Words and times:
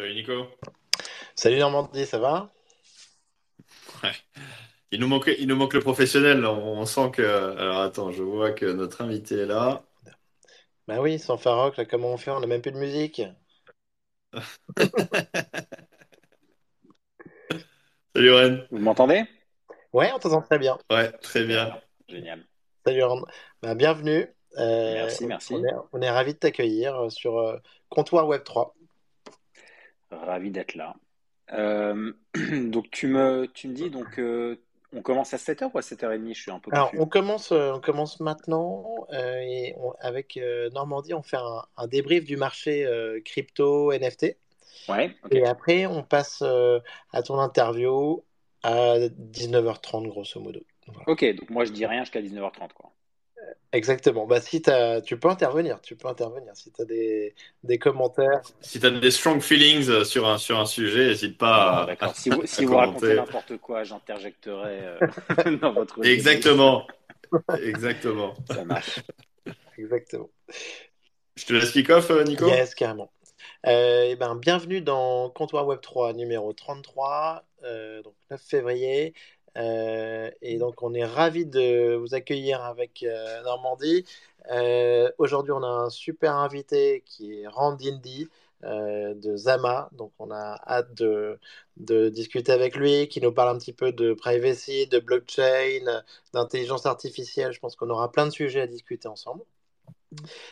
Salut 0.00 0.14
Nico. 0.14 0.46
Salut 1.34 1.58
Normandie, 1.58 2.06
ça 2.06 2.18
va? 2.18 2.50
Ouais. 4.02 4.12
Il 4.90 4.98
nous 4.98 5.08
manque, 5.08 5.30
il 5.38 5.46
nous 5.46 5.56
manque 5.56 5.74
le 5.74 5.80
professionnel. 5.80 6.40
là. 6.40 6.52
On, 6.52 6.78
on 6.78 6.86
sent 6.86 7.10
que. 7.12 7.20
Alors 7.22 7.80
attends, 7.80 8.10
je 8.10 8.22
vois 8.22 8.52
que 8.52 8.64
notre 8.64 9.02
invité 9.02 9.40
est 9.40 9.46
là. 9.46 9.82
Bah 10.88 11.02
oui, 11.02 11.18
sans 11.18 11.36
Farok, 11.36 11.76
là, 11.76 11.84
comment 11.84 12.14
on 12.14 12.16
fait? 12.16 12.30
On 12.30 12.40
n'a 12.40 12.46
même 12.46 12.62
plus 12.62 12.72
de 12.72 12.78
musique. 12.78 13.20
Salut 18.16 18.32
Ren. 18.32 18.60
Vous 18.70 18.78
m'entendez? 18.78 19.24
Ouais, 19.92 20.10
on 20.14 20.18
t'entend 20.18 20.40
très 20.40 20.58
bien. 20.58 20.78
Ouais, 20.90 21.12
très 21.18 21.44
bien. 21.44 21.78
Génial. 22.08 22.46
Salut 22.86 23.04
Ron. 23.04 23.22
Bah, 23.60 23.74
bienvenue. 23.74 24.34
Euh, 24.56 24.94
Merci, 24.94 25.24
on 25.24 25.28
merci. 25.28 25.54
est, 25.56 25.74
on 25.92 26.00
est 26.00 26.08
ravis 26.08 26.32
de 26.32 26.38
t'accueillir 26.38 26.96
euh, 27.02 27.10
sur 27.10 27.38
euh, 27.38 27.58
Comptoir 27.90 28.26
Web 28.26 28.44
3. 28.44 28.74
Ravi 30.10 30.50
d'être 30.50 30.74
là. 30.74 30.96
Euh, 31.52 32.12
donc 32.70 32.90
tu 32.90 33.06
me, 33.08 33.46
tu 33.52 33.68
me 33.68 33.74
dis 33.74 33.90
donc 33.90 34.18
euh, 34.18 34.56
on 34.92 35.02
commence 35.02 35.34
à 35.34 35.38
7h 35.38 35.70
ou 35.74 35.78
à 35.78 35.82
7h30? 35.82 36.34
Je 36.34 36.40
suis 36.42 36.50
un 36.50 36.60
peu 36.60 36.70
Alors, 36.70 36.90
confus. 36.90 36.96
on 37.00 37.06
commence, 37.06 37.52
euh, 37.52 37.72
on 37.74 37.80
commence 37.80 38.20
maintenant 38.20 39.06
euh, 39.12 39.38
et 39.40 39.74
on- 39.78 39.92
avec 40.00 40.36
euh, 40.36 40.70
Normandie, 40.70 41.14
on 41.14 41.22
fait 41.22 41.36
un, 41.36 41.62
un 41.76 41.86
débrief 41.88 42.24
du 42.24 42.36
marché 42.36 42.86
euh, 42.86 43.20
crypto 43.24 43.92
NFT. 43.92 44.36
Ouais, 44.88 45.16
ok. 45.24 45.32
Et 45.34 45.44
après, 45.46 45.86
on 45.86 46.02
passe 46.02 46.42
à 46.42 47.22
ton 47.22 47.38
interview 47.38 48.24
à 48.62 48.96
19h30, 49.08 50.08
grosso 50.08 50.40
modo. 50.40 50.60
Voilà. 50.86 51.06
Ok, 51.06 51.24
donc 51.34 51.50
moi 51.50 51.66
je 51.66 51.72
dis 51.72 51.84
rien 51.84 52.04
jusqu'à 52.04 52.22
19h30 52.22 52.72
quoi. 52.72 52.90
Exactement. 53.72 54.26
Bah, 54.26 54.40
si 54.40 54.62
t'as, 54.62 55.00
tu 55.00 55.18
peux 55.18 55.28
intervenir, 55.28 55.80
tu 55.80 55.96
peux 55.96 56.08
intervenir. 56.08 56.52
Si 56.54 56.72
tu 56.72 56.82
as 56.82 56.84
des, 56.84 57.34
des 57.62 57.78
commentaires. 57.78 58.40
Si 58.60 58.80
tu 58.80 58.86
as 58.86 58.90
des 58.90 59.10
strong 59.10 59.40
feelings 59.40 59.88
euh, 59.88 60.04
sur 60.04 60.28
un, 60.28 60.38
sur 60.38 60.58
un 60.58 60.66
sujet, 60.66 61.08
n'hésite 61.08 61.38
pas 61.38 61.82
à, 61.82 61.86
d'accord. 61.86 62.16
Si 62.16 62.30
vous, 62.30 62.42
à 62.42 62.46
si 62.46 62.64
vous 62.64 62.76
racontez 62.76 63.14
n'importe 63.14 63.56
quoi, 63.58 63.84
j'interjecterai 63.84 64.80
euh, 64.82 65.56
dans 65.62 65.72
votre. 65.72 66.04
Exactement. 66.04 66.86
Exactement. 67.62 68.34
Ça 68.50 68.64
marche. 68.64 69.00
Exactement. 69.78 70.30
Je 71.36 71.46
te 71.46 71.52
laisse 71.52 71.70
kick 71.70 71.88
off, 71.90 72.10
euh, 72.10 72.24
Nico? 72.24 72.46
Yes, 72.48 72.74
carrément. 72.74 73.10
Euh, 73.66 74.08
eh 74.08 74.16
ben, 74.16 74.36
bienvenue 74.36 74.80
dans 74.80 75.30
Comptoir 75.30 75.66
Web 75.66 75.80
3 75.80 76.14
numéro 76.14 76.52
33, 76.52 77.44
euh, 77.64 78.02
donc 78.02 78.14
9 78.30 78.40
février. 78.42 79.14
Euh, 79.56 80.30
et 80.42 80.58
donc, 80.58 80.82
on 80.82 80.94
est 80.94 81.04
ravis 81.04 81.46
de 81.46 81.94
vous 81.96 82.14
accueillir 82.14 82.64
avec 82.64 83.02
euh, 83.02 83.42
Normandie. 83.42 84.04
Euh, 84.50 85.10
aujourd'hui, 85.18 85.52
on 85.52 85.62
a 85.62 85.66
un 85.66 85.90
super 85.90 86.36
invité 86.36 87.02
qui 87.06 87.40
est 87.40 87.46
Randindi 87.46 88.28
de 88.62 89.36
Zama. 89.36 89.88
Donc, 89.92 90.12
on 90.18 90.30
a 90.30 90.60
hâte 90.66 90.92
de, 90.94 91.38
discuter 92.10 92.52
avec 92.52 92.76
lui, 92.76 93.08
qui 93.08 93.20
nous 93.20 93.32
parle 93.32 93.56
un 93.56 93.58
petit 93.58 93.72
peu 93.72 93.90
de 93.92 94.12
privacy, 94.12 94.86
de 94.86 94.98
blockchain, 94.98 96.02
d'intelligence 96.34 96.84
artificielle. 96.86 97.52
Je 97.52 97.60
pense 97.60 97.74
qu'on 97.76 97.88
aura 97.90 98.12
plein 98.12 98.26
de 98.26 98.30
sujets 98.30 98.60
à 98.60 98.66
discuter 98.66 99.08
ensemble. 99.08 99.44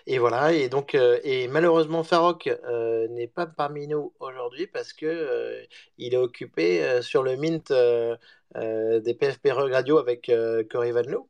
Et 0.07 0.19
voilà, 0.19 0.53
et 0.53 0.69
donc, 0.69 0.95
et 0.95 1.49
malheureusement, 1.49 2.03
Farok 2.05 2.49
n'est 3.11 3.27
pas 3.27 3.47
parmi 3.47 3.89
nous 3.89 4.13
aujourd'hui 4.21 4.67
parce 4.67 4.93
que 4.93 5.67
il 5.99 6.15
est 6.15 6.19
occupé 6.19 7.03
sur 7.03 7.23
le 7.23 7.37
mint 7.37 7.73
des 8.55 9.15
PFP 9.15 9.51
Rug 9.53 9.73
Radio 9.73 9.99
avec 9.99 10.29
euh, 10.29 10.65
Cory 10.69 10.93
Van 10.93 11.03
Loo. 11.03 11.29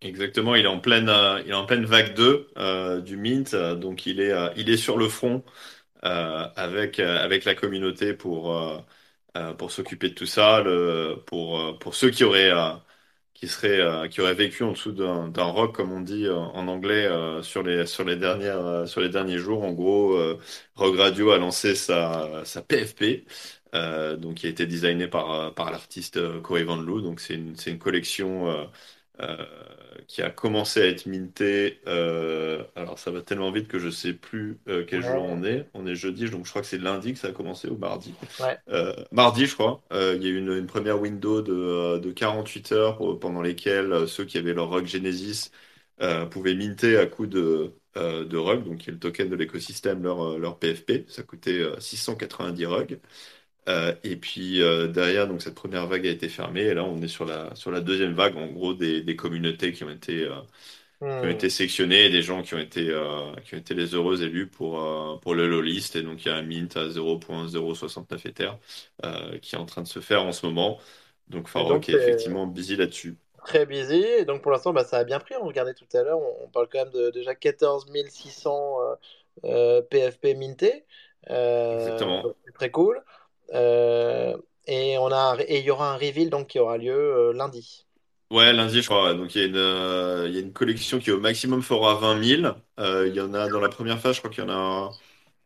Exactement, 0.00 0.56
il 0.56 0.64
est 0.64 0.68
en 0.68 0.80
pleine, 0.80 1.08
euh, 1.08 1.40
il 1.44 1.50
est 1.52 1.54
en 1.54 1.64
pleine 1.64 1.84
vague 1.84 2.14
2 2.14 2.50
euh, 2.56 3.00
du 3.00 3.16
Mint, 3.16 3.54
euh, 3.54 3.76
donc 3.76 4.04
il 4.04 4.20
est, 4.20 4.32
euh, 4.32 4.48
il 4.56 4.68
est 4.68 4.76
sur 4.76 4.96
le 4.98 5.08
front 5.08 5.44
euh, 6.04 6.48
avec, 6.56 7.00
euh, 7.00 7.18
avec 7.24 7.44
la 7.44 7.54
communauté 7.54 8.14
pour, 8.14 8.56
euh, 8.56 8.78
euh, 9.36 9.54
pour 9.54 9.70
s'occuper 9.72 10.10
de 10.10 10.14
tout 10.14 10.26
ça, 10.26 10.64
pour, 11.26 11.60
euh, 11.60 11.72
pour 11.78 11.94
ceux 11.94 12.10
qui 12.10 12.24
auraient, 12.24 12.50
euh, 12.50 12.72
qui 13.34 13.48
seraient, 13.48 13.80
euh, 13.80 14.08
qui 14.08 14.20
auraient 14.22 14.34
vécu 14.34 14.64
en 14.64 14.72
dessous 14.72 14.92
d'un 14.92 15.28
d'un 15.28 15.44
roc, 15.44 15.74
comme 15.76 15.92
on 15.92 16.00
dit 16.00 16.26
euh, 16.26 16.36
en 16.36 16.68
anglais, 16.68 17.06
euh, 17.06 17.42
sur 17.42 17.62
les, 17.62 17.86
sur 17.86 18.04
les 18.04 18.16
dernières, 18.16 18.58
euh, 18.66 18.86
sur 18.86 19.00
les 19.02 19.08
derniers 19.10 19.38
jours. 19.38 19.62
En 19.64 19.72
gros, 19.72 20.14
euh, 20.16 20.38
Rogue 20.76 20.96
Radio 20.98 21.30
a 21.32 21.38
lancé 21.38 21.74
sa, 21.76 22.42
sa 22.44 22.62
PFP, 22.62 23.26
euh, 23.74 24.16
donc 24.16 24.36
qui 24.36 24.46
a 24.46 24.50
été 24.50 24.66
designée 24.66 25.08
par, 25.08 25.30
euh, 25.32 25.50
par 25.50 25.70
l'artiste 25.70 26.16
euh, 26.18 26.40
Cory 26.40 26.64
Van 26.64 26.76
Loo. 26.76 27.00
Donc 27.00 27.20
c'est 27.20 27.34
une, 27.34 27.54
une 27.66 27.78
collection 27.78 28.68
qui 30.08 30.22
a 30.22 30.30
commencé 30.30 30.80
à 30.82 30.86
être 30.86 31.06
mintée. 31.06 31.80
alors 32.76 32.98
ça 32.98 33.10
va 33.10 33.22
tellement 33.22 33.50
vite 33.52 33.68
que 33.68 33.78
je 33.78 33.90
sais 33.90 34.12
plus 34.14 34.58
quel 34.88 35.02
jour 35.02 35.22
on 35.22 35.42
est. 35.44 35.68
On 35.74 35.86
est 35.86 35.94
jeudi, 35.94 36.28
donc 36.30 36.44
je 36.46 36.50
crois 36.50 36.62
que 36.62 36.68
c'est 36.68 36.78
lundi 36.78 37.12
que 37.12 37.18
ça 37.18 37.28
a 37.28 37.32
commencé 37.32 37.68
ou 37.68 37.76
mardi. 37.76 38.14
ouais. 38.38 38.62
Mardi, 39.12 39.46
je 39.46 39.54
crois, 39.54 39.82
il 39.92 40.22
y 40.22 40.26
a 40.26 40.30
eu 40.30 40.38
une, 40.38 40.52
une 40.52 40.66
première 40.66 41.00
window 41.00 41.42
de, 41.42 41.98
de 41.98 42.12
48 42.12 42.72
heures 42.72 42.96
pour- 42.96 43.18
pendant 43.20 43.42
lesquelles 43.42 44.08
ceux 44.08 44.24
qui 44.24 44.38
avaient 44.38 44.54
leur 44.54 44.70
rug 44.70 44.86
Genesis 44.86 45.50
pouvaient 46.30 46.54
minter 46.54 46.96
à 46.98 47.06
coup 47.06 47.26
de, 47.26 47.74
euh, 47.96 48.24
de 48.24 48.36
rug, 48.36 48.64
donc 48.64 48.78
qui 48.78 48.90
est 48.90 48.92
le 48.92 48.98
token 48.98 49.28
de 49.28 49.36
l'écosystème, 49.36 50.02
leur, 50.02 50.38
leur 50.38 50.58
PFP. 50.58 51.04
Ça 51.08 51.22
coûtait 51.22 51.60
euh, 51.60 51.78
690 51.80 52.66
rugs. 52.66 53.00
Euh, 53.68 53.94
et 54.02 54.16
puis 54.16 54.60
euh, 54.62 54.88
derrière, 54.88 55.28
donc 55.28 55.40
cette 55.42 55.54
première 55.54 55.86
vague 55.86 56.06
a 56.06 56.10
été 56.10 56.28
fermée, 56.28 56.62
et 56.62 56.74
là 56.74 56.84
on 56.84 57.00
est 57.02 57.08
sur 57.08 57.24
la, 57.24 57.54
sur 57.54 57.70
la 57.70 57.80
deuxième 57.80 58.12
vague, 58.14 58.36
en 58.36 58.48
gros, 58.48 58.74
des, 58.74 59.02
des 59.02 59.16
communautés 59.16 59.72
qui 59.72 59.84
ont 59.84 59.90
été, 59.90 60.24
euh, 60.24 60.34
qui 61.18 61.26
ont 61.26 61.28
Hmm. 61.30 61.48
été 61.48 61.50
sélectionnés 61.50 62.06
et 62.06 62.10
des 62.10 62.22
gens 62.22 62.42
qui 62.42 62.54
ont 62.54 62.58
été, 62.58 62.90
euh, 62.90 63.34
qui 63.44 63.54
ont 63.54 63.58
été 63.58 63.74
les 63.74 63.94
heureux 63.94 64.22
élus 64.22 64.48
pour, 64.48 64.80
euh, 64.82 65.18
pour 65.18 65.34
le 65.34 65.48
low 65.48 65.60
list. 65.62 65.96
Et 65.96 66.02
donc, 66.02 66.24
il 66.24 66.28
y 66.28 66.30
a 66.32 66.36
un 66.36 66.42
mint 66.42 66.76
à 66.76 66.90
0.069 66.90 68.26
Ether 68.26 68.50
euh, 69.04 69.38
qui 69.38 69.54
est 69.56 69.58
en 69.58 69.66
train 69.66 69.82
de 69.82 69.88
se 69.88 70.00
faire 70.00 70.22
en 70.24 70.32
ce 70.32 70.46
moment. 70.46 70.80
Donc, 71.28 71.48
Et 71.54 71.64
donc, 71.64 71.84
Farok 71.84 71.88
est 71.88 71.94
effectivement 71.94 72.46
busy 72.46 72.76
là-dessus. 72.76 73.16
très 73.44 73.66
busy. 73.66 73.94
Et 74.02 74.24
donc, 74.24 74.42
pour 74.42 74.52
l'instant, 74.52 74.72
bah, 74.72 74.84
ça 74.84 74.98
a 74.98 75.04
bien 75.04 75.18
pris. 75.20 75.34
On 75.40 75.46
regardait 75.46 75.74
tout 75.74 75.86
à 75.94 76.02
l'heure, 76.02 76.18
on, 76.20 76.44
on 76.44 76.48
parle 76.48 76.68
quand 76.70 76.78
même 76.84 76.90
de 76.92 77.10
déjà 77.10 77.34
14 77.34 77.86
600 78.10 78.78
euh, 78.82 78.96
euh, 79.44 79.82
PFP 79.82 80.34
mintés. 80.34 80.84
Euh, 81.30 82.16
Exactement. 82.16 82.22
donc, 82.22 82.36
c'est 82.44 82.52
très 82.52 82.70
cool. 82.70 83.02
Euh, 83.54 84.36
et 84.66 84.98
on 84.98 85.08
a, 85.12 85.36
et 85.46 85.60
il 85.60 85.64
y 85.64 85.70
aura 85.70 85.92
un 85.94 85.96
reveal 85.96 86.30
donc, 86.30 86.48
qui 86.48 86.58
aura 86.58 86.78
lieu 86.78 86.92
euh, 86.94 87.32
lundi. 87.32 87.86
Ouais, 88.30 88.52
lundi, 88.54 88.80
je 88.80 88.86
crois. 88.86 89.10
ouais. 89.12 89.14
Donc, 89.18 89.34
il 89.34 89.40
y 89.42 89.44
a 89.44 89.46
une, 89.46 89.56
euh, 89.56 90.26
il 90.28 90.34
y 90.34 90.38
a 90.38 90.40
une 90.40 90.52
collection 90.54 90.98
qui, 90.98 91.10
au 91.10 91.20
maximum, 91.20 91.60
fera 91.62 91.94
20 91.96 92.16
000. 92.16 92.46
Euh, 92.80 93.06
il 93.06 93.14
y 93.14 93.20
en 93.20 93.34
a 93.34 93.48
dans 93.48 93.60
la 93.60 93.68
première 93.68 94.00
phase, 94.00 94.14
je 94.16 94.20
crois 94.20 94.30
qu'il 94.30 94.42
y 94.42 94.46
en 94.46 94.50
a 94.50 94.90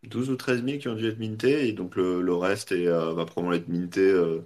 12 0.04 0.30
ou 0.30 0.36
13 0.36 0.62
000 0.62 0.78
qui 0.78 0.86
ont 0.88 0.94
dû 0.94 1.08
être 1.08 1.18
mintés. 1.18 1.66
Et 1.68 1.72
donc, 1.72 1.96
le, 1.96 2.22
le 2.22 2.34
reste 2.34 2.70
est, 2.70 2.86
euh, 2.86 3.12
va 3.12 3.24
probablement 3.26 3.56
être 3.60 3.66
minté 3.68 4.00
euh, 4.02 4.40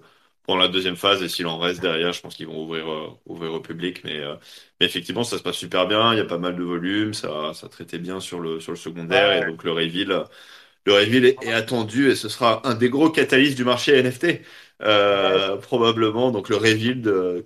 pendant 0.45 0.61
la 0.61 0.69
deuxième 0.69 0.97
phase. 0.97 1.23
Et 1.23 1.29
s'il 1.29 1.47
en 1.47 1.59
reste 1.59 1.83
derrière, 1.83 2.13
je 2.15 2.23
pense 2.23 2.35
qu'ils 2.35 2.47
vont 2.47 2.63
ouvrir, 2.65 2.91
euh, 2.91 3.09
ouvrir 3.27 3.53
au 3.53 3.61
public. 3.61 4.03
Mais, 4.05 4.19
euh, 4.21 4.37
mais 4.81 4.87
effectivement, 4.87 5.23
ça 5.25 5.37
se 5.37 5.43
passe 5.43 5.57
super 5.57 5.87
bien. 5.87 6.15
Il 6.15 6.17
y 6.17 6.21
a 6.21 6.25
pas 6.25 6.39
mal 6.39 6.57
de 6.57 6.63
volume. 6.63 7.13
Ça, 7.13 7.53
ça 7.53 7.69
traitait 7.69 7.99
bien 7.99 8.21
sur 8.21 8.41
le, 8.41 8.59
sur 8.61 8.73
le 8.73 8.79
secondaire. 8.79 9.33
Et 9.33 9.43
donc, 9.43 9.65
le 9.65 9.73
reveal, 9.73 10.25
le 10.87 10.95
reveal 10.95 11.25
est, 11.27 11.43
est 11.43 11.53
attendu. 11.53 12.11
Et 12.11 12.17
ce 12.17 12.29
sera 12.29 12.67
un 12.69 12.75
des 12.75 12.89
gros 12.91 13.11
catalystes 13.11 13.57
du 13.57 13.65
marché 13.65 13.99
NFT. 14.03 14.43
Ouais, 14.81 14.89
Euh, 14.89 15.57
probablement. 15.59 16.31
Donc, 16.31 16.49
le 16.49 16.57
reveal 16.57 17.03
de 17.03 17.45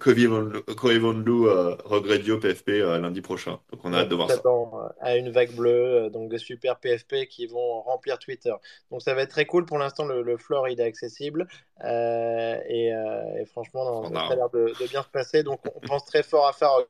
Loo, 1.27 1.49
euh, 1.49 1.77
Rogue 1.84 2.06
Radio 2.06 2.39
PFP 2.39 2.69
euh, 2.71 2.99
lundi 2.99 3.21
prochain. 3.22 3.59
Donc, 3.72 3.81
on 3.84 3.93
a 3.93 3.99
hâte 3.99 4.09
de 4.09 4.15
voir 4.15 4.28
ça. 4.31 4.37
s'attend 4.37 4.81
euh, 4.81 4.89
à 5.00 5.17
une 5.17 5.31
vague 5.31 5.53
bleue, 5.55 6.11
donc 6.11 6.31
des 6.31 6.39
super 6.39 6.78
PFP 6.78 7.27
qui 7.28 7.47
vont 7.47 7.83
remplir 7.83 8.19
Twitter. 8.19 8.53
Donc 8.91 9.03
ça 9.03 9.15
va 9.15 9.23
être 9.23 9.31
très 9.31 9.47
cool. 9.47 9.67
Pour 9.67 9.78
l'instant, 9.78 10.05
le, 10.05 10.23
le 10.23 10.37
floor 10.37 10.69
il 10.69 10.81
est 10.81 10.84
accessible 10.84 11.49
et, 11.84 12.93
et 13.41 13.44
franchement, 13.47 14.03
non, 14.03 14.21
ça, 14.27 14.33
a 14.33 14.37
l'air 14.37 14.50
de, 14.50 14.73
de 14.81 14.87
bien 14.87 15.03
se 15.03 15.09
passer. 15.09 15.43
Donc 15.43 15.61
on 15.75 15.81
pense 15.81 16.05
très 16.05 16.23
fort 16.23 16.47
à 16.47 16.53
Farok. 16.53 16.89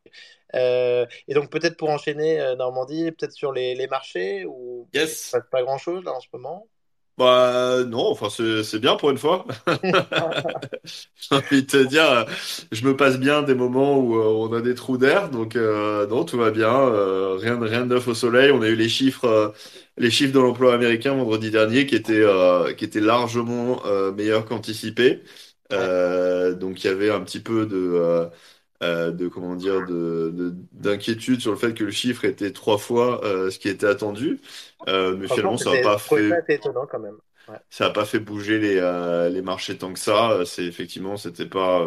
Euh, 0.55 1.07
et 1.27 1.35
donc 1.35 1.51
peut-être 1.51 1.77
pour 1.77 1.91
enchaîner, 1.91 2.39
Normandie, 2.57 3.11
peut-être 3.13 3.33
sur 3.33 3.53
les, 3.53 3.75
les 3.75 3.87
marchés 3.89 4.45
où 4.47 4.89
il 4.93 5.09
ne 5.09 5.15
se 5.15 5.25
Yes. 5.25 5.31
passe 5.31 5.45
pas 5.51 5.63
grand-chose 5.63 6.05
là 6.05 6.13
en 6.13 6.21
ce 6.21 6.29
moment? 6.33 6.69
Bah 7.17 7.85
non, 7.87 8.09
enfin 8.11 8.29
c'est 8.29 8.79
bien 8.81 8.97
pour 8.97 9.11
une 9.11 9.19
fois. 9.19 9.47
J'ai 10.85 11.37
envie 11.37 11.63
de 11.63 11.67
te 11.67 11.77
dire, 11.85 12.27
je 12.73 12.85
me 12.87 12.97
passe 12.97 13.19
bien 13.19 13.43
des 13.43 13.55
moments 13.55 13.99
où 13.99 14.17
euh, 14.17 14.25
on 14.49 14.53
a 14.53 14.61
des 14.61 14.75
trous 14.75 14.99
d'air, 14.99 15.31
donc 15.31 15.55
euh, 15.57 16.07
non, 16.09 16.25
tout 16.25 16.37
va 16.39 16.51
bien, 16.51 16.73
euh, 16.75 17.37
rien 17.37 17.57
de 17.57 17.67
rien 17.67 17.83
de 17.83 17.95
neuf 17.95 18.09
au 18.09 18.15
soleil. 18.15 18.51
On 18.51 18.63
a 18.63 18.69
eu 18.69 18.75
les 18.77 18.89
chiffres, 18.89 19.25
euh, 19.27 19.49
les 19.97 20.11
chiffres 20.11 20.33
de 20.35 20.41
l'emploi 20.41 20.75
américain 20.75 21.15
vendredi 21.15 21.51
dernier 21.53 21.87
qui 21.87 21.95
étaient 21.95 22.15
euh, 22.21 22.73
qui 22.75 22.85
étaient 22.85 23.01
largement 23.01 23.85
euh, 23.87 24.13
meilleurs 24.13 24.45
qu'anticipés. 24.45 25.23
Euh, 25.73 26.55
donc 26.55 26.83
il 26.85 26.89
y 26.89 26.91
avait 26.91 27.11
un 27.11 27.21
petit 27.21 27.41
peu 27.41 27.65
de 27.67 28.29
euh, 28.85 29.11
de 29.13 29.29
comment 29.29 29.55
dire 29.57 29.87
de, 29.87 30.31
de- 30.35 30.55
d'inquiétude 30.73 31.41
sur 31.41 31.51
le 31.53 31.57
fait 31.57 31.73
que 31.73 31.85
le 31.85 31.91
chiffre 31.91 32.25
était 32.25 32.53
trois 32.53 32.77
fois 32.77 33.25
euh, 33.25 33.51
ce 33.51 33.59
qui 33.59 33.69
était 33.69 33.87
attendu. 33.87 34.41
Euh, 34.89 35.17
mais 35.17 35.27
finalement, 35.27 35.57
ça 35.57 35.73
n'a 35.73 35.81
pas 35.81 35.99
fait 35.99 36.33
assez 36.33 36.55
étonnant 36.55 36.87
quand 36.91 36.99
même. 36.99 37.17
Ouais. 37.49 37.57
ça 37.71 37.85
n'a 37.85 37.91
pas 37.91 38.05
fait 38.05 38.19
bouger 38.19 38.59
les, 38.59 39.31
les 39.33 39.43
marchés 39.43 39.77
tant 39.77 39.93
que 39.93 39.99
ça. 39.99 40.41
C'est 40.45 40.65
effectivement, 40.65 41.17
c'était 41.17 41.47
pas, 41.47 41.87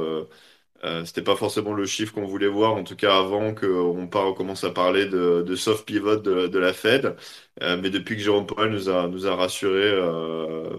c'était 1.05 1.23
pas 1.23 1.35
forcément 1.35 1.73
le 1.73 1.85
chiffre 1.85 2.13
qu'on 2.13 2.25
voulait 2.25 2.47
voir, 2.47 2.73
en 2.73 2.83
tout 2.83 2.95
cas 2.95 3.17
avant 3.17 3.53
qu'on 3.53 4.07
on 4.13 4.33
commence 4.33 4.63
à 4.63 4.69
parler 4.71 5.07
de, 5.07 5.41
de 5.41 5.55
soft 5.55 5.85
pivot 5.85 6.17
de, 6.17 6.47
de 6.47 6.59
la 6.59 6.73
Fed. 6.73 7.15
Mais 7.61 7.89
depuis 7.89 8.15
que 8.15 8.21
Jérôme 8.21 8.45
Powell 8.45 8.71
nous 8.71 8.89
a, 8.89 9.07
nous 9.07 9.27
a 9.27 9.35
rassuré 9.35 9.99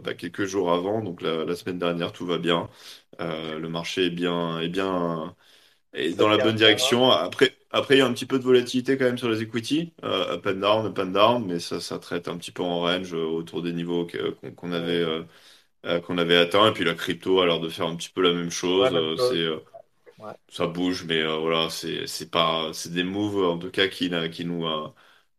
bah, 0.04 0.14
quelques 0.14 0.44
jours 0.44 0.72
avant, 0.72 1.00
donc 1.02 1.22
la, 1.22 1.44
la, 1.44 1.54
semaine 1.56 1.78
dernière, 1.78 2.12
tout 2.12 2.26
va 2.26 2.38
bien. 2.38 2.68
Le 3.18 3.66
marché 3.68 4.06
est 4.06 4.10
bien, 4.10 4.60
est 4.60 4.68
bien 4.68 5.34
est 5.94 6.14
dans 6.14 6.28
la 6.28 6.38
bonne 6.38 6.56
direction. 6.56 7.10
Après, 7.10 7.56
après, 7.70 7.96
il 7.96 7.98
y 7.98 8.00
a 8.00 8.06
un 8.06 8.12
petit 8.12 8.26
peu 8.26 8.38
de 8.38 8.44
volatilité 8.44 8.96
quand 8.98 9.04
même 9.06 9.18
sur 9.18 9.28
les 9.30 9.42
equity, 9.42 9.92
euh, 10.04 10.34
up 10.34 10.46
and 10.46 10.54
down, 10.54 10.86
up 10.86 10.98
and 10.98 11.06
down, 11.06 11.44
mais 11.46 11.58
ça, 11.60 11.80
ça 11.80 11.98
traite 11.98 12.28
un 12.28 12.36
petit 12.38 12.52
peu 12.52 12.62
en 12.62 12.80
range 12.80 13.12
autour 13.14 13.62
des 13.62 13.72
niveaux 13.72 14.06
qu'on 14.56 14.72
avait, 14.72 15.04
qu'on 16.04 16.18
avait 16.18 16.36
atteints. 16.36 16.68
Et 16.68 16.72
puis 16.72 16.84
la 16.84 16.94
crypto 16.94 17.40
a 17.40 17.46
l'air 17.46 17.60
de 17.60 17.68
faire 17.68 17.86
un 17.86 17.96
petit 17.96 18.10
peu 18.10 18.22
la 18.22 18.32
même 18.32 18.50
chose. 18.50 18.90
c'est 19.18 19.46
Ouais. 20.18 20.32
ça 20.48 20.66
bouge, 20.66 21.04
mais 21.04 21.20
euh, 21.22 21.36
voilà, 21.38 21.70
c'est 21.70 22.06
c'est 22.06 22.30
pas 22.30 22.72
c'est 22.72 22.92
des 22.92 23.04
moves 23.04 23.44
en 23.44 23.58
tout 23.58 23.70
cas 23.70 23.88
qui 23.88 24.10
qui 24.32 24.44
nous 24.44 24.66
euh, 24.66 24.88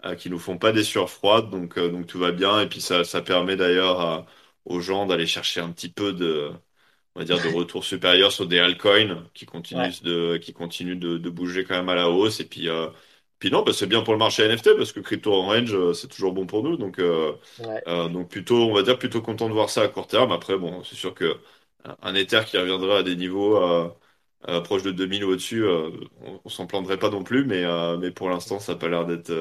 euh, 0.06 0.16
qui 0.16 0.30
nous 0.30 0.40
font 0.40 0.58
pas 0.58 0.72
des 0.72 0.84
sueurs 0.84 1.10
froides, 1.10 1.50
donc 1.50 1.78
euh, 1.78 1.90
donc 1.90 2.08
tout 2.08 2.20
va 2.20 2.32
bien 2.32 2.62
et 2.62 2.70
puis 2.70 2.80
ça 2.82 3.04
ça 3.04 3.22
permet 3.22 3.56
d'ailleurs 3.58 4.26
aux 4.66 4.80
gens 4.80 5.06
d'aller 5.06 5.28
chercher 5.28 5.60
un 5.62 5.72
petit 5.72 5.90
peu 5.90 6.14
de 6.14 6.52
on 7.16 7.20
va 7.22 7.26
dire 7.26 7.42
de 7.42 7.48
retour 7.48 7.84
supérieur 7.84 8.32
sur 8.32 8.48
des 8.48 8.60
altcoins 8.60 9.26
qui 9.34 9.46
Ouais, 9.72 9.90
continuent 9.90 9.94
de 10.04 10.38
qui 10.38 10.54
continuent 10.54 10.98
de, 11.00 11.18
de 11.18 11.30
bouger 11.30 11.64
quand 11.66 11.76
même 11.76 11.90
à 11.90 11.96
la 11.96 12.10
hausse. 12.10 12.40
Et 12.40 12.46
puis 12.48 12.70
euh, 12.70 12.90
puis 13.40 13.52
non, 13.52 13.64
bah, 13.64 13.74
c'est 13.74 13.88
bien 13.88 14.02
pour 14.04 14.14
le 14.14 14.20
marché 14.20 14.44
NFT 14.44 14.76
parce 14.78 14.92
que 14.94 15.00
crypto 15.00 15.34
en 15.34 15.46
range 15.48 15.74
euh, 15.74 15.94
c'est 15.94 16.08
toujours 16.08 16.34
bon 16.34 16.46
pour 16.46 16.64
nous, 16.64 16.78
donc 16.78 17.00
euh, 17.00 17.34
ouais, 17.58 17.88
euh, 17.88 18.10
donc 18.10 18.30
plutôt 18.30 18.58
on 18.70 18.74
va 18.74 18.84
dire 18.84 18.98
plutôt 19.00 19.22
content 19.22 19.48
de 19.50 19.54
voir 19.54 19.70
ça 19.70 19.84
à 19.84 19.88
court 19.88 20.08
terme. 20.08 20.32
Après 20.32 20.58
bon, 20.58 20.84
c'est 20.84 20.96
sûr 20.96 21.14
que 21.14 21.40
un 22.02 22.16
Ether 22.16 22.42
qui 22.46 22.58
reviendra 22.58 23.00
à 23.00 23.04
des 23.04 23.16
niveaux 23.16 23.58
euh, 23.58 23.90
euh, 24.48 24.62
proche 24.62 24.84
de 24.84 24.92
2000 24.92 25.24
ou 25.26 25.30
au-dessus, 25.32 25.66
on, 25.68 26.42
on 26.44 26.50
s'en 26.50 26.68
plaindrait 26.68 27.00
pas 27.00 27.10
non 27.10 27.24
plus, 27.24 27.46
mais, 27.46 27.64
mais 27.98 28.12
pour 28.12 28.30
l'instant, 28.30 28.60
ça 28.60 28.74
n'a 28.74 28.80
pas 28.80 28.88
l'air 28.90 29.06
d'être 29.06 29.32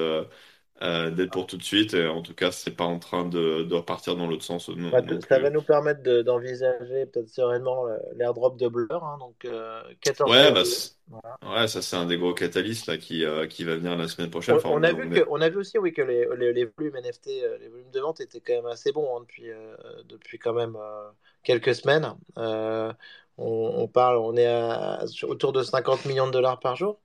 euh, 0.83 1.11
euh, 1.11 1.11
d'être 1.11 1.31
pour 1.33 1.47
tout 1.47 1.57
de 1.57 1.63
suite. 1.63 1.95
Et 1.95 2.07
en 2.07 2.23
tout 2.23 2.35
cas, 2.35 2.51
c'est 2.53 2.73
pas 2.77 2.85
en 2.85 2.99
train 2.99 3.25
de, 3.27 3.63
de 3.65 3.75
repartir 3.75 4.17
dans 4.17 4.27
l'autre 4.27 4.45
sens 4.45 4.69
non, 4.69 4.93
Ouais, 4.93 5.01
ça 5.29 5.39
va 5.39 5.51
nous 5.51 5.63
permettre 5.63 6.03
de- 6.03 6.23
d'envisager 6.23 7.05
peut-être 7.07 7.29
sereinement 7.29 7.87
euh, 7.89 7.99
l'airdrop 8.17 8.57
de 8.59 8.69
Blur, 8.69 9.05
hein, 9.05 9.19
donc 9.19 9.45
euh, 9.45 9.83
Ouais, 10.27 10.53
bah, 10.53 10.65
14,2. 10.65 10.65
c'est- 10.65 10.97
Voilà. 11.09 11.39
ouais, 11.43 11.69
ça 11.69 11.83
c'est 11.83 11.97
un 11.97 12.07
des 12.07 12.19
gros 12.19 12.35
catalystes 12.35 12.87
là, 12.87 12.99
qui, 12.99 13.25
euh, 13.25 13.47
qui 13.47 13.65
va 13.65 13.77
venir 13.77 13.97
la 13.97 14.09
semaine 14.09 14.31
prochaine. 14.31 14.55
On, 14.55 14.57
Enfin, 14.57 14.71
on 14.71 14.81
on 14.81 14.83
a 14.83 14.93
vu 14.93 15.09
on 15.09 15.11
que, 15.11 15.21
on 15.29 15.41
a 15.41 15.49
vu 15.49 15.59
aussi 15.59 15.79
oui, 15.79 15.93
que 15.93 16.03
les, 16.03 16.27
les, 16.37 16.53
les 16.53 16.65
volumes 16.67 16.97
NFT, 16.97 17.43
euh, 17.45 17.59
les 17.59 17.69
volumes 17.69 17.91
de 17.91 18.01
vente 18.01 18.21
étaient 18.21 18.41
quand 18.41 18.55
même 18.55 18.67
assez 18.67 18.93
bons 18.93 19.17
hein, 19.17 19.21
depuis, 19.23 19.51
euh, 19.51 19.77
depuis 20.05 20.39
quand 20.39 20.53
même 20.55 20.77
euh, 20.77 21.11
quelques 21.43 21.75
semaines. 21.75 22.15
Euh, 22.39 22.93
on, 23.37 23.87
parle, 23.89 24.17
on 24.19 24.37
est 24.37 24.47
à, 24.47 25.05
autour 25.25 25.53
de 25.53 25.63
50 25.63 26.05
millions 26.07 26.27
de 26.27 26.33
dollars 26.33 26.59
par 26.61 26.77
jour, 26.77 27.01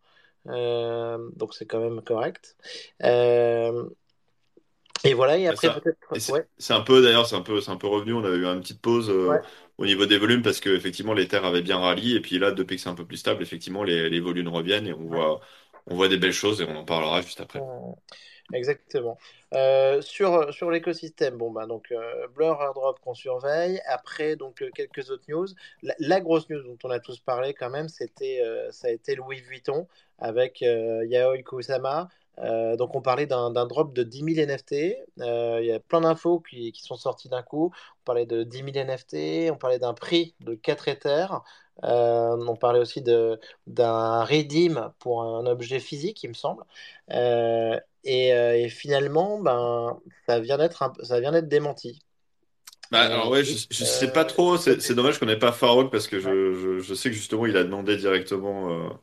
Euh, 0.47 1.29
donc 1.37 1.53
c'est 1.53 1.65
quand 1.65 1.79
même 1.79 2.01
correct. 2.03 2.57
Euh, 3.03 3.52
et 5.13 5.15
voilà, 5.15 5.37
et 5.37 5.47
après 5.47 5.69
peut-être, 5.69 5.97
c'est 6.17 6.31
ouais, 6.31 6.45
un 6.69 6.81
peu, 6.81 7.03
d'ailleurs, 7.03 7.27
c'est 7.27 7.35
un 7.35 7.41
peu, 7.41 7.61
c'est 7.61 7.69
un 7.69 7.77
peu 7.77 7.85
revenu. 7.87 8.13
On 8.13 8.23
avait 8.23 8.37
eu 8.37 8.45
une 8.45 8.61
petite 8.61 8.81
pause 8.81 9.09
ouais. 9.09 9.37
euh, 9.37 9.41
au 9.77 9.85
niveau 9.85 10.07
des 10.07 10.17
volumes 10.17 10.41
parce 10.41 10.59
que 10.59 10.69
effectivement, 10.69 11.13
les 11.13 11.27
terres 11.27 11.45
avaient 11.45 11.61
bien 11.61 11.77
rallye. 11.77 12.15
Et 12.15 12.19
puis 12.19 12.39
là, 12.39 12.51
depuis 12.51 12.77
que 12.77 12.81
c'est 12.81 12.89
un 12.89 12.95
peu 12.95 13.05
plus 13.05 13.17
stable, 13.17 13.43
effectivement, 13.43 13.83
les, 13.83 14.09
les 14.09 14.19
volumes 14.19 14.47
reviennent 14.47 14.87
et 14.87 14.93
on 14.93 15.05
voit, 15.05 15.39
on 15.85 15.95
voit 15.95 16.07
des 16.07 16.17
belles 16.17 16.33
choses 16.33 16.61
et 16.61 16.65
on 16.65 16.75
en 16.75 16.83
parlera 16.83 17.21
juste 17.21 17.41
après. 17.41 17.61
Exactement. 18.53 19.17
Euh, 19.53 20.01
sur 20.01 20.53
sur 20.53 20.69
l'écosystème, 20.71 21.37
bon 21.37 21.51
bah 21.51 21.65
donc 21.65 21.91
euh, 21.91 22.27
Blur 22.35 22.59
Airdrop 22.61 22.99
qu'on 22.99 23.13
surveille. 23.13 23.79
Après 23.85 24.35
donc 24.35 24.63
quelques 24.75 25.11
autres 25.11 25.23
news. 25.29 25.47
La, 25.83 25.93
la 25.99 26.19
grosse 26.21 26.49
news 26.49 26.61
dont 26.63 26.77
on 26.83 26.89
a 26.89 26.99
tous 26.99 27.19
parlé 27.19 27.53
quand 27.53 27.69
même, 27.69 27.87
c'était 27.87 28.41
ça 28.71 28.87
a 28.87 28.91
été 28.91 29.15
Louis 29.15 29.41
Vuitton 29.41 29.87
avec 30.17 30.61
Yaoi 30.61 31.43
Kusama. 31.43 32.09
Euh, 32.39 32.75
donc 32.77 32.95
on 32.95 33.01
parlait 33.01 33.27
d'un 33.27 33.51
drop 33.65 33.93
de 33.93 34.03
10 34.03 34.23
000 34.23 34.39
NFT. 34.39 34.97
Euh, 35.19 35.59
Il 35.61 35.67
y 35.67 35.71
a 35.71 35.79
plein 35.79 36.01
d'infos 36.01 36.39
qui, 36.41 36.71
qui 36.71 36.81
sont 36.81 36.95
sorties 36.95 37.29
d'un 37.29 37.43
coup. 37.43 37.71
On 38.01 38.03
parlait 38.05 38.25
de 38.25 38.43
10 38.43 38.63
000 38.63 38.77
NFT, 38.77 39.51
on 39.51 39.57
parlait 39.57 39.79
d'un 39.79 39.93
prix 39.93 40.35
de 40.39 40.55
4 40.55 40.87
Ethers. 40.87 41.41
Euh, 41.83 42.37
on 42.47 42.55
parlait 42.55 42.79
aussi 42.79 43.01
d'un 43.01 44.23
redeem 44.23 44.91
pour 44.99 45.23
un 45.23 45.45
objet 45.45 45.79
physique, 45.79 46.23
il 46.23 46.29
me 46.29 46.33
semble. 46.33 46.63
Euh, 47.11 47.79
et, 48.03 48.29
et 48.29 48.69
finalement, 48.69 49.39
ben, 49.39 49.99
ça 50.27 50.39
vient 50.39 50.57
d'être 50.57 51.47
démenti. 51.47 51.99
Bah, 52.91 53.01
alors 53.01 53.29
ouais, 53.31 53.43
je, 53.43 53.65
je 53.71 53.83
sais 53.85 54.11
pas 54.11 54.23
trop, 54.23 54.57
c'est 54.57 54.93
dommage 54.93 55.17
qu'on 55.19 55.25
n'ait 55.25 55.39
pas 55.39 55.51
Farok 55.51 55.91
parce 55.91 56.07
que 56.07 56.19
je, 56.19 56.53
je, 56.53 56.79
je 56.79 56.93
sais 56.93 57.09
que 57.09 57.15
justement 57.15 57.45
il 57.47 57.57
a 57.57 57.63
demandé 57.63 57.97
directement 57.97 58.99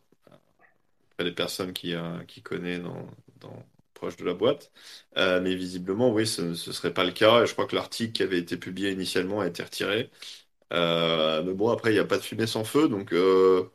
des 1.24 1.32
personnes 1.32 1.72
qui, 1.72 1.94
euh, 1.94 2.22
qui 2.24 2.42
dans, 2.42 3.06
dans, 3.40 3.66
proche 3.94 4.16
de 4.16 4.24
la 4.24 4.34
boîte. 4.34 4.72
Euh, 5.16 5.40
mais 5.40 5.54
visiblement, 5.54 6.10
oui, 6.12 6.26
ce 6.26 6.42
ne 6.42 6.54
serait 6.54 6.94
pas 6.94 7.04
le 7.04 7.12
cas. 7.12 7.44
Je 7.44 7.52
crois 7.52 7.66
que 7.66 7.76
l'article 7.76 8.12
qui 8.12 8.22
avait 8.22 8.38
été 8.38 8.56
publié 8.56 8.90
initialement 8.92 9.40
a 9.40 9.46
été 9.46 9.62
retiré. 9.62 10.10
Euh, 10.72 11.42
mais 11.44 11.54
bon, 11.54 11.70
après, 11.70 11.90
il 11.92 11.94
n'y 11.94 12.00
a 12.00 12.04
pas 12.06 12.18
de 12.18 12.22
fumée 12.22 12.46
sans 12.46 12.64
feu, 12.64 12.88
donc 12.88 13.14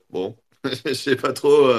bon, 0.10 0.38
je 0.86 0.94
sais 0.94 1.16
pas 1.18 1.34
trop, 1.34 1.70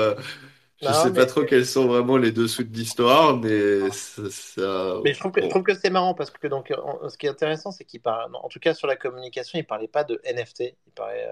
je 0.81 0.93
non, 0.93 0.93
sais 0.93 1.13
pas 1.13 1.27
trop 1.27 1.45
quels 1.45 1.67
sont 1.67 1.87
vraiment 1.89 2.17
les 2.17 2.33
dessous 2.33 2.65
de 2.65 2.75
l'histoire, 2.77 3.37
mais 3.39 3.91
ça, 3.91 4.23
ça- 4.31 5.01
mais 5.05 5.13
je 5.15 5.19
trouve 5.21 5.33
que, 5.33 5.43
je 5.43 5.49
bon. 5.49 5.49
trouve 5.49 5.63
que 5.63 5.75
c'est 5.75 5.91
marrant 5.91 6.15
parce 6.15 6.31
que 6.31 6.47
donc, 6.49 6.73
en- 6.77 7.09
ce 7.09 7.17
qui 7.19 7.27
est 7.27 7.29
intéressant, 7.29 7.71
c'est 7.71 7.85
qu'il 7.85 8.01
parle, 8.01 8.35
en 8.35 8.49
tout 8.49 8.59
cas 8.61 8.75
sur 8.75 8.87
la 8.89 8.97
communication, 8.97 9.59
il 9.59 9.67
parlait 9.67 9.89
pas 9.89 10.05
de 10.05 10.21
NFT, 10.25 10.77
il 10.87 10.93
parlait 10.93 11.29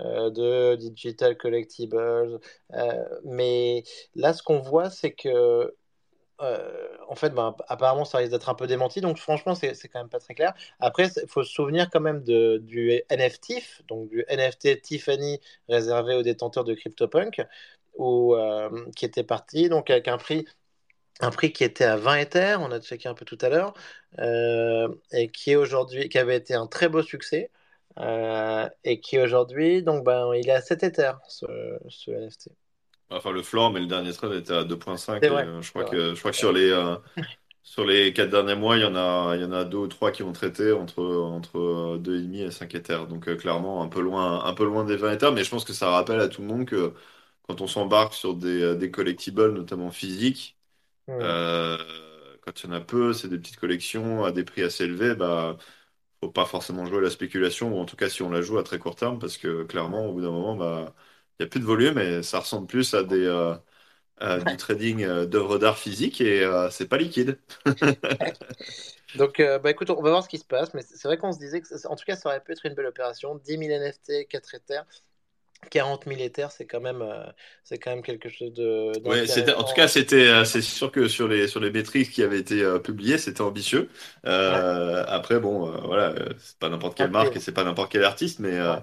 euh, 0.00 0.30
euh, 0.30 0.76
de 0.76 0.76
digital 0.90 1.36
collectibles. 1.36 1.96
euh, 1.98 2.40
mais 3.24 3.84
là, 4.14 4.32
ce 4.32 4.42
qu'on 4.42 4.60
voit, 4.60 4.90
c'est 4.90 5.12
que 5.12 5.74
Euh, 6.42 6.88
en 7.08 7.14
fait, 7.16 7.30
ben, 7.30 7.56
apparemment, 7.68 8.04
ça 8.04 8.18
risque 8.18 8.32
d'être 8.32 8.48
un 8.50 8.54
peu 8.56 8.66
démenti. 8.66 9.00
Donc, 9.00 9.18
franchement, 9.18 9.54
c'est 9.54 9.74
c'est 9.74 9.88
quand 9.88 10.00
même 10.00 10.08
pas 10.10 10.20
très 10.20 10.34
clair. 10.34 10.54
Après, 10.80 11.08
il 11.22 11.28
faut 11.28 11.44
se 11.44 11.52
souvenir 11.52 11.90
quand 11.90 12.00
même 12.00 12.24
de, 12.24 12.58
du 12.58 12.92
NFTIF, 13.10 13.82
donc 13.88 14.08
du 14.10 14.24
NFT 14.28 14.80
Tiffany 14.82 15.40
réservé 15.68 16.14
aux 16.16 16.22
détenteurs 16.22 16.64
de 16.64 16.74
CryptoPunk, 16.74 17.42
où, 17.94 18.34
euh, 18.36 18.70
qui 18.96 19.04
était 19.04 19.24
parti 19.24 19.68
donc 19.68 19.90
avec 19.90 20.08
un 20.08 20.18
prix, 20.18 20.46
un 21.20 21.30
prix 21.30 21.52
qui 21.52 21.64
était 21.64 21.84
à 21.84 21.96
20 21.96 22.16
Ethers, 22.18 22.60
on 22.60 22.70
a 22.72 22.80
checké 22.80 23.08
un 23.08 23.14
peu 23.14 23.24
tout 23.24 23.38
à 23.40 23.48
l'heure, 23.48 23.74
euh, 24.18 24.88
et 25.12 25.30
qui 25.30 25.52
est 25.52 25.56
aujourd'hui, 25.56 26.08
qui 26.08 26.18
avait 26.18 26.36
été 26.36 26.54
un 26.54 26.66
très 26.66 26.88
beau 26.88 27.02
succès. 27.02 27.50
euh, 27.98 28.68
et 28.84 29.00
qui 29.00 29.18
aujourd'hui, 29.18 29.82
donc 29.82 30.04
ben, 30.04 30.32
il 30.34 30.48
est 30.48 30.52
à 30.52 30.62
7 30.62 30.82
Ethers, 30.82 31.20
ce, 31.28 31.46
ce 31.88 32.10
NFT. 32.10 32.50
Enfin, 33.10 33.30
le 33.32 33.42
floor, 33.42 33.70
mais 33.72 33.80
le 33.80 33.86
dernier 33.86 34.12
trade 34.12 34.32
était 34.32 34.54
à 34.54 34.64
2.5 34.64 35.22
C'est 35.22 35.28
et 35.28 35.28
vrai, 35.28 35.44
euh, 35.44 35.60
je 35.62 35.70
crois 35.70 35.84
que, 35.84 36.14
je 36.14 36.18
crois 36.18 36.30
que 36.30 36.36
sur 36.36 36.52
les, 36.52 36.72
Sur 37.64 37.84
les 37.86 38.12
quatre 38.14 38.30
derniers 38.30 38.56
mois, 38.56 38.76
il 38.78 38.82
y 38.82 38.84
en 38.86 38.96
a, 38.96 39.36
il 39.36 39.42
y 39.42 39.44
en 39.44 39.52
a 39.52 39.64
deux 39.64 39.78
ou 39.78 39.88
trois 39.88 40.12
qui 40.12 40.22
ont 40.24 40.32
traité 40.32 40.72
entre, 40.72 41.02
entre 41.04 41.58
euh, 41.58 41.98
deux 41.98 42.18
et 42.18 42.22
demi 42.22 42.42
et 42.42 42.50
5 42.52 42.74
Ethers. 42.74 43.06
Donc 43.08 43.34
clairement, 43.38 43.82
un 43.82 43.88
peu 43.88 44.00
loin, 44.02 44.44
un 44.44 44.54
peu 44.54 44.64
loin 44.64 44.84
des 44.84 44.96
20 44.96 45.12
Ethers, 45.12 45.32
mais 45.32 45.44
je 45.44 45.50
pense 45.50 45.64
que 45.64 45.72
ça 45.74 45.90
rappelle 45.90 46.20
à 46.20 46.28
tout 46.28 46.42
le 46.42 46.48
monde 46.48 46.66
que 46.66 46.94
quand 47.42 47.60
on 47.60 47.66
s'embarque 47.66 48.14
sur 48.14 48.34
des, 48.36 48.62
euh, 48.62 48.74
des 48.76 48.90
collectibles, 48.90 49.52
notamment 49.52 49.90
physiques, 49.90 50.58
euh, 51.20 51.78
quand 52.42 52.62
il 52.64 52.66
y 52.66 52.70
en 52.70 52.72
a 52.72 52.80
peu, 52.80 53.12
c'est 53.12 53.28
des 53.28 53.38
petites 53.38 53.58
collections 53.58 54.24
à 54.24 54.32
des 54.32 54.44
prix 54.44 54.62
assez 54.62 54.84
élevés, 54.84 55.14
bah, 55.14 55.58
faut 56.20 56.30
pas 56.30 56.46
forcément 56.46 56.86
jouer 56.86 56.98
à 56.98 57.00
la 57.02 57.10
spéculation, 57.10 57.76
ou 57.76 57.80
en 57.80 57.86
tout 57.86 57.96
cas 57.96 58.08
si 58.10 58.22
on 58.22 58.30
la 58.30 58.42
joue 58.42 58.58
à 58.58 58.62
très 58.64 58.78
court 58.78 58.96
terme, 58.96 59.18
parce 59.18 59.38
que 59.38 59.64
clairement, 59.64 60.06
au 60.08 60.12
bout 60.14 60.22
d'un 60.22 60.30
moment, 60.30 60.56
bah, 60.56 60.94
il 61.40 61.44
n'y 61.44 61.46
a 61.46 61.50
plus 61.50 61.60
de 61.60 61.64
volume 61.66 61.98
et 61.98 62.22
ça 62.22 62.40
ressemble 62.40 62.66
plus 62.68 62.94
à 62.94 63.02
des, 63.04 63.24
euh, 63.26 63.56
à 64.18 64.40
du 64.40 64.56
trading 64.58 65.06
d'œuvres 65.26 65.58
d'art 65.58 65.78
physiques 65.78 66.20
et 66.22 66.44
euh, 66.44 66.70
c'est 66.70 66.88
pas 66.88 66.98
liquide. 66.98 67.40
Donc, 69.14 69.40
euh, 69.40 69.58
bah 69.58 69.70
écoute, 69.70 69.90
on 69.90 70.00
va 70.02 70.10
voir 70.10 70.22
ce 70.22 70.28
qui 70.28 70.38
se 70.38 70.44
passe, 70.44 70.72
mais 70.74 70.82
c'est 70.82 71.06
vrai 71.08 71.18
qu'on 71.18 71.32
se 71.32 71.38
disait 71.38 71.60
que, 71.60 71.68
ça- 71.78 71.90
en 71.90 71.96
tout 71.96 72.04
cas, 72.04 72.16
ça 72.16 72.28
aurait 72.30 72.42
pu 72.42 72.52
être 72.52 72.64
une 72.66 72.74
belle 72.74 72.86
opération. 72.86 73.34
10 73.36 73.56
000 73.58 73.72
NFT, 73.72 74.26
4 74.26 74.54
Ethers, 74.54 74.86
40 75.70 76.06
000 76.06 76.20
Ethers, 76.20 76.50
c'est 76.52 76.66
quand 76.66 76.80
même, 76.80 77.02
euh, 77.02 77.24
c'est 77.64 77.78
quand 77.78 77.90
même 77.90 78.02
quelque 78.02 78.28
chose 78.28 78.52
de- 78.54 78.98
Ouais, 79.04 79.26
c'était, 79.26 79.52
en 79.54 79.64
tout 79.64 79.72
cas, 79.74 79.88
c'était, 79.88 80.28
euh, 80.28 80.44
c'est 80.44 80.62
sûr 80.62 80.92
que 80.92 81.08
sur 81.08 81.26
les, 81.26 81.48
sur 81.48 81.58
les 81.58 81.72
métriques 81.72 82.10
qui 82.12 82.22
avaient 82.22 82.38
été 82.38 82.62
euh, 82.62 82.78
publiées, 82.78 83.18
c'était 83.18 83.40
ambitieux. 83.40 83.88
Ouais, 84.46 84.62
après, 85.08 85.40
bon, 85.40 85.68
euh, 85.72 85.80
voilà, 85.84 86.14
c'est 86.38 86.56
pas 86.58 86.68
n'importe 86.68 86.96
quelle 86.96 87.10
marque 87.10 87.34
et 87.36 87.40
c'est 87.40 87.52
pas 87.52 87.64
n'importe 87.64 87.90
quel 87.90 88.04
artiste, 88.04 88.38
mais, 88.38 88.58
Ouais, 88.64 88.82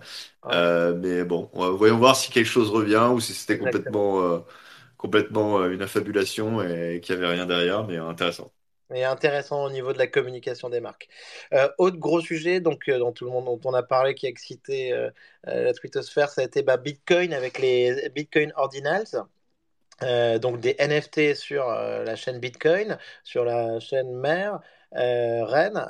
euh, 0.52 0.96
mais 0.98 1.24
bon, 1.24 1.50
voyons 1.54 1.98
voir 1.98 2.16
si 2.18 2.32
quelque 2.32 2.46
chose 2.48 2.70
revient 2.70 3.10
ou 3.14 3.20
si 3.22 3.34
c'était 3.34 3.58
complètement, 3.60 4.44
complètement 4.98 5.66
une 5.68 5.82
affabulation 5.82 6.62
et 6.64 7.02
qu'il 7.02 7.16
y 7.16 7.18
avait 7.18 7.28
rien 7.34 7.46
derrière, 7.46 7.86
mais 7.88 7.98
intéressant. 7.98 8.52
Et 8.94 9.04
intéressant 9.04 9.64
au 9.64 9.70
niveau 9.70 9.94
de 9.94 10.00
la 10.00 10.08
communication 10.08 10.70
des 10.70 10.80
marques. 10.80 11.10
Euh, 11.54 11.70
autre 11.78 11.98
gros 11.98 12.22
sujet, 12.22 12.60
donc, 12.60 12.90
euh, 12.90 12.98
dont 12.98 13.12
tout 13.12 13.26
le 13.26 13.32
monde, 13.32 13.46
dont 13.46 13.60
on 13.66 13.74
a 13.74 13.84
parlé, 13.84 14.16
qui 14.16 14.26
a 14.26 14.30
excité 14.30 14.94
euh, 14.94 15.10
euh, 15.48 15.64
la 15.64 15.74
twittosphère, 15.74 16.30
ça 16.30 16.42
a 16.42 16.46
été 16.46 16.64
bah, 16.64 16.78
Bitcoin 16.78 17.34
avec 17.34 17.60
les 17.60 18.10
Bitcoin 18.10 18.52
Ordinals. 18.56 19.26
Euh, 20.02 20.40
donc 20.40 20.62
des 20.62 20.78
NFT 20.80 21.36
sur 21.36 21.68
euh, 21.68 22.06
la 22.06 22.16
chaîne 22.16 22.40
Bitcoin, 22.40 22.98
sur 23.24 23.44
la 23.46 23.80
chaîne 23.80 24.12
mère. 24.12 24.60
Rennes. 24.92 25.86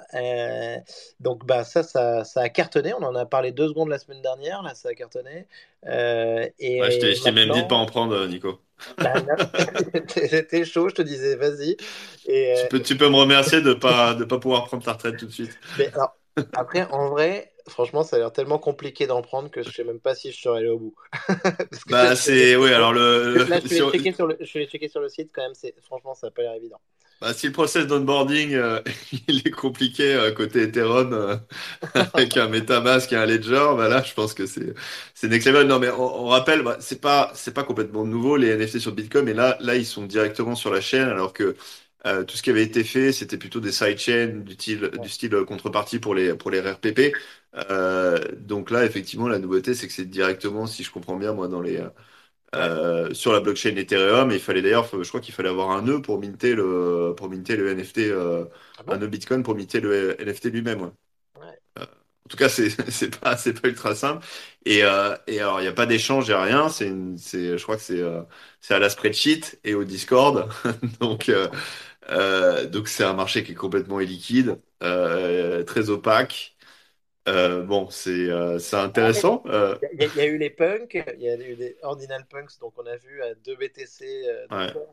donc 1.21 1.45
bah 1.45 1.63
ça, 1.63 1.83
ça, 1.83 2.25
ça, 2.25 2.41
a 2.41 2.49
cartonné. 2.49 2.93
On 2.93 3.01
en 3.03 3.15
a 3.15 3.25
parlé 3.25 3.53
deux 3.53 3.69
secondes 3.69 3.87
la 3.87 3.97
semaine 3.97 4.21
dernière. 4.21 4.61
Là, 4.61 4.75
ça 4.75 4.89
a 4.89 4.93
cartonné. 4.93 5.47
et 5.85 6.81
ouais, 6.81 6.91
je 6.91 7.23
t'ai 7.23 7.31
même 7.31 7.51
dit 7.51 7.61
de 7.61 7.67
pas 7.67 7.75
en 7.75 7.85
prendre, 7.85 8.27
Nico. 8.27 8.59
Bah, 8.98 9.13
J'étais 10.29 10.65
chaud, 10.65 10.89
je 10.89 10.95
te 10.95 11.01
disais, 11.01 11.36
vas-y. 11.36 11.77
Et, 12.25 12.53
tu, 12.62 12.67
peux, 12.69 12.81
tu 12.81 12.98
peux 12.98 13.09
me 13.09 13.15
remercier 13.15 13.62
de 13.62 13.69
ne 13.69 13.74
pas, 13.74 14.13
de 14.13 14.24
pas 14.24 14.39
pouvoir 14.39 14.65
prendre 14.65 14.83
ta 14.83 14.93
retraite 14.93 15.17
tout 15.17 15.25
de 15.25 15.31
suite. 15.31 15.57
Mais 15.77 15.91
alors, 15.93 16.15
après, 16.53 16.88
en 16.91 17.09
vrai, 17.09 17.51
franchement, 17.69 18.03
ça 18.03 18.15
a 18.15 18.19
l'air 18.19 18.31
tellement 18.31 18.59
compliqué 18.59 19.07
d'en 19.07 19.21
prendre 19.21 19.49
que 19.49 19.63
je 19.63 19.69
sais 19.69 19.83
même 19.83 19.99
pas 19.99 20.15
si 20.15 20.31
je 20.31 20.41
serais 20.41 20.59
allé 20.59 20.67
au 20.67 20.79
bout. 20.79 20.95
bah, 21.89 22.15
c'est. 22.15 22.55
Oui, 22.55 22.73
alors 22.73 22.93
le. 22.93 23.45
Là, 23.49 23.59
je 23.59 23.67
vais, 23.67 23.75
sur... 23.75 23.91
checker 23.91 24.11
sur 24.11 24.27
le... 24.27 24.38
je 24.39 24.59
vais 24.59 24.65
checker 24.65 24.89
sur 24.89 25.01
le 25.01 25.09
site 25.09 25.31
quand 25.33 25.41
même. 25.41 25.53
Franchement, 25.83 26.13
ça 26.15 26.27
n'a 26.27 26.31
pas 26.31 26.41
l'air 26.41 26.53
évident. 26.53 26.79
Bah, 27.21 27.33
si 27.33 27.47
le 27.47 27.51
process 27.51 27.85
d'onboarding 27.85 28.53
euh, 28.53 28.79
il 29.27 29.45
est 29.45 29.51
compliqué 29.51 30.13
euh, 30.15 30.31
côté 30.31 30.63
Ethereum 30.63 31.11
euh, 31.11 31.35
avec 32.13 32.38
un 32.38 32.47
MetaMask 32.47 33.11
et 33.11 33.17
un 33.17 33.25
Ledger, 33.25 33.73
bah 33.75 33.89
là 33.89 34.01
je 34.03 34.13
pense 34.13 34.33
que 34.33 34.45
c'est 34.45 34.73
c'est 35.13 35.27
next 35.27 35.45
level. 35.47 35.67
Non 35.67 35.79
mais 35.79 35.89
on, 35.89 36.27
rappelle, 36.27 36.63
bah, 36.63 36.77
c'est 36.79 37.01
pas 37.01 37.31
c'est 37.35 37.53
pas 37.53 37.63
complètement 37.63 38.05
nouveau 38.05 38.38
les 38.38 38.55
NFT 38.55 38.79
sur 38.79 38.93
Bitcoin, 38.93 39.25
mais 39.25 39.33
là 39.33 39.57
là 39.59 39.75
ils 39.75 39.85
sont 39.85 40.05
directement 40.05 40.55
sur 40.55 40.71
la 40.71 40.79
chaîne 40.79 41.09
alors 41.09 41.33
que 41.33 41.57
euh, 42.05 42.23
tout 42.23 42.37
ce 42.37 42.43
qui 42.43 42.49
avait 42.49 42.63
été 42.63 42.83
fait, 42.83 43.11
c'était 43.11 43.37
plutôt 43.37 43.59
des 43.59 43.71
sidechains 43.71 44.27
du 44.43 44.53
style, 44.53 44.91
du 45.01 45.09
style 45.09 45.31
contrepartie 45.47 45.99
pour 45.99 46.15
les, 46.15 46.35
pour 46.35 46.51
les 46.51 46.61
RPP. 46.61 47.13
Euh, 47.55 48.19
donc 48.37 48.71
là, 48.71 48.85
effectivement, 48.85 49.27
la 49.27 49.39
nouveauté, 49.39 49.73
c'est 49.75 49.87
que 49.87 49.93
c'est 49.93 50.05
directement, 50.09 50.67
si 50.67 50.83
je 50.83 50.91
comprends 50.91 51.17
bien, 51.17 51.33
moi, 51.33 51.47
dans 51.47 51.61
les, 51.61 51.81
euh, 52.55 53.13
sur 53.13 53.31
la 53.33 53.39
blockchain 53.41 53.75
Ethereum. 53.75 54.31
il 54.31 54.39
fallait 54.39 54.61
d'ailleurs, 54.61 54.87
je 55.03 55.07
crois 55.07 55.21
qu'il 55.21 55.33
fallait 55.33 55.49
avoir 55.49 55.71
un 55.71 55.83
nœud 55.83 56.01
pour 56.01 56.19
minter 56.19 56.55
le, 56.55 57.13
pour 57.17 57.29
minter 57.29 57.55
le 57.55 57.69
NFT, 57.71 57.99
euh, 58.09 58.45
ah 58.77 58.83
un 58.87 58.97
nœud 58.97 59.07
Bitcoin 59.07 59.43
pour 59.43 59.55
minter 59.55 59.79
le 59.81 60.19
NFT 60.21 60.45
lui-même. 60.49 60.91
Ouais. 61.35 61.59
Euh, 61.79 61.83
en 62.25 62.29
tout 62.29 62.37
cas, 62.37 62.49
c'est 62.89 63.19
pas 63.19 63.37
c'est 63.37 63.59
pas 63.61 63.67
ultra 63.69 63.95
simple. 63.95 64.25
Et, 64.65 64.83
euh, 64.83 65.15
et 65.27 65.39
alors, 65.39 65.59
il 65.59 65.63
n'y 65.63 65.69
a 65.69 65.73
pas 65.73 65.85
d'échange, 65.85 66.27
il 66.27 66.31
n'y 66.31 66.35
a 66.35 66.43
rien. 66.43 66.69
C'est 66.69 66.89
je 66.89 67.63
crois 67.63 67.75
que 67.77 67.81
c'est 67.83 68.01
c'est 68.61 68.73
à 68.73 68.79
la 68.79 68.89
spreadsheet 68.89 69.59
et 69.63 69.73
au 69.75 69.83
Discord. 69.83 70.49
donc 70.99 71.29
euh, 71.29 71.47
donc 72.09 72.87
c'est 72.87 73.03
un 73.03 73.13
marché 73.13 73.43
qui 73.43 73.51
est 73.51 73.55
complètement 73.55 73.99
illiquide, 73.99 74.59
euh, 74.83 75.63
très 75.63 75.89
opaque. 75.89 76.55
Euh, 77.27 77.61
bon, 77.63 77.89
c'est 77.89 78.31
intéressant. 78.73 79.43
Il 79.45 80.11
y, 80.15 80.19
a 80.19 80.25
eu 80.25 80.37
les 80.37 80.49
punks, 80.49 81.03
il 81.17 81.23
y 81.23 81.29
a 81.29 81.35
eu 81.35 81.55
des 81.55 81.77
ordinal 81.83 82.25
punks, 82.27 82.59
donc 82.59 82.73
on 82.77 82.85
a 82.87 82.95
vu 82.95 83.21
à 83.21 83.35
deux 83.35 83.55
BTC. 83.55 84.25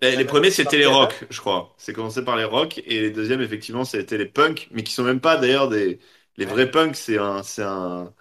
les 0.03 0.25
premiers, 0.25 0.51
c'était 0.51 0.79
les 0.79 0.87
rocks, 0.87 1.25
je 1.31 1.41
crois. 1.41 1.75
C'est 1.79 1.95
commencé 1.95 2.25
par 2.25 2.37
les 2.37 2.45
rocks, 2.45 2.79
et 2.79 3.01
les 3.01 3.11
deuxièmes, 3.11 3.41
effectivement, 3.41 3.85
c'était 3.85 4.19
les 4.19 4.27
punks, 4.27 4.69
mais 4.71 4.83
qui 4.83 4.93
sont 4.93 5.05
même 5.05 5.21
pas 5.21 5.37
d'ailleurs 5.37 5.69
des. 5.69 5.99
Les 6.39 6.45
vrais 6.45 6.71
punks, 6.71 6.97
c'est 6.97 7.17
un, 7.17 7.43
c'est 7.43 7.63
un, 7.63 8.13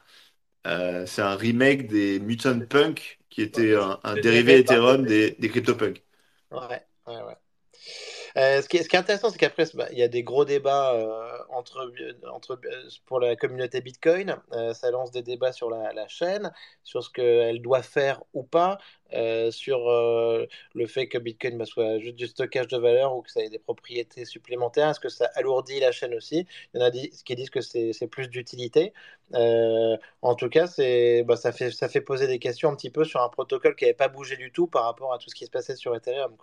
c'est 1.05 1.21
un 1.21 1.35
remake 1.35 1.87
des 1.87 2.19
Mutant 2.21 2.61
Punk, 2.61 3.19
qui 3.29 3.41
était 3.41 3.75
un, 3.75 4.15
dérivé 4.15 4.59
Ethereum 4.59 5.03
des, 5.03 5.31
des 5.31 5.49
CryptoPunk. 5.49 6.01
Ouais, 6.51 6.81
ouais, 7.07 7.21
ouais. 7.23 7.35
Euh, 8.37 8.61
ce, 8.61 8.67
qui 8.67 8.77
est, 8.77 8.95
intéressant, 8.95 9.29
c'est 9.29 9.37
qu'après, 9.37 9.65
bah, 9.75 9.87
il 9.91 9.97
y 9.97 10.03
a 10.03 10.09
des 10.09 10.23
gros 10.23 10.43
débats 10.43 10.93
euh, 10.93 11.37
entre, 11.49 11.89
euh, 12.01 12.89
pour 13.05 13.19
la 13.21 13.35
communauté 13.37 13.79
Bitcoin. 13.79 14.35
ça 14.73 14.91
lance 14.91 15.11
des 15.11 15.21
débats 15.21 15.53
sur 15.53 15.69
la, 15.69 16.07
chaîne, 16.09 16.51
sur 16.83 17.01
ce 17.03 17.09
qu'elle 17.09 17.61
doit 17.61 17.81
faire 17.81 18.23
ou 18.33 18.43
pas, 18.43 18.77
sur 19.51 19.87
le 19.89 20.87
fait 20.87 21.07
que 21.07 21.17
Bitcoin 21.17 21.57
bah, 21.57 21.65
soit 21.65 21.99
juste 21.99 22.15
du 22.15 22.27
stockage 22.27 22.67
de 22.67 22.77
valeur 22.77 23.15
ou 23.15 23.21
que 23.21 23.31
ça 23.31 23.41
ait 23.41 23.49
des 23.49 23.59
propriétés 23.59 24.25
supplémentaires. 24.25 24.89
Est-ce 24.89 24.99
que 24.99 25.09
ça 25.09 25.29
alourdit 25.35 25.79
la 25.79 25.91
chaîne 25.91 26.13
aussi? 26.13 26.45
Il 26.73 26.81
y 26.81 26.83
en 26.83 26.87
a 26.87 26.91
qui 26.91 27.35
disent 27.35 27.49
que 27.49 27.61
c'est 27.61 28.07
plus 28.07 28.27
d'utilité. 28.27 28.93
en 29.33 30.35
tout 30.35 30.49
cas, 30.49 30.65
bah, 31.25 31.37
ça, 31.37 31.51
fait, 31.53 32.01
poser 32.01 32.27
des 32.27 32.39
questions 32.39 32.69
un 32.69 32.75
petit 32.75 32.89
peu 32.89 33.05
sur 33.05 33.21
un 33.21 33.29
protocole 33.29 33.75
qui 33.75 33.85
n'avait 33.85 33.93
pas 33.93 34.09
bougé 34.09 34.35
du 34.37 34.51
tout 34.51 34.67
par 34.67 34.83
rapport 34.83 35.13
à 35.13 35.19
tout 35.19 35.29
ce 35.29 35.35
qui 35.35 35.45
se 35.45 35.51
passait 35.51 35.75
sur 35.75 35.95
Ethereum. 35.95 36.35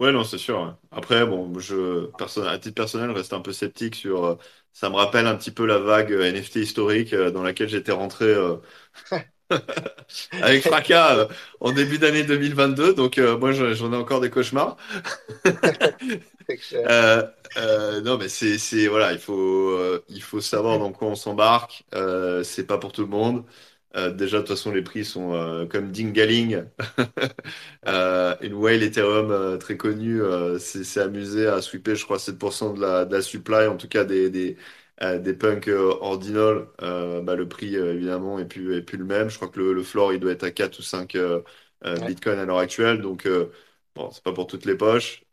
Ouais, 0.00 0.12
non, 0.12 0.22
c'est 0.22 0.38
sûr. 0.38 0.78
Après, 0.92 1.26
bon, 1.26 1.58
je, 1.58 2.08
à 2.46 2.58
titre 2.58 2.74
personnel, 2.76 3.10
reste 3.10 3.32
un 3.32 3.40
peu 3.40 3.52
sceptique 3.52 3.96
sur. 3.96 4.24
Euh, 4.24 4.36
ça 4.72 4.90
me 4.90 4.94
rappelle 4.94 5.26
un 5.26 5.34
petit 5.36 5.50
peu 5.50 5.66
la 5.66 5.78
vague 5.78 6.12
euh, 6.12 6.30
NFT 6.30 6.56
historique 6.56 7.12
euh, 7.12 7.32
dans 7.32 7.42
laquelle 7.42 7.68
j'étais 7.68 7.90
rentré 7.90 8.32
avec 10.42 10.62
fracas 10.62 11.28
en 11.60 11.72
début 11.72 11.98
d'année 11.98 12.24
2022. 12.24 12.94
Donc, 12.94 13.18
moi, 13.18 13.52
j'en 13.52 13.92
ai 13.92 13.96
encore 13.96 14.20
des 14.20 14.30
cauchemars. 14.30 14.76
non, 18.04 18.18
mais 18.18 18.28
c'est, 18.28 18.58
c'est, 18.58 18.86
voilà, 18.88 19.12
il 19.12 19.18
faut, 19.18 19.78
il 20.08 20.22
faut 20.22 20.40
savoir 20.40 20.78
dans 20.78 20.92
quoi 20.92 21.08
on 21.08 21.14
s'embarque. 21.14 21.84
c'est 22.44 22.66
pas 22.66 22.78
pour 22.78 22.92
tout 22.92 23.02
le 23.02 23.08
monde. 23.08 23.44
Euh, 23.98 24.12
déjà, 24.12 24.38
de 24.38 24.42
toute 24.42 24.50
façon, 24.50 24.70
les 24.70 24.82
prix 24.82 25.04
sont 25.04 25.34
euh, 25.34 25.66
comme 25.66 25.90
Dingaling, 25.90 26.64
euh, 27.88 28.36
une 28.42 28.54
whale 28.54 28.82
Ethereum 28.82 29.58
très 29.58 29.76
connue, 29.76 30.20
s'est 30.58 31.00
amusé 31.00 31.46
à 31.48 31.60
sweeper, 31.62 31.96
je 31.96 32.04
crois, 32.04 32.18
7% 32.18 32.74
de 32.74 32.80
la, 32.80 33.04
de 33.04 33.14
la 33.14 33.22
supply, 33.22 33.66
en 33.66 33.76
tout 33.76 33.88
cas 33.88 34.04
des, 34.04 34.30
des, 34.30 34.56
des 35.00 35.34
punks 35.34 35.68
ordinal. 35.68 36.68
Bah, 36.78 37.34
le 37.34 37.48
prix, 37.48 37.74
évidemment, 37.76 38.38
est 38.38 38.46
plus, 38.46 38.76
est 38.76 38.82
plus 38.82 38.98
le 38.98 39.04
même. 39.04 39.30
Je 39.30 39.36
crois 39.36 39.48
que 39.48 39.58
le, 39.58 39.72
le 39.72 39.82
floor, 39.82 40.12
il 40.12 40.20
doit 40.20 40.32
être 40.32 40.44
à 40.44 40.50
4 40.50 40.78
ou 40.78 40.82
5 40.82 41.16
bitcoins 42.06 42.38
à 42.38 42.44
l'heure 42.44 42.58
actuelle. 42.58 43.00
Donc, 43.00 43.28
bon, 43.94 44.10
c'est 44.12 44.22
pas 44.22 44.32
pour 44.32 44.46
toutes 44.46 44.64
les 44.64 44.76
poches. 44.76 45.24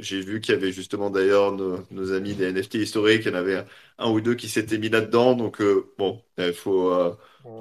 j'ai 0.00 0.20
vu 0.20 0.40
qu'il 0.40 0.54
y 0.54 0.58
avait 0.58 0.72
justement 0.72 1.10
d'ailleurs 1.10 1.52
nos, 1.52 1.78
nos, 1.90 2.12
amis 2.12 2.34
des 2.34 2.46
NFT 2.46 2.74
historiques, 2.76 3.22
il 3.24 3.28
y 3.32 3.34
en 3.34 3.38
avait 3.38 3.64
un, 3.98 4.10
ou 4.10 4.20
deux 4.20 4.34
qui 4.34 4.48
s'étaient 4.48 4.78
mis 4.78 4.88
là-dedans. 4.90 5.34
Donc, 5.34 5.62
bon, 5.98 6.22
il 6.38 6.52
faut 6.52 6.92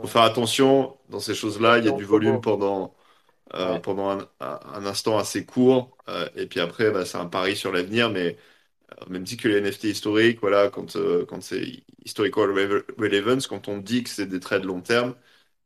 faut 0.02 0.08
faire 0.08 0.24
attention 0.24 0.98
dans 1.10 1.20
ces 1.20 1.36
choses-là. 1.36 1.80
Il 1.80 1.86
y 1.86 1.88
a 1.88 1.92
du 1.92 2.06
volume 2.06 2.42
pendant, 2.42 2.96
euh, 3.54 3.80
pendant 3.80 4.10
un, 4.12 4.30
un, 4.42 4.86
instant 4.86 5.18
assez 5.18 5.46
court. 5.46 5.98
Euh, 6.10 6.30
et 6.36 6.48
puis 6.48 6.60
après, 6.60 6.92
bah, 6.92 7.06
c'est 7.06 7.18
un 7.18 7.28
pari 7.28 7.56
sur 7.56 7.72
l'avenir. 7.72 8.10
Mais 8.12 8.38
euh, 9.02 9.06
même 9.10 9.26
si 9.26 9.38
que 9.38 9.48
les 9.48 9.58
NFT 9.60 9.86
historiques, 9.86 10.40
voilà, 10.42 10.70
quand, 10.70 10.98
quand 11.28 11.42
c'est 11.42 11.84
historical 12.06 12.52
relevance, 13.00 13.48
quand 13.48 13.68
on 13.68 13.78
dit 13.80 14.04
que 14.04 14.10
c'est 14.10 14.28
des 14.28 14.40
trades 14.40 14.66
long 14.66 14.82
terme, 14.82 15.16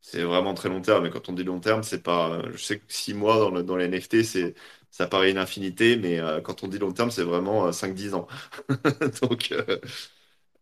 c'est 0.01 0.24
vraiment 0.24 0.54
très 0.56 0.70
long 0.70 0.82
terme. 0.82 1.04
Mais 1.06 1.10
quand 1.12 1.30
on 1.30 1.34
dit 1.34 1.44
long 1.44 1.60
terme, 1.60 1.84
c'est 1.84 2.04
pas. 2.04 2.42
Je 2.54 2.58
sais 2.63 2.80
que 2.80 2.86
six 2.94 3.13
mois 3.13 3.38
dans, 3.40 3.51
le, 3.51 3.63
dans 3.63 3.78
les 3.78 3.86
NFT, 3.86 4.24
c'est 4.24 4.56
ça 4.92 5.08
paraît 5.08 5.32
une 5.32 5.38
infinité, 5.38 5.98
mais 5.98 6.20
quand 6.44 6.63
on 6.63 6.68
dit 6.68 6.80
long 6.80 6.92
terme, 6.94 7.12
c'est 7.12 7.24
vraiment 7.24 7.72
5-10 7.72 8.13
ans. 8.16 8.28
Donc, 9.22 9.54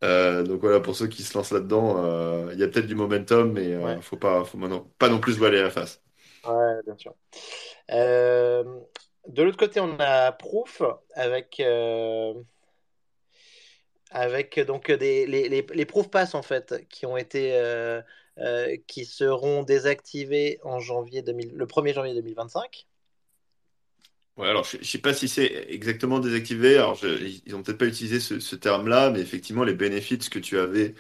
euh, 0.03 0.43
donc 0.43 0.61
voilà, 0.61 0.79
pour 0.79 0.95
ceux 0.95 1.07
qui 1.07 1.23
se 1.23 1.37
lancent 1.37 1.51
là-dedans, 1.51 2.03
euh, 2.03 2.49
il 2.53 2.59
y 2.59 2.63
a 2.63 2.67
peut-être 2.67 2.87
du 2.87 2.95
momentum, 2.95 3.51
mais 3.51 3.65
il 3.65 3.73
euh, 3.73 3.95
ne 3.95 4.01
faut 4.01 4.17
pas, 4.17 4.43
faut 4.45 4.57
pas 4.97 5.09
non 5.09 5.19
plus 5.19 5.33
se 5.33 5.39
voiler 5.39 5.61
la 5.61 5.69
face. 5.69 6.01
Ouais, 6.45 6.81
bien 6.85 6.97
sûr. 6.97 7.15
de 7.89 9.43
l'autre 9.43 9.57
côté, 9.57 9.79
on 9.79 9.97
a 9.99 10.31
Proof 10.31 10.81
avec, 11.13 11.61
avec 14.11 14.59
donc 14.61 14.91
des, 14.91 15.25
les, 15.25 15.49
les, 15.49 15.65
les 15.73 15.85
Proof 15.85 16.09
Pass 16.09 16.33
en 16.33 16.41
fait 16.41 16.87
qui 16.89 17.05
ont 17.05 17.17
été 17.17 17.59
qui 18.87 19.03
seront 19.03 19.63
désactivés 19.63 20.59
en 20.63 20.79
janvier 20.79 21.21
2000, 21.21 21.55
le 21.55 21.65
1er 21.65 21.93
janvier 21.93 22.13
2025. 22.13 22.87
Ouais, 24.39 24.47
alors 24.47 24.63
je 24.63 24.77
ne 24.77 24.83
sais 24.83 24.99
pas 24.99 25.13
si 25.13 25.27
c'est 25.27 25.65
exactement 25.69 26.19
désactivé. 26.19 26.77
Alors, 26.77 26.97
ils 27.03 27.51
n'ont 27.51 27.61
peut-être 27.61 27.77
pas 27.77 27.87
utilisé 27.87 28.21
ce, 28.21 28.55
terme-là, 28.55 29.09
mais 29.11 29.19
effectivement, 29.19 29.65
les 29.65 29.73
bénéfices 29.73 30.29
que 30.29 30.39
tu 30.39 30.57
avais 30.57 30.95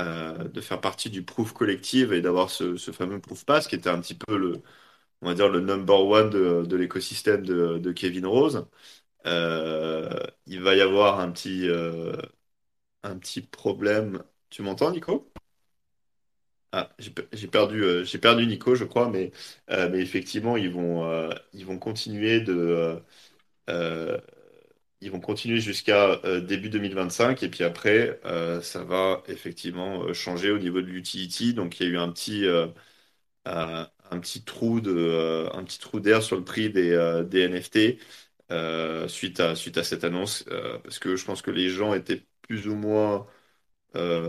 euh, 0.00 0.48
de 0.48 0.60
faire 0.60 0.80
partie 0.80 1.10
du 1.10 1.24
proof 1.24 1.52
collective 1.52 2.12
et 2.12 2.22
d'avoir 2.22 2.50
ce, 2.50 2.76
fameux 2.92 3.20
proof 3.20 3.44
pass, 3.46 3.68
qui 3.68 3.76
était 3.76 3.90
un 3.90 4.00
petit 4.00 4.14
peu 4.16 4.38
le, 4.38 4.62
on 5.22 5.28
va 5.28 5.34
dire, 5.34 5.48
le 5.48 5.60
number 5.60 6.00
one 6.06 6.30
de, 6.30 6.76
l'écosystème 6.76 7.44
de, 7.46 7.92
Kevin 7.92 8.26
Rose, 8.26 8.66
euh, 9.26 10.10
il 10.46 10.62
va 10.62 10.76
y 10.76 10.82
avoir 10.82 11.20
un 11.20 11.32
petit, 11.32 11.68
euh, 11.68 12.16
un 13.04 13.18
petit 13.18 13.42
problème. 13.42 14.24
Tu 14.50 14.62
m'entends, 14.62 14.90
Nico? 14.92 15.32
Ah, 16.72 16.90
j'ai 16.98 17.46
perdu, 17.48 17.82
euh, 17.82 18.04
j'ai 18.04 18.18
perdu 18.18 18.46
Nico, 18.46 18.74
je 18.74 18.84
crois, 18.84 19.08
mais, 19.08 19.32
euh, 19.70 19.92
effectivement, 19.94 20.56
ils 20.56 20.70
vont, 20.70 21.04
euh, 21.10 21.30
ils 21.52 21.64
vont 21.64 21.78
continuer 21.78 22.40
de, 22.40 23.00
ils 25.00 25.10
vont 25.10 25.20
continuer 25.20 25.60
jusqu'à 25.60 26.20
début 26.40 26.68
2025, 26.70 27.42
et 27.42 27.48
puis 27.50 27.64
après, 27.64 28.20
ça 28.62 28.82
va 28.84 29.22
effectivement 29.28 30.12
changer 30.14 30.50
au 30.50 30.58
niveau 30.58 30.80
de 30.80 30.86
l'utility. 30.86 31.54
Donc, 31.54 31.80
il 31.80 31.84
y 31.86 31.90
a 31.90 31.92
eu 31.92 31.98
un 31.98 32.10
petit, 32.10 32.46
petit 34.20 34.42
trou 34.44 34.80
de, 34.80 35.48
un 35.52 35.64
petit 35.64 35.78
trou 35.78 36.00
d'air 36.00 36.22
sur 36.22 36.36
le 36.36 36.44
prix 36.44 36.70
des, 36.70 36.92
NFT 37.32 37.98
suite 39.08 39.40
à, 39.40 39.54
cette 39.56 40.04
annonce, 40.04 40.44
parce 40.82 40.98
que 40.98 41.16
je 41.16 41.24
pense 41.24 41.42
que 41.42 41.50
les 41.50 41.68
gens 41.70 41.94
étaient 41.94 42.24
plus 42.42 42.68
ou 42.68 42.74
moins, 42.76 43.26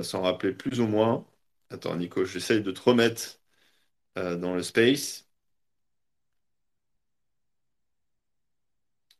s'en 0.03 0.21
rappelaient 0.23 0.53
plus 0.53 0.79
ou 0.81 0.87
moins. 0.87 1.25
Attends, 1.69 1.95
Nico, 1.95 2.25
j'essaye 2.25 2.61
de 2.61 2.71
te 2.71 2.81
remettre 2.81 3.39
euh, 4.17 4.37
dans 4.37 4.55
le 4.55 4.63
space. 4.63 5.29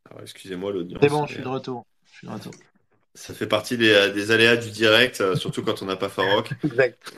Alors, 0.06 0.22
excusez-moi 0.24 0.72
l'audience. 0.72 1.02
C'est 1.02 1.10
bon, 1.10 1.26
je 1.26 1.34
suis 1.34 1.42
de 1.44 1.48
retour. 1.48 1.86
Je 2.12 2.18
suis 2.20 2.28
de 2.28 2.34
retour. 2.34 2.56
Ça 3.16 3.34
fait 3.34 3.48
partie 3.48 3.78
des, 3.78 4.12
des 4.14 4.32
aléas 4.32 4.56
du 4.58 4.70
direct, 4.72 5.20
euh, 5.22 5.36
surtout 5.36 5.62
quand 5.64 5.82
on 5.82 5.86
n'a 5.86 5.96
pas 5.98 6.08
Farok. 6.10 6.54
Exact. 6.64 7.14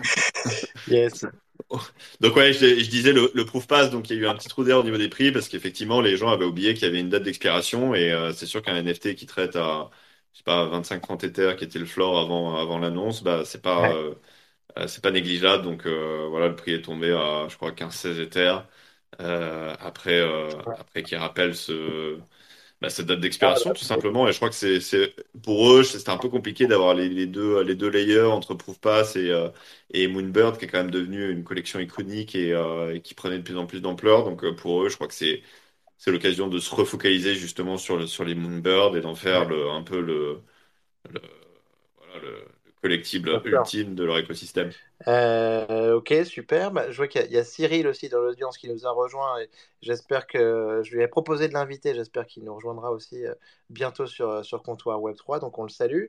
Yes. 0.86 1.24
Donc 2.20 2.36
ouais, 2.36 2.54
je, 2.54 2.80
je 2.80 2.90
disais 2.90 3.12
le, 3.14 3.32
le 3.34 3.46
proof 3.46 3.68
pass, 3.68 3.90
donc 3.92 4.10
il 4.10 4.16
y 4.18 4.20
a 4.20 4.24
eu 4.24 4.28
un 4.28 4.36
petit 4.36 4.50
trou 4.50 4.64
d'air 4.64 4.80
au 4.80 4.84
niveau 4.84 4.98
des 4.98 5.10
prix 5.10 5.32
parce 5.32 5.48
qu'effectivement 5.50 6.02
les 6.02 6.18
gens 6.18 6.30
avaient 6.30 6.46
oublié 6.46 6.74
qu'il 6.74 6.84
y 6.84 6.88
avait 6.88 7.00
une 7.00 7.10
date 7.10 7.24
d'expiration 7.24 7.94
et 7.96 8.12
euh, 8.12 8.34
c'est 8.34 8.46
sûr 8.46 8.62
qu'un 8.62 8.76
NFT 8.78 9.16
qui 9.16 9.26
traite 9.26 9.56
à 9.56 9.90
je 10.34 10.40
sais 10.40 10.44
pas 10.44 10.66
25-30 10.68 11.24
Ether 11.24 11.56
qui 11.58 11.64
était 11.66 11.80
le 11.80 11.86
floor 11.86 12.20
avant 12.20 12.56
avant 12.58 12.80
l'annonce, 12.80 13.24
bah 13.24 13.44
c'est 13.46 13.62
pas 13.62 13.90
Ouais. 13.90 13.94
euh, 13.94 14.16
euh, 14.80 14.88
c'est 14.88 15.02
pas 15.04 15.12
négligeable 15.12 15.64
donc 15.64 15.86
euh, 15.86 16.28
voilà 16.30 16.48
le 16.48 16.56
prix 16.56 16.74
est 16.74 16.82
tombé 16.84 17.12
à 17.12 17.48
je 17.50 17.56
crois 17.58 17.72
15-16 17.72 18.20
Ether. 18.20 18.58
Euh, 19.22 19.76
après 19.80 20.20
euh, 20.20 20.50
après 20.78 21.04
qu'ils 21.04 21.18
rappellent 21.18 21.56
ce 21.56 22.20
bah, 22.82 22.90
cette 22.90 23.08
date 23.08 23.20
Ah, 23.42 23.60
d'expiration 23.60 23.74
tout 23.74 23.84
simplement. 23.86 24.28
Et 24.28 24.32
je 24.34 24.38
crois 24.38 24.50
que 24.50 24.56
c'est 24.56 24.82
c'est 24.82 25.16
pour 25.44 25.72
eux 25.74 25.84
c'était 25.84 26.10
un 26.12 26.18
peu 26.18 26.30
compliqué 26.30 26.68
d'avoir 26.68 26.94
les, 26.96 27.10
les 27.10 27.28
deux 27.28 27.62
les 27.64 27.76
deux 27.76 27.90
layers 27.90 28.22
entre 28.24 28.56
Proof 28.56 28.80
Pass 28.80 29.16
et 29.18 29.30
euh, 29.32 29.50
et 29.92 30.08
Moonbird 30.08 30.58
qui 30.58 30.66
est 30.66 30.68
quand 30.70 30.80
même 30.80 30.92
devenu 30.92 31.30
une 31.32 31.44
collection 31.44 31.80
iconique 31.80 32.36
et, 32.36 32.54
euh, 32.54 32.96
et 32.96 33.02
qui 33.02 33.14
prenait 33.16 33.38
de 33.40 33.44
plus 33.44 33.58
en 33.58 33.66
plus 33.68 33.82
d'ampleur. 33.82 34.24
Donc 34.26 34.44
euh, 34.46 34.56
pour 34.56 34.84
eux 34.84 34.90
je 34.90 34.96
crois 34.96 35.08
que 35.08 35.14
c'est 35.16 35.44
c'est 35.98 36.12
l'occasion 36.12 36.48
de 36.50 36.60
se 36.60 36.74
refocaliser 36.76 37.36
justement 37.36 37.78
sur 37.78 37.98
le 37.98 38.08
sur 38.08 38.26
les 38.26 38.36
Moonbird 38.36 38.96
et 38.98 39.02
d'en 39.02 39.16
faire 39.16 39.46
le 39.50 39.70
un 39.70 39.84
peu 39.84 40.02
le 40.02 40.42
le, 41.12 41.22
voilà, 41.98 42.20
le, 42.22 42.30
le 42.32 42.46
collectible 42.82 43.42
ultime 43.46 43.96
de 43.96 44.04
leur 44.04 44.18
écosystème 44.18 44.74
Euh, 45.08 45.96
ok, 45.96 46.14
super. 46.26 46.72
Bah, 46.72 46.92
je 46.92 46.98
vois 46.98 47.08
qu'il 47.08 47.22
y, 47.22 47.24
a 47.24 47.28
il 47.28 47.34
y 47.34 47.38
a 47.38 47.44
Cyril 47.46 47.88
aussi 47.88 48.10
dans 48.10 48.20
l'audience 48.20 48.58
qui 48.58 48.68
nous 48.70 48.86
a 48.86 48.92
rejoint 48.92 49.38
j'espère 49.82 50.28
que 50.28 50.82
je 50.84 50.94
lui 50.94 51.02
ai 51.02 51.08
proposé 51.08 51.48
de 51.48 51.54
l'inviter. 51.54 51.96
J'espère 51.96 52.26
qu'il 52.28 52.44
nous 52.44 52.54
rejoindra 52.54 52.92
aussi 52.92 53.26
euh, 53.26 53.34
bientôt 53.70 54.08
sur, 54.08 54.44
sur 54.44 54.62
Comptoir 54.62 55.00
Web3. 55.02 55.40
Donc 55.40 55.58
on 55.58 55.64
le 55.64 55.70
salue. 55.70 56.08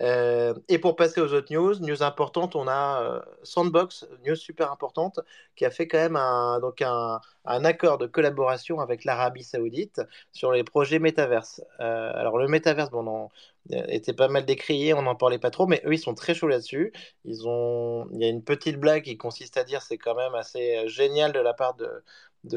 Euh, 0.00 0.54
et 0.68 0.78
pour 0.78 0.96
passer 0.96 1.20
aux 1.20 1.32
autres 1.34 1.52
news, 1.52 1.74
news 1.80 2.02
importantes, 2.02 2.56
on 2.56 2.68
a 2.68 3.02
euh, 3.02 3.20
Sandbox, 3.44 4.06
news 4.26 4.36
super 4.36 4.72
importante, 4.72 5.20
qui 5.56 5.64
a 5.64 5.70
fait 5.70 5.88
quand 5.88 5.98
même 5.98 6.16
un, 6.16 6.60
donc 6.60 6.82
un, 6.82 7.20
un 7.44 7.64
accord 7.64 7.98
de 7.98 8.06
collaboration 8.06 8.80
avec 8.80 9.04
l'Arabie 9.04 9.44
Saoudite 9.44 10.02
sur 10.32 10.52
les 10.52 10.64
projets 10.64 10.98
métaverse. 10.98 11.62
Euh, 11.80 12.12
alors 12.14 12.38
le 12.38 12.48
métaverse, 12.48 12.90
bon, 12.90 13.06
on 13.08 13.30
était 13.70 14.12
pas 14.12 14.28
mal 14.28 14.44
décrié, 14.44 14.94
on 14.94 15.02
n'en 15.02 15.14
parlait 15.14 15.38
pas 15.38 15.50
trop, 15.50 15.66
mais 15.66 15.80
eux, 15.86 15.94
ils 15.94 15.98
sont 15.98 16.14
très 16.14 16.34
chauds 16.34 16.48
là-dessus. 16.48 16.92
Ils 17.24 17.48
ont, 17.48 18.06
il 18.12 18.20
y 18.20 18.24
a 18.24 18.28
une 18.28 18.44
petite 18.44 18.76
blague 18.78 19.04
qui 19.04 19.16
consiste 19.16 19.56
à 19.56 19.64
dire, 19.64 19.82
c'est 19.82 19.98
quand 19.98 20.14
même 20.14 20.34
assez 20.34 20.76
euh, 20.76 20.88
génial 20.88 21.32
de 21.32 21.40
la 21.40 21.54
part 21.54 21.74
de, 21.74 22.02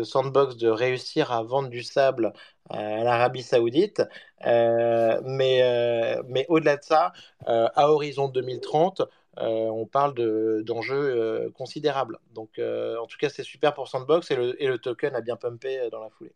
Sandbox 0.03 0.57
de 0.57 0.67
réussir 0.69 1.31
à 1.31 1.43
vendre 1.43 1.69
du 1.69 1.81
sable 1.81 2.33
à 2.69 3.03
l'Arabie 3.03 3.41
Saoudite. 3.43 4.01
Euh, 4.45 5.21
mais 5.23 5.61
euh, 5.63 6.21
mais 6.27 6.45
au-delà 6.49 6.77
de 6.77 6.83
ça, 6.83 7.13
à 7.45 7.89
horizon 7.89 8.27
2030, 8.27 9.01
euh, 9.39 9.43
on 9.69 9.85
parle 9.85 10.13
de, 10.13 10.61
d'enjeux 10.65 11.49
considérables. 11.55 12.19
Donc, 12.33 12.59
en 12.59 13.05
tout 13.07 13.17
cas, 13.17 13.29
c'est 13.29 13.43
super 13.43 13.73
pour 13.73 13.87
Sandbox 13.87 14.29
et 14.31 14.35
le, 14.35 14.61
et 14.61 14.67
le 14.67 14.77
token 14.77 15.15
a 15.15 15.21
bien 15.21 15.37
pumpé 15.37 15.89
dans 15.91 16.03
la 16.03 16.09
foulée. 16.09 16.33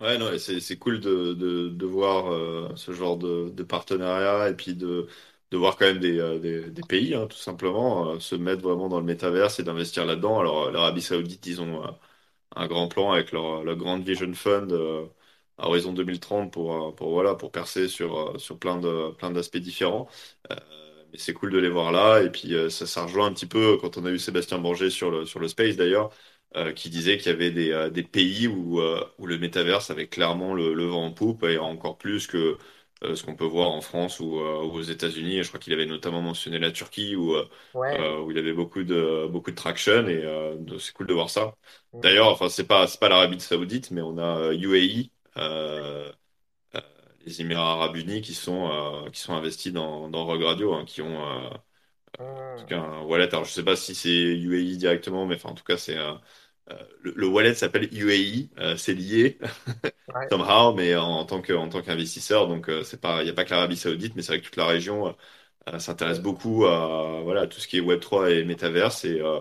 Ouais, 0.00 0.16
non, 0.16 0.30
c'est 0.38 0.78
cool 0.78 0.98
de, 1.00 1.34
de, 1.34 1.68
de 1.68 1.86
voir 1.86 2.32
euh, 2.32 2.74
ce 2.74 2.92
genre 2.92 3.18
de, 3.18 3.50
de 3.50 3.62
partenariat 3.62 4.48
et 4.48 4.54
puis 4.56 4.74
de, 4.74 5.06
de 5.50 5.56
voir 5.58 5.76
quand 5.76 5.84
même 5.84 5.98
des, 5.98 6.18
euh, 6.18 6.38
des, 6.70 6.82
pays, 6.82 7.14
hein, 7.14 7.26
tout 7.26 7.36
simplement, 7.36 8.12
euh, 8.12 8.18
se 8.20 8.34
mettre 8.34 8.62
vraiment 8.62 8.88
dans 8.88 8.98
le 8.98 9.04
métaverse 9.04 9.60
et 9.60 9.62
d'investir 9.62 10.06
là-dedans. 10.06 10.40
Alors, 10.40 10.70
l'Arabie 10.70 11.02
Saoudite, 11.02 11.46
ils 11.46 11.60
ont 11.60 11.82
un 12.56 12.66
grand 12.68 12.88
plan 12.88 13.12
avec 13.12 13.32
leur, 13.32 13.64
leur 13.64 13.76
Grand 13.76 13.98
Vision 14.00 14.32
Fund 14.34 14.72
à 15.58 15.68
horizon 15.68 15.92
2030 15.92 16.52
pour, 16.52 16.94
pour, 16.96 17.10
voilà, 17.12 17.34
pour 17.34 17.52
percer 17.52 17.88
sur, 17.88 18.40
sur 18.40 18.58
plein 18.58 18.78
de, 18.78 19.12
plein 19.12 19.30
d'aspects 19.30 19.58
différents. 19.58 20.08
Mais 21.12 21.18
c'est 21.18 21.34
cool 21.34 21.50
de 21.52 21.58
les 21.58 21.68
voir 21.70 21.92
là. 21.92 22.22
Et 22.22 22.30
puis, 22.30 22.54
ça, 22.70 22.86
ça 22.86 23.02
rejoint 23.04 23.26
un 23.26 23.32
petit 23.32 23.46
peu 23.46 23.76
quand 23.78 23.96
on 23.98 24.04
a 24.06 24.10
eu 24.10 24.18
Sébastien 24.18 24.58
Banger 24.58 24.90
sur 24.90 25.10
le, 25.10 25.26
sur 25.26 25.40
le 25.40 25.48
Space 25.48 25.76
d'ailleurs 25.76 26.10
euh, 26.56 26.72
qui 26.72 26.90
disait 26.90 27.16
qu'il 27.18 27.28
y 27.32 27.34
avait 27.34 27.50
des, 27.50 27.70
euh, 27.72 27.90
des 27.90 28.02
pays 28.02 28.48
où, 28.48 28.80
euh, 28.80 29.04
où 29.18 29.26
le 29.26 29.38
métaverse 29.38 29.90
avait 29.90 30.08
clairement 30.08 30.54
le, 30.54 30.74
le 30.74 30.84
vent 30.86 31.06
en 31.06 31.12
poupe, 31.12 31.44
et 31.44 31.58
encore 31.58 31.98
plus 31.98 32.26
que 32.26 32.58
euh, 33.04 33.14
ce 33.16 33.24
qu'on 33.24 33.36
peut 33.36 33.44
voir 33.44 33.70
en 33.70 33.80
France 33.80 34.20
ou, 34.20 34.38
euh, 34.40 34.62
ou 34.64 34.72
aux 34.74 34.82
États-Unis. 34.82 35.38
Et 35.38 35.42
je 35.42 35.48
crois 35.48 35.60
qu'il 35.60 35.72
avait 35.72 35.86
notamment 35.86 36.22
mentionné 36.22 36.58
la 36.58 36.70
Turquie 36.72 37.16
où, 37.16 37.34
euh, 37.34 37.48
Ouais. 37.72 38.00
euh, 38.00 38.20
où 38.22 38.30
il 38.30 38.38
avait 38.38 38.52
beaucoup 38.52 38.82
de, 38.84 39.26
beaucoup 39.30 39.50
de 39.50 39.56
traction, 39.56 40.06
et 40.08 40.24
euh, 40.24 40.56
de- 40.58 40.78
c'est 40.78 40.92
cool 40.92 41.06
de 41.06 41.14
voir 41.14 41.30
ça. 41.30 41.54
Mm. 41.92 42.02
D'ailleurs, 42.02 42.28
enfin, 42.28 42.48
c'est 42.48 42.66
pas, 42.66 42.86
c'est 42.86 42.98
pas 43.00 43.08
l'Arabie 43.08 43.40
Saoudite, 43.40 43.90
mais 43.90 44.00
on 44.02 44.18
a 44.18 44.38
euh, 44.38 44.52
UAE, 44.58 45.10
euh, 45.40 46.12
euh, 46.76 46.80
les 47.26 47.40
Émirats 47.40 47.72
Arabes 47.72 47.96
Unis, 47.96 48.22
qui 48.22 48.34
sont, 48.34 48.70
euh, 49.06 49.10
qui 49.10 49.20
sont 49.20 49.34
investis 49.34 49.72
dans, 49.72 50.08
dans 50.10 50.24
Rogue 50.26 50.42
Radio, 50.42 50.74
hein, 50.74 50.84
qui 50.86 51.02
ont 51.02 51.26
euh, 51.46 51.50
en 52.52 52.56
tout 52.56 52.64
Mm. 52.64 52.68
cas 52.68 52.78
un 52.80 53.02
wallet. 53.02 53.28
Alors, 53.28 53.44
je 53.44 53.52
sais 53.52 53.64
pas 53.64 53.76
si 53.76 53.94
c'est 53.94 54.10
UAE 54.10 54.76
directement, 54.76 55.26
mais 55.26 55.36
enfin, 55.36 55.50
en 55.50 55.54
tout 55.54 55.64
cas, 55.64 55.76
c'est 55.76 55.96
un 55.96 56.20
euh, 56.70 56.76
le, 57.00 57.12
le 57.16 57.26
wallet 57.26 57.54
s'appelle 57.54 57.88
UAE, 57.92 58.50
euh, 58.60 58.76
c'est 58.76 58.94
lié 58.94 59.38
Ouais. 60.08 60.30
somehow, 60.30 60.74
mais 60.74 60.94
en, 60.96 61.04
en 61.20 61.24
tant 61.26 61.42
que, 61.42 61.52
en 61.52 61.68
tant 61.68 61.82
qu'investisseur, 61.82 62.48
donc 62.48 62.68
euh, 62.68 62.84
c'est 62.84 63.00
pas, 63.00 63.22
il 63.22 63.24
n'y 63.26 63.30
a 63.30 63.34
pas 63.34 63.44
que 63.44 63.50
l'Arabie 63.50 63.76
Saoudite, 63.76 64.14
mais 64.16 64.22
c'est 64.22 64.32
vrai 64.32 64.40
que 64.40 64.46
toute 64.46 64.56
la 64.56 64.66
région 64.66 65.16
euh, 65.68 65.78
s'intéresse 65.80 66.20
beaucoup 66.20 66.66
à, 66.66 67.22
voilà, 67.22 67.46
tout 67.48 67.60
ce 67.60 67.68
qui 67.68 67.78
est 67.78 67.80
Web3 67.80 68.30
et 68.30 68.44
métaverse, 68.44 69.04
et 69.06 69.20
euh, 69.20 69.40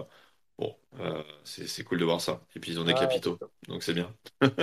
bon, 0.57 0.75
euh, 0.99 1.23
c'est, 1.45 1.83
cool 1.85 1.99
de 1.99 2.05
voir 2.05 2.21
ça. 2.21 2.41
Et 2.55 2.59
puis 2.61 2.71
ils 2.73 2.79
ont 2.79 2.85
des 2.85 2.93
Ouais, 2.93 2.95
capitaux, 2.95 3.41
donc 3.67 3.83
c'est 3.83 3.93
bien. 3.93 4.15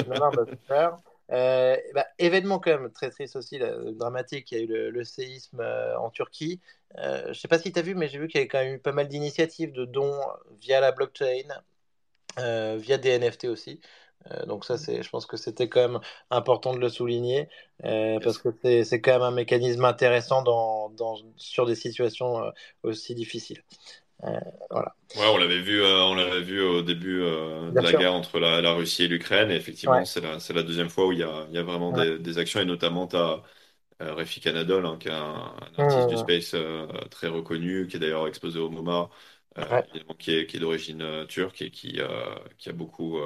Non, 0.07 0.17
non, 0.19 0.33
bah, 0.35 0.47
super. 0.47 1.03
Euh, 1.33 1.77
bah, 1.95 2.07
événement 2.19 2.59
quand 2.61 2.79
même 2.79 2.91
très 2.93 3.11
triste 3.11 3.37
aussi, 3.37 3.59
là, 3.59 3.73
dramatique. 3.93 4.53
Il 4.53 4.59
y 4.59 4.61
a 4.61 4.65
eu 4.65 4.67
le, 4.67 4.91
le 4.91 5.05
séisme 5.05 5.61
euh, 5.61 5.99
en 5.99 6.11
Turquie. 6.11 6.61
Euh, 6.99 7.33
je 7.33 7.41
sais 7.41 7.49
pas 7.49 7.59
si 7.59 7.73
tu 7.73 7.79
as 7.79 7.83
vu, 7.83 7.95
mais 7.95 8.09
j'ai 8.09 8.19
vu 8.19 8.29
qu'il 8.29 8.39
y 8.39 8.41
avait 8.41 8.49
quand 8.49 8.63
même 8.63 8.75
eu 8.75 8.79
pas 8.79 8.93
mal 8.93 9.09
d'initiatives 9.09 9.73
de 9.73 9.85
dons 9.85 10.21
via 10.61 10.81
la 10.81 10.93
blockchain, 10.93 11.49
via 12.39 12.99
des 12.99 13.19
NFT 13.19 13.47
aussi. 13.47 13.81
Donc 14.47 14.65
ça, 14.65 14.77
c'est, 14.77 15.03
je 15.03 15.11
pense 15.11 15.25
que 15.27 15.37
c'était 15.37 15.69
quand 15.69 15.89
même 15.89 16.01
important 16.31 16.75
de 16.75 16.81
le 16.81 16.89
souligner 16.89 17.49
parce 17.81 18.39
que 18.39 18.49
c'est, 18.85 19.01
quand 19.01 19.13
même 19.13 19.23
un 19.23 19.31
mécanisme 19.31 19.85
intéressant 19.85 20.43
dans, 20.43 20.91
dans, 20.91 21.17
sur 21.37 21.67
des 21.67 21.77
situations 21.77 22.53
aussi 22.83 23.15
difficiles. 23.15 23.63
Euh, 24.25 24.41
voilà. 24.71 24.95
Ouais, 25.15 25.27
on 25.29 25.39
l'avait 25.39 25.63
vu, 25.63 25.81
euh, 25.81 26.03
on 26.05 26.15
l'avait 26.15 26.43
vu 26.43 26.61
au 26.61 26.83
début 26.83 27.23
euh, 27.23 27.71
de 27.73 27.83
la 27.83 27.95
sûr. 27.95 27.95
guerre 27.95 28.13
entre 28.13 28.39
la, 28.39 28.61
la 28.61 28.75
Russie 28.75 29.05
et 29.05 29.09
l'Ukraine, 29.09 29.51
et 29.51 29.55
effectivement, 29.57 30.05
Ouais. 30.05 30.05
c'est 30.05 30.21
la, 30.21 30.63
deuxième 30.63 30.91
fois 30.91 31.07
où 31.07 31.13
il 31.13 31.21
y 31.21 31.23
a, 31.23 31.47
il 31.49 31.55
y 31.55 31.59
a 31.59 31.63
vraiment 31.63 31.91
Ouais. 31.91 32.05
des, 32.05 32.19
des 32.19 32.37
actions, 32.39 32.61
et 32.61 32.67
notamment, 32.67 33.07
tu 33.07 33.17
as 33.17 33.43
Refik 34.01 34.47
Anadol, 34.47 34.87
hein, 34.87 34.99
qui 34.99 35.09
est 35.09 35.13
un, 35.13 35.57
un 35.57 35.75
artiste 35.79 36.09
du 36.09 36.17
Mmh. 36.17 36.17
space 36.19 36.55
très 37.11 37.29
reconnu, 37.29 37.87
qui 37.89 37.97
est 37.97 38.01
d'ailleurs 38.01 38.29
exposé 38.29 38.59
au 38.61 38.71
MoMA, 38.71 39.11
euh, 39.59 39.65
qui 40.19 40.33
est, 40.33 40.59
d'origine 40.61 41.03
euh, 41.03 41.27
turque 41.27 41.63
et 41.63 41.71
qui, 41.71 42.01
euh, 42.01 42.35
qui 42.59 42.69
a 42.71 42.73
beaucoup, 42.73 43.19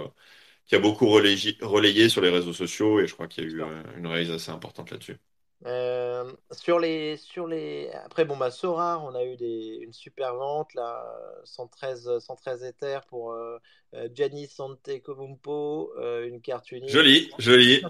qui 0.67 0.77
a 0.77 0.81
beaucoup 0.81 1.09
relayé, 1.09 1.57
relayé 1.63 2.09
sur 2.11 2.23
les 2.23 2.31
réseaux 2.31 2.53
sociaux, 2.55 3.01
et 3.01 3.07
je 3.09 3.15
crois 3.15 3.29
qu'il 3.29 3.45
y 3.45 3.49
a 3.49 3.51
eu 3.51 3.63
une 3.99 4.07
raise 4.09 4.31
assez 4.31 4.51
importante 4.53 4.91
là-dessus. 4.93 5.19
Euh, 5.67 6.33
sur 6.53 6.79
les, 6.79 7.17
sur 7.19 7.47
les... 7.47 7.91
Après, 8.05 8.25
bon, 8.25 8.37
bah, 8.37 8.51
Sora, 8.51 8.99
on 9.01 9.15
a 9.15 9.25
eu 9.25 9.37
des, 9.37 9.79
une 9.83 9.93
super 9.93 10.35
vente, 10.35 10.73
là, 10.75 11.05
113, 11.45 12.19
113 12.21 12.65
Ethers 12.65 13.05
pour 13.07 13.33
euh, 13.33 13.59
euh, 13.95 14.09
Giannis 14.15 14.55
Antetokounmpo, 14.59 15.93
euh, 15.99 16.27
une 16.29 16.41
carte 16.41 16.73
unique. 16.73 17.03
Joli, 17.03 17.31
joli. 17.39 17.83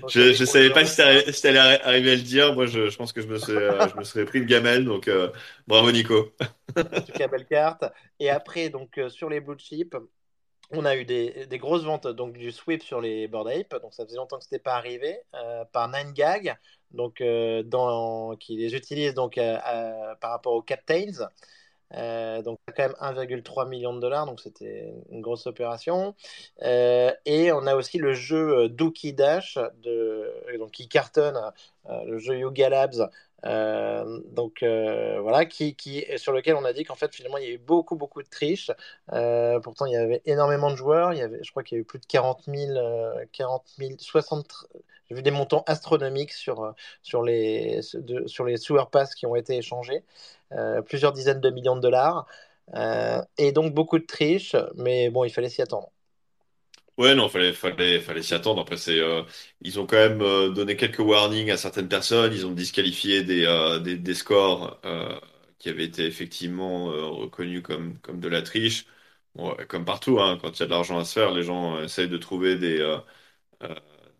Donc, 0.00 0.18
il 0.18 0.24
y 0.24 0.24
a 0.24 0.28
Je, 0.34 0.44
grosses 0.44 0.44
savais 0.44 0.70
pas 0.70 0.84
si 0.86 0.96
t'allais 0.96 1.58
arri- 1.58 1.80
arriver 1.82 2.12
à 2.12 2.14
le 2.16 2.22
dire. 2.22 2.54
Moi, 2.54 2.66
je, 2.66 2.88
je 2.90 2.96
pense 2.96 3.12
que 3.12 3.20
je 3.20 3.26
me 3.26 3.38
serais, 3.38 3.56
euh, 3.62 3.88
je 3.88 3.96
me 3.96 4.04
serais 4.04 4.24
pris 4.24 4.38
une 4.38 4.46
gamelle. 4.46 4.84
Donc, 4.84 5.10
bravo, 5.66 5.92
Nico. 5.92 6.34
En 6.92 7.02
tout 7.02 7.12
cas, 7.12 7.28
belle 7.28 7.46
carte. 7.46 7.84
Et 8.18 8.30
après, 8.30 8.70
donc, 8.70 8.98
sur 9.08 9.28
les 9.28 9.40
blue 9.40 9.58
chips, 9.58 9.96
on 10.70 10.84
a 10.84 10.96
eu 10.96 11.04
des, 11.04 11.46
des 11.46 11.58
grosses 11.58 11.84
ventes 11.84 12.06
donc, 12.08 12.34
du 12.34 12.52
sweep 12.52 12.82
sur 12.82 13.00
les 13.00 13.26
Bored 13.28 13.48
Ape. 13.48 13.80
Donc, 13.82 13.94
ça 13.94 14.04
faisait 14.04 14.16
longtemps 14.16 14.38
que 14.38 14.44
ce 14.44 14.48
n'était 14.52 14.62
pas 14.62 14.74
arrivé. 14.76 15.18
euh, 15.34 15.64
par 15.72 15.90
9gag, 15.90 16.56
donc, 16.90 17.20
euh, 17.20 17.62
qui 18.36 18.56
les 18.56 18.74
utilise 18.74 19.14
donc, 19.14 19.38
euh, 19.38 19.58
par 20.20 20.30
rapport 20.30 20.52
aux 20.54 20.62
Captains. 20.62 21.28
Donc, 22.44 22.58
quand 22.76 22.82
même 22.82 22.94
1,3 23.00 23.66
million 23.66 23.94
de 23.94 24.00
dollars, 24.00 24.26
donc 24.26 24.40
c'était 24.40 24.92
une 25.10 25.22
grosse 25.22 25.46
opération. 25.46 26.14
Et 26.60 27.50
on 27.52 27.66
a 27.66 27.74
aussi 27.74 27.98
le 27.98 28.12
jeu 28.14 28.68
Dookie 28.68 29.14
Dash, 29.14 29.58
de, 29.82 30.30
donc, 30.58 30.72
qui 30.72 30.88
cartonne, 30.88 31.38
le 31.88 32.18
jeu 32.18 32.38
Yuga 32.38 32.68
Labs, 32.68 33.08
euh, 33.46 34.20
donc 34.32 34.62
euh, 34.62 35.20
voilà, 35.20 35.44
qui, 35.46 35.76
sur 36.16 36.32
lequel 36.32 36.56
on 36.56 36.64
a 36.64 36.72
dit 36.72 36.84
qu'en 36.84 36.94
fait, 36.94 37.14
finalement, 37.14 37.38
il 37.38 37.44
y 37.44 37.46
a 37.48 37.52
eu 37.54 37.58
beaucoup, 37.58 37.96
beaucoup 37.96 38.22
de 38.22 38.28
triches. 38.28 38.70
Euh, 39.12 39.60
pourtant, 39.60 39.86
il 39.86 39.92
y 39.92 39.96
avait 39.96 40.22
énormément 40.26 40.70
de 40.70 40.76
joueurs. 40.76 41.12
Il 41.12 41.18
y 41.18 41.22
avait, 41.22 41.42
je 41.42 41.50
crois 41.50 41.62
qu'il 41.62 41.76
y 41.76 41.78
a 41.78 41.82
eu 41.82 41.84
plus 41.84 41.98
de 42.00 42.06
40 42.06 42.44
000, 42.46 42.72
euh, 42.76 43.24
40 43.32 43.64
000 43.78 43.92
60, 43.98 44.66
j'ai 45.08 45.14
vu 45.14 45.22
des 45.22 45.30
montants 45.30 45.64
astronomiques 45.66 46.32
sur, 46.32 46.74
sur, 47.02 47.22
les, 47.22 47.80
de, 47.94 48.26
sur 48.26 48.44
les 48.44 48.56
sewer 48.56 48.84
pass 48.90 49.14
qui 49.14 49.26
ont 49.26 49.36
été 49.36 49.56
échangés 49.56 50.04
plusieurs 50.86 51.12
dizaines 51.12 51.40
de 51.40 51.50
millions 51.50 51.76
de 51.76 51.80
dollars. 51.80 52.26
Et 53.38 53.52
donc 53.52 53.74
beaucoup 53.74 53.98
de 53.98 54.06
triches, 54.06 54.56
mais 54.76 55.10
bon, 55.10 55.24
il 55.24 55.30
fallait 55.30 55.48
s'y 55.48 55.62
attendre. 55.62 55.90
Ouais, 56.98 57.14
non, 57.14 57.28
fallait, 57.28 57.52
fallait, 57.52 58.00
fallait 58.00 58.22
s'y 58.22 58.34
attendre. 58.34 58.60
Après, 58.60 58.76
c'est, 58.76 58.98
euh, 58.98 59.22
ils 59.60 59.78
ont 59.78 59.86
quand 59.86 59.96
même 59.96 60.20
euh, 60.20 60.50
donné 60.50 60.76
quelques 60.76 60.98
warnings 60.98 61.48
à 61.50 61.56
certaines 61.56 61.88
personnes. 61.88 62.32
Ils 62.32 62.44
ont 62.44 62.50
disqualifié 62.50 63.22
des, 63.22 63.44
euh, 63.46 63.78
des, 63.78 63.96
des 63.96 64.14
scores 64.14 64.80
euh, 64.84 65.18
qui 65.60 65.68
avaient 65.68 65.84
été 65.84 66.06
effectivement 66.06 66.90
euh, 66.90 67.04
reconnus 67.06 67.62
comme, 67.62 67.98
comme 68.00 68.18
de 68.18 68.26
la 68.28 68.42
triche. 68.42 68.86
Bon, 69.36 69.56
comme 69.68 69.84
partout, 69.84 70.18
hein, 70.20 70.38
quand 70.42 70.56
il 70.58 70.60
y 70.60 70.62
a 70.64 70.66
de 70.66 70.70
l'argent 70.72 70.98
à 70.98 71.04
se 71.04 71.12
faire, 71.12 71.32
les 71.32 71.44
gens 71.44 71.76
euh, 71.76 71.84
essayent 71.84 72.08
de 72.08 72.18
trouver 72.18 72.56
des, 72.56 72.80
euh, 72.80 72.98
euh, 73.62 73.74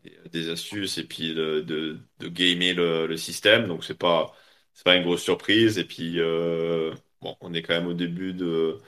des, 0.04 0.18
des 0.30 0.50
astuces 0.50 0.98
et 0.98 1.04
puis 1.04 1.34
de, 1.34 1.60
de, 1.60 1.98
de 2.20 2.28
gamer 2.28 2.74
le, 2.74 3.06
le 3.06 3.16
système. 3.16 3.68
Donc, 3.68 3.84
c'est 3.84 3.98
pas, 3.98 4.34
c'est 4.74 4.84
pas 4.84 4.96
une 4.96 5.04
grosse 5.04 5.22
surprise. 5.22 5.78
Et 5.78 5.84
puis, 5.84 6.20
euh, 6.20 6.94
bon, 7.20 7.36
on 7.40 7.54
est 7.54 7.62
quand 7.62 7.74
même 7.74 7.86
au 7.88 7.94
début 7.94 8.32
de 8.34 8.78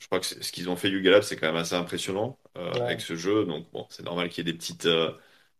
je 0.00 0.06
crois 0.08 0.20
que 0.20 0.26
ce 0.26 0.52
qu'ils 0.52 0.70
ont 0.70 0.76
fait 0.76 0.90
Yuga 0.90 1.12
Lab, 1.12 1.22
c'est 1.24 1.36
quand 1.36 1.48
même 1.48 1.56
assez 1.56 1.76
impressionnant 1.76 2.40
euh, 2.58 2.72
avec 2.84 3.02
ce 3.02 3.16
jeu. 3.16 3.46
Donc 3.46 3.70
bon, 3.72 3.86
c'est 3.90 4.04
normal 4.04 4.30
qu'il 4.30 4.46
y 4.46 4.50
ait 4.50 4.52
des 4.52 4.58
petites, 4.58 4.86
euh, 4.86 5.12
des 5.12 5.14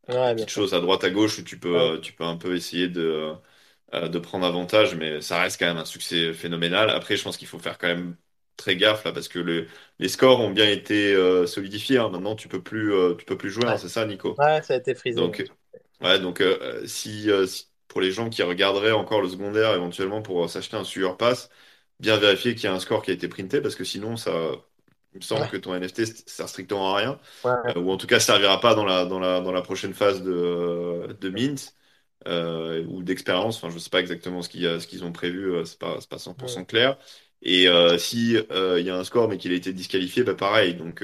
ouais, 0.09 0.35
bien 0.35 0.47
petites 0.47 0.51
sûr. 0.55 0.65
choses 0.65 0.75
à 0.75 0.81
droite 0.81 1.05
à 1.05 1.11
gauche 1.11 1.39
où 1.39 1.45
tu 1.45 1.59
peux, 1.61 1.69
Ouais, 1.73 1.91
euh, 1.97 2.01
tu 2.01 2.13
peux 2.15 2.25
un 2.25 2.37
peu 2.37 2.57
essayer 2.57 2.89
de, 2.89 3.35
euh, 3.95 4.09
de 4.09 4.19
prendre 4.19 4.47
avantage, 4.47 4.95
mais 4.97 5.21
ça 5.23 5.41
reste 5.41 5.59
quand 5.61 5.67
même 5.67 5.79
un 5.79 5.85
succès 5.85 6.33
phénoménal. 6.35 6.91
Après, 6.91 7.17
je 7.17 7.25
pense 7.25 7.37
qu'il 7.37 7.49
faut 7.49 7.59
faire 7.59 7.79
quand 7.79 7.89
même 7.89 8.17
très 8.57 8.77
gaffe 8.77 9.05
là 9.05 9.13
parce 9.13 9.29
que 9.29 9.39
le, 9.39 9.69
les 9.99 10.09
scores 10.09 10.41
ont 10.41 10.51
bien 10.51 10.71
été 10.71 11.15
euh, 11.15 11.47
solidifiés. 11.47 11.99
hein. 11.99 12.09
Maintenant, 12.11 12.37
tu 12.37 12.49
peux 12.49 12.63
plus, 12.63 12.93
euh, 12.95 13.15
tu 13.17 13.25
peux 13.27 13.37
plus 13.39 13.51
jouer. 13.51 13.69
hein, 13.69 13.77
ouais, 13.77 13.79
c'est 13.79 13.89
ça, 13.89 14.07
Nico? 14.07 14.39
Ouais, 14.39 14.63
ça 14.63 14.75
a 14.75 14.77
été 14.79 14.95
frisé. 14.95 15.31
Donc 15.31 15.45
ouais, 16.01 16.21
donc 16.21 16.41
euh, 16.41 16.87
si, 16.87 17.31
euh, 17.31 17.47
si- 17.47 17.69
pour 17.89 18.01
les 18.01 18.13
gens 18.13 18.31
qui 18.31 18.43
regarderaient 18.43 18.93
encore 18.93 19.21
le 19.23 19.29
secondaire 19.29 19.75
éventuellement 19.75 20.23
pour 20.23 20.45
euh, 20.45 20.49
s'acheter 20.49 20.77
un 20.77 20.85
sueur 20.85 21.17
pass, 21.17 21.51
bien 22.01 22.17
vérifier 22.19 22.55
qu'il 22.55 22.65
y 22.65 22.67
a 22.69 22.75
un 22.75 22.81
score 22.81 23.03
qui 23.03 23.11
a 23.13 23.15
été 23.15 23.29
printé 23.29 23.61
parce 23.61 23.77
que 23.77 23.85
sinon 23.85 24.17
ça 24.17 24.33
il 25.15 25.19
me 25.19 25.23
semble 25.25 25.47
Ouais, 25.47 25.51
que 25.51 25.57
ton 25.57 25.75
NFT 25.75 26.07
sert 26.07 26.49
strictement 26.49 26.95
à 26.95 26.99
rien, 26.99 27.21
ouais, 27.45 27.75
euh, 27.77 27.81
ou 27.81 27.91
en 27.91 27.97
tout 27.97 28.07
cas 28.07 28.21
servira 28.21 28.61
pas 28.61 28.75
dans 28.75 28.85
la, 28.85 29.05
dans 29.07 29.19
la, 29.21 29.41
dans 29.41 29.53
la 29.53 29.63
prochaine 29.63 29.95
phase 29.95 30.23
de, 30.23 31.17
de 31.21 31.31
mint 31.31 31.75
euh, 32.27 32.85
ou 32.87 33.03
d'expérience. 33.03 33.57
Enfin, 33.59 33.71
je 33.71 33.79
sais 33.79 33.91
pas 33.91 34.01
exactement 34.01 34.43
ce 34.43 34.49
qu'ils 34.51 35.05
ont 35.05 35.13
prévu, 35.13 35.53
euh, 35.55 35.65
c'est 35.65 35.79
pas, 35.79 35.99
pas 36.11 36.19
ouais, 36.37 36.61
100% 36.61 36.65
clair. 36.65 36.99
Et 37.43 37.69
euh, 37.69 37.99
si 37.99 38.37
il 38.37 38.85
y 38.87 38.91
a 38.91 38.97
un 38.97 39.05
score 39.05 39.29
mais 39.29 39.39
qu'il 39.39 39.53
a 39.53 39.57
été 39.57 39.73
disqualifié, 39.73 40.23
bah 40.25 40.35
pareil. 40.35 40.75
Donc 40.75 41.03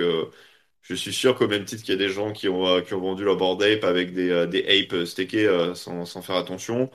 je 0.83 0.95
suis 0.95 1.13
sûr 1.13 1.35
qu'au 1.37 1.49
même 1.49 1.65
titre 1.65 1.83
qu'il 1.83 1.93
y 1.93 1.95
a 1.95 1.99
des 1.99 2.09
gens 2.13 2.33
qui 2.33 2.49
ont, 2.49 2.81
qui 2.83 2.95
ont 2.95 3.01
vendu 3.01 3.25
leur 3.25 3.37
board 3.37 3.63
ape 3.63 3.85
avec 3.85 4.15
des, 4.15 4.47
des 4.47 4.65
apes 4.93 5.05
stakés 5.07 5.73
sans, 5.75 6.05
sans 6.05 6.23
faire 6.23 6.37
attention. 6.37 6.91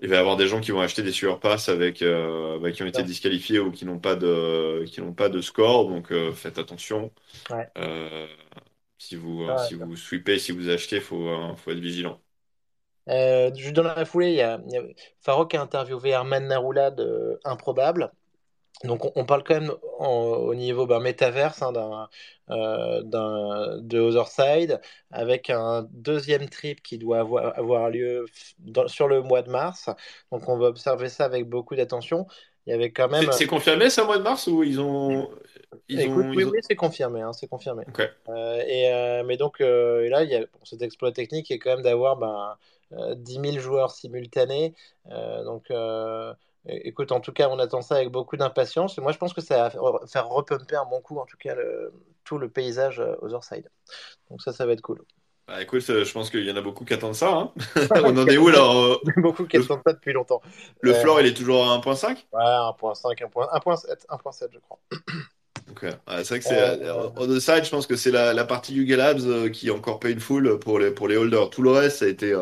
Il 0.00 0.08
va 0.10 0.16
y 0.16 0.18
avoir 0.18 0.36
des 0.36 0.46
gens 0.46 0.60
qui 0.60 0.72
vont 0.72 0.80
acheter 0.80 1.02
des 1.02 1.12
sueur 1.12 1.40
pass 1.40 1.68
avec 1.70 2.02
euh, 2.02 2.58
bah, 2.58 2.70
qui 2.70 2.82
ont 2.82 2.86
été 2.86 3.02
ouais, 3.02 3.04
disqualifiés 3.04 3.58
ou 3.60 3.70
qui 3.72 3.86
n'ont 3.86 3.98
pas 3.98 4.14
de 4.14 4.84
qui 4.86 5.00
n'ont 5.00 5.14
pas 5.14 5.28
de 5.30 5.40
score. 5.40 5.88
Donc 5.88 6.12
euh, 6.12 6.32
faites 6.34 6.58
attention. 6.58 7.12
ouais. 7.50 7.70
Euh, 7.78 8.28
si 8.98 9.16
vous 9.16 9.42
euh, 9.44 9.56
si 9.58 9.74
vous 9.74 9.96
sweepez, 9.96 10.38
si 10.38 10.52
vous 10.52 10.68
achetez, 10.70 11.00
faut 11.00 11.28
euh, 11.28 11.56
faut 11.56 11.72
être 11.72 11.80
vigilant. 11.80 12.22
Euh, 13.08 13.54
juste 13.54 13.74
dans 13.74 13.84
la 13.84 14.04
foulée, 14.04 14.30
il 14.30 14.34
y 14.36 14.40
a, 14.42 14.60
il 14.66 14.72
y 14.72 14.78
a 14.78 14.82
Farok 15.20 15.50
qui 15.50 15.56
a 15.56 15.62
interviewé 15.62 16.12
Arman 16.14 16.46
Naroula 16.48 16.90
de 16.90 17.40
Improbable. 17.44 18.10
Donc 18.84 19.04
on, 19.06 19.12
on 19.16 19.24
parle 19.24 19.42
quand 19.44 19.54
même 19.60 19.72
en- 19.98 20.06
au 20.36 20.54
niveau 20.54 20.86
ben, 20.86 21.00
métaverse 21.00 21.62
hein, 21.62 21.72
d'un, 21.72 22.08
euh, 22.50 23.02
d'un- 23.02 23.78
de 23.80 24.00
Otherside 24.00 24.80
avec 25.10 25.50
un 25.50 25.82
deuxième 25.92 26.48
trip 26.48 26.82
qui 26.82 26.98
doit 26.98 27.20
avoir, 27.20 27.58
avoir 27.58 27.90
lieu 27.90 28.26
dans- 28.58 28.88
sur 28.88 29.08
le 29.08 29.22
mois 29.22 29.42
de 29.42 29.50
mars. 29.50 29.88
Donc 30.30 30.48
on 30.48 30.58
va 30.58 30.66
observer 30.68 31.08
ça 31.08 31.24
avec 31.24 31.48
beaucoup 31.48 31.74
d'attention. 31.76 32.26
Il 32.66 32.70
y 32.70 32.74
avait 32.74 32.92
quand 32.92 33.08
C'est 33.12 33.30
même 33.30 33.30
c'est 33.32 33.46
confirmé 33.46 33.90
ça 33.90 34.04
mois 34.04 34.18
de 34.18 34.22
mars 34.22 34.46
ou 34.46 34.62
ils 34.62 34.80
ont 34.80 35.30
ils 35.88 36.06
Écoute, 36.06 36.08
ont 36.08 36.32
oui, 36.34 36.44
ils 36.44 36.46
ont 36.46 36.52
oui, 36.52 36.58
c'est 36.62 36.76
confirmé, 36.76 37.20
hein, 37.22 37.32
c'est 37.32 37.46
confirmé. 37.48 37.84
Ok. 37.88 38.00
Euh, 38.28 38.60
et, 38.66 38.92
euh, 38.92 39.24
mais 39.24 39.36
donc, 39.36 39.60
et 39.60 40.08
là, 40.08 40.24
il 40.24 40.30
y 40.30 40.34
a 40.34 40.40
bon, 40.40 40.58
cet 40.64 40.82
exploit 40.82 41.12
technique 41.12 41.50
est 41.50 41.58
quand 41.58 41.70
même 41.70 41.82
d'avoir 41.82 42.16
ben, 42.16 42.56
euh, 42.92 43.14
10 43.14 43.38
000 43.38 43.60
joueurs 43.60 43.90
simultanés. 43.92 44.74
Donc, 45.44 45.70
écoute, 46.68 47.12
en 47.12 47.20
tout 47.20 47.32
cas, 47.32 47.48
on 47.48 47.58
attend 47.58 47.82
ça 47.82 47.96
avec 47.96 48.10
beaucoup 48.10 48.36
d'impatience. 48.36 48.98
Et 48.98 49.00
moi, 49.00 49.12
je 49.12 49.18
pense 49.18 49.34
que 49.34 49.40
ça 49.40 49.68
va 49.68 50.06
faire 50.06 50.28
repumper 50.28 50.76
un 50.76 50.84
bon 50.86 51.00
coup, 51.00 51.18
en 51.18 51.26
tout 51.26 51.36
cas, 51.36 51.54
le- 51.54 51.92
tout 52.24 52.38
le 52.38 52.48
paysage 52.50 53.00
euh, 53.00 53.14
Otherside. 53.22 53.70
Donc 54.30 54.42
ça, 54.42 54.52
ça 54.52 54.66
va 54.66 54.72
être 54.74 54.82
cool. 54.82 55.04
Bah 55.48 55.62
écoute, 55.62 55.88
euh, 55.90 56.04
je 56.04 56.12
pense 56.12 56.30
qu'il 56.30 56.44
y 56.44 56.50
en 56.50 56.56
a 56.56 56.60
beaucoup 56.60 56.84
qui 56.84 56.92
attendent 56.94 57.14
ça. 57.14 57.30
hein. 57.32 57.52
On 58.02 58.16
en 58.16 58.28
est 58.28 58.36
où 58.36 58.48
alors? 58.48 58.76
euh, 58.76 58.96
Beaucoup 59.16 59.46
qui 59.46 59.56
attendent 59.56 59.82
ça 59.86 59.92
depuis 59.92 60.12
longtemps. 60.12 60.42
le 60.80 60.94
Euh, 60.94 60.94
floor 60.94 61.20
il 61.20 61.26
est 61.26 61.34
toujours 61.34 61.66
à 61.70 61.74
1.5? 61.74 62.26
ouais, 62.32 62.42
1.5, 62.44 63.20
1.7, 63.22 64.06
1.7, 64.08 64.50
je 64.52 64.58
crois. 64.58 64.80
Ouais, 65.82 66.24
c'est 66.24 66.28
vrai 66.28 66.38
que 66.38 66.44
c'est 66.44 66.60
euh, 66.60 67.10
on 67.16 67.26
the 67.26 67.40
side, 67.40 67.64
je 67.64 67.70
pense 67.70 67.86
que 67.86 67.96
c'est 67.96 68.10
la, 68.10 68.32
la 68.32 68.44
partie 68.44 68.74
Yuga 68.74 68.96
Labs 68.96 69.20
euh, 69.22 69.48
qui 69.50 69.68
est 69.68 69.70
encore 69.70 69.98
painful 70.00 70.58
pour 70.60 70.78
les 70.78 70.90
pour 70.90 71.08
les 71.08 71.16
holders. 71.16 71.50
Tout 71.50 71.62
le 71.62 71.70
reste, 71.70 71.98
ça 71.98 72.04
a 72.04 72.08
été 72.08 72.32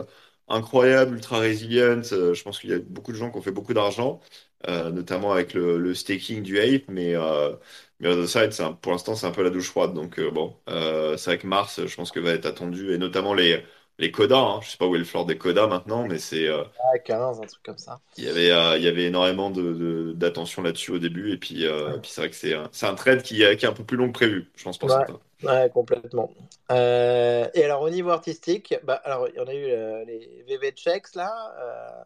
incroyable, 0.49 1.15
ultra 1.17 1.39
résilient. 1.39 2.03
Euh, 2.13 2.35
je 2.35 2.43
pense 2.43 2.59
qu'il 2.61 2.71
y 2.71 2.73
a 2.75 2.79
beaucoup 2.79 3.13
de 3.13 3.17
gens 3.17 3.31
qui 3.31 3.39
ont 3.39 3.43
fait 3.43 3.51
beaucoup 3.53 3.75
d'argent, 3.75 4.21
euh, 4.69 4.91
notamment 4.91 5.33
avec 5.33 5.55
le, 5.55 5.79
le 5.79 5.95
staking 5.95 6.43
du 6.43 6.59
Ape, 6.61 6.85
mais 6.89 7.15
euh, 7.15 7.55
mais 8.01 8.09
on 8.13 8.23
the 8.23 8.27
side, 8.27 8.53
c'est 8.53 8.63
un- 8.63 8.73
pour 8.73 8.93
l'instant, 8.93 9.15
c'est 9.15 9.27
un 9.27 9.31
peu 9.33 9.43
la 9.43 9.51
douche 9.51 9.69
froide. 9.71 9.95
Donc 9.95 10.19
euh, 10.19 10.31
bon, 10.31 10.57
euh, 10.69 11.17
c'est 11.17 11.31
vrai 11.31 11.39
que 11.39 11.47
Mars, 11.47 11.85
je 11.87 11.95
pense 11.97 12.11
que 12.11 12.21
va 12.21 12.31
être 12.33 12.47
attendu 12.47 12.93
et 12.93 12.99
notamment 12.99 13.35
les 13.35 13.63
les 13.99 14.11
codas. 14.11 14.39
Hein. 14.39 14.61
Je 14.63 14.71
sais 14.71 14.77
pas 14.79 14.87
où 14.87 14.95
est 14.97 14.99
le 14.99 15.05
floor 15.05 15.27
des 15.27 15.39
codas 15.39 15.67
maintenant, 15.69 16.05
mais 16.07 16.19
c'est 16.19 16.49
euh, 16.49 16.65
à 16.95 16.99
15, 16.99 17.41
un 17.41 17.47
truc 17.47 17.63
comme 17.63 17.79
ça. 17.79 18.01
il 18.17 18.25
y 18.25 18.29
avait, 18.29 18.51
euh, 18.53 18.77
il 18.79 18.85
y 18.85 18.89
avait 18.89 19.05
énormément 19.07 19.51
de, 19.51 19.73
de- 19.73 20.13
d'attention 20.15 20.63
là-dessus 20.63 20.93
au 20.93 20.99
début, 20.99 21.33
et 21.33 21.37
puis, 21.39 21.67
euh, 21.67 21.99
puis 21.99 22.11
c'est 22.13 22.21
vrai 22.21 22.31
que 22.31 22.37
c'est 22.37 22.55
un, 22.55 22.69
c'est 22.73 22.87
un 22.87 22.95
trade 22.95 23.23
qui, 23.23 23.43
euh, 23.45 23.57
qui 23.57 23.65
est 23.65 23.69
un 23.69 23.73
peu 23.73 23.85
plus 23.85 23.97
long 23.97 24.07
que 24.09 24.13
prévu, 24.13 24.51
je 24.57 24.63
pense 24.65 24.79
pour 24.79 24.91
Ouais, 24.91 24.91
certains. 24.91 25.19
Ouais, 25.45 25.71
complètement. 25.73 26.31
Euh, 26.71 27.49
et 27.55 27.65
alors, 27.65 27.83
au 27.83 27.91
niveau 27.91 28.11
artistique, 28.11 28.75
bah, 28.85 28.95
alors, 29.05 29.29
il 29.29 29.35
y 29.37 29.41
en 29.41 29.47
a 29.47 29.55
eu 29.55 29.67
euh, 29.71 30.05
les 30.05 30.45
VV 30.47 30.73
Checks, 30.73 31.15
là, 31.15 31.55
euh, 31.59 32.05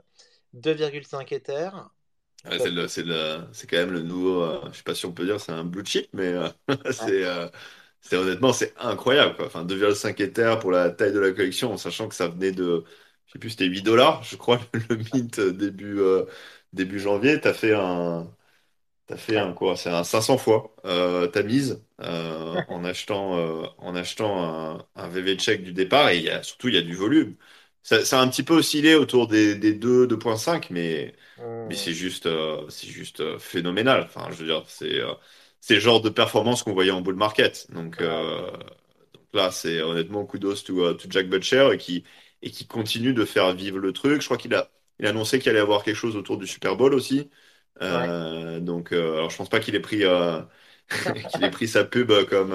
2,5 0.52 1.32
Ether. 1.32 1.70
Ouais, 2.44 2.58
c'est 2.60 2.70
le, 2.70 2.86
c'est 2.88 3.02
le, 3.02 3.40
c'est 3.52 3.66
quand 3.68 3.76
même 3.76 3.90
le 3.92 4.02
nouveau, 4.02 4.42
euh, 4.42 4.60
je 4.72 4.78
sais 4.78 4.82
pas 4.84 4.94
si 4.94 5.04
on 5.06 5.12
peut 5.12 5.24
dire 5.26 5.40
c'est 5.40 5.52
un 5.52 5.64
blue 5.64 5.84
chip, 5.84 6.08
mais 6.12 6.32
c'est, 6.90 7.24
c'est 8.00 8.16
honnêtement 8.16 8.52
c'est 8.52 8.74
incroyable 8.78 9.36
quoi. 9.36 9.46
Enfin 9.46 9.64
2,5 9.64 10.20
Ether 10.20 10.56
pour 10.60 10.70
la 10.70 10.90
taille 10.90 11.12
de 11.12 11.18
la 11.18 11.32
collection, 11.32 11.72
en 11.72 11.76
sachant 11.76 12.08
que 12.08 12.14
ça 12.14 12.28
venait 12.28 12.52
de, 12.52 12.84
je 13.26 13.32
sais 13.32 13.38
plus, 13.38 13.50
c'était 13.50 13.66
8 13.66 13.82
dollars, 13.82 14.22
je 14.22 14.36
crois, 14.36 14.60
le 14.88 14.96
mint 15.12 15.40
début, 15.40 16.00
début 16.72 17.00
janvier. 17.00 17.40
T'as 17.40 17.54
fait 17.54 17.74
un, 17.74 18.30
T'as 19.08 19.16
fait 19.16 19.38
un 19.38 19.54
quoi? 19.54 19.76
C'est 19.76 19.90
un 19.90 20.04
500 20.04 20.38
fois 20.38 20.76
euh, 20.86 21.28
ta 21.28 21.42
mise 21.42 21.82
euh, 22.00 22.60
en 22.68 22.84
achetant, 22.84 23.38
euh, 23.38 23.66
en 23.78 23.94
achetant 23.96 24.44
un, 24.76 24.86
un 24.96 25.08
VV 25.08 25.36
check 25.38 25.64
du 25.64 25.72
départ 25.72 26.10
et 26.10 26.18
il 26.18 26.24
y 26.24 26.30
a, 26.30 26.42
surtout 26.42 26.68
il 26.68 26.74
y 26.74 26.78
a 26.78 26.82
du 26.82 26.94
volume. 26.94 27.36
Ça, 27.82 28.04
ça 28.04 28.20
a 28.20 28.22
un 28.22 28.28
petit 28.28 28.42
peu 28.42 28.54
oscillé 28.56 28.94
autour 28.96 29.26
des, 29.26 29.54
des 29.56 29.72
2, 29.74 30.06
2.5 30.06 30.68
mais, 30.70 31.16
mais 31.66 31.74
hum, 31.74 31.76
c'est 31.76 31.94
juste, 31.94 32.26
euh, 32.26 32.68
c'est 32.70 32.88
juste 32.88 33.20
euh, 33.20 33.38
phénoménal. 33.38 34.02
Enfin, 34.04 34.28
je 34.30 34.36
veux 34.36 34.46
dire, 34.46 34.64
c'est 34.68 35.00
euh, 35.00 35.14
c'est 35.60 35.74
le 35.74 35.80
genre 35.80 36.02
de 36.02 36.10
performance 36.10 36.62
qu'on 36.62 36.74
voyait 36.74 36.90
en 36.90 37.00
bull 37.02 37.16
market. 37.16 37.66
Donc, 37.72 38.00
euh, 38.02 38.50
donc 39.14 39.24
là, 39.32 39.50
c'est 39.50 39.80
honnêtement 39.82 40.26
kudos 40.26 40.56
to, 40.64 40.80
euh, 40.84 40.94
to 40.94 41.08
Jack 41.10 41.28
Butcher 41.28 41.70
et 41.72 41.78
qui, 41.78 42.04
et 42.42 42.50
qui 42.50 42.66
continue 42.66 43.12
de 43.14 43.24
faire 43.24 43.52
vivre 43.54 43.78
le 43.78 43.92
truc. 43.92 44.20
Je 44.20 44.26
crois 44.26 44.36
qu'il 44.38 44.54
a, 44.54 44.70
il 44.98 45.06
a 45.06 45.10
annoncé 45.10 45.38
qu'il 45.38 45.50
allait 45.50 45.60
avoir 45.60 45.82
quelque 45.84 45.96
chose 45.96 46.16
autour 46.16 46.38
du 46.38 46.46
Super 46.46 46.76
Bowl 46.76 46.94
aussi. 46.94 47.30
Ouais. 47.86 48.12
Euh, 48.12 48.60
donc, 48.60 48.92
euh, 48.92 49.14
alors 49.16 49.30
je 49.30 49.36
pense 49.36 49.48
pas 49.48 49.60
qu'il 49.60 49.74
ait 49.74 49.80
pris, 49.80 50.04
euh, 50.04 50.42
qu'il 51.28 51.44
ait 51.44 51.50
pris 51.50 51.68
sa 51.68 51.84
pub 51.84 52.12
comme, 52.28 52.54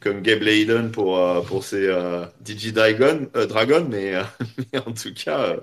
comme 0.00 0.22
Gabe 0.22 0.42
Leydon 0.42 0.90
pour, 0.90 1.18
euh, 1.18 1.42
pour 1.42 1.64
ses 1.64 1.86
euh, 1.86 2.26
Digi 2.40 2.72
Dragon, 2.72 3.30
euh, 3.36 3.46
Dragon, 3.46 3.86
mais, 3.88 4.14
mais 4.72 4.78
en 4.80 4.92
tout 4.92 5.14
cas, 5.14 5.56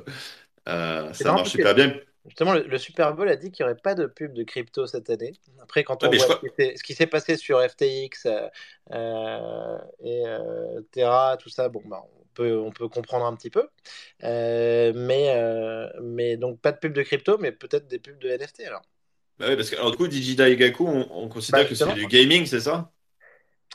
ça 0.66 1.32
marche 1.34 1.52
super 1.52 1.76
bien. 1.76 1.94
justement, 2.26 2.54
le, 2.54 2.64
le 2.64 2.78
Super 2.78 3.14
Bowl 3.16 3.30
a 3.30 3.36
dit 3.36 3.52
qu'il 3.52 3.66
n'y 3.66 3.72
aurait 3.72 3.80
pas 3.82 3.96
de 3.96 4.06
pub 4.06 4.34
de 4.34 4.44
crypto 4.44 4.86
cette 4.88 5.10
année. 5.10 5.34
Après, 5.62 5.84
quand 5.84 6.04
on 6.04 6.12
je 6.12 6.18
voit 6.18 6.30
ce 6.30 6.36
crois, 6.36 6.40
qui 6.40 6.48
s'est 6.58 6.76
ce 6.78 6.84
qui 6.84 6.94
s'est 6.94 7.08
passé 7.08 7.38
sur 7.38 7.62
FTX 7.62 8.28
et 10.04 10.24
Terra, 10.92 11.38
tout 11.38 11.50
ça, 11.50 11.70
bon, 11.70 11.82
bah, 11.86 12.04
on 12.17 12.17
peut, 12.38 12.58
on 12.60 12.72
peut 12.72 12.90
comprendre 12.90 13.26
un 13.26 13.36
petit 13.36 13.50
peu. 13.50 13.68
Euh, 14.24 14.94
mais, 14.96 15.30
euh, 15.36 15.90
mais 16.02 16.38
donc, 16.38 16.62
pas 16.62 16.72
de 16.74 16.78
pub 16.80 16.94
de 16.94 17.04
crypto, 17.04 17.38
mais 17.40 17.52
peut-être 17.52 17.88
des 17.88 18.00
pubs 18.00 18.20
de 18.20 18.30
NFT 18.30 18.66
alors. 18.66 18.84
bah 19.40 19.48
ouais, 19.48 19.56
parce 19.56 19.70
que 19.70 19.76
alors 19.76 19.92
du 19.92 19.98
coup, 19.98 20.08
Digi 20.08 20.36
Daigaku, 20.36 20.86
on, 20.88 21.08
on 21.26 21.30
Bah, 21.50 21.60
considère 21.60 21.68
que 21.68 21.76
c'est 21.76 21.92
du 21.92 22.08
gaming, 22.08 22.46
c'est 22.46 22.62
ça? 22.62 22.92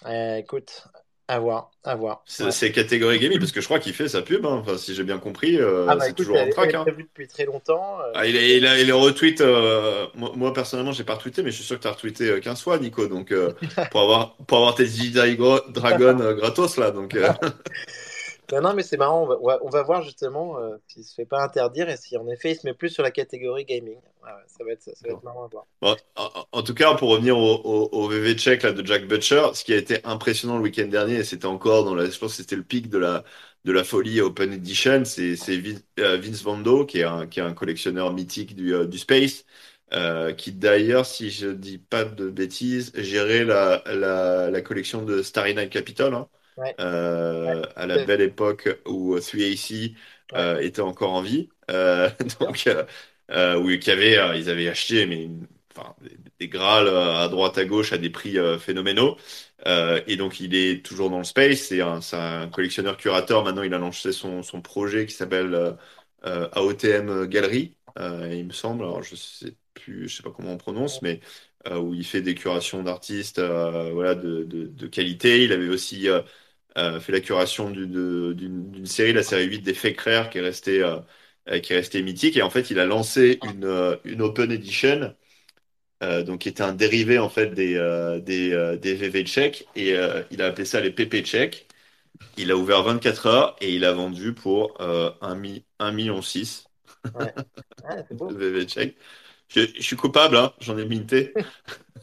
Euh, 0.06 0.36
écoute, 0.36 0.88
à 1.28 1.38
voir, 1.40 1.70
à 1.84 1.94
voir. 1.96 2.24
C'est 2.24 2.44
Ouais. 2.44 2.52
catégorie 2.72 3.18
gaming, 3.20 3.38
parce 3.38 3.52
que 3.52 3.60
je 3.60 3.66
crois 3.66 3.78
qu'il 3.78 3.94
fait 3.94 4.08
sa 4.08 4.22
pub, 4.22 4.44
hein. 4.46 4.56
Enfin, 4.62 4.76
si 4.78 4.94
j'ai 4.94 5.04
bien 5.04 5.18
compris, 5.18 5.56
Ah 5.86 5.94
bah 5.96 6.00
c'est 6.00 6.14
toujours 6.14 6.40
en 6.40 6.48
est 6.48 6.48
track, 6.48 6.74
est 6.74 6.74
hein. 6.74 6.92
depuis 7.04 7.28
très 7.28 7.44
longtemps. 7.44 8.00
euh, 8.00 8.14
Ah, 8.14 8.26
il 8.26 8.36
il 8.36 8.66
a, 8.66 8.78
il 8.78 8.92
retweet, 8.92 9.40
euh, 9.40 10.06
moi, 10.14 10.32
moi, 10.36 10.52
personnellement 10.52 10.92
j'ai 10.92 11.02
pas 11.04 11.14
retweeté 11.14 11.42
mais 11.42 11.50
je 11.50 11.56
suis 11.56 11.64
sûr 11.64 11.76
que 11.78 11.82
tu 11.82 11.88
as 11.88 11.92
retweeté 11.92 12.28
euh, 12.28 12.40
15 12.40 12.60
fois 12.60 12.78
Nico 12.78 13.06
donc 13.06 13.32
pour 13.88 14.02
avoir 14.02 14.36
pour 14.36 14.58
avoir 14.58 14.74
tes 14.74 14.84
Gra- 14.84 15.72
Dragon 15.72 16.34
gratos 16.34 16.76
là 16.76 16.90
donc 16.90 17.16
Non, 18.52 18.60
non, 18.60 18.74
mais 18.74 18.82
c'est 18.84 18.96
marrant, 18.98 19.22
on 19.24 19.26
va, 19.26 19.36
on 19.40 19.46
va, 19.48 19.58
on 19.64 19.68
va 19.70 19.82
voir 19.82 20.02
justement 20.02 20.58
euh, 20.60 20.76
s'il 20.86 21.02
se 21.04 21.14
fait 21.14 21.26
pas 21.26 21.42
interdire 21.42 21.88
et 21.88 21.96
si 21.96 22.16
en 22.16 22.28
effet 22.28 22.52
il 22.52 22.56
se 22.56 22.66
met 22.66 22.74
plus 22.74 22.90
sur 22.90 23.02
la 23.02 23.10
catégorie 23.10 23.64
gaming. 23.64 23.98
ça, 24.46 24.62
va 24.64 24.70
être, 24.72 24.82
ça 24.82 24.92
va 25.06 25.10
être 25.12 25.22
marrant 25.24 25.44
à 25.44 25.48
voir. 25.48 25.66
Bon, 25.80 25.96
en, 26.14 26.46
en 26.52 26.62
tout 26.62 26.74
cas, 26.74 26.94
pour 26.94 27.10
revenir 27.10 27.36
au, 27.36 27.56
au, 27.64 27.88
au 27.92 28.08
VV 28.08 28.36
check 28.36 28.62
là, 28.62 28.72
de 28.72 28.86
Jack 28.86 29.08
Butcher, 29.08 29.50
ce 29.54 29.64
qui 29.64 29.72
a 29.74 29.76
été 29.76 30.04
impressionnant 30.06 30.56
le 30.56 30.62
week-end 30.62 30.86
dernier, 30.86 31.16
et 31.16 31.24
c'était 31.24 31.46
encore 31.46 31.84
dans 31.84 31.94
la, 31.96 32.08
je 32.08 32.16
pense 32.18 32.32
que 32.32 32.36
c'était 32.36 32.54
le 32.54 32.62
pic 32.62 32.88
de 32.88 32.98
la, 32.98 33.24
de 33.64 33.72
la 33.72 33.82
folie 33.82 34.20
Open 34.20 34.52
Edition, 34.52 35.04
c'est 35.04 35.34
euh, 35.98 36.18
Vince 36.18 36.42
Vando, 36.42 36.86
qui 36.86 36.98
est 37.00 37.04
un, 37.04 37.26
qui 37.26 37.40
est 37.40 37.42
un 37.42 37.52
collectionneur 37.52 38.12
mythique 38.12 38.54
du, 38.54 38.72
euh, 38.74 38.86
du 38.86 38.96
Space, 38.98 39.44
euh, 39.92 40.32
qui 40.32 40.52
d'ailleurs, 40.52 41.04
si 41.04 41.30
je 41.30 41.48
dis 41.48 41.78
pas 41.78 42.04
de 42.04 42.30
bêtises, 42.30 42.92
gérait 42.94 43.44
la, 43.44 43.82
la, 43.86 44.50
la 44.52 44.62
collection 44.62 45.02
de 45.04 45.20
Starry 45.22 45.54
Night 45.56 45.70
Capitol, 45.70 46.14
hein, 46.14 46.28
Ouais, 46.56 46.64
ouais, 46.64 46.76
euh, 46.80 47.62
à 47.76 47.86
la 47.86 47.98
belle 47.98 48.20
époque 48.20 48.68
où 48.86 49.18
3AC 49.18 49.94
ouais, 50.32 50.38
euh, 50.38 50.58
était 50.60 50.80
encore 50.82 51.12
en 51.12 51.22
vie. 51.22 51.48
Euh, 51.70 52.10
donc, 52.40 52.66
euh, 52.66 52.84
euh, 53.30 53.56
oui, 53.58 53.78
qu'il 53.78 53.92
y 53.92 53.96
avait, 53.96 54.18
euh, 54.18 54.36
ils 54.36 54.50
avaient 54.50 54.68
acheté 54.68 55.06
mais, 55.06 55.28
enfin, 55.76 55.94
des, 56.38 56.48
Graals 56.48 56.88
euh, 56.88 57.16
à 57.24 57.28
droite 57.28 57.56
à 57.58 57.64
gauche 57.64 57.92
à 57.92 57.98
des 57.98 58.10
prix 58.10 58.38
euh, 58.38 58.58
phénoménaux. 58.58 59.16
Euh, 59.66 60.00
et 60.06 60.16
donc, 60.16 60.40
il 60.40 60.54
est 60.54 60.84
toujours 60.84 61.08
dans 61.10 61.18
le 61.18 61.24
space. 61.24 61.60
C'est 61.68 61.80
un, 61.80 62.48
collectionneur 62.50 62.96
curateur. 62.96 63.44
Maintenant, 63.44 63.62
il 63.62 63.74
a 63.74 63.78
lancé 63.78 64.12
son, 64.12 64.42
son 64.42 64.60
projet 64.60 65.06
qui 65.06 65.14
s'appelle 65.14 65.54
euh, 65.54 65.72
euh, 66.24 66.48
AOTM 66.52 67.26
Gallery, 67.26 67.76
euh, 67.98 68.28
il 68.34 68.46
me 68.46 68.52
semble. 68.52 68.82
Alors, 68.84 69.02
je 69.02 69.14
sais 69.16 69.56
plus, 69.74 70.08
je 70.08 70.16
sais 70.16 70.22
pas 70.22 70.30
comment 70.30 70.52
on 70.52 70.56
prononce, 70.58 71.02
mais 71.02 71.20
euh, 71.68 71.78
où 71.78 71.94
il 71.94 72.04
fait 72.04 72.22
des 72.22 72.34
curations 72.34 72.82
d'artistes, 72.82 73.38
euh, 73.38 73.90
voilà, 73.92 74.14
de, 74.14 74.44
de, 74.44 74.66
de 74.66 74.86
qualité. 74.86 75.44
Il 75.44 75.52
avait 75.52 75.68
aussi 75.68 76.08
euh, 76.08 76.22
euh, 76.78 77.00
fait 77.00 77.12
la 77.12 77.20
curation 77.20 77.70
d'une 77.70 78.86
série, 78.86 79.12
la 79.12 79.22
série 79.22 79.46
8 79.46 79.60
des 79.62 79.74
Fake 79.74 80.00
Rares, 80.00 80.30
qui 80.30 80.38
est 80.38 80.40
restée, 80.40 80.82
euh, 80.82 80.98
euh, 81.48 81.60
qui 81.60 81.72
est 81.72 81.76
restée 81.76 82.02
mythique. 82.02 82.36
Et 82.36 82.42
en 82.42 82.50
fait, 82.50 82.70
il 82.70 82.78
a 82.78 82.86
lancé 82.86 83.38
une, 83.42 83.98
une 84.04 84.22
Open 84.22 84.50
Edition, 84.52 85.14
euh, 86.02 86.22
donc 86.24 86.40
qui 86.42 86.48
était 86.50 86.62
un 86.62 86.74
dérivé 86.74 87.18
en 87.18 87.28
fait 87.28 87.48
des, 87.54 87.74
des, 88.24 88.78
des 88.80 88.94
VV 88.94 89.24
Check. 89.26 89.68
Et 89.76 89.94
il 90.30 90.42
a 90.42 90.46
appelé 90.46 90.64
ça 90.66 90.80
les 90.80 90.90
PP 90.92 91.22
Check. 91.24 91.66
Il 92.36 92.50
a 92.52 92.56
ouvert 92.56 92.82
24 92.84 93.26
heures 93.26 93.56
et 93.60 93.74
il 93.74 93.84
a 93.84 93.92
vendu 93.92 94.34
pour 94.34 94.80
euh, 94.82 95.12
1, 95.22 95.34
mi 95.36 95.64
1 95.78 95.92
million 95.92 96.22
6 96.22 96.66
Ouais, 97.14 97.34
Ouais, 97.84 98.04
c'est 98.08 98.14
de 98.26 98.34
beau. 98.34 98.36
VV 98.36 98.66
Check. 98.66 98.96
Je, 99.48 99.60
je 99.76 99.82
suis 99.82 99.96
coupable, 99.96 100.36
hein, 100.36 100.52
j'en 100.60 100.78
ai 100.78 100.86
minté. 100.86 101.38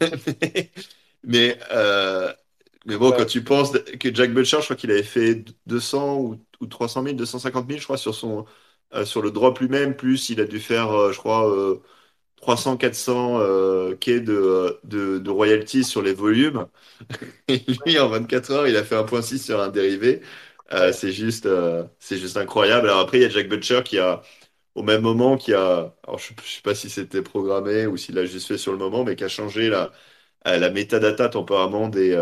mais, 1.24 1.58
euh, 1.72 2.32
mais 2.86 2.96
bon, 2.96 3.12
quand 3.12 3.26
tu 3.26 3.44
penses 3.44 3.72
que 3.72 4.14
Jack 4.14 4.32
Butcher, 4.32 4.58
je 4.60 4.64
crois 4.64 4.76
qu'il 4.76 4.90
avait 4.90 5.02
fait 5.02 5.44
200 5.66 6.18
ou, 6.18 6.44
ou 6.60 6.66
300 6.66 7.02
000, 7.02 7.16
250 7.16 7.66
000, 7.68 7.78
je 7.80 7.84
crois, 7.84 7.98
sur 7.98 8.14
son, 8.14 8.46
euh, 8.94 9.04
sur 9.04 9.20
le 9.22 9.30
drop 9.30 9.58
lui-même, 9.60 9.94
plus 9.96 10.30
il 10.30 10.40
a 10.40 10.44
dû 10.46 10.60
faire, 10.60 10.90
euh, 10.92 11.12
je 11.12 11.18
crois, 11.18 11.48
euh, 11.50 11.82
300, 12.36 12.76
400 12.78 13.38
euh, 13.40 13.94
K 13.96 14.10
de, 14.24 14.80
de, 14.84 15.18
de 15.18 15.30
royalties 15.30 15.84
sur 15.84 16.02
les 16.02 16.14
volumes. 16.14 16.66
Et 17.48 17.58
lui, 17.86 17.98
en 17.98 18.08
24 18.08 18.50
heures, 18.52 18.68
il 18.68 18.76
a 18.76 18.84
fait 18.84 18.96
1.6 18.96 19.38
sur 19.44 19.60
un 19.60 19.68
dérivé. 19.68 20.22
Euh, 20.72 20.92
c'est 20.92 21.12
juste, 21.12 21.48
c'est 21.98 22.18
juste 22.18 22.36
incroyable. 22.38 22.88
Alors 22.88 23.00
après, 23.00 23.18
il 23.18 23.22
y 23.22 23.24
a 23.26 23.28
Jack 23.30 23.48
Butcher 23.48 23.82
qui 23.84 23.98
a, 23.98 24.22
au 24.76 24.82
même 24.84 25.02
moment, 25.02 25.36
qui 25.38 25.54
a, 25.54 25.94
alors 26.04 26.18
je 26.18 26.32
ne 26.34 26.40
sais 26.42 26.62
pas 26.62 26.74
si 26.76 26.90
c'était 26.90 27.22
programmé 27.22 27.86
ou 27.86 27.96
s'il 27.98 28.14
l'a 28.16 28.26
juste 28.26 28.48
fait 28.48 28.58
sur 28.58 28.72
le 28.72 28.78
moment, 28.78 29.04
mais 29.04 29.16
qui 29.16 29.24
a 29.24 29.28
changé 29.28 29.68
la, 29.70 29.92
la 30.46 30.70
metadata 30.70 31.28
temporairement 31.30 31.88
des, 31.88 32.14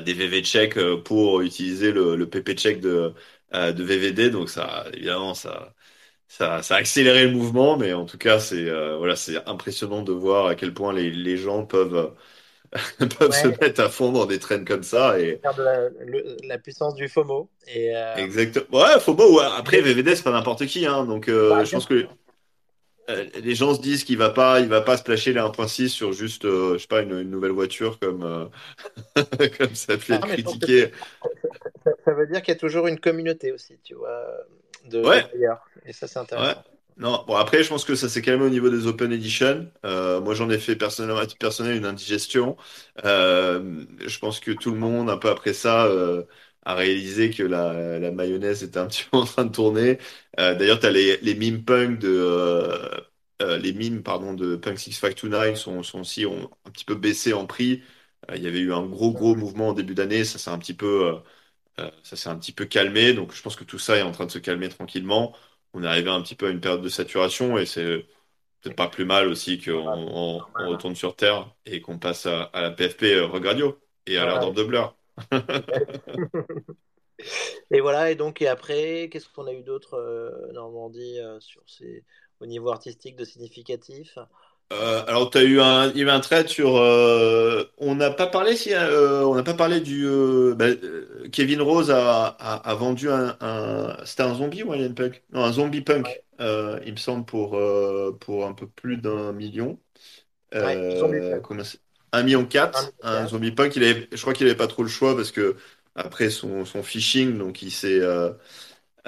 des 0.00 0.12
VV 0.14 0.42
check 0.44 0.76
euh, 0.76 1.02
pour 1.02 1.40
utiliser 1.40 1.92
le, 1.92 2.16
le 2.16 2.28
PP 2.28 2.54
check 2.54 2.80
de, 2.80 3.14
euh, 3.54 3.72
de 3.72 3.82
VVD. 3.84 4.30
Donc 4.30 4.48
ça, 4.50 4.84
évidemment, 4.94 5.34
ça, 5.34 5.74
ça, 6.28 6.62
ça 6.62 6.76
a 6.76 6.78
accéléré 6.78 7.24
le 7.26 7.32
mouvement, 7.32 7.76
mais 7.78 7.92
en 7.94 8.06
tout 8.06 8.18
cas, 8.18 8.40
c'est 8.40 8.68
euh, 8.68 8.96
voilà, 8.98 9.16
c'est 9.16 9.46
impressionnant 9.48 10.02
de 10.02 10.12
voir 10.12 10.46
à 10.48 10.54
quel 10.56 10.74
point 10.74 10.92
les, 10.94 11.10
les 11.10 11.36
gens 11.38 11.66
peuvent, 11.66 12.14
peuvent 13.18 13.32
se 13.32 13.48
mettre 13.48 13.80
à 13.82 13.90
fond 13.90 14.12
dans 14.12 14.26
des 14.26 14.38
trends 14.40 14.64
comme 14.64 14.82
ça. 14.84 15.20
Et 15.20 15.42
regarde 15.42 15.58
la, 15.60 15.88
le- 16.04 16.36
la 16.46 16.58
puissance 16.58 16.94
du 16.94 17.08
FOMO. 17.08 17.50
Et, 17.66 17.96
euh, 17.96 18.26
exactement. 18.26 18.66
Ouais, 18.78 18.94
ouais. 19.18 19.44
Après, 19.56 19.80
VVD, 19.80 20.16
c'est 20.16 20.22
pas 20.22 20.30
n'importe 20.32 20.66
qui, 20.66 20.86
hein. 20.86 21.04
Donc, 21.06 21.28
euh, 21.28 21.54
bah, 21.54 21.64
je 21.64 21.70
pense 21.72 21.86
que 21.86 21.94
euh, 21.94 22.06
les 23.42 23.54
gens 23.54 23.74
se 23.74 23.80
disent 23.80 24.04
qu'il 24.04 24.18
va 24.18 24.30
pas, 24.30 24.60
il 24.60 24.68
va 24.68 24.80
pas 24.82 24.96
se 24.96 25.02
placer 25.02 25.32
les 25.32 25.40
1.6 25.40 25.88
sur 25.88 26.12
juste, 26.12 26.44
euh, 26.44 26.74
je 26.74 26.78
sais 26.78 26.86
pas, 26.88 27.02
une, 27.02 27.12
une 27.18 27.30
nouvelle 27.30 27.52
voiture 27.52 27.98
comme, 27.98 28.22
euh, 28.22 28.46
comme 29.58 29.74
ça 29.74 29.94
Ah, 30.08 30.18
être 30.18 30.26
critiqué. 30.26 30.92
ça, 31.84 31.90
ça 32.04 32.12
veut 32.14 32.26
dire 32.26 32.42
qu'il 32.42 32.52
y 32.54 32.56
a 32.56 32.60
toujours 32.60 32.86
une 32.86 33.00
communauté 33.00 33.52
aussi, 33.52 33.78
tu 33.82 33.94
vois, 33.94 34.24
de, 34.84 35.00
Ouais. 35.02 35.24
Et 35.84 35.92
ça, 35.92 36.06
c'est 36.08 36.18
ouais. 36.36 36.54
intéressant. 36.54 36.64
Non, 36.96 37.24
bon 37.26 37.36
après 37.36 37.62
je 37.62 37.68
pense 37.70 37.84
que 37.86 37.94
ça 37.94 38.08
s'est 38.10 38.20
calmé 38.22 38.44
au 38.44 38.50
niveau 38.50 38.68
des 38.68 38.86
Open 38.86 39.12
Edition. 39.12 39.70
Euh, 39.86 40.20
moi 40.20 40.34
j'en 40.34 40.50
ai 40.50 40.58
fait 40.58 40.76
personnellement 40.76 41.22
personnel 41.38 41.76
une 41.76 41.86
indigestion. 41.86 42.56
Euh, 43.04 43.86
je 44.06 44.18
pense 44.18 44.40
que 44.40 44.50
tout 44.52 44.70
le 44.72 44.78
monde 44.78 45.08
un 45.08 45.16
peu 45.16 45.30
après 45.30 45.54
ça 45.54 45.86
euh, 45.86 46.24
a 46.64 46.74
réalisé 46.74 47.30
que 47.30 47.42
la, 47.42 47.98
la 47.98 48.10
mayonnaise 48.12 48.62
était 48.62 48.78
un 48.78 48.86
petit 48.86 49.04
peu 49.10 49.16
en 49.18 49.24
train 49.24 49.44
de 49.44 49.52
tourner. 49.52 49.98
Euh, 50.38 50.54
d'ailleurs 50.54 50.80
t'as 50.80 50.90
les 50.90 51.16
les 51.18 51.34
meme 51.34 51.64
punk 51.64 51.98
de 51.98 52.08
euh, 52.08 53.00
euh, 53.42 53.58
les 53.58 53.72
mimes 53.72 54.02
pardon 54.02 54.34
de 54.34 54.56
Punk 54.56 54.78
6529 54.78 55.56
sont 55.56 55.82
sont 55.82 56.00
aussi 56.00 56.26
ont 56.26 56.50
un 56.66 56.70
petit 56.70 56.84
peu 56.84 56.94
baissé 56.94 57.32
en 57.32 57.46
prix. 57.46 57.82
Euh, 58.30 58.36
il 58.36 58.42
y 58.42 58.46
avait 58.46 58.60
eu 58.60 58.72
un 58.72 58.84
gros 58.86 59.12
gros 59.12 59.34
mouvement 59.34 59.68
au 59.70 59.74
début 59.74 59.94
d'année, 59.94 60.24
ça 60.24 60.38
s'est 60.38 60.50
un 60.50 60.58
petit 60.58 60.74
peu 60.74 61.22
euh, 61.80 61.90
ça 62.02 62.16
s'est 62.16 62.28
un 62.28 62.38
petit 62.38 62.52
peu 62.52 62.66
calmé, 62.66 63.12
donc 63.14 63.32
je 63.32 63.42
pense 63.42 63.56
que 63.56 63.64
tout 63.64 63.78
ça 63.78 63.96
est 63.96 64.02
en 64.02 64.12
train 64.12 64.26
de 64.26 64.30
se 64.30 64.38
calmer 64.38 64.68
tranquillement. 64.68 65.34
On 65.72 65.82
est 65.84 65.86
arrivé 65.86 66.10
un 66.10 66.20
petit 66.22 66.34
peu 66.34 66.46
à 66.48 66.50
une 66.50 66.60
période 66.60 66.82
de 66.82 66.88
saturation 66.88 67.58
et 67.58 67.66
c'est 67.66 68.06
peut-être 68.62 68.76
pas 68.76 68.88
plus 68.88 69.04
mal 69.06 69.28
aussi 69.28 69.60
qu'on 69.60 69.72
Normal, 69.72 69.98
on, 70.38 70.46
on 70.58 70.66
normal. 70.66 70.70
retourne 70.70 70.96
sur 70.96 71.16
Terre 71.16 71.54
et 71.66 71.80
qu'on 71.82 71.98
passe 72.00 72.26
à, 72.26 72.44
à 72.44 72.62
la 72.62 72.70
PFP 72.72 73.04
euh, 73.14 73.26
Regradio 73.26 73.80
et 74.06 74.18
à 74.18 74.38
d'Orbe 74.38 74.56
de 74.56 74.64
Blur. 74.64 74.96
Et 77.70 77.80
voilà, 77.80 78.10
et 78.10 78.14
donc, 78.16 78.42
et 78.42 78.48
après, 78.48 79.08
qu'est-ce 79.10 79.28
qu'on 79.28 79.46
a 79.46 79.52
eu 79.52 79.62
d'autre, 79.62 79.94
euh, 79.94 80.52
Normandie, 80.52 81.18
euh, 81.20 81.40
sur 81.40 81.62
ces, 81.66 82.04
au 82.40 82.46
niveau 82.46 82.70
artistique 82.70 83.16
de 83.16 83.24
significatif? 83.24 84.18
Euh, 84.72 85.04
alors, 85.08 85.30
t'as 85.30 85.42
eu 85.42 85.60
un, 85.60 85.90
il 85.90 85.96
y 85.98 86.00
a 86.02 86.04
eu 86.04 86.10
un 86.10 86.20
trade 86.20 86.46
sur. 86.48 86.76
euh, 86.76 87.64
on 87.78 87.96
n'a 87.96 88.10
pas 88.12 88.28
parlé 88.28 88.56
si, 88.56 88.72
euh, 88.72 89.24
on 89.26 89.34
n'a 89.34 89.42
pas 89.42 89.54
parlé 89.54 89.80
du. 89.80 90.06
bah, 90.56 90.66
Kevin 91.32 91.60
Rose 91.60 91.90
a, 91.90 92.26
a, 92.28 92.54
a 92.70 92.74
vendu 92.76 93.10
un, 93.10 93.36
un- 93.40 93.96
c'était 94.04 94.22
un 94.22 94.34
zombie 94.34 94.62
ou 94.62 94.70
un 94.72 94.76
alien 94.76 94.94
punk? 94.94 95.24
Non, 95.32 95.42
un 95.44 95.52
zombie 95.52 95.80
punk. 95.82 96.06
Ouais, 96.06 96.24
il 96.38 96.92
me 96.92 96.96
semble 96.96 97.24
pour 97.26 97.58
pour 98.20 98.46
un 98.46 98.52
peu 98.54 98.68
plus 98.68 98.96
d'un 98.98 99.32
million. 99.32 99.78
ouais, 100.60 100.80
Zombie 100.96 101.22
Punk. 101.22 101.46
Combien 102.12 102.18
c'est? 102.18 102.18
1 102.18 102.22
million 102.22 102.44
Un 102.72 102.82
4, 102.82 102.82
million 102.82 102.92
un 103.02 103.26
zombie 103.28 103.52
punk. 103.52 103.76
Il 103.76 103.84
avait, 103.84 104.08
je 104.12 104.20
crois 104.20 104.34
qu'il 104.34 104.46
avait 104.46 104.56
pas 104.56 104.66
trop 104.66 104.82
le 104.82 104.88
choix 104.88 105.16
parce 105.16 105.30
que 105.32 105.56
après 105.94 106.30
son, 106.30 106.64
son 106.64 106.82
phishing, 106.82 107.38
donc 107.38 107.62
il 107.62 107.70
s'est 107.70 108.00
euh, 108.00 108.32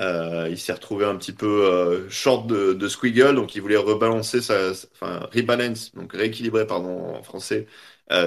euh, 0.01 0.49
il 0.51 0.59
s'est 0.59 0.73
retrouvé 0.73 1.05
un 1.07 1.17
petit 1.17 1.33
peu 1.33 1.47
euh, 1.67 2.09
short 2.11 2.47
de, 2.49 2.73
de 2.75 2.89
Squiggle, 2.89 3.35
donc 3.37 3.55
il 3.55 3.63
voulait 3.63 3.77
rebalancer 3.77 4.41
sa, 4.43 4.75
sa- 4.75 4.89
enfin 4.95 5.29
rebalance, 5.35 5.95
donc 5.95 6.13
rééquilibrer 6.15 6.67
pardon 6.67 7.17
en 7.17 7.23
français 7.23 7.67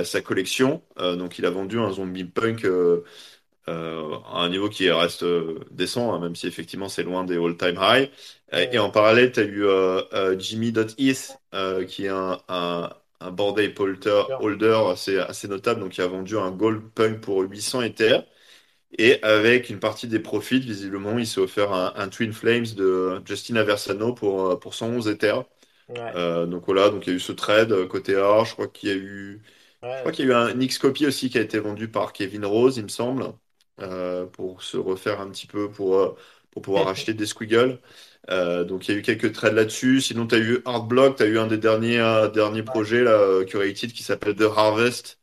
sa 0.03 0.21
collection. 0.21 0.83
Donc 0.97 1.38
il 1.39 1.45
a 1.45 1.51
vendu 1.51 1.79
un 1.79 1.91
zombie 1.91 2.23
punk 2.25 2.65
à 3.67 3.71
un 4.43 4.49
niveau 4.49 4.69
qui 4.69 4.89
reste 4.91 5.25
décent, 5.71 6.13
hein, 6.13 6.19
même 6.19 6.35
si 6.35 6.47
effectivement 6.47 6.89
c'est 6.89 7.03
loin 7.03 7.23
des 7.23 7.38
all-time 7.38 7.77
high. 7.81 8.09
Et, 8.51 8.77
Mm, 8.77 8.79
en 8.79 8.89
parallèle, 8.91 9.31
tu 9.31 9.39
as 9.39 9.43
eu 9.43 9.65
euh, 11.53 11.85
qui 11.85 12.05
est 12.05 12.09
un, 12.09 12.39
un, 12.47 12.89
un 13.27 13.31
board 13.31 13.59
ape 13.59 13.79
holder, 14.39 14.77
assez, 14.91 15.17
assez 15.19 15.47
notable, 15.47 15.81
donc 15.81 15.91
qui 15.93 16.01
a 16.01 16.07
vendu 16.07 16.38
un 16.38 16.51
gold 16.51 16.81
punk 16.93 17.21
pour 17.21 17.41
800 17.41 17.81
Ether. 17.81 18.19
Et 18.97 19.21
avec 19.23 19.69
une 19.69 19.79
partie 19.79 20.07
des 20.07 20.19
profits, 20.19 20.59
visiblement, 20.59 21.17
il 21.19 21.27
s'est 21.27 21.41
offert 21.41 21.73
un, 21.73 21.93
un 21.95 22.07
Twin 22.09 22.33
Flames 22.33 22.65
de 22.77 23.21
Justin 23.25 23.57
Aversano 23.57 24.13
pour, 24.13 24.51
euh, 24.51 24.55
pour 24.59 24.73
111 24.75 25.07
Ether. 25.09 25.35
Ouais, 25.88 26.15
Euh, 26.15 26.45
donc 26.45 26.65
voilà, 26.65 26.89
donc 26.89 27.05
il 27.07 27.09
y 27.11 27.13
a 27.13 27.15
eu 27.17 27.19
ce 27.19 27.31
trade 27.33 27.71
euh, 27.71 27.88
côté 27.88 28.15
art. 28.15 28.45
Je 28.45 28.53
crois 28.53 28.67
qu'il 28.67 28.89
y 28.89 28.91
a 28.91 28.95
eu 28.95 29.41
je 29.95 30.01
crois 30.01 30.11
qu'il 30.13 30.25
y 30.27 30.29
a 30.29 30.31
eu 30.31 30.35
un 30.35 30.59
X-Copy 30.61 31.07
aussi 31.07 31.29
qui 31.29 31.38
a 31.38 31.41
été 31.41 31.59
vendu 31.59 31.89
par 31.89 32.13
Kevin 32.13 32.45
Rose, 32.45 32.77
il 32.77 32.83
me 32.83 32.88
semble, 32.89 33.33
euh, 33.81 34.25
pour 34.27 34.63
se 34.63 34.77
refaire 34.77 35.21
un 35.21 35.29
petit 35.31 35.47
peu 35.47 35.71
pour, 35.71 36.17
pour 36.51 36.61
pouvoir 36.61 36.88
acheter 36.89 37.13
des 37.15 37.25
Squiggle. 37.25 37.81
Euh, 38.31 38.63
donc 38.63 38.88
il 38.88 38.91
y 38.93 38.95
a 38.95 38.99
eu 38.99 39.01
quelques 39.03 39.31
trades 39.33 39.53
là-dessus. 39.53 40.01
Sinon, 40.01 40.27
tu 40.27 40.35
as 40.35 40.39
eu 40.39 40.61
Artblock, 40.65 41.17
tu 41.17 41.23
as 41.23 41.27
eu 41.27 41.38
un 41.39 41.47
des 41.47 41.57
derniers, 41.57 41.99
euh, 41.99 42.29
derniers 42.29 42.63
ouais, 42.67 42.75
projets 42.75 43.03
là, 43.03 43.11
euh, 43.11 43.45
curated 43.45 43.93
qui 43.93 44.03
s'appelle 44.03 44.35
The 44.35 44.43
Harvest, 44.55 45.19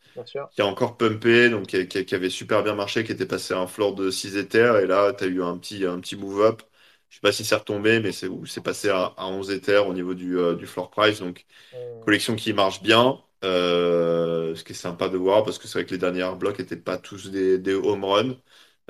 qui 0.50 0.62
a 0.62 0.66
encore 0.66 0.96
pumpé, 0.98 1.50
donc 1.50 1.68
qui, 1.68 1.88
qui- 1.88 2.04
qui 2.06 2.14
avait 2.14 2.30
super 2.30 2.62
bien 2.64 2.74
marché, 2.74 3.04
qui 3.04 3.12
était 3.12 3.26
passé 3.26 3.54
à 3.54 3.58
un 3.60 3.66
floor 3.68 3.94
de 3.94 4.10
6 4.10 4.36
Ethers. 4.36 4.78
Et 4.78 4.86
là, 4.86 5.12
tu 5.14 5.24
as 5.24 5.26
eu 5.28 5.42
un 5.42 5.58
petit, 5.58 5.84
un 5.86 6.00
petit 6.00 6.16
move-up. 6.16 6.62
Je 7.10 7.16
sais 7.16 7.20
pas 7.22 7.32
si 7.32 7.44
c'est 7.44 7.56
retombé, 7.56 8.00
mais 8.00 8.12
c'est 8.12 8.28
c'est 8.46 8.62
passé 8.64 8.88
à, 8.90 9.14
à 9.16 9.26
11 9.26 9.50
Ethers 9.50 9.86
au 9.88 9.94
niveau 9.94 10.14
du, 10.14 10.38
euh, 10.38 10.54
du 10.56 10.66
floor 10.66 10.90
price. 10.90 11.20
Donc 11.20 11.46
Mm, 11.72 12.06
collection 12.06 12.36
qui 12.36 12.52
marche 12.52 12.82
bien, 12.82 13.18
ce 13.42 14.62
qui 14.64 14.72
est 14.72 14.74
sympa 14.74 15.08
de 15.08 15.16
voir 15.16 15.44
parce 15.44 15.58
que 15.58 15.66
c'est 15.68 15.78
vrai 15.78 15.86
que 15.86 15.90
les 15.92 15.98
derniers 15.98 16.28
blocs 16.38 16.58
n'étaient 16.58 16.76
pas 16.76 16.98
tous 16.98 17.30
des, 17.30 17.58
des 17.58 17.74
home 17.74 18.04
runs. 18.04 18.36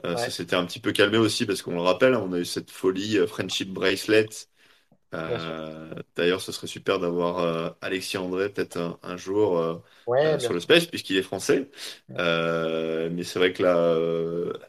Euh, 0.05 0.17
ça 0.17 0.31
s'était 0.31 0.57
un 0.57 0.65
petit 0.67 0.81
peu 0.81 0.93
calmé 0.93 1.19
aussi 1.19 1.47
parce 1.47 1.63
qu'on 1.63 1.75
le 1.75 1.81
rappelle, 1.81 2.15
hein, 2.15 2.23
on 2.25 2.33
a 2.33 2.39
eu 2.39 2.45
cette 2.45 2.71
folie 2.71 3.19
euh, 3.19 3.27
Friendship 3.27 3.71
Bracelet 3.73 4.27
Euh, 5.15 5.95
d'ailleurs, 6.17 6.41
ce 6.41 6.53
serait 6.53 6.67
super 6.67 6.99
d'avoir 6.99 7.39
euh, 7.41 7.71
Alexis 7.83 8.17
André 8.17 8.49
peut-être 8.49 8.99
un, 9.03 9.17
jour 9.19 9.83
Ouais, 10.07 10.39
sur 10.41 10.55
le. 10.55 10.61
Space, 10.61 10.87
puisqu'il 10.87 11.17
est 11.19 11.23
français. 11.23 11.71
Mais 12.09 13.25
c'est 13.25 13.39
vrai 13.39 13.53
que 13.53 13.63
la, 13.63 13.97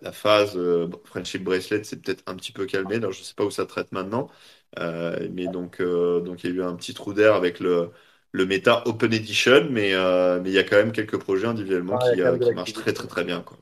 la 0.01 0.11
phase 0.11 0.59
Friendship 1.05 1.43
Bracelet 1.43 1.83
s'est 1.83 1.97
peut-être 1.97 2.23
un 2.27 2.35
petit 2.35 2.51
peu 2.51 2.65
calmée. 2.65 2.95
Alors, 2.95 3.11
je 3.13 3.19
ne 3.19 3.23
sais 3.23 3.33
pas 3.35 3.45
où 3.45 3.51
ça 3.51 3.65
traite 3.65 3.91
maintenant. 3.91 4.29
mais 4.77 5.47
donc, 5.47 5.81
donc, 5.81 6.43
il 6.43 6.49
y 6.49 6.53
a 6.53 6.55
eu 6.55 6.63
un 6.63 6.75
petit 6.75 6.93
trou 6.93 7.13
d'air 7.13 7.35
avec 7.35 7.59
le, 7.59 7.91
le 8.33 8.45
Meta 8.45 8.83
Open 8.87 9.13
Edition, 9.13 9.67
mais, 9.69 9.93
mais 10.41 10.49
il 10.49 10.53
y 10.53 10.59
a 10.59 10.63
quand 10.63 10.77
même 10.77 10.91
quelques 10.91 11.17
projets 11.17 11.47
individuellement 11.47 11.97
Ouais, 11.97 12.15
qui, 12.15 12.21
qui 12.41 12.51
marchent 12.53 12.73
très, 12.73 12.93
très, 12.93 13.07
très 13.07 13.23
bien, 13.23 13.41
quoi. 13.41 13.57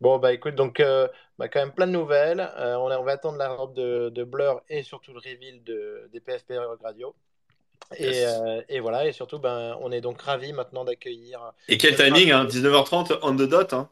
Bon, 0.00 0.18
bah 0.18 0.32
écoute, 0.32 0.54
donc, 0.54 0.80
euh, 0.80 1.08
bah, 1.38 1.48
quand 1.48 1.60
même 1.60 1.72
plein 1.72 1.86
de 1.86 1.92
nouvelles. 1.92 2.40
Euh, 2.58 2.76
on, 2.76 3.02
va 3.04 3.12
attendre 3.12 3.36
la 3.36 3.50
robe 3.50 3.74
de, 3.74 4.08
de 4.08 4.24
Blur 4.24 4.62
et 4.70 4.82
surtout 4.82 5.12
le 5.12 5.18
reveal 5.18 5.62
de, 5.62 6.08
des 6.12 6.20
PFP 6.20 6.54
Radio. 6.82 7.14
Et, 7.96 8.24
euh, 8.24 8.62
et 8.68 8.80
voilà, 8.80 9.06
et 9.06 9.12
surtout, 9.12 9.38
ben, 9.38 9.76
on 9.80 9.92
est 9.92 10.00
donc 10.00 10.22
ravis 10.22 10.52
maintenant 10.52 10.84
d'accueillir 10.84 11.52
Et 11.68 11.76
quel 11.76 11.96
timing, 11.96 12.30
hein, 12.30 12.40
invité. 12.40 12.68
19h30 12.68 13.18
on 13.22 13.34
the 13.34 13.48
dot, 13.48 13.72
hein, 13.72 13.90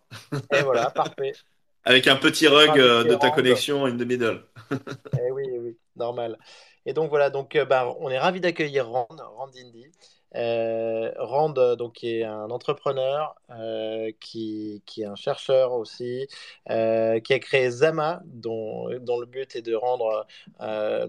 Et 0.55 0.63
voilà, 0.63 0.91
parfait. 0.91 1.33
avec 1.85 2.07
un 2.07 2.17
petit 2.17 2.47
rug 2.47 2.77
de 2.77 3.15
ta 3.15 3.31
connexion 3.31 3.85
in 3.85 3.97
the 3.97 4.07
middle. 4.07 4.43
Eh 4.71 5.31
oui, 5.33 5.45
oui, 5.59 5.77
normal. 5.97 6.39
Et 6.87 6.93
donc 6.93 7.11
voilà, 7.11 7.29
donc 7.29 7.59
bah, 7.69 7.95
on 8.01 8.09
est 8.09 8.19
ravi 8.19 8.41
d'accueillir 8.41 8.89
Rand, 8.89 9.09
Rand 9.37 9.51
Indy. 9.57 9.91
Euh, 10.37 11.13
Rand, 11.19 11.55
euh, 11.59 11.75
donc, 11.77 11.95
qui 11.95 12.19
est 12.19 12.25
un 12.25 12.51
entrepreneur, 12.51 13.35
euh, 13.51 14.13
qui, 14.21 14.83
qui 14.87 15.03
est 15.03 15.07
un 15.07 15.17
chercheur 15.17 15.73
aussi, 15.73 16.29
euh, 16.71 17.19
qui 17.21 17.33
a 17.35 17.39
créé 17.39 17.71
Zama, 17.71 18.21
dont, 18.27 18.89
dont 19.01 19.19
le 19.21 19.27
but 19.27 19.57
est 19.57 19.63
de 19.63 19.75
rendre, 19.75 20.27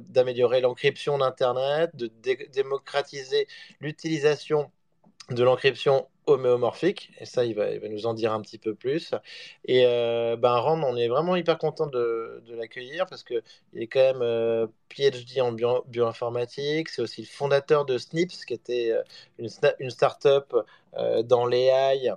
d'améliorer 0.10 0.62
l'encryption 0.62 1.18
d'Internet, 1.18 1.96
de 1.96 2.08
dé- 2.08 2.50
démocratiser 2.54 3.48
l'utilisation 3.82 4.72
de 5.32 5.44
l'encryption 5.44 6.08
homéomorphique, 6.26 7.12
et 7.20 7.26
ça, 7.26 7.44
il 7.46 7.56
va, 7.56 7.66
nous 7.90 8.06
en 8.06 8.14
dire 8.14 8.34
un 8.34 8.42
petit 8.42 8.58
peu 8.58 8.76
plus. 8.76 9.14
Et 9.66 9.84
euh, 9.86 10.36
ben, 10.36 10.56
Rand, 10.58 10.82
on 10.84 10.96
est 10.96 11.08
vraiment 11.08 11.36
hyper 11.36 11.58
content 11.58 11.88
de, 11.88 12.44
l'accueillir 12.50 13.06
parce 13.08 13.24
qu'il 13.24 13.42
est 13.76 13.88
quand 13.88 14.00
même 14.00 14.22
euh, 14.22 14.68
PhD 14.90 15.42
en 15.42 15.52
bio- 15.52 15.84
bioinformatique, 15.88 16.90
c'est 16.90 17.02
aussi 17.02 17.22
le 17.22 17.28
fondateur 17.28 17.86
de 17.86 17.98
Snips, 17.98 18.46
qui 18.46 18.54
était 18.54 18.92
euh, 18.92 19.04
une, 19.40 19.50
une 19.80 19.90
start-up 19.90 20.56
dans 21.24 21.46
l'AI 21.46 22.14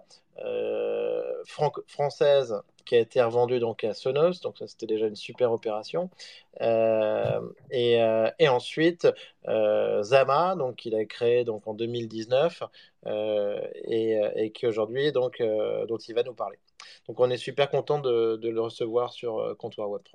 française 1.86 2.62
qui 2.84 2.96
a 2.96 2.98
été 3.00 3.22
revendue 3.22 3.58
donc 3.60 3.84
à 3.84 3.94
Sonos, 3.94 4.40
donc 4.42 4.58
ça 4.58 4.66
c'était 4.66 4.86
déjà 4.86 5.06
une 5.06 5.16
super 5.16 5.52
opération. 5.52 6.10
Euh, 6.60 7.40
et, 7.70 8.02
euh, 8.02 8.30
et 8.38 8.48
ensuite, 8.48 9.06
euh, 9.48 10.02
Zama, 10.02 10.54
donc 10.56 10.84
il 10.84 10.94
a 10.94 11.04
créé 11.04 11.44
donc 11.44 11.66
en 11.66 11.74
2019 11.74 12.62
euh, 13.06 13.60
et, 13.84 14.20
et 14.36 14.50
qui 14.52 14.66
aujourd'hui 14.66 15.12
donc 15.12 15.42
dont 15.88 15.98
il 15.98 16.14
va 16.14 16.22
nous 16.22 16.34
parler. 16.34 16.58
Donc 17.08 17.18
on 17.20 17.30
est 17.30 17.36
super 17.36 17.70
content 17.70 17.98
de, 17.98 18.36
de 18.36 18.48
le 18.48 18.60
recevoir 18.60 19.12
sur 19.12 19.56
Comptoir 19.58 19.88
Web3. 19.88 20.14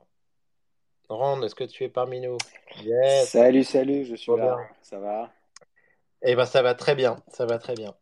Rand, 1.10 1.42
est-ce 1.44 1.56
que 1.56 1.64
tu 1.64 1.84
es 1.86 1.90
parmi 1.90 2.20
nous? 2.20 2.38
Yes, 2.84 3.30
Salut, 3.30 3.64
salut, 3.64 4.06
je 4.06 4.16
suis 4.16 4.32
là. 4.36 4.56
bien. 4.56 4.68
Ça 4.82 5.00
va? 5.00 5.32
Eh 6.22 6.36
ben 6.36 6.46
ça 6.46 6.62
va 6.62 6.74
très 6.76 6.96
bien, 6.96 7.22
ça 7.30 7.46
va 7.46 7.60
très 7.60 7.76
bien. 7.76 7.94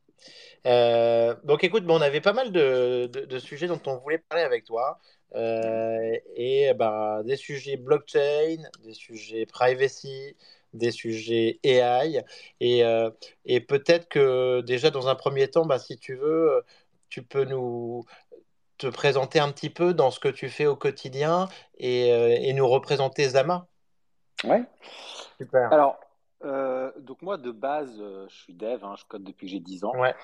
Euh, 0.65 1.35
donc 1.43 1.63
écoute, 1.63 1.85
bon, 1.85 1.97
on 1.97 2.01
avait 2.01 2.21
pas 2.21 2.33
mal 2.33 2.51
de, 2.51 3.07
de- 3.11 3.25
de 3.25 3.39
sujets 3.39 3.67
dont 3.67 3.81
on 3.85 3.97
voulait 3.97 4.17
parler 4.17 4.43
avec 4.43 4.65
toi. 4.65 4.99
Euh, 5.35 6.17
et 6.35 6.73
ben, 6.73 7.21
des 7.23 7.35
sujets 7.35 7.77
blockchain, 7.77 8.57
des 8.83 8.93
sujets 8.93 9.45
privacy, 9.45 10.35
des 10.73 10.91
sujets 10.91 11.59
AI. 11.63 12.23
Et, 12.59 12.83
euh, 12.83 13.09
et 13.45 13.59
peut-être 13.59 14.07
que 14.07 14.61
déjà 14.61 14.91
dans 14.91 15.07
un 15.07 15.15
premier 15.15 15.49
temps, 15.49 15.65
bah, 15.65 15.79
si 15.79 15.97
tu 15.97 16.15
veux, 16.15 16.63
tu 17.09 17.21
peux 17.21 17.43
nous 17.43 18.05
te 18.77 18.87
présenter 18.87 19.39
un 19.39 19.51
petit 19.51 19.69
peu 19.69 19.93
dans 19.93 20.11
ce 20.11 20.19
que 20.19 20.27
tu 20.27 20.49
fais 20.49 20.65
au 20.65 20.75
quotidien 20.75 21.47
et, 21.77 22.11
euh, 22.11 22.29
et 22.29 22.53
nous 22.53 22.67
représenter 22.67 23.29
Zama. 23.29 23.67
Ouais. 24.43 24.63
Super. 25.37 25.71
Alors, 25.71 25.99
euh, 26.43 26.91
donc 26.99 27.21
moi, 27.21 27.37
de 27.37 27.51
base, 27.51 27.95
euh, 27.99 28.25
je 28.29 28.35
suis 28.35 28.53
dev, 28.53 28.83
hein, 28.83 28.95
je 28.97 29.05
code 29.05 29.23
depuis 29.23 29.47
que 29.47 29.51
j'ai 29.51 29.59
10 29.59 29.85
ans. 29.85 29.93
Ouais. 29.97 30.15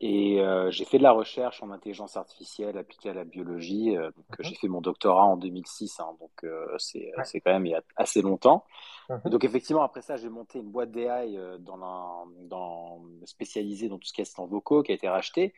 Et 0.00 0.40
euh, 0.40 0.70
j'ai 0.70 0.84
fait 0.84 0.98
de 0.98 1.02
la 1.04 1.12
recherche 1.12 1.62
en 1.62 1.70
intelligence 1.70 2.16
artificielle 2.16 2.76
appliquée 2.76 3.10
à 3.10 3.14
la 3.14 3.24
biologie. 3.24 3.96
Mhm. 3.96 4.12
j'ai 4.40 4.54
fait 4.56 4.68
mon 4.68 4.80
doctorat 4.80 5.24
en 5.24 5.36
2006, 5.36 6.00
hein, 6.00 6.16
donc 6.20 6.44
c'est 6.78 7.12
Ouais. 7.16 7.40
quand 7.40 7.52
même 7.52 7.64
il 7.64 7.70
y 7.70 7.74
a 7.74 7.82
assez 7.96 8.20
longtemps. 8.20 8.64
Mhm. 9.08 9.30
donc, 9.30 9.44
effectivement, 9.44 9.82
après 9.82 10.02
ça, 10.02 10.16
j'ai 10.16 10.28
monté 10.28 10.58
une 10.58 10.70
boîte 10.70 10.90
d'AI 10.90 11.38
dans 11.60 11.76
la, 11.76 12.24
dans, 12.48 13.02
spécialisée 13.24 13.88
dans 13.88 13.98
tout 13.98 14.06
ce 14.06 14.12
qui 14.12 14.20
est 14.20 14.22
assistants 14.22 14.46
vocaux 14.46 14.82
qui 14.82 14.92
a 14.92 14.94
été 14.94 15.08
racheté. 15.08 15.54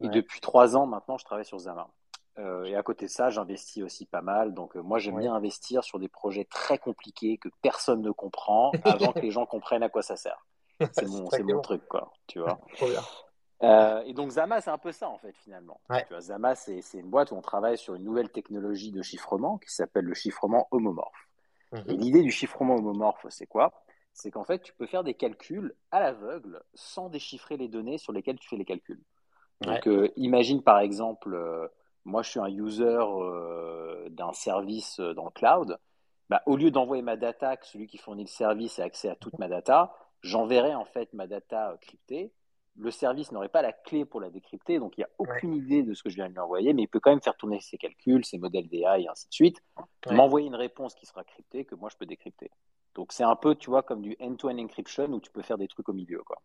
Et 0.00 0.04
Ouais. 0.06 0.10
depuis 0.10 0.40
trois 0.40 0.76
ans 0.76 0.86
maintenant, 0.86 1.18
je 1.18 1.24
travaille 1.24 1.44
sur 1.44 1.58
Zama. 1.58 1.90
Euh, 2.40 2.64
et 2.64 2.74
à 2.74 2.82
côté 2.82 3.06
de 3.06 3.10
ça, 3.10 3.30
j'investis 3.30 3.82
aussi 3.82 4.06
pas 4.06 4.22
mal. 4.22 4.54
Donc, 4.54 4.76
euh, 4.76 4.82
moi, 4.82 4.98
j'aime 4.98 5.16
Ouais. 5.16 5.22
bien 5.22 5.34
investir 5.34 5.84
sur 5.84 5.98
des 5.98 6.08
projets 6.08 6.44
très 6.44 6.78
compliqués 6.78 7.38
que 7.38 7.48
personne 7.62 8.02
ne 8.02 8.10
comprend 8.10 8.72
avant 8.84 9.12
que 9.12 9.20
les 9.20 9.30
gens 9.30 9.46
comprennent 9.46 9.82
à 9.82 9.88
quoi 9.88 10.02
ça 10.02 10.16
sert. 10.16 10.46
C'est 10.92 11.42
mon, 11.42 11.60
truc, 11.60 11.86
quoi. 11.88 12.12
Tu 12.26 12.40
vois. 12.40 12.60
Euh, 13.62 14.00
et 14.06 14.14
donc 14.14 14.30
Zama, 14.30 14.62
c'est 14.62 14.70
un 14.70 14.78
peu 14.78 14.90
ça 14.90 15.10
en 15.10 15.18
fait 15.18 15.36
finalement. 15.36 15.82
Ouais. 15.90 16.02
Tu 16.06 16.14
vois, 16.14 16.22
Zama, 16.22 16.54
c'est 16.54 16.80
une 16.94 17.10
boîte 17.10 17.30
où 17.30 17.34
on 17.34 17.42
travaille 17.42 17.76
sur 17.76 17.94
une 17.94 18.04
nouvelle 18.04 18.30
technologie 18.30 18.90
de 18.90 19.02
chiffrement 19.02 19.58
qui 19.58 19.70
s'appelle 19.70 20.06
le 20.06 20.14
chiffrement 20.14 20.66
homomorphe. 20.70 21.28
Et 21.86 21.92
Mhm. 21.92 22.00
l'idée 22.00 22.22
du 22.22 22.30
chiffrement 22.30 22.76
homomorphe, 22.76 23.26
c'est 23.28 23.46
quoi? 23.46 23.84
C'est 24.14 24.30
qu'en 24.30 24.44
fait, 24.44 24.60
tu 24.62 24.72
peux 24.72 24.86
faire 24.86 25.04
des 25.04 25.12
calculs 25.12 25.74
à 25.90 26.00
l'aveugle 26.00 26.62
sans 26.72 27.10
déchiffrer 27.10 27.58
les 27.58 27.68
données 27.68 27.98
sur 27.98 28.14
lesquelles 28.14 28.38
tu 28.38 28.48
fais 28.48 28.56
les 28.56 28.64
calculs. 28.64 29.02
Donc, 29.60 29.86
imagine 30.16 30.62
par 30.62 30.78
exemple, 30.78 31.38
moi 32.04 32.22
je 32.22 32.30
suis 32.30 32.40
un 32.40 32.48
user 32.48 32.84
euh, 32.84 34.08
d'un 34.10 34.32
service 34.32 35.00
euh, 35.00 35.14
dans 35.14 35.24
le 35.26 35.30
cloud. 35.30 35.78
Bah, 36.28 36.42
au 36.46 36.56
lieu 36.56 36.70
d'envoyer 36.70 37.02
ma 37.02 37.16
data, 37.16 37.56
que 37.56 37.66
celui 37.66 37.86
qui 37.86 37.98
fournit 37.98 38.22
le 38.24 38.28
service 38.28 38.78
ait 38.78 38.82
accès 38.82 39.08
à 39.08 39.16
toute 39.16 39.38
ma 39.38 39.48
data, 39.48 39.92
j'enverrai 40.22 40.74
en 40.74 40.84
fait 40.84 41.12
ma 41.12 41.26
data 41.26 41.72
euh, 41.72 41.76
cryptée. 41.78 42.32
Le 42.76 42.90
service 42.90 43.32
n'aurait 43.32 43.48
pas 43.48 43.62
la 43.62 43.72
clé 43.72 44.04
pour 44.04 44.20
la 44.20 44.30
décrypter, 44.30 44.78
donc 44.78 44.96
il 44.96 45.00
n'y 45.00 45.04
a 45.04 45.10
Ouais. 45.26 45.28
aucune 45.36 45.54
idée 45.54 45.82
de 45.82 45.92
ce 45.92 46.02
que 46.02 46.08
je 46.08 46.14
viens 46.14 46.28
de 46.28 46.32
lui 46.32 46.38
envoyer, 46.40 46.72
mais 46.72 46.82
il 46.82 46.88
peut 46.88 47.00
quand 47.00 47.10
même 47.10 47.20
faire 47.20 47.36
tourner 47.36 47.60
ses 47.60 47.78
calculs, 47.78 48.24
ses 48.24 48.38
modèles 48.38 48.68
d'AI 48.68 49.02
et 49.02 49.08
ainsi 49.08 49.28
de 49.28 49.34
suite, 49.34 49.60
Ouais. 50.06 50.14
m'envoyer 50.14 50.46
une 50.46 50.54
réponse 50.54 50.94
qui 50.94 51.04
sera 51.06 51.24
cryptée 51.24 51.64
que 51.64 51.74
moi 51.74 51.88
je 51.90 51.96
peux 51.96 52.06
décrypter. 52.06 52.50
Donc 52.94 53.12
c'est 53.12 53.24
un 53.24 53.36
peu, 53.36 53.54
tu 53.56 53.70
vois, 53.70 53.82
comme 53.82 54.02
du 54.02 54.16
end-to-end 54.20 54.58
encryption 54.58 55.06
où 55.12 55.20
tu 55.20 55.30
peux 55.32 55.42
faire 55.42 55.58
des 55.58 55.68
trucs 55.68 55.88
au 55.88 55.92
milieu, 55.92 56.22
quoi. 56.22 56.40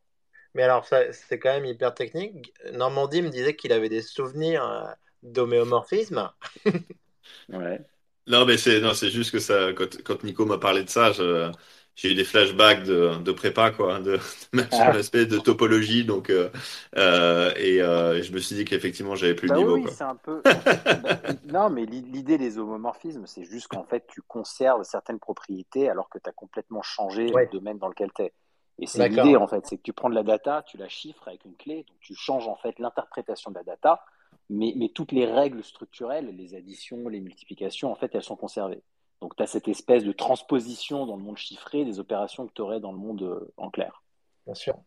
Mais 0.54 0.64
alors, 0.64 0.86
c'est 1.12 1.38
quand 1.40 1.52
même 1.52 1.66
hyper 1.66 1.94
technique. 1.94 2.54
Normandie 2.72 3.22
me 3.22 3.30
disait 3.30 3.56
qu'il 3.56 3.74
avait 3.74 3.90
des 3.90 4.02
souvenirs 4.02 4.96
d'homéomorphisme. 5.32 6.32
Ouais. 7.50 7.86
Non, 8.28 8.46
mais 8.46 8.58
c'est 8.58 8.80
non, 8.82 8.94
c'est 8.96 9.12
juste 9.12 9.32
que 9.32 9.40
ça, 9.40 9.72
quand, 9.74 10.02
quand 10.04 10.24
Nico 10.24 10.46
m'a 10.46 10.58
parlé 10.58 10.84
de 10.84 10.90
ça, 10.90 11.12
je- 11.12 11.52
j'ai 11.96 12.12
eu 12.12 12.16
des 12.16 12.24
flashbacks 12.24 12.84
de, 12.84 13.18
de 13.22 13.32
prépa, 13.32 13.70
quoi, 13.72 14.00
de, 14.00 14.18
de 14.54 14.64
Ah, 14.72 14.92
l'aspect 14.92 15.28
de 15.28 15.38
topologie, 15.38 16.06
donc 16.06 16.30
euh, 16.32 16.50
euh, 16.98 17.54
et, 17.56 17.82
euh, 17.84 18.18
et 18.18 18.24
je 18.24 18.32
me 18.34 18.40
suis 18.40 18.56
dit 18.56 18.66
qu'effectivement 18.66 19.16
j'avais 19.16 19.36
plus 19.36 19.50
le 19.50 19.54
bah 19.54 19.60
oui, 19.60 19.64
niveau, 19.64 19.80
oui, 19.84 19.88
quoi. 19.88 19.92
c'est 19.92 20.04
un 20.04 20.16
peu. 20.16 20.44
non, 21.44 21.70
mais 21.70 21.86
l'i- 21.86 22.02
l'idée 22.02 22.38
des 22.38 22.58
homomorphismes, 22.58 23.26
c'est 23.28 23.44
juste 23.46 23.68
qu'en 23.68 23.84
fait, 23.84 24.06
tu 24.08 24.22
conserves 24.24 24.84
certaines 24.84 25.20
propriétés 25.20 25.90
alors 25.90 26.10
que 26.10 26.18
tu 26.20 26.30
as 26.30 26.34
complètement 26.34 26.82
changé 26.82 27.36
le 27.36 27.46
domaine 27.48 27.78
dans 27.78 27.88
lequel 27.88 28.12
tu 28.14 28.24
es. 28.24 28.34
Et 28.80 28.88
c'est 28.88 29.04
d'accord. 29.04 29.06
l'idée, 29.06 29.36
en 29.38 29.48
fait, 29.48 29.66
c'est 29.68 29.78
que 29.78 29.84
tu 29.84 29.94
prends 29.94 30.10
de 30.10 30.16
la 30.16 30.24
data, 30.24 30.64
tu 30.64 30.78
la 30.78 30.90
chiffres 30.90 31.28
avec 31.28 31.46
une 31.46 31.56
clé, 31.56 31.86
donc 31.88 31.98
tu 32.00 32.16
changes 32.16 32.48
en 32.48 32.56
fait 32.58 32.78
l'interprétation 32.80 33.52
de 33.52 33.56
la 33.56 33.64
data, 33.64 34.04
mais, 34.50 34.90
toutes 34.94 35.12
les 35.12 35.26
règles 35.26 35.64
structurelles, 35.64 36.36
les 36.36 36.56
additions, 36.56 37.08
les 37.10 37.20
multiplications, 37.20 37.92
en 37.92 37.96
fait, 37.96 38.14
elles 38.14 38.24
sont 38.24 38.36
conservées. 38.36 38.84
Donc 39.22 39.36
tu 39.36 39.44
as 39.44 39.48
cette 39.48 39.68
espèce 39.68 40.04
de 40.04 40.12
transposition 40.12 41.06
dans 41.06 41.16
le 41.16 41.24
monde 41.24 41.38
chiffré 41.38 41.86
des 41.86 42.00
opérations 42.00 42.46
que 42.48 42.54
tu 42.54 42.62
aurais 42.62 42.80
dans 42.80 42.92
le 42.92 42.98
monde 42.98 43.24
euh, 43.24 43.54
en 43.58 43.72
clair. 43.72 44.04
Bien 44.46 44.56
sûr. 44.56 44.78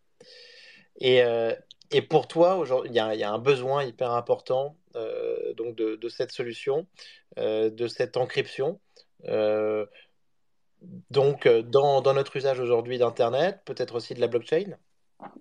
Et, 1.00 1.22
euh, 1.22 1.54
pour 2.10 2.28
toi, 2.28 2.62
il 2.84 2.92
y 2.92 2.98
a, 3.00 3.32
un 3.32 3.38
besoin 3.38 3.82
hyper 3.82 4.12
important 4.12 4.76
euh, 4.94 5.54
donc 5.54 5.74
de, 5.74 6.08
cette 6.08 6.30
solution, 6.32 6.86
de 7.36 7.86
cette 7.88 8.18
encryption. 8.18 8.78
Donc, 11.10 11.48
dans 11.48 12.14
notre 12.14 12.36
usage 12.36 12.60
aujourd'hui 12.60 12.98
d'Internet, 12.98 13.62
peut-être 13.64 13.94
aussi 13.94 14.12
de 14.12 14.20
la 14.20 14.28
blockchain? 14.28 14.76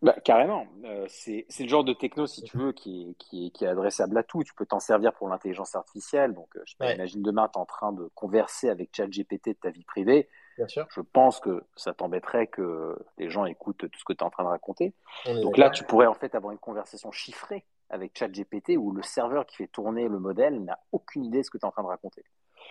Bah, 0.01 0.13
carrément. 0.23 0.65
Euh, 0.85 1.05
c'est 1.07 1.45
le 1.59 1.67
genre 1.67 1.83
de 1.83 1.93
techno, 1.93 2.25
si 2.27 2.41
tu 2.41 2.57
veux, 2.57 2.71
qui 2.71 3.09
est, 3.11 3.13
qui 3.15 3.47
est, 3.47 3.49
qui 3.51 3.63
est 3.65 3.67
adressable 3.67 4.17
à 4.17 4.23
tout. 4.23 4.43
Tu 4.43 4.53
peux 4.53 4.65
t'en 4.65 4.79
servir 4.79 5.13
pour 5.13 5.29
l'intelligence 5.29 5.75
artificielle. 5.75 6.33
Donc, 6.33 6.47
euh, 6.55 6.61
je 6.65 6.75
pas, 6.77 6.85
Ouais, 6.85 6.95
imagine 6.95 7.21
demain, 7.21 7.47
tu 7.47 7.59
es 7.59 7.61
en 7.61 7.65
train 7.65 7.91
de 7.93 8.09
converser 8.15 8.69
avec 8.69 8.89
ChatGPT 8.95 9.49
de 9.49 9.53
ta 9.53 9.69
vie 9.69 9.83
privée. 9.83 10.29
bien 10.57 10.67
sûr, 10.67 10.87
Je 10.89 11.01
pense 11.01 11.39
que 11.39 11.63
ça 11.75 11.93
t'embêterait 11.93 12.47
que 12.47 12.97
les 13.17 13.29
gens 13.29 13.45
écoutent 13.45 13.77
tout 13.89 13.99
ce 13.99 14.03
que 14.03 14.13
tu 14.13 14.19
es 14.19 14.23
en 14.23 14.31
train 14.31 14.43
de 14.43 14.49
raconter. 14.49 14.93
Donc 15.25 15.57
là, 15.57 15.69
tu 15.69 15.83
pourrais 15.83 16.07
en 16.07 16.15
fait 16.15 16.33
avoir 16.33 16.51
une 16.51 16.59
conversation 16.59 17.11
chiffrée 17.11 17.65
avec 17.89 18.17
ChatGPT 18.17 18.77
où 18.77 18.91
le 18.91 19.03
serveur 19.03 19.45
qui 19.45 19.57
fait 19.57 19.67
tourner 19.67 20.07
le 20.07 20.19
modèle 20.19 20.63
n'a 20.63 20.79
aucune 20.91 21.23
idée 21.23 21.39
de 21.39 21.43
ce 21.43 21.51
que 21.51 21.57
tu 21.57 21.61
es 21.63 21.67
en 21.67 21.71
train 21.71 21.83
de 21.83 21.87
raconter. 21.87 22.23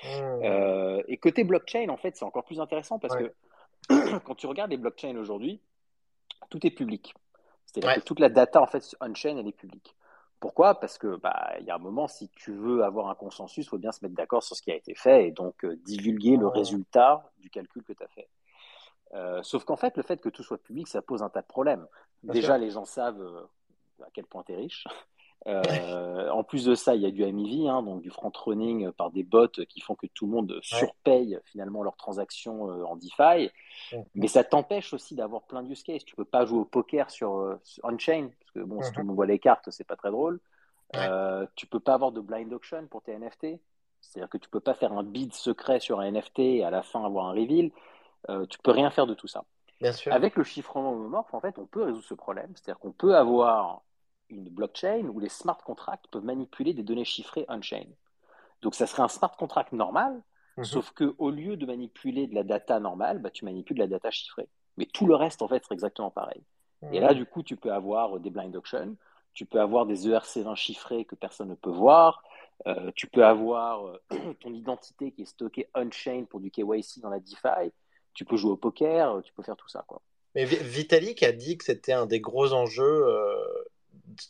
Hmm, 0.03 0.43
Euh, 0.43 1.03
et 1.09 1.17
côté 1.19 1.45
blockchain, 1.45 1.89
en 1.89 1.97
fait, 1.97 2.17
c'est 2.17 2.25
encore 2.25 2.45
plus 2.45 2.61
intéressant 2.61 2.99
parce 2.99 3.15
ouais, 3.15 3.33
que 3.89 4.19
quand 4.25 4.35
tu 4.35 4.47
regardes 4.47 4.71
les 4.71 4.77
blockchains 4.77 5.17
aujourd'hui, 5.17 5.63
tout 6.49 6.67
est 6.67 6.71
public. 6.71 7.15
C'est-à-dire 7.67 7.95
que 7.95 8.07
toute 8.07 8.21
la 8.21 8.29
data 8.29 8.61
en 8.61 8.67
fait 8.67 8.97
on-chain, 9.01 9.37
elle 9.37 9.49
est 9.49 9.53
publique. 9.53 9.95
Pourquoi? 10.41 10.79
Parce 10.79 10.99
que 10.99 11.17
bah 11.17 11.55
il 11.61 11.67
y 11.67 11.71
a 11.71 11.77
un 11.77 11.79
moment, 11.79 12.09
si 12.09 12.29
tu 12.29 12.53
veux 12.53 12.85
avoir 12.85 13.09
un 13.09 13.15
consensus, 13.15 13.67
il 13.67 13.69
faut 13.69 13.79
bien 13.79 13.93
se 13.93 14.05
mettre 14.05 14.15
d'accord 14.15 14.43
sur 14.43 14.57
ce 14.57 14.63
qui 14.63 14.71
a 14.71 14.77
été 14.77 14.95
fait 14.95 15.29
et 15.29 15.31
donc 15.31 15.65
euh, 15.65 15.77
divulguer 15.85 16.37
le 16.37 16.47
résultat 16.47 17.31
du 17.39 17.51
calcul 17.51 17.83
que 17.83 17.93
tu 17.93 18.03
as 18.03 18.09
fait. 18.09 18.29
Euh, 19.15 19.43
sauf 19.43 19.65
qu'en 19.65 19.77
fait, 19.77 19.97
le 19.97 20.03
fait 20.03 20.21
que 20.21 20.29
tout 20.29 20.43
soit 20.43 20.59
public, 20.59 20.89
ça 20.89 21.01
pose 21.01 21.23
un 21.23 21.29
tas 21.29 21.41
de 21.41 21.47
problèmes. 21.47 21.87
Déjà, 22.23 22.59
les 22.59 22.71
gens 22.71 22.85
savent 22.85 23.21
euh, 23.21 24.05
à 24.05 24.09
quel 24.13 24.27
point 24.27 24.43
tu 24.43 24.53
es 24.53 24.57
riche. 24.57 24.85
Euh, 25.47 26.29
en 26.31 26.43
plus 26.43 26.65
de 26.65 26.75
ça, 26.75 26.95
il 26.95 27.03
y 27.03 27.07
a 27.07 27.11
du 27.11 27.25
MEV, 27.25 27.69
hein, 27.69 27.83
donc 27.83 28.03
du 28.03 28.11
front-running 28.11 28.91
par 28.93 29.11
des 29.11 29.23
bots 29.23 29.49
qui 29.69 29.81
font 29.81 29.95
que 29.95 30.07
tout 30.07 30.27
le 30.27 30.33
monde 30.33 30.59
surpaye 30.63 31.39
finalement 31.45 31.83
leurs 31.83 31.97
transactions 31.97 32.65
en 32.65 32.97
DeFi. 32.97 33.51
Mais 34.15 34.29
ça 34.29 34.43
t'empêche 34.43 34.93
aussi 34.93 35.15
d'avoir 35.15 35.43
plein 35.43 35.63
de 35.63 35.71
use 35.71 35.83
cases. 35.83 36.05
Tu 36.05 36.17
peux 36.17 36.25
pas 36.25 36.45
jouer 36.47 36.61
au 36.61 36.65
poker 36.65 37.11
sur, 37.11 37.59
on-chain, 37.85 38.31
parce 38.41 38.51
que 38.53 38.61
bon, 38.61 38.83
si 38.83 38.91
tout 38.93 39.01
le 39.01 39.07
monde 39.07 39.17
voit 39.17 39.27
les 39.27 39.39
cartes, 39.39 39.71
c'est 39.71 39.87
pas 39.87 39.97
très 39.97 40.11
drôle. 40.11 40.41
tu 41.55 41.67
peux 41.67 41.81
pas 41.81 41.95
avoir 41.95 42.13
de 42.13 42.21
blind 42.21 42.53
auction 42.53 42.87
pour 42.89 43.03
tes 43.03 43.17
NFT. 43.17 43.61
C'est-à-dire 44.01 44.29
que 44.29 44.39
tu 44.39 44.49
peux 44.49 44.61
pas 44.61 44.75
faire 44.75 44.93
un 44.93 45.03
bid 45.03 45.33
secret 45.35 45.81
sur 45.81 46.01
un 46.01 46.11
NFT 46.11 46.39
et 46.39 46.65
à 46.65 46.71
la 46.71 46.83
fin 46.83 47.05
avoir 47.05 47.27
un 47.27 47.33
reveal. 47.33 47.71
Euh, 48.29 48.47
tu 48.47 48.59
peux 48.59 48.71
rien 48.71 48.91
faire 48.91 49.07
de 49.07 49.15
tout 49.15 49.27
ça. 49.27 49.45
Bien 49.81 49.93
sûr. 49.93 50.13
Avec 50.13 50.37
le 50.37 50.45
chiffrement 50.45 50.93
homomorphe, 50.93 51.33
en 51.35 51.41
fait, 51.41 51.59
on 51.59 51.67
peut 51.67 51.83
résoudre 51.83 52.05
ce 52.05 52.15
problème. 52.15 52.51
C'est-à-dire 52.55 52.79
qu'on 52.79 52.93
peut 52.93 53.17
avoir 53.17 53.83
une 54.31 54.49
blockchain 54.49 55.09
où 55.09 55.19
les 55.21 55.29
smart 55.29 55.59
contracts 55.59 56.07
peuvent 56.11 56.25
manipuler 56.25 56.73
des 56.75 56.83
données 56.83 57.05
chiffrées 57.05 57.45
on-chain. 57.49 57.87
Donc, 58.63 58.75
ça 58.75 58.87
serait 58.87 59.03
un 59.03 59.09
smart 59.09 59.37
contract 59.37 59.73
normal, 59.73 60.23
mhm. 60.57 60.65
sauf 60.65 60.91
que 60.93 61.15
au 61.19 61.31
lieu 61.31 61.57
de 61.57 61.67
manipuler 61.67 62.27
de 62.27 62.35
la 62.35 62.43
data 62.43 62.81
normale, 62.81 63.21
bah, 63.21 63.31
tu 63.31 63.45
manipules 63.45 63.77
de 63.77 63.83
la 63.83 63.89
data 63.89 64.11
chiffrée. 64.11 64.49
Mais 64.77 64.87
tout 64.87 65.07
le 65.07 65.15
reste, 65.15 65.43
en 65.43 65.49
fait, 65.49 65.63
serait 65.63 65.75
exactement 65.75 66.11
pareil. 66.11 66.43
Et 66.93 67.01
là, 67.01 67.13
mhm. 67.13 67.19
du 67.19 67.27
coup, 67.27 67.43
tu 67.43 67.57
peux 67.57 67.73
avoir 67.73 68.21
des 68.21 68.31
blind 68.31 68.55
auctions, 68.55 68.97
tu 69.33 69.47
peux 69.47 69.61
avoir 69.61 69.87
des 69.87 70.09
ERC20 70.09 70.57
chiffrés 70.57 71.05
que 71.05 71.15
personne 71.15 71.49
ne 71.49 71.55
peut 71.55 71.71
voir, 71.71 72.23
euh, 72.67 72.91
tu 72.95 73.07
peux 73.07 73.25
avoir 73.25 73.87
euh, 73.87 73.99
ton 74.41 74.53
identité 74.53 75.13
qui 75.13 75.23
est 75.23 75.27
stockée 75.27 75.69
on-chain 75.75 76.25
pour 76.29 76.41
du 76.41 76.51
KYC 76.51 77.01
dans 77.01 77.11
la 77.11 77.21
DeFi, 77.21 77.73
tu 78.15 78.25
peux 78.25 78.37
jouer 78.37 78.53
au 78.53 78.57
poker, 78.57 79.23
tu 79.23 79.33
peux 79.33 79.43
faire 79.43 79.57
tout 79.57 79.69
ça. 79.69 79.85
Quoi. 79.87 80.01
Mais 80.35 80.45
Vitalik 80.45 81.23
a 81.23 81.33
dit 81.33 81.57
que 81.57 81.65
c'était 81.65 81.93
un 81.93 82.07
des 82.07 82.21
gros 82.21 82.53
enjeux 82.53 83.07
euh, 83.07 83.37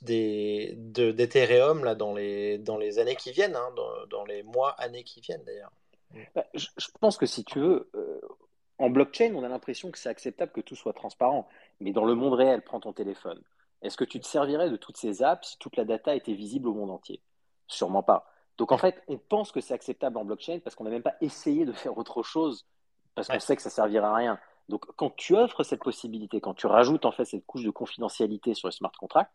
d'Ethereum 0.03 1.85
là, 1.85 1.95
dans, 1.95 2.15
les, 2.15 2.59
dans 2.59 2.77
les 2.77 2.99
années 2.99 3.17
qui 3.17 3.33
viennent, 3.33 3.57
hein, 3.57 3.75
dans, 4.11 4.25
les 4.25 4.43
mois, 4.43 4.71
années 4.73 5.05
qui 5.05 5.21
viennent 5.21 5.45
d'ailleurs. 5.45 5.73
Bah, 6.35 6.45
je, 6.55 6.69
pense 7.01 7.19
que 7.19 7.27
si 7.27 7.45
tu 7.45 7.61
veux, 7.61 7.91
euh, 7.95 8.21
en 8.79 8.91
blockchain, 8.91 9.35
on 9.35 9.43
a 9.43 9.49
l'impression 9.49 9.91
que 9.91 9.99
c'est 9.99 10.09
acceptable 10.09 10.53
que 10.53 10.61
tout 10.61 10.77
soit 10.77 10.93
transparent. 10.93 11.49
Mais 11.81 11.93
dans 11.93 12.05
le 12.05 12.15
monde 12.15 12.35
réel, 12.35 12.63
prends 12.63 12.81
ton 12.81 12.93
téléphone. 12.93 13.43
Est-ce 13.83 13.97
que 13.97 14.05
tu 14.05 14.19
te 14.21 14.27
servirais 14.27 14.71
de 14.71 14.77
toutes 14.77 14.97
ces 14.97 15.23
apps 15.23 15.49
si 15.49 15.59
toute 15.59 15.77
la 15.77 15.85
data 15.85 16.15
était 16.15 16.33
visible 16.33 16.69
au 16.69 16.75
monde 16.75 16.91
entier? 16.91 17.21
Sûrement 17.67 18.03
pas. 18.03 18.33
Donc 18.57 18.73
en 18.73 18.79
fait, 18.79 19.03
on 19.09 19.19
pense 19.19 19.53
que 19.53 19.61
c'est 19.61 19.75
acceptable 19.75 20.17
en 20.17 20.25
blockchain 20.25 20.61
parce 20.65 20.75
qu'on 20.75 20.85
n'a 20.85 20.91
même 20.91 21.03
pas 21.03 21.17
essayé 21.21 21.67
de 21.67 21.73
faire 21.73 21.99
autre 21.99 22.23
chose 22.23 22.67
parce 23.15 23.29
qu'on 23.29 23.41
sait 23.41 23.57
que 23.57 23.63
ça 23.63 23.71
servira 23.71 24.11
à 24.11 24.15
rien. 24.15 24.39
Donc, 24.69 24.85
quand 24.97 25.15
tu 25.15 25.35
offres 25.35 25.63
cette 25.63 25.83
possibilité, 25.83 26.41
quand 26.41 26.55
tu 26.55 26.67
rajoutes 26.67 27.05
en 27.05 27.13
fait 27.13 27.25
cette 27.25 27.47
couche 27.47 27.63
de 27.63 27.71
confidentialité 27.71 28.55
sur 28.55 28.69
les 28.69 28.73
smart 28.73 28.93
contracts, 28.99 29.33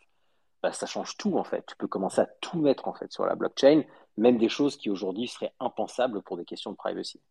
bah, 0.61 0.71
ça 0.73 0.85
change 0.85 1.17
tout 1.17 1.37
en 1.37 1.43
fait. 1.43 1.65
Tu 1.67 1.75
peux 1.75 1.87
commencer 1.87 2.21
à 2.21 2.27
tout 2.41 2.59
mettre 2.59 2.87
en 2.87 2.93
fait 2.93 3.11
sur 3.11 3.25
la 3.25 3.35
blockchain, 3.35 3.83
même 4.17 4.37
des 4.37 4.49
choses 4.49 4.77
qui 4.77 4.89
aujourd'hui 4.89 5.27
seraient 5.27 5.53
impensables 5.59 6.21
pour 6.21 6.37
des 6.37 6.45
questions 6.45 6.71
de 6.71 6.77
privacy. 6.77 7.21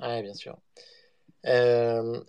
Oui, 0.00 0.22
bien 0.22 0.34
sûr. 0.34 0.56
Euh, 1.46 2.20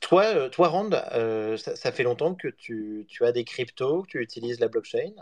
toi, 0.00 0.24
euh, 0.24 0.48
toi, 0.48 0.68
Rand, 0.68 0.90
euh, 0.92 1.56
ça, 1.56 1.92
fait 1.92 2.02
longtemps 2.02 2.34
que 2.34 2.48
tu, 2.48 3.06
tu, 3.08 3.24
as 3.24 3.32
des 3.32 3.44
cryptos, 3.44 4.02
que 4.02 4.08
tu 4.08 4.22
utilises 4.22 4.60
la 4.60 4.68
blockchain. 4.68 5.12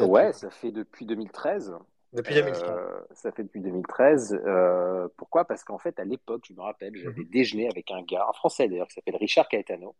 ouais, 0.00 0.32
ça 0.32 0.50
fait 0.50 0.72
depuis 0.72 1.06
2013. 1.06 1.74
Depuis 2.12 2.34
2013. 2.34 2.64
Euh, 2.68 3.00
ça 3.14 3.30
fait 3.32 3.42
depuis 3.42 3.60
2013. 3.60 4.40
Euh, 4.44 5.08
pourquoi? 5.16 5.44
Parce 5.44 5.64
qu'en 5.64 5.78
fait, 5.78 5.98
à 6.00 6.04
l'époque, 6.04 6.44
je 6.48 6.54
me 6.54 6.60
rappelle, 6.62 6.96
j'avais 6.96 7.20
mhm. 7.22 7.28
déjeuné 7.28 7.68
avec 7.68 7.90
un 7.90 8.02
gars, 8.02 8.26
un 8.28 8.32
Français 8.32 8.68
d'ailleurs, 8.68 8.88
qui 8.88 8.94
s'appelle 8.94 9.16
Richard 9.16 9.48
Caetano, 9.48 9.94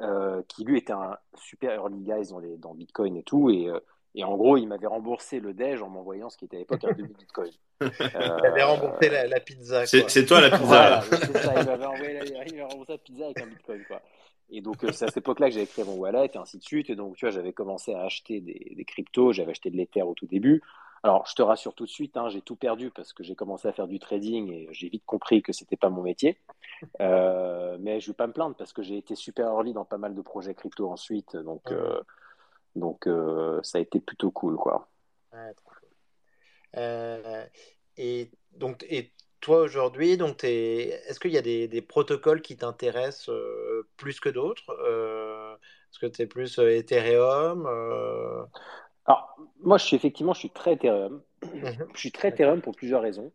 euh, 0.00 0.42
qui 0.48 0.64
lui 0.64 0.78
était 0.78 0.92
un 0.92 1.16
super 1.36 1.72
early 1.74 2.00
guy 2.00 2.28
dans, 2.28 2.38
les, 2.38 2.56
dans 2.56 2.74
Bitcoin 2.74 3.16
et 3.16 3.22
tout. 3.22 3.50
Et, 3.50 3.70
et 4.14 4.24
en 4.24 4.36
gros, 4.36 4.56
il 4.56 4.66
m'avait 4.66 4.86
remboursé 4.86 5.40
le 5.40 5.54
déj 5.54 5.82
en 5.82 5.88
m'envoyant 5.88 6.28
ce 6.28 6.36
qui 6.36 6.44
était 6.44 6.56
à 6.56 6.60
l'époque 6.60 6.84
un 6.84 6.92
demi 6.92 7.14
Bitcoin. 7.18 7.50
il 7.80 8.46
avait 8.46 8.62
remboursé 8.62 9.08
la, 9.08 9.40
pizza. 9.40 9.86
C'est 9.86 10.26
toi 10.26 10.40
la 10.40 10.50
pizza. 10.50 11.02
il 11.10 11.66
m'avait 11.66 11.84
remboursé 12.62 12.92
la 12.92 12.98
pizza 12.98 13.24
avec 13.24 13.40
un 13.40 13.46
Bitcoin. 13.46 13.84
Quoi. 13.86 14.02
Et 14.50 14.60
donc, 14.60 14.76
c'est 14.80 15.04
à 15.04 15.08
cette 15.08 15.16
époque-là 15.16 15.48
que 15.48 15.54
j'avais 15.54 15.66
créé 15.66 15.84
mon 15.84 15.94
wallet 15.94 16.30
et 16.32 16.36
ainsi 16.36 16.58
de 16.58 16.62
suite. 16.62 16.90
Et 16.90 16.94
donc, 16.94 17.16
tu 17.16 17.24
vois, 17.24 17.32
j'avais 17.32 17.54
commencé 17.54 17.94
à 17.94 18.02
acheter 18.02 18.40
des, 18.40 18.74
des 18.76 18.84
cryptos. 18.84 19.32
J'avais 19.32 19.52
acheté 19.52 19.70
de 19.70 19.76
l'Ether 19.76 20.02
au 20.02 20.14
tout 20.14 20.26
début. 20.26 20.62
Alors, 21.04 21.26
je 21.26 21.34
te 21.34 21.42
rassure 21.42 21.74
tout 21.74 21.84
de 21.84 21.90
suite, 21.90 22.16
hein, 22.16 22.28
j'ai 22.28 22.42
tout 22.42 22.54
perdu 22.54 22.90
parce 22.90 23.12
que 23.12 23.24
j'ai 23.24 23.34
commencé 23.34 23.66
à 23.66 23.72
faire 23.72 23.88
du 23.88 23.98
trading 23.98 24.52
et 24.52 24.68
j'ai 24.70 24.88
vite 24.88 25.02
compris 25.04 25.42
que 25.42 25.52
c'était 25.52 25.76
pas 25.76 25.90
mon 25.90 26.02
métier. 26.02 26.38
Euh, 27.00 27.76
mais 27.78 28.00
je 28.00 28.08
vais 28.08 28.14
pas 28.14 28.26
me 28.26 28.32
plaindre 28.32 28.56
parce 28.56 28.72
que 28.72 28.82
j'ai 28.82 28.96
été 28.96 29.14
super 29.14 29.46
early 29.46 29.72
dans 29.72 29.84
pas 29.84 29.98
mal 29.98 30.16
de 30.16 30.20
projets 30.20 30.52
crypto 30.52 30.90
ensuite, 30.90 31.36
donc 31.36 31.70
euh, 31.70 32.00
donc 32.74 33.06
euh, 33.06 33.60
ça 33.62 33.78
a 33.78 33.80
été 33.80 34.00
plutôt 34.00 34.32
cool, 34.32 34.56
quoi. 34.56 34.88
et 37.96 38.32
donc, 38.56 38.84
et 38.90 39.12
toi 39.40 39.60
aujourd'hui, 39.60 40.16
donc 40.16 40.42
est-ce 40.42 41.20
qu'il 41.20 41.30
y 41.30 41.38
a 41.38 41.42
des, 41.42 41.68
des 41.68 41.82
protocoles 41.82 42.42
qui 42.42 42.56
t'intéressent 42.56 43.30
plus 43.96 44.18
que 44.18 44.28
d'autres 44.28 44.68
Est-ce 45.92 46.00
que 46.00 46.06
tu 46.06 46.22
es 46.22 46.26
plus 46.26 46.58
Ethereum 46.58 47.64
alors, 49.06 49.36
moi, 49.60 49.78
je 49.78 49.84
suis 49.84 49.96
effectivement, 49.96 50.32
je 50.32 50.40
suis 50.40 50.50
très 50.50 50.74
Ethereum. 50.74 51.22
Mhm. 51.42 51.88
Je 51.94 51.98
suis 51.98 52.12
très 52.12 52.28
Ethereum 52.28 52.60
pour 52.60 52.74
plusieurs 52.74 53.02
raisons. 53.02 53.32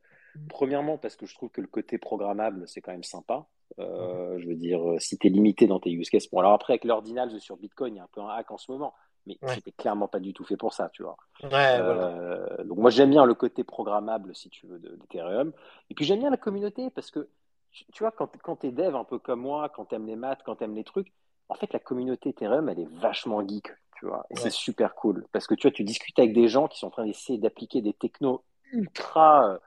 Premièrement, 0.50 0.98
parce 0.98 1.16
que 1.16 1.26
je 1.26 1.34
trouve 1.34 1.50
que 1.50 1.62
le 1.62 1.68
côté 1.68 1.98
programmable, 1.98 2.68
c'est 2.68 2.80
quand 2.80 2.92
même 2.92 3.04
sympa. 3.04 3.48
Euh, 3.80 4.34
mhm. 4.34 4.40
je 4.40 4.48
veux 4.48 4.56
dire, 4.56 4.82
si 5.00 5.18
tu 5.18 5.28
es 5.28 5.30
limité 5.30 5.68
dans 5.68 5.80
tes 5.80 5.92
use 5.92 6.10
cases. 6.10 6.30
Bon, 6.30 6.40
alors 6.40 6.54
après, 6.54 6.74
avec 6.74 6.86
l'ordinal 6.86 7.32
sur 7.40 7.58
Bitcoin, 7.58 7.96
il 7.96 7.98
y 7.98 8.00
a 8.00 8.04
un 8.04 8.10
peu 8.12 8.22
un 8.22 8.30
hack 8.30 8.52
en 8.52 8.58
ce 8.58 8.72
moment, 8.72 8.94
mais 9.26 9.38
c'était 9.48 9.72
clairement 9.72 10.08
pas 10.08 10.20
du 10.20 10.34
tout 10.34 10.46
fait 10.46 10.58
pour 10.58 10.74
ça, 10.74 10.90
tu 10.94 11.04
vois. 11.04 11.18
Euh, 11.44 12.64
donc, 12.64 12.78
moi, 12.78 12.92
j'aime 12.92 13.10
bien 13.10 13.26
le 13.26 13.34
côté 13.34 13.64
programmable, 13.64 14.36
si 14.36 14.50
tu 14.50 14.68
veux, 14.68 14.80
d'Ethereum. 14.80 15.52
Et 15.90 15.96
puis, 15.96 16.06
j'aime 16.06 16.20
bien 16.20 16.30
la 16.30 16.38
communauté 16.38 16.90
parce 16.92 17.12
que, 17.12 17.28
tu 17.72 18.04
vois, 18.04 18.12
quand, 18.12 18.30
quand 18.42 18.58
tu 18.58 18.68
es 18.68 18.72
dev 18.72 18.96
un 18.96 19.04
peu 19.04 19.20
comme 19.20 19.42
moi, 19.42 19.70
quand 19.70 19.86
tu 19.86 19.96
aimes 19.96 20.08
les 20.08 20.16
maths, 20.16 20.40
quand 20.46 20.58
tu 20.58 20.64
aimes 20.64 20.76
les 20.76 20.84
trucs, 20.84 21.12
en 21.50 21.56
fait, 21.56 21.74
la 21.74 21.80
communauté 21.80 22.30
Ethereum, 22.30 22.70
elle 22.70 22.80
est 22.80 22.90
vachement 23.00 23.46
geek 23.46 23.74
vois. 24.06 24.26
Et 24.30 24.36
c'est 24.36 24.52
super 24.52 24.96
cool 24.96 25.26
parce 25.32 25.48
que 25.48 25.56
tu 25.56 25.68
vois, 25.68 25.74
tu 25.74 25.84
discutes 25.84 26.20
avec 26.20 26.34
des 26.34 26.48
gens 26.48 26.68
qui 26.68 26.80
sont 26.80 26.88
en 26.88 26.92
train 26.92 27.06
d'essayer 27.06 27.40
d'appliquer 27.40 27.82
des 27.82 27.94
technos 27.94 28.44
ultra 28.72 29.60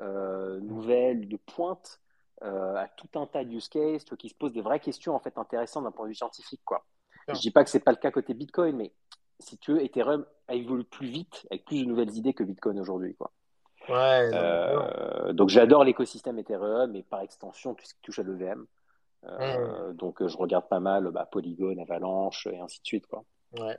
euh, 0.00 0.60
nouvelles, 0.60 1.26
de 1.26 1.38
pointe, 1.38 2.00
euh, 2.42 2.76
à 2.76 2.86
tout 2.86 3.18
un 3.18 3.26
tas 3.26 3.44
de 3.44 3.50
use 3.50 3.68
cases, 3.68 4.04
tu 4.04 4.10
vois, 4.10 4.18
qui 4.18 4.28
se 4.28 4.34
posent 4.34 4.52
des 4.52 4.60
vraies 4.60 4.80
questions 4.80 5.14
en 5.14 5.20
fait 5.20 5.38
intéressantes 5.38 5.84
d'un 5.84 5.90
point 5.90 6.04
de 6.04 6.10
vue 6.10 6.14
scientifique, 6.14 6.60
quoi. 6.64 6.84
Je 7.28 7.40
dis 7.40 7.50
pas 7.50 7.64
que 7.64 7.70
c'est 7.70 7.80
pas 7.80 7.90
le 7.90 7.96
cas 7.96 8.10
côté 8.10 8.34
Bitcoin, 8.34 8.76
mais 8.76 8.92
si 9.40 9.58
tu 9.58 9.72
veux, 9.72 9.82
Ethereum 9.82 10.24
a 10.48 10.54
évolué 10.54 10.84
plus 10.84 11.08
vite 11.08 11.46
avec 11.50 11.64
plus 11.64 11.82
de 11.82 11.88
nouvelles 11.88 12.14
idées 12.14 12.34
que 12.34 12.44
Bitcoin 12.44 12.78
aujourd'hui, 12.78 13.16
quoi. 13.16 13.32
Ouais, 13.88 14.30
euh, 14.32 15.32
donc 15.32 15.48
j'adore 15.48 15.82
l'écosystème 15.82 16.38
Ethereum 16.38 16.94
et 16.94 17.02
par 17.02 17.20
extension 17.20 17.74
tout 17.74 17.84
ce 17.84 17.94
qui 17.94 18.00
touche 18.02 18.18
à 18.18 18.22
l'EVM. 18.22 18.66
Donc 19.94 20.24
je 20.24 20.36
regarde 20.36 20.68
pas 20.68 20.80
mal 20.80 21.10
bah, 21.10 21.26
Polygon, 21.30 21.78
Avalanche 21.78 22.46
et 22.48 22.58
ainsi 22.60 22.80
de 22.80 22.86
suite. 22.86 23.06
Quoi. 23.06 23.24
Ouais. 23.52 23.76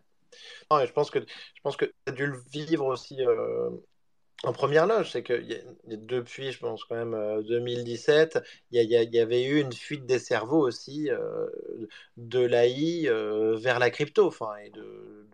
Non, 0.71 0.85
je 0.85 0.91
pense 0.91 1.09
que 1.09 1.19
je 1.19 1.61
pense 1.61 1.77
que 1.77 1.85
tu 1.85 1.93
as 2.07 2.11
dû 2.11 2.25
le 2.27 2.37
vivre 2.51 2.85
aussi 2.85 3.25
euh, 3.25 3.69
en 4.43 4.53
première 4.53 4.85
loge. 4.85 5.11
C'est 5.11 5.23
que 5.23 5.41
depuis, 5.85 6.51
je 6.51 6.59
pense 6.59 6.83
quand 6.83 6.95
même 6.95 7.43
2017, 7.43 8.35
euh, 8.35 8.41
il 8.71 8.81
y, 8.81 8.93
y, 8.93 9.19
avait 9.19 9.43
eu 9.43 9.61
une 9.61 9.73
fuite 9.73 10.05
des 10.05 10.19
cerveaux 10.19 10.65
aussi 10.65 11.09
euh, 11.09 11.47
de 12.17 12.39
l'AI 12.39 13.09
vers 13.57 13.79
la 13.79 13.89
crypto, 13.89 14.27
enfin, 14.27 14.55
et 14.57 14.69
de, 14.69 15.27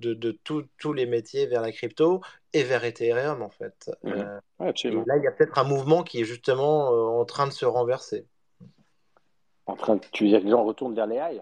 de, 0.00 0.14
de 0.14 0.38
tous 0.42 0.92
les 0.92 1.06
métiers 1.06 1.46
vers 1.46 1.62
la 1.62 1.72
crypto 1.72 2.20
et 2.52 2.64
vers 2.64 2.84
Ethereum 2.84 3.42
en 3.42 3.50
fait. 3.50 3.90
Mmh. 4.02 4.10
là, 4.10 5.16
il 5.16 5.22
y 5.22 5.28
a 5.28 5.32
peut-être 5.32 5.58
un 5.58 5.64
mouvement 5.64 6.02
qui 6.02 6.20
est 6.20 6.24
justement 6.24 6.88
en 7.18 7.24
train 7.24 7.46
de 7.46 7.52
se 7.52 7.64
renverser. 7.64 8.26
En 9.66 9.76
train, 9.76 9.98
tu 10.10 10.24
veux 10.24 10.30
dire 10.30 10.40
que 10.40 10.44
les 10.44 10.50
gens 10.50 10.64
retournent 10.64 10.94
vers 10.94 11.06
l'AI 11.06 11.40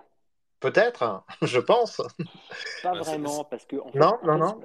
Peut-être, 0.61 1.02
hein, 1.02 1.24
je 1.42 1.58
pense. 1.58 2.02
Pas 2.82 2.92
vraiment, 2.92 3.44
parce 3.44 3.64
que. 3.64 3.76
non, 3.94 4.18
non, 4.22 4.36
non. 4.36 4.61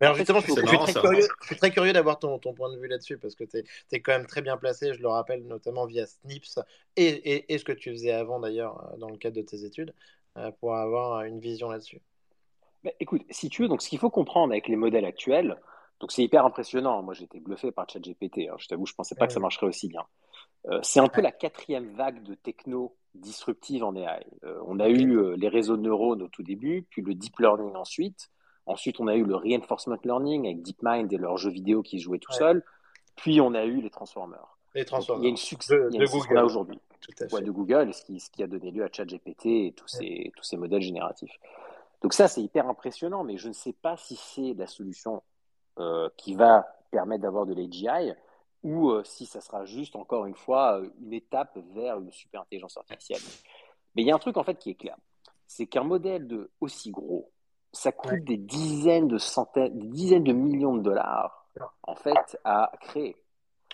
Alors, 0.00 0.14
justement, 0.14 0.38
je, 0.40 0.46
suis 0.46 1.56
très 1.56 1.70
curieux, 1.72 1.92
d'avoir 1.92 2.18
ton, 2.20 2.38
ton, 2.38 2.54
point 2.54 2.72
de 2.72 2.78
vue 2.78 2.86
là-dessus 2.86 3.18
parce 3.18 3.34
que 3.34 3.42
tu 3.42 3.58
es, 3.90 4.00
quand 4.00 4.12
même 4.12 4.26
très 4.26 4.42
bien 4.42 4.56
placé, 4.56 4.94
je 4.94 5.00
le 5.00 5.08
rappelle, 5.08 5.44
notamment 5.44 5.86
via 5.86 6.06
Snips 6.06 6.60
et, 6.96 7.52
et, 7.52 7.58
ce 7.58 7.64
que 7.64 7.72
tu 7.72 7.90
faisais 7.90 8.12
avant 8.12 8.38
d'ailleurs 8.38 8.92
euh, 8.92 8.96
dans 8.98 9.08
le 9.08 9.16
cadre 9.16 9.36
de 9.36 9.42
tes 9.42 9.64
études 9.64 9.92
euh, 10.36 10.52
pour 10.60 10.76
avoir 10.76 11.22
une 11.22 11.40
vision 11.40 11.68
là-dessus. 11.68 12.00
Bah, 12.84 12.92
écoute, 13.00 13.22
si 13.30 13.48
tu 13.48 13.62
veux, 13.62 13.68
donc 13.68 13.82
ce 13.82 13.88
qu'il 13.88 13.98
faut 13.98 14.10
comprendre 14.10 14.52
avec 14.52 14.68
les 14.68 14.76
modèles 14.76 15.04
actuels, 15.04 15.60
donc 15.98 16.12
c'est 16.12 16.22
hyper 16.22 16.44
impressionnant. 16.44 17.02
Moi, 17.02 17.14
j'étais 17.14 17.40
bluffé 17.40 17.72
par 17.72 17.90
ChatGPT. 17.90 18.48
Hein, 18.48 18.54
je 18.58 18.68
t'avoue, 18.68 18.86
je 18.86 18.94
pensais 18.94 19.16
pas 19.16 19.26
que 19.26 19.32
ça 19.32 19.40
marcherait 19.40 19.66
aussi 19.66 19.88
bien. 19.88 20.06
c'est 20.82 21.00
un 21.00 21.08
peu 21.08 21.22
la 21.22 21.32
quatrième 21.32 21.92
vague 21.96 22.22
de 22.22 22.34
techno 22.34 22.96
disruptive 23.20 23.84
en 23.84 23.94
AI. 23.94 24.26
on 24.66 24.80
a 24.80 24.88
eu 24.88 25.36
les 25.36 25.48
réseaux 25.48 25.76
de 25.76 25.82
neurones 25.82 26.22
au 26.22 26.28
tout 26.28 26.42
début, 26.42 26.86
puis 26.90 27.02
le 27.02 27.14
deep 27.14 27.38
learning 27.38 27.74
ensuite. 27.76 28.30
Ensuite, 28.68 29.00
on 29.00 29.06
a 29.06 29.16
eu 29.16 29.24
le 29.24 29.34
reinforcement 29.34 29.96
learning 30.04 30.44
avec 30.44 30.62
DeepMind 30.62 31.10
et 31.10 31.16
leurs 31.16 31.38
jeux 31.38 31.50
vidéo 31.50 31.82
qui 31.82 31.98
jouaient 31.98 32.18
tout 32.18 32.32
seuls. 32.32 32.62
Puis, 33.16 33.40
on 33.40 33.54
a 33.54 33.64
eu 33.64 33.80
les 33.80 33.88
transformers. 33.88 34.58
Les 34.74 34.84
transformers. 34.84 35.22
il 35.22 35.24
y 35.24 35.28
a 35.28 35.30
une 35.30 35.36
succès 35.38 35.74
de, 35.74 36.06
Google 36.06 36.38
aujourd'hui. 36.44 36.78
de 37.18 37.50
Google, 37.50 37.94
ce 37.94 38.04
qui, 38.04 38.20
ce 38.20 38.30
qui, 38.30 38.42
a 38.42 38.46
donné 38.46 38.70
lieu 38.70 38.84
à 38.84 38.88
ChatGPT 38.92 39.46
et 39.46 39.74
tous, 39.74 39.88
ces, 39.88 40.30
tous 40.36 40.44
ces 40.44 40.58
modèles 40.58 40.82
génératifs. 40.82 41.32
Donc 42.02 42.12
ça, 42.12 42.28
c'est 42.28 42.42
hyper 42.42 42.68
impressionnant, 42.68 43.24
mais 43.24 43.38
je 43.38 43.48
ne 43.48 43.54
sais 43.54 43.72
pas 43.72 43.96
si 43.96 44.16
c'est 44.16 44.52
la 44.52 44.66
solution 44.66 45.22
euh, 45.78 46.10
qui 46.18 46.34
va 46.34 46.66
permettre 46.90 47.22
d'avoir 47.22 47.46
de 47.46 47.54
l'AGI 47.54 48.12
ou 48.62 48.90
euh, 48.90 49.04
si 49.04 49.26
ça 49.26 49.40
sera 49.40 49.64
juste, 49.64 49.96
encore 49.96 50.26
une 50.26 50.34
fois, 50.34 50.80
euh, 50.80 50.90
une 51.00 51.12
étape 51.12 51.58
vers 51.74 51.98
une 51.98 52.10
super 52.10 52.42
intelligence 52.42 52.76
artificielle. 52.76 53.20
Mais 53.94 54.02
il 54.02 54.08
y 54.08 54.10
a 54.10 54.14
un 54.14 54.18
truc, 54.18 54.36
en 54.36 54.44
fait, 54.44 54.56
qui 54.56 54.70
est 54.70 54.74
clair. 54.74 54.96
C'est 55.46 55.66
qu'un 55.66 55.84
modèle 55.84 56.26
de 56.26 56.50
aussi 56.60 56.90
gros, 56.90 57.30
ça 57.72 57.92
coûte 57.92 58.24
des 58.24 58.36
dizaines 58.36 59.08
de 59.08 59.18
centaines, 59.18 59.78
des 59.78 59.86
dizaines 59.88 60.24
de 60.24 60.32
millions 60.32 60.76
de 60.76 60.82
dollars, 60.82 61.46
en 61.82 61.94
fait, 61.94 62.38
à 62.44 62.72
créer. 62.80 63.16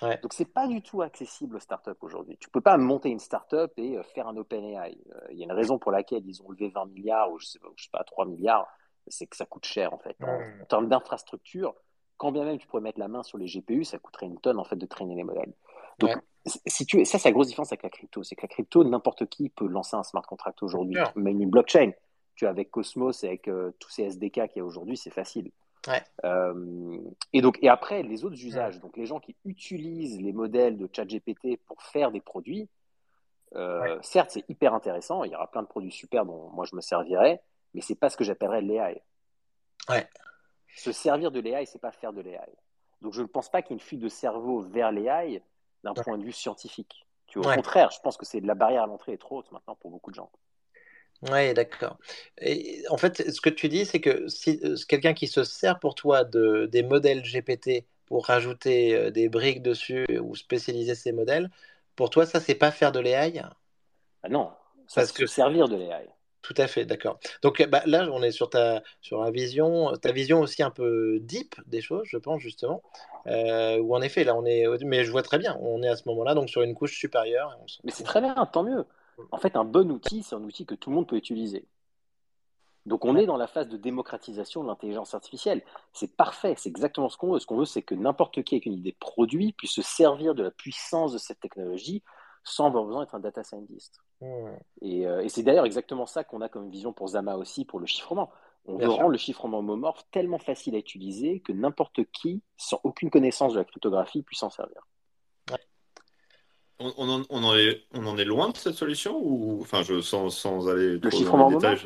Donc, 0.01 0.21
Donc, 0.23 0.33
c'est 0.33 0.53
pas 0.53 0.67
du 0.67 0.83
tout 0.83 1.03
accessible 1.03 1.57
aux 1.57 1.61
startups 1.61 1.93
aujourd'hui. 2.01 2.37
Tu 2.39 2.51
peux 2.51 2.61
pas 2.61 2.77
monter 2.77 3.11
une 3.11 3.21
startup 3.21 3.73
et 3.77 3.97
euh, 3.97 4.03
faire 4.03 4.27
un 4.27 4.37
OpenAI. 4.37 4.99
Il 5.31 5.39
y 5.39 5.43
a 5.43 5.45
une 5.45 5.53
raison 5.53 5.79
pour 5.79 5.93
laquelle 5.93 6.27
ils 6.27 6.43
ont 6.43 6.51
levé 6.51 6.69
20 6.69 6.87
milliards 6.87 7.31
ou 7.31 7.39
je 7.39 7.47
sais 7.47 7.59
pas, 7.59 7.69
je 7.77 7.85
sais 7.85 7.91
pas 7.91 8.05
3 8.05 8.27
milliards, 8.27 8.67
c'est 9.07 9.27
que 9.27 9.37
ça 9.37 9.47
coûte 9.47 9.65
cher 9.65 9.93
en 9.93 9.99
fait. 9.99 10.17
En, 10.23 10.65
termes 10.67 10.89
d'infrastructure, 10.89 11.75
quand 12.17 12.33
bien 12.33 12.45
même 12.45 12.59
tu 12.59 12.67
pourrais 12.67 12.83
mettre 12.83 12.99
la 12.99 13.09
main 13.09 13.23
sur 13.23 13.39
les 13.39 13.47
GPU, 13.47 13.85
ça 13.85 13.99
coûterait 13.99 14.27
une 14.27 14.39
tonne 14.39 14.59
en 14.59 14.65
fait 14.65 14.77
de 14.77 14.87
traîner 14.87 15.15
les 15.15 15.25
modèles. 15.25 15.53
Donc, 15.99 16.17
si 16.67 16.87
tu, 16.87 17.05
ça, 17.05 17.19
c'est 17.19 17.29
la 17.29 17.33
grosse 17.33 17.49
différence 17.49 17.73
avec 17.73 17.83
la 17.83 17.91
crypto. 17.91 18.23
C'est 18.23 18.35
que 18.37 18.43
la 18.43 18.49
crypto, 18.49 18.85
n'importe 18.85 19.27
qui 19.27 19.49
peut 19.49 19.67
lancer 19.67 19.97
un 19.97 20.03
smart 20.03 20.23
contract 20.23 20.63
aujourd'hui, 20.63 20.99
même 21.17 21.41
une 21.41 21.51
blockchain. 21.51 21.93
Tu 22.35 22.47
avec 22.47 22.71
Cosmos 22.71 23.23
et 23.23 23.29
avec 23.29 23.49
euh, 23.49 23.71
tous 23.79 23.91
ces 23.91 24.03
SDK 24.05 24.49
qu'il 24.49 24.57
y 24.57 24.61
a 24.61 24.65
aujourd'hui, 24.65 24.97
c'est 24.97 25.11
facile. 25.11 25.53
Euh, 26.25 26.99
et 27.33 27.41
donc, 27.41 27.59
et 27.63 27.69
après, 27.69 28.03
les 28.03 28.25
autres 28.25 28.43
usages, 28.43 28.81
donc 28.81 28.97
les 28.97 29.07
gens 29.07 29.21
qui 29.21 29.37
utilisent 29.45 30.21
les 30.21 30.33
modèles 30.33 30.77
de 30.77 30.89
ChatGPT 30.91 31.59
pour 31.67 31.83
faire 31.83 32.11
des 32.11 32.21
produits, 32.21 32.69
euh, 33.55 33.99
certes, 34.03 34.31
c'est 34.33 34.45
hyper 34.49 34.75
intéressant. 34.75 35.25
Il 35.25 35.33
y 35.33 35.35
aura 35.37 35.51
plein 35.51 35.63
de 35.63 35.69
produits 35.69 35.93
super 35.93 36.27
dont 36.27 36.51
moi 36.51 36.65
je 36.65 36.75
me 36.75 36.81
servirais, 36.81 37.41
mais 37.73 37.81
c'est 37.83 37.95
pas 37.95 38.11
ce 38.11 38.17
que 38.17 38.25
j'appellerais 38.25 38.63
l'AI. 38.63 39.03
Ouais. 39.89 40.09
Se 40.77 40.93
servir 40.93 41.31
de 41.31 41.41
l'AI, 41.41 41.67
c'est 41.67 41.81
pas 41.81 41.93
faire 41.93 42.13
de 42.13 42.21
l'AI. 42.21 42.53
Donc, 43.01 43.13
je 43.13 43.23
ne 43.23 43.27
pense 43.27 43.51
pas 43.51 43.63
qu'il 43.63 43.73
y 43.73 43.75
ait 43.75 43.81
une 43.81 43.87
fuite 43.87 44.01
de 44.01 44.09
cerveau 44.09 44.61
vers 44.61 44.91
l'AI 44.93 45.43
d'un 45.83 45.95
point 45.95 46.19
de 46.19 46.25
vue 46.25 46.33
scientifique. 46.33 47.07
Tu 47.27 47.39
au 47.39 47.43
contraire, 47.43 47.91
je 47.91 48.01
pense 48.01 48.17
que 48.17 48.25
c'est 48.25 48.41
la 48.41 48.55
barrière 48.55 48.85
à 48.85 48.87
l'entrée 48.87 49.13
est 49.13 49.19
trop 49.19 49.39
haute 49.39 49.51
maintenant 49.53 49.75
pour 49.77 49.91
beaucoup 49.91 50.11
de 50.11 50.17
gens. 50.17 50.31
Oui, 51.31 51.55
d'accord. 51.55 51.99
Et 52.39 52.83
en 52.91 52.97
fait, 52.97 53.31
ce 53.31 53.41
que 53.41 53.51
tu 53.51 53.69
dis, 53.69 53.87
c'est 53.87 54.01
que 54.01 54.29
si 54.29 54.61
euh, 54.65 54.77
quelqu'un 54.89 55.15
qui 55.15 55.27
se 55.27 55.43
sert 55.43 55.79
pour 55.79 55.95
toi 55.95 56.25
de, 56.25 56.67
des 56.67 56.83
modèles 56.83 57.23
GPT 57.23 57.87
pour 58.07 58.27
rajouter 58.27 58.95
euh, 58.95 59.11
des 59.11 59.29
briques 59.29 59.63
dessus 59.63 60.07
ou 60.23 60.35
spécialiser 60.37 60.95
ces 60.95 61.13
modèles, 61.13 61.51
pour 61.97 62.11
toi, 62.11 62.27
ça, 62.27 62.41
c'est 62.41 62.55
pas 62.55 62.71
faire 62.71 62.93
de 62.93 63.01
l'AI 63.01 63.43
ah 64.23 64.29
Non, 64.29 64.53
ça 64.87 65.01
Parce 65.01 65.13
que 65.13 65.27
servir 65.27 65.69
de 65.69 65.77
l'AI. 65.77 66.09
Tout 66.45 66.55
à 66.59 66.67
fait, 66.67 66.85
d'accord. 66.85 67.19
Donc 67.41 67.67
bah, 67.71 67.81
là, 67.87 68.07
on 68.13 68.23
est 68.23 68.31
sur 68.31 68.51
ta, 68.51 68.83
sur 69.01 69.23
la 69.23 69.31
vision, 69.31 69.97
ta 69.97 70.13
vision 70.13 70.41
aussi 70.41 70.63
un 70.63 70.71
peu 70.71 71.19
deep 71.21 71.55
des 71.67 71.81
choses, 71.81 72.07
je 72.07 72.19
pense 72.19 72.43
justement. 72.43 72.83
Euh, 73.27 73.79
où 73.79 73.97
en 73.97 74.03
effet, 74.03 74.25
là, 74.25 74.37
on 74.37 74.45
est, 74.45 74.67
mais 74.85 75.05
je 75.05 75.11
vois 75.11 75.23
très 75.23 75.39
bien, 75.39 75.57
on 75.63 75.83
est 75.83 75.89
à 75.89 75.97
ce 75.97 76.07
moment-là, 76.07 76.35
donc 76.35 76.51
sur 76.51 76.61
une 76.61 76.75
couche 76.75 76.99
supérieure. 76.99 77.57
Mais 77.83 77.93
c'est 77.93 78.05
très 78.05 78.21
bien, 78.21 78.35
tant 78.53 78.63
mieux. 78.63 78.85
En 79.31 79.39
fait, 79.39 79.57
un 79.57 79.65
bon 79.65 79.91
outil, 79.91 80.23
c'est 80.23 80.35
un 80.35 80.43
outil 80.45 80.67
que 80.67 80.75
tout 80.75 80.91
le 80.91 80.97
monde 80.97 81.09
peut 81.09 81.17
utiliser. 81.17 81.65
Donc 82.85 83.07
on 83.07 83.17
est 83.17 83.25
dans 83.25 83.39
la 83.39 83.47
phase 83.47 83.69
de 83.69 83.79
démocratisation 83.79 84.63
de 84.63 84.69
l'intelligence 84.69 85.15
artificielle. 85.15 85.63
C'est 85.95 86.15
parfait, 86.15 86.55
c'est 86.59 86.69
exactement 86.69 87.09
ce 87.09 87.17
qu'on 87.17 87.33
veut. 87.33 87.39
Ce 87.39 87.47
qu'on 87.47 87.57
veut, 87.57 87.65
c'est 87.65 87.81
que 87.81 87.95
n'importe 87.95 88.43
qui 88.43 88.57
avec 88.57 88.67
une 88.67 88.75
idée 88.75 88.95
produit 89.01 89.55
puisse 89.55 89.73
se 89.73 89.81
servir 89.81 90.35
de 90.35 90.43
la 90.43 90.51
puissance 90.51 91.15
de 91.15 91.19
cette 91.19 91.41
technologie 91.41 92.03
sans 92.43 92.67
avoir 92.67 92.85
besoin 92.85 93.01
d'être 93.03 93.15
un 93.15 93.21
data 93.21 93.43
scientist. 93.43 94.01
Euh, 94.23 94.57
et, 94.81 95.29
c'est 95.29 95.43
d'ailleurs 95.43 95.67
exactement 95.67 96.07
ça 96.07 96.25
qu'on 96.25 96.41
a 96.41 96.49
comme 96.49 96.71
vision 96.71 96.93
pour 96.93 97.09
Zama 97.09 97.37
aussi, 97.37 97.65
pour 97.65 97.81
le 97.81 97.87
chiffrement. 97.87 98.31
On 98.67 98.79
veut 98.79 98.89
rendre 98.89 99.11
le 99.11 99.19
chiffrement 99.19 99.59
homomorphe 99.59 100.07
tellement 100.11 100.39
facile 100.39 100.75
à 100.75 100.79
utiliser 100.79 101.41
que 101.41 101.53
n'importe 101.53 102.01
qui, 102.13 102.43
sans 102.57 102.81
aucune 102.83 103.11
connaissance 103.11 103.53
de 103.53 103.59
la 103.59 103.65
cryptographie, 103.65 104.23
puisse 104.23 104.39
s'en 104.39 104.49
servir. 104.49 104.81
On, 106.81 106.91
en, 106.99 107.57
est, 107.57 107.83
on 107.93 108.07
en 108.07 108.19
est 108.19 108.25
loin 108.25 108.51
de 108.51 108.57
cette 108.57 108.75
solution 108.75 109.17
ou 109.23 109.61
enfin 109.61 109.83
je 109.83 110.01
sans, 110.01 110.29
sans 110.29 110.69
aller 110.69 110.99
trop 111.01 111.11
le 111.21 111.25
dans 111.25 111.49
les 111.49 111.55
détails. 111.55 111.79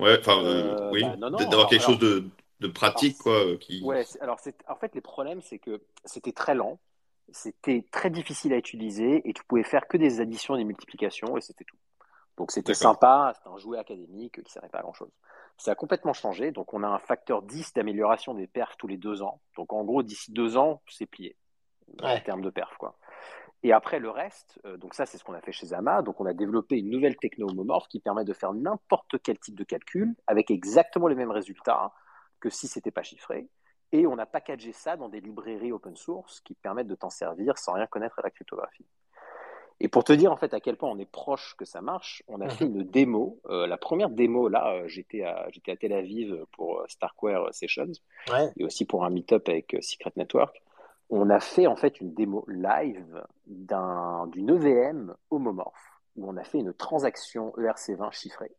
Ouais, 0.00 0.18
enfin 0.18 0.42
euh, 0.42 0.76
euh, 0.76 0.90
oui, 0.90 1.04
bah, 1.18 1.30
d'avoir 1.30 1.68
quelque 1.68 1.84
chose 1.84 2.00
de, 2.00 2.24
de 2.58 2.66
pratique 2.66 3.16
quoi. 3.18 3.56
Qui... 3.60 3.80
Ouais, 3.84 4.04
alors 4.20 4.38
en 4.66 4.74
fait 4.74 4.94
les 4.96 5.00
problèmes 5.00 5.40
c'est 5.40 5.60
que 5.60 5.80
c'était 6.04 6.32
très 6.32 6.56
lent, 6.56 6.80
c'était 7.32 7.84
très 7.90 8.10
difficile 8.10 8.52
à 8.52 8.56
utiliser 8.56 9.28
et 9.28 9.32
tu 9.32 9.42
pouvais 9.44 9.62
faire 9.62 9.86
que 9.88 9.96
des 9.96 10.20
additions 10.20 10.54
et 10.54 10.58
des 10.58 10.64
multiplications 10.64 11.36
et 11.36 11.40
c'était 11.40 11.64
tout. 11.64 11.76
Donc 12.36 12.50
c'était 12.50 12.74
sympa, 12.74 13.32
c'était 13.34 13.48
un 13.48 13.58
jouet 13.58 13.78
académique 13.78 14.34
qui 14.34 14.40
ne 14.40 14.48
servait 14.48 14.68
pas 14.68 14.78
à 14.78 14.82
grand 14.82 14.92
chose. 14.92 15.10
Ça 15.56 15.72
a 15.72 15.74
complètement 15.74 16.12
changé, 16.12 16.50
donc 16.50 16.74
on 16.74 16.82
a 16.82 16.88
un 16.88 16.98
facteur 16.98 17.42
10 17.42 17.74
d'amélioration 17.74 18.34
des 18.34 18.48
perfs 18.48 18.76
tous 18.76 18.88
les 18.88 18.96
deux 18.96 19.22
ans. 19.22 19.40
Donc 19.56 19.72
en 19.72 19.84
gros 19.84 20.02
d'ici 20.02 20.32
deux 20.32 20.56
ans 20.56 20.82
c'est 20.88 21.06
plié 21.06 21.36
en 22.02 22.18
termes 22.20 22.42
de 22.42 22.50
perfs 22.50 22.76
quoi. 22.76 22.96
Et 23.62 23.72
après 23.72 23.98
le 23.98 24.10
reste, 24.10 24.60
euh, 24.66 24.76
donc 24.76 24.94
ça 24.94 25.06
c'est 25.06 25.16
ce 25.16 25.24
qu'on 25.24 25.32
a 25.32 25.40
fait 25.40 25.52
chez 25.52 25.66
Zama, 25.66 26.02
donc 26.02 26.20
on 26.20 26.26
a 26.26 26.34
développé 26.34 26.76
une 26.76 26.90
nouvelle 26.90 27.16
techno 27.16 27.48
homomorphe 27.48 27.88
qui 27.88 28.00
permet 28.00 28.24
de 28.24 28.34
faire 28.34 28.52
n'importe 28.52 29.22
quel 29.22 29.38
type 29.38 29.54
de 29.54 29.64
calcul 29.64 30.14
avec 30.26 30.50
exactement 30.50 31.06
les 31.06 31.14
mêmes 31.14 31.30
résultats 31.30 31.92
que 32.40 32.50
si 32.50 32.68
c'était 32.68 32.90
pas 32.90 33.02
chiffré. 33.02 33.48
Et 33.94 34.06
on 34.06 34.18
a 34.18 34.26
packagé 34.26 34.72
ça 34.72 34.96
dans 34.96 35.08
des 35.08 35.20
librairies 35.20 35.72
open 35.72 35.96
source 35.96 36.40
qui 36.40 36.54
permettent 36.54 36.88
de 36.88 36.94
t'en 36.94 37.10
servir 37.10 37.56
sans 37.56 37.74
rien 37.74 37.86
connaître 37.86 38.18
à 38.18 38.22
la 38.22 38.30
cryptographie. 38.30 38.84
Et 39.80 39.88
pour 39.88 40.04
te 40.04 40.12
dire 40.12 40.30
en 40.30 40.36
fait 40.36 40.52
à 40.52 40.60
quel 40.60 40.76
point 40.76 40.90
on 40.90 40.98
est 40.98 41.10
proche 41.10 41.54
que 41.56 41.64
ça 41.64 41.80
marche, 41.80 42.22
on 42.28 42.40
a 42.40 42.48
fait 42.48 42.66
mhm. 42.66 42.80
une 42.80 42.82
démo. 42.84 43.40
Euh, 43.46 43.66
la 43.66 43.78
première 43.78 44.10
démo 44.10 44.48
là, 44.48 44.74
euh, 44.74 44.88
j'étais 44.88 45.22
à, 45.22 45.46
j'étais 45.50 45.72
à 45.72 45.76
Tel 45.76 45.92
Aviv 45.92 46.44
pour 46.52 46.84
Starkware 46.88 47.54
Sessions 47.54 47.92
et 48.56 48.64
aussi 48.64 48.84
pour 48.84 49.04
un 49.04 49.10
meetup 49.10 49.48
avec 49.48 49.76
Secret 49.80 50.12
Network 50.16 50.60
on 51.10 51.30
a 51.30 51.40
fait 51.40 51.66
en 51.66 51.76
fait 51.76 52.00
une 52.00 52.14
démo 52.14 52.44
live 52.48 53.22
d'une 53.46 54.50
EVM 54.50 55.14
homomorphe 55.30 56.00
où 56.16 56.28
on 56.28 56.36
a 56.36 56.44
fait 56.44 56.58
une 56.58 56.72
transaction 56.72 57.52
ERC20 57.56 58.12
chiffrée 58.12 58.52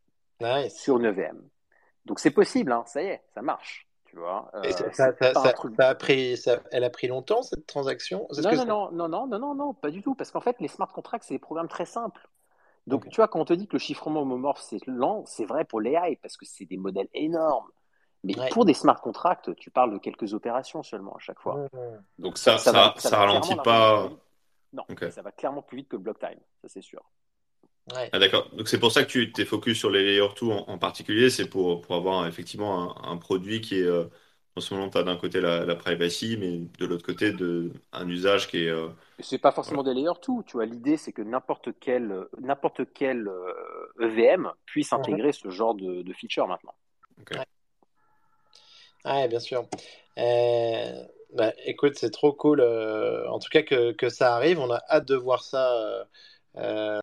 sur 0.69 0.97
une 0.97 1.05
EVM. 1.05 1.41
Donc 2.05 2.19
c'est 2.19 2.31
possible, 2.31 2.71
hein, 2.71 2.83
ça 2.85 3.01
y 3.01 3.07
est, 3.07 3.23
ça 3.33 3.41
marche. 3.41 3.84
Tu 4.15 4.21
vois, 4.21 4.49
euh, 4.53 4.71
ça, 4.93 5.11
a 5.83 5.93
pris, 5.93 6.41
elle 6.71 6.85
a 6.85 6.89
pris 6.89 7.07
longtemps 7.07 7.41
cette 7.41 7.67
transaction? 7.67 8.25
Non 8.41 8.55
non, 8.55 8.65
non, 8.65 8.91
non, 8.93 9.09
non, 9.09 9.27
non, 9.27 9.39
non, 9.39 9.55
non, 9.55 9.73
pas 9.73 9.91
du 9.91 10.01
tout, 10.01 10.15
parce 10.15 10.31
qu'en 10.31 10.39
fait 10.39 10.55
les 10.61 10.69
smart 10.69 10.87
contracts 10.87 11.25
c'est 11.27 11.33
des 11.33 11.39
programmes 11.39 11.67
très 11.67 11.83
simples. 11.83 12.25
Donc 12.87 13.09
tu 13.09 13.17
vois, 13.17 13.27
quand 13.27 13.41
on 13.41 13.45
te 13.45 13.51
dit 13.51 13.67
que 13.67 13.73
le 13.73 13.79
chiffrement 13.79 14.21
homomorphe 14.21 14.61
c'est 14.61 14.79
lent, 14.87 15.25
c'est 15.25 15.43
vrai 15.43 15.65
pour 15.65 15.81
l'AI 15.81 16.15
parce 16.21 16.37
que 16.37 16.45
c'est 16.45 16.63
des 16.63 16.77
modèles 16.77 17.09
énormes. 17.13 17.67
Mais 18.23 18.35
pour 18.51 18.63
des 18.63 18.73
smart 18.73 19.01
contracts, 19.01 19.53
tu 19.57 19.69
parles 19.69 19.91
de 19.91 19.97
quelques 19.97 20.33
opérations 20.33 20.81
seulement 20.81 21.13
à 21.13 21.19
chaque 21.19 21.41
fois. 21.41 21.67
Donc 22.17 22.37
ça, 22.37 22.57
ça, 22.57 22.93
ça, 22.95 23.17
ralentit 23.17 23.57
pas. 23.65 24.09
Non, 24.71 24.85
ça 25.09 25.23
va 25.23 25.33
clairement 25.33 25.61
plus 25.61 25.79
vite 25.79 25.89
que 25.89 25.97
le 25.97 26.03
block 26.03 26.19
time, 26.19 26.39
ça 26.61 26.69
c'est 26.69 26.81
sûr. 26.81 27.03
Ah, 27.93 28.19
D'accord. 28.19 28.49
Donc 28.55 28.67
c'est 28.67 28.79
pour 28.79 28.91
ça 28.91 29.03
que 29.03 29.09
tu 29.09 29.31
t'es 29.31 29.45
focus 29.45 29.77
sur 29.77 29.91
les 29.91 30.03
layer 30.03 30.27
2 30.41 30.47
en, 30.47 30.77
particulier, 30.77 31.29
c'est 31.29 31.47
pour, 31.47 31.81
pour, 31.81 31.95
avoir 31.95 32.25
effectivement 32.25 32.97
un, 33.05 33.17
produit 33.17 33.61
qui 33.61 33.79
est 33.79 33.83
euh, 33.83 34.05
en 34.55 34.61
ce 34.61 34.73
moment 34.73 34.89
tu 34.89 34.97
as 34.97 35.03
d'un 35.03 35.17
côté 35.17 35.39
la, 35.39 35.75
privacy, 35.75 36.35
mais 36.39 36.61
de 36.79 36.85
l'autre 36.87 37.05
côté 37.05 37.31
de, 37.31 37.71
un 37.93 38.09
usage 38.09 38.47
qui 38.47 38.63
est. 38.65 38.69
Euh, 38.69 38.87
c'est 39.19 39.37
pas 39.37 39.51
forcément 39.51 39.83
des 39.83 39.93
layer 39.93 40.13
2, 40.27 40.43
tu 40.47 40.53
vois. 40.53 40.65
L'idée 40.65 40.97
c'est 40.97 41.11
que 41.11 41.21
n'importe 41.21 41.69
quel 41.79 42.25
n'importe 42.39 42.81
quel 42.93 43.29
EVM 43.99 44.45
euh, 44.47 44.49
e 44.49 44.53
puisse 44.65 44.91
intégrer 44.91 45.31
ce 45.31 45.49
genre 45.49 45.75
de, 45.75 46.01
de 46.01 46.13
feature 46.13 46.47
maintenant. 46.47 46.73
Okay. 47.21 47.39
Ah, 49.05 49.27
bien 49.27 49.39
sûr. 49.39 49.67
Euh, 50.17 51.03
bah, 51.33 51.53
écoute, 51.65 51.93
c'est 51.95 52.09
trop 52.09 52.33
cool. 52.33 52.59
Euh, 52.59 53.29
en 53.29 53.37
tout 53.39 53.49
cas, 53.51 53.61
que, 53.61 53.91
que, 53.91 54.09
ça 54.09 54.35
arrive. 54.35 54.59
On 54.59 54.71
a 54.71 54.81
hâte 54.89 55.07
de 55.07 55.15
voir 55.15 55.43
ça, 55.43 56.07
euh, 56.57 56.99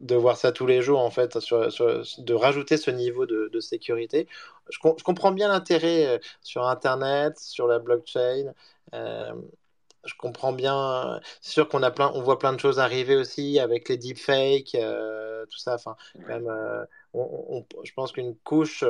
de 0.00 0.14
voir 0.14 0.36
ça 0.36 0.52
tous 0.52 0.66
les 0.66 0.82
jours, 0.82 1.00
en 1.00 1.10
fait, 1.10 1.36
de 1.36 2.34
rajouter 2.34 2.76
ce 2.76 2.90
niveau 2.90 3.26
de, 3.26 3.60
sécurité. 3.60 4.28
Je, 4.70 4.78
comprends 4.78 5.32
bien 5.32 5.48
l'intérêt 5.48 6.20
sur 6.42 6.66
Internet, 6.66 7.38
sur 7.38 7.66
la 7.66 7.78
blockchain. 7.78 8.52
je 8.92 10.14
comprends 10.18 10.52
bien. 10.52 11.20
C'est 11.40 11.52
sûr 11.52 11.68
qu'on 11.68 11.82
a 11.82 11.90
plein, 11.90 12.12
on 12.14 12.22
voit 12.22 12.38
plein 12.38 12.52
de 12.52 12.60
choses 12.60 12.78
arriver 12.78 13.16
aussi 13.16 13.58
avec 13.58 13.88
les 13.88 13.96
deepfakes, 13.96 14.76
tout 15.50 15.58
ça. 15.58 15.74
Enfin, 15.74 15.96
je 16.28 17.92
pense 17.94 18.12
qu'une 18.12 18.36
couche 18.36 18.84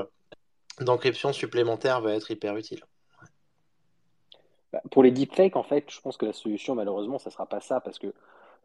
d'encryption 0.81 1.33
supplémentaire 1.33 2.01
va 2.01 2.15
être 2.15 2.31
hyper 2.31 2.57
utile. 2.57 2.85
Bah, 4.73 4.83
pour 4.91 5.03
les 5.03 5.11
deepfakes, 5.11 5.57
en 5.57 5.63
fait, 5.63 5.91
je 5.91 6.01
pense 6.01 6.17
que 6.17 6.27
la 6.27 6.33
solution, 6.33 6.75
malheureusement, 6.75 7.19
ça 7.19 7.31
ne 7.31 7.33
sera 7.33 7.47
pas 7.47 7.61
ça, 7.61 7.81
parce 7.81 7.99
que 7.99 8.13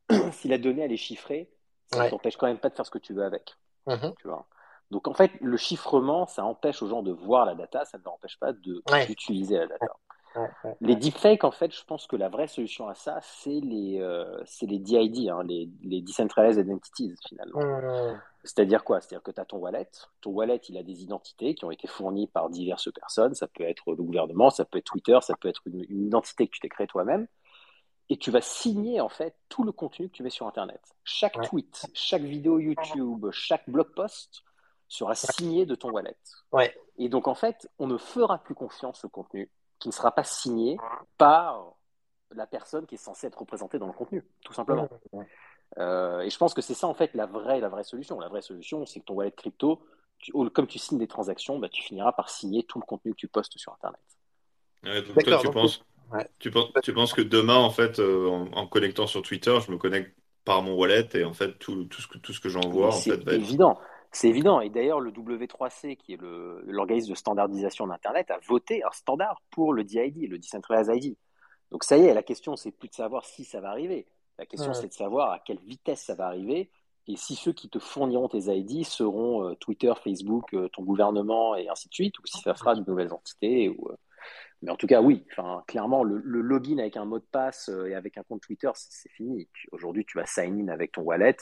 si 0.34 0.48
la 0.48 0.58
donnée 0.58 0.82
elle 0.82 0.92
est 0.92 0.98
chiffrée, 0.98 1.48
ça 1.94 2.00
Ouais. 2.02 2.10
t'empêche 2.10 2.38
quand 2.38 2.48
même 2.48 2.60
pas 2.60 2.70
de 2.70 2.76
faire 2.76 2.86
ce 2.86 2.92
que 2.92 3.00
tu 3.00 3.14
veux 3.14 3.24
avec. 3.24 3.56
Mhm. 3.88 4.14
Tu 4.20 4.28
vois. 4.28 4.46
Donc 4.92 5.08
en 5.08 5.14
fait, 5.14 5.32
le 5.42 5.58
chiffrement, 5.58 6.26
ça 6.28 6.44
empêche 6.46 6.82
aux 6.82 6.88
gens 6.88 7.02
de 7.04 7.12
voir 7.12 7.46
la 7.46 7.56
data, 7.56 7.86
ça 7.86 7.98
ne 7.98 8.04
leur 8.04 8.14
empêche 8.14 8.38
pas 8.39 8.52
de- 8.54 8.82
Ouais. 8.92 9.06
d'utiliser 9.06 9.58
la 9.58 9.68
data. 9.68 9.88
Ouais, 10.34 10.48
Les 10.80 10.96
deepfakes, 10.96 11.44
en 11.44 11.52
fait, 11.52 11.76
je 11.76 11.84
pense 11.84 12.08
que 12.08 12.16
la 12.16 12.30
vraie 12.30 12.48
solution 12.48 12.88
à 12.88 12.94
ça, 12.96 13.20
c'est 13.22 13.60
les, 13.60 14.00
euh, 14.00 14.42
les 14.62 14.80
DID, 14.80 15.30
hein, 15.30 15.44
les, 15.44 15.70
les 15.84 16.02
Decentralized 16.02 16.66
Identities, 16.66 17.16
finalement. 17.28 17.60
Mhm. 17.60 18.22
C'est-à-dire 18.46 18.86
quoi? 18.86 19.02
C'est-à-dire 19.02 19.24
que 19.24 19.32
tu 19.32 19.42
as 19.42 19.46
ton 19.46 19.58
wallet. 19.58 19.89
Ton 20.22 20.32
wallet, 20.32 20.56
il 20.70 20.78
a 20.78 20.84
des 20.84 21.04
identités 21.04 21.54
qui 21.54 21.66
ont 21.66 21.72
été 21.72 21.86
fournies 21.88 22.28
par 22.28 22.50
diverses 22.50 22.89
personnes. 22.94 23.36
Ça 23.36 23.48
peut 23.48 23.64
être 23.66 23.84
le 23.92 23.96
gouvernement, 24.04 24.50
ça 24.50 24.64
peut 24.64 24.78
être 24.78 24.86
Twitter, 24.86 25.18
ça 25.22 25.34
peut 25.39 25.50
être 25.50 25.62
une, 25.66 25.84
une 25.89 26.06
identité 26.08 26.48
que 26.48 26.52
tu 26.54 26.62
t'es 26.62 26.70
créée 26.70 26.88
toi-même. 26.88 27.28
Et 28.12 28.18
tu 28.18 28.30
vas 28.30 28.41
signer, 28.41 28.99
en 28.99 29.07
fait, 29.07 29.34
tout 29.47 29.64
le 29.64 29.72
contenu 29.72 30.09
que 30.09 30.14
tu 30.14 30.22
mets 30.22 30.30
sur 30.30 30.45
Internet. 30.45 30.82
Chaque 31.05 31.38
Ouais. 31.38 31.47
tweet, 31.47 31.86
chaque 31.93 32.24
vidéo 32.24 32.59
YouTube, 32.59 33.26
chaque 33.32 33.70
blog 33.70 33.88
post 33.95 34.43
sera 34.89 35.16
signé 35.16 35.66
de 35.66 35.76
ton 35.76 35.91
wallet. 35.91 36.18
Ouais. 36.51 36.76
Et 36.97 37.07
donc, 37.07 37.30
en 37.30 37.36
fait, 37.36 37.70
on 37.80 37.88
ne 37.88 37.97
fera 37.97 38.39
plus 38.39 38.53
confiance 38.53 39.05
au 39.05 39.09
contenu 39.09 39.49
qui 39.80 39.88
ne 39.88 39.93
sera 39.93 40.12
pas 40.12 40.26
signé 40.26 40.78
par 41.18 41.74
la 42.32 42.45
personne 42.45 42.86
qui 42.86 42.95
est 42.95 42.97
censée 42.97 43.28
être 43.28 43.39
représentée 43.39 43.80
dans 43.80 43.88
le 43.88 43.93
contenu, 43.93 44.26
tout 44.43 44.51
simplement. 44.51 44.89
Euh, 45.78 46.20
et 46.20 46.30
je 46.30 46.38
pense 46.38 46.53
que 46.53 46.62
c'est 46.62 46.74
ça, 46.74 46.88
en 46.88 46.93
fait, 46.93 47.14
la 47.14 47.28
vraie, 47.28 47.62
la 47.62 47.70
vraie 47.70 47.86
solution. 47.86 48.20
La 48.20 48.28
vraie 48.28 48.41
solution, 48.41 48.86
c'est 48.86 48.99
que 48.99 49.05
ton 49.05 49.14
wallet 49.14 49.32
crypto, 49.32 49.86
tu- 50.20 50.34
comme 50.49 50.68
tu 50.68 50.80
signes 50.80 50.99
des 50.99 51.07
transactions, 51.07 51.59
bah, 51.59 51.70
tu 51.70 51.82
finiras 51.82 52.12
par 52.12 52.30
signer 52.30 52.64
tout 52.64 52.78
le 52.78 52.86
contenu 52.86 53.12
que 53.14 53.18
tu 53.18 53.30
postes 53.30 53.57
sur 53.57 53.72
Internet. 53.72 54.01
Ouais, 54.84 55.01
donc 55.01 55.14
toi, 55.14 55.24
D'accord, 55.24 55.39
tu 55.39 55.45
donc- 55.47 55.53
penses, 55.53 55.82
Ouais. 56.14 56.28
tu 56.39 56.51
penses, 56.51 56.72
tu 56.84 56.93
penses 56.93 57.14
que 57.14 57.22
demain, 57.22 57.57
en 57.57 57.70
fait, 57.70 57.99
euh, 57.99 58.28
en, 58.28 58.47
en 58.53 58.68
connectant 58.68 59.07
sur 59.07 59.22
Twitter, 59.22 59.57
je 59.66 59.72
me 59.72 59.78
connecte 59.78 60.16
par 60.43 60.62
mon 60.62 60.74
wallet 60.76 61.07
et 61.14 61.24
en 61.24 61.34
fait, 61.34 61.57
tout, 61.59 61.86
tout 61.86 62.01
ce 62.01 62.07
que, 62.07 62.18
tout 62.18 62.34
ce 62.34 62.39
que 62.39 62.49
j'envoie, 62.49 62.88
en 62.88 62.91
fait, 62.91 63.24
va 63.24 63.34
être. 63.34 63.41
évident. 63.41 63.80
C'est 64.12 64.28
évident. 64.28 64.59
Et 64.59 64.70
d'ailleurs, 64.70 64.99
le 64.99 65.12
W3C, 65.12 65.95
qui 65.95 66.14
est 66.14 66.20
l'organisme 66.22 67.12
de 67.12 67.16
standardisation 67.16 67.88
d'Internet, 67.88 68.30
a 68.32 68.39
voté 68.45 68.84
un 68.84 68.91
standard 68.91 69.41
pour 69.51 69.72
le 69.74 69.84
DID, 69.86 70.30
le 70.30 70.38
Decentralized 70.38 70.93
ID. 70.93 71.16
Donc 71.72 71.86
ça 71.86 71.97
y 71.97 72.05
est, 72.05 72.14
la 72.14 72.24
question, 72.24 72.57
c'est 72.57 72.72
plus 72.72 72.89
de 72.89 72.93
savoir 72.93 73.24
si 73.26 73.45
ça 73.45 73.62
va 73.62 73.70
arriver. 73.70 74.05
La 74.38 74.45
question, 74.45 74.72
Ouais. 74.72 74.74
c'est 74.74 74.88
de 74.89 74.93
savoir 74.93 75.32
à 75.32 75.39
quelle 75.39 75.59
vitesse 75.59 76.01
ça 76.03 76.16
va 76.16 76.26
arriver 76.28 76.70
et 77.07 77.16
si 77.16 77.36
ceux 77.36 77.53
qui 77.53 77.70
te 77.70 77.80
fourniront 77.80 78.28
tes 78.28 78.53
ID 78.53 78.84
seront 78.86 79.47
euh, 79.47 79.55
Twitter, 79.55 79.93
Facebook, 80.03 80.53
euh, 80.53 80.68
ton 80.70 80.84
gouvernement 80.84 81.55
et 81.55 81.70
ainsi 81.70 81.88
de 81.88 81.93
suite, 81.93 82.20
ou 82.20 82.24
si 82.26 82.39
ça 82.41 82.53
sera 82.55 82.76
de 82.76 82.84
nouvelles 82.88 83.14
entités. 83.14 83.70
Ou, 83.70 83.88
euh, 83.89 83.95
Mais 84.62 84.70
en 84.72 84.76
tout 84.76 84.88
cas, 84.88 85.01
oui. 85.01 85.26
Enfin, 85.32 85.64
clairement, 85.68 86.03
le, 86.03 86.22
le 86.24 86.41
login 86.41 86.78
avec 86.80 86.97
un 86.97 87.05
mot 87.05 87.20
de 87.20 87.26
passe 87.32 87.70
euh, 87.70 87.86
et 87.88 87.95
avec 87.95 88.18
un 88.18 88.24
compte 88.24 88.41
Twitter, 88.41 88.70
c'est 88.76 89.09
fini. 89.09 89.47
Aujourd'hui, 89.72 90.05
tu 90.05 90.18
vas 90.18 90.26
sign 90.26 90.70
in 90.70 90.74
avec 90.74 90.91
ton 90.91 91.01
wallet, 91.01 91.38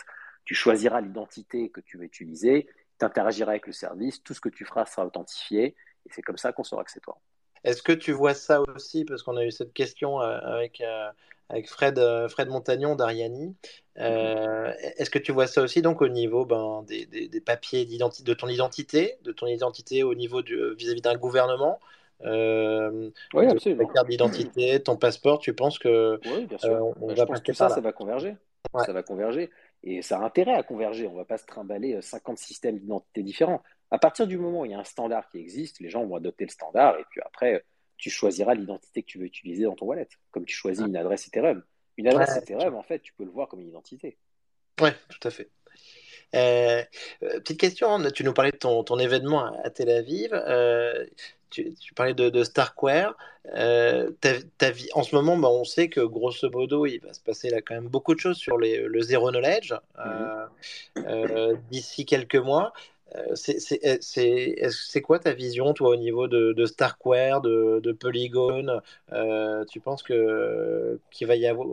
tu 0.46 0.56
choisiras 0.56 1.02
l'identité 1.02 1.70
que 1.70 1.82
tu 1.82 1.98
veux 1.98 2.06
utiliser, 2.06 2.68
tu 3.00 3.06
interagiras 3.06 3.52
avec 3.52 3.68
le 3.68 3.74
service, 3.74 4.24
tout 4.24 4.34
ce 4.34 4.42
que 4.42 4.50
tu 4.50 4.66
feras 4.66 4.86
sera 4.86 5.06
authentifié, 5.06 5.76
et 6.06 6.10
c'est 6.12 6.22
comme 6.22 6.38
ça 6.38 6.54
qu'on 6.54 6.64
saura 6.64 6.84
que 6.84 6.92
c'est 6.92 7.02
toi. 7.02 7.20
Est-ce 7.66 7.84
que 7.84 7.92
tu 7.92 8.14
vois 8.14 8.34
ça 8.34 8.62
aussi, 8.62 9.04
parce 9.04 9.22
qu'on 9.22 9.36
a 9.36 9.44
eu 9.46 9.52
cette 9.52 9.74
question 9.74 10.22
euh, 10.22 10.40
avec, 10.40 10.80
euh, 10.80 11.10
avec 11.50 11.68
Fred, 11.70 12.00
Fred 12.30 12.48
Montagnon 12.48 12.96
d'Ariani, 12.96 13.54
euh, 13.98 14.72
est-ce 14.96 15.10
que 15.10 15.20
tu 15.20 15.34
vois 15.34 15.46
ça 15.46 15.62
aussi 15.62 15.82
donc 15.82 16.02
au 16.02 16.08
niveau 16.08 16.46
ben, 16.46 16.84
des, 16.88 17.06
des- 17.06 17.28
des 17.28 17.42
papiers 17.42 17.86
de 17.86 18.34
ton 18.34 18.48
identité, 18.48 19.18
de 19.24 19.34
ton 19.34 19.46
identité 19.48 20.04
au 20.04 20.16
niveau 20.16 20.42
vis-à-vis 20.42 21.02
d'un 21.02 21.18
gouvernement, 21.18 21.82
euh, 22.26 23.10
Oui, 23.34 23.44
de 23.46 23.50
ta 23.50 23.56
absolument. 23.56 23.88
carte 23.88 24.08
d'identité, 24.10 24.82
ton 24.84 24.98
passeport, 24.98 25.40
tu 25.40 25.54
penses 25.54 25.80
que 25.80 26.20
Oui, 26.26 26.46
bien 26.46 26.58
sûr. 26.58 26.70
euh, 26.70 26.80
on 27.02 27.08
Bah, 27.08 27.14
va 27.14 27.16
je 27.16 27.24
pense 27.24 27.40
que 27.42 27.46
tout 27.52 27.54
ça, 27.54 27.70
ça 27.70 27.82
va 27.82 27.92
converger. 27.92 28.36
Ouais. 28.74 28.84
Ça 28.86 28.94
va 28.94 29.04
converger. 29.04 29.50
Et 29.84 30.02
ça 30.02 30.20
a 30.20 30.24
intérêt 30.26 30.54
à 30.54 30.64
converger. 30.64 31.08
On 31.08 31.14
ne 31.14 31.18
va 31.18 31.26
pas 31.26 31.38
se 31.38 31.46
trimballer 31.46 31.96
euh, 31.96 32.02
50 32.02 32.38
systèmes 32.38 32.78
d'identité 32.78 33.24
différents. 33.24 33.64
À 33.92 33.98
partir 33.98 34.28
du 34.28 34.38
moment 34.38 34.62
où 34.62 34.66
il 34.66 34.72
y 34.72 34.76
a 34.76 34.80
un 34.80 34.84
standard 34.84 35.30
qui 35.30 35.40
existe, 35.40 35.80
les 35.80 35.90
gens 35.90 36.06
vont 36.06 36.16
adopter 36.16 36.46
le 36.46 36.52
standard 36.52 37.00
et 37.00 37.06
puis 37.10 37.22
après, 37.26 37.64
tu 37.98 38.10
choisiras 38.10 38.54
l'identité 38.54 39.02
que 39.02 39.08
tu 39.08 39.18
veux 39.18 39.26
utiliser 39.26 39.64
dans 39.64 39.76
ton 39.76 39.86
wallet, 39.86 40.08
comme 40.32 40.46
tu 40.46 40.56
choisis 40.56 40.86
une 40.86 40.96
adresse 40.98 41.28
Ethereum. 41.28 41.64
Une 41.98 42.08
adresse 42.08 42.30
Ouais, 42.32 42.38
Ethereum, 42.40 42.76
en 42.76 42.84
fait, 42.84 43.00
tu 43.00 43.14
peux 43.14 43.24
le 43.26 43.32
voir 43.32 43.48
comme 43.48 43.62
une 43.62 43.70
identité. 43.70 44.18
Ouais, 44.80 44.94
tout 45.10 45.28
à 45.28 45.32
fait. 45.32 45.50
Euh, 46.36 46.84
euh, 47.24 47.40
petite 47.40 47.60
question, 47.60 47.90
hein, 47.96 48.12
tu 48.12 48.24
nous 48.24 48.34
parlais 48.34 48.52
de 48.52 48.58
ton, 48.58 48.84
ton 48.84 49.00
événement 49.00 49.46
à, 49.46 49.62
à 49.66 49.70
Tel 49.70 49.90
Aviv. 49.90 50.30
euh, 50.34 51.06
tu, 51.50 51.94
parlais 51.96 52.14
de, 52.14 52.30
de 52.30 52.44
Starkware. 52.44 53.16
Euh, 53.56 54.12
ta, 54.58 54.72
vie, 54.72 54.90
en 54.94 55.04
ce 55.04 55.16
moment, 55.16 55.38
bah, 55.38 55.50
on 55.50 55.64
sait 55.64 55.90
que 55.90 56.02
grosso 56.02 56.50
modo, 56.50 56.86
il 56.86 57.00
va 57.00 57.14
se 57.14 57.22
passer 57.22 57.50
là 57.50 57.62
quand 57.62 57.76
même 57.76 57.88
beaucoup 57.88 58.14
de 58.14 58.20
choses 58.20 58.38
sur 58.38 58.58
le 58.58 59.02
zéro 59.02 59.32
knowledge 59.32 59.74
euh, 60.00 60.46
euh, 60.98 61.56
d'ici 61.72 62.06
quelques 62.06 62.36
mois. 62.36 62.74
C'est 63.34 65.02
quoi 65.02 65.18
ta 65.18 65.34
vision, 65.34 65.74
toi, 65.74 65.90
au 65.90 65.96
niveau 65.96 66.28
de, 66.28 66.54
de 66.54 66.66
Starkware, 66.68 67.42
de, 67.42 67.80
de 67.82 67.92
Polygon? 67.92 68.82
Tu 69.72 69.80
penses 69.80 70.04
que 70.04 71.00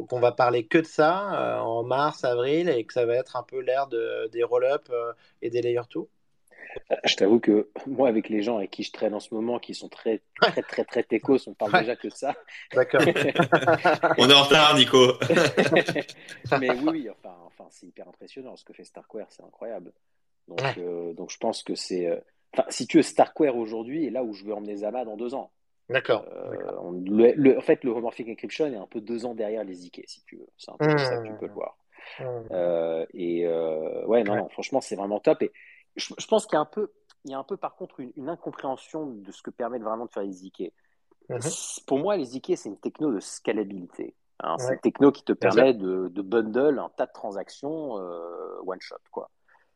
qu'on 0.08 0.20
va 0.20 0.32
parler 0.32 0.64
que 0.64 0.78
de 0.78 0.86
ça 0.86 1.60
en 1.62 1.82
mars, 1.82 2.24
avril, 2.24 2.70
et 2.70 2.84
que 2.84 2.94
ça 2.94 3.04
va 3.04 3.16
être 3.16 3.36
un 3.36 3.42
peu 3.42 3.60
l'ère 3.60 3.86
de, 3.86 4.28
des 4.28 4.44
roll-up 4.44 4.90
et 5.42 5.50
des 5.50 5.60
layer 5.60 5.82
2? 5.90 6.08
Je 7.04 7.16
t'avoue 7.16 7.40
que 7.40 7.70
moi, 7.86 8.08
avec 8.08 8.28
les 8.28 8.42
gens 8.42 8.58
avec 8.58 8.70
qui 8.70 8.82
je 8.82 8.92
traîne 8.92 9.14
en 9.14 9.20
ce 9.20 9.34
moment, 9.34 9.58
qui 9.58 9.74
sont 9.74 9.88
très, 9.88 10.22
très, 10.40 10.62
très, 10.62 10.84
très 10.84 11.02
techos, 11.02 11.48
on 11.48 11.54
parle 11.54 11.72
Ouais. 11.72 11.80
déjà 11.80 11.96
que 11.96 12.08
de 12.08 12.12
ça. 12.12 12.34
D'accord. 12.74 13.00
On 14.18 14.28
est 14.28 14.34
en 14.34 14.42
retard, 14.42 14.76
Nico. 14.76 15.14
Mais 16.60 16.70
oui, 16.70 16.88
oui, 16.88 17.10
enfin, 17.10 17.34
enfin 17.46 17.64
c'est 17.70 17.86
hyper 17.86 18.08
impressionnant 18.08 18.56
ce 18.56 18.64
que 18.64 18.72
fait 18.72 18.84
Starkware, 18.84 19.26
c'est 19.30 19.42
incroyable. 19.44 19.92
Donc, 20.48 20.60
Ouais. 20.60 20.74
euh, 20.78 21.12
donc 21.12 21.30
je 21.30 21.38
pense 21.38 21.62
que 21.62 21.74
c'est. 21.74 22.06
euh, 22.06 22.16
Enfin, 22.54 22.64
si 22.70 22.86
tu 22.86 22.96
veux, 22.98 23.02
Starkware 23.02 23.54
aujourd'hui 23.56 24.06
est 24.06 24.10
là 24.10 24.22
où 24.24 24.32
je 24.32 24.44
veux 24.44 24.54
emmener 24.54 24.76
Zama 24.76 25.04
dans 25.04 25.16
deux 25.16 25.34
ans. 25.34 25.50
D'accord. 25.90 26.24
Euh, 26.32 27.56
en 27.58 27.60
fait, 27.60 27.84
le 27.84 27.90
homomorphic 27.90 28.28
encryption 28.28 28.66
est 28.66 28.76
un 28.76 28.86
peu 28.86 29.00
deux 29.00 29.26
ans 29.26 29.34
derrière 29.34 29.62
les 29.62 29.84
IK, 29.86 30.02
si 30.06 30.22
tu 30.24 30.36
veux. 30.36 30.46
C'est 30.56 30.70
un 30.70 30.76
peu 30.78 30.86
comme 30.86 30.98
ça 30.98 31.18
que 31.18 31.26
tu 31.28 31.34
peux 31.38 31.46
le 31.48 31.52
voir. 31.52 31.76
Mmh. 32.20 32.24
Euh, 32.52 33.04
et 33.12 33.44
euh, 33.46 34.06
ouais, 34.06 34.22
non, 34.24 34.32
Ouais. 34.34 34.38
non, 34.38 34.48
franchement, 34.48 34.80
c'est 34.80 34.96
vraiment 34.96 35.18
top. 35.20 35.42
Et 35.42 35.52
je, 35.96 36.14
je 36.18 36.26
pense 36.26 36.46
qu'il 36.46 36.54
y 36.54 36.58
a 36.58 36.60
un 36.60 36.64
peu, 36.66 36.92
il 37.24 37.30
y 37.30 37.34
a 37.34 37.38
un 37.38 37.44
peu 37.44 37.56
par 37.56 37.74
contre 37.76 38.00
une, 38.00 38.12
une 38.16 38.28
incompréhension 38.28 39.06
de 39.06 39.32
ce 39.32 39.42
que 39.42 39.50
permettent 39.50 39.82
vraiment 39.82 40.06
de 40.06 40.10
faire 40.12 40.22
les 40.22 40.44
IK. 40.46 40.72
Mhm. 41.28 41.40
Pour 41.86 41.98
moi, 41.98 42.16
les 42.16 42.36
IK, 42.36 42.56
c'est 42.56 42.68
une 42.68 42.78
techno 42.78 43.12
de 43.12 43.18
scalabilité. 43.20 44.14
hein. 44.40 44.56
C'est 44.58 44.74
une 44.74 44.80
techno 44.80 45.10
qui 45.10 45.24
te 45.24 45.32
permet 45.32 45.74
de, 45.74 46.08
de 46.08 46.22
bundle 46.22 46.78
un 46.78 46.88
tas 46.90 47.06
de 47.06 47.12
transactions 47.12 47.98
euh, 47.98 48.60
one 48.64 48.80
shot. 48.80 48.96
quoi. 49.10 49.30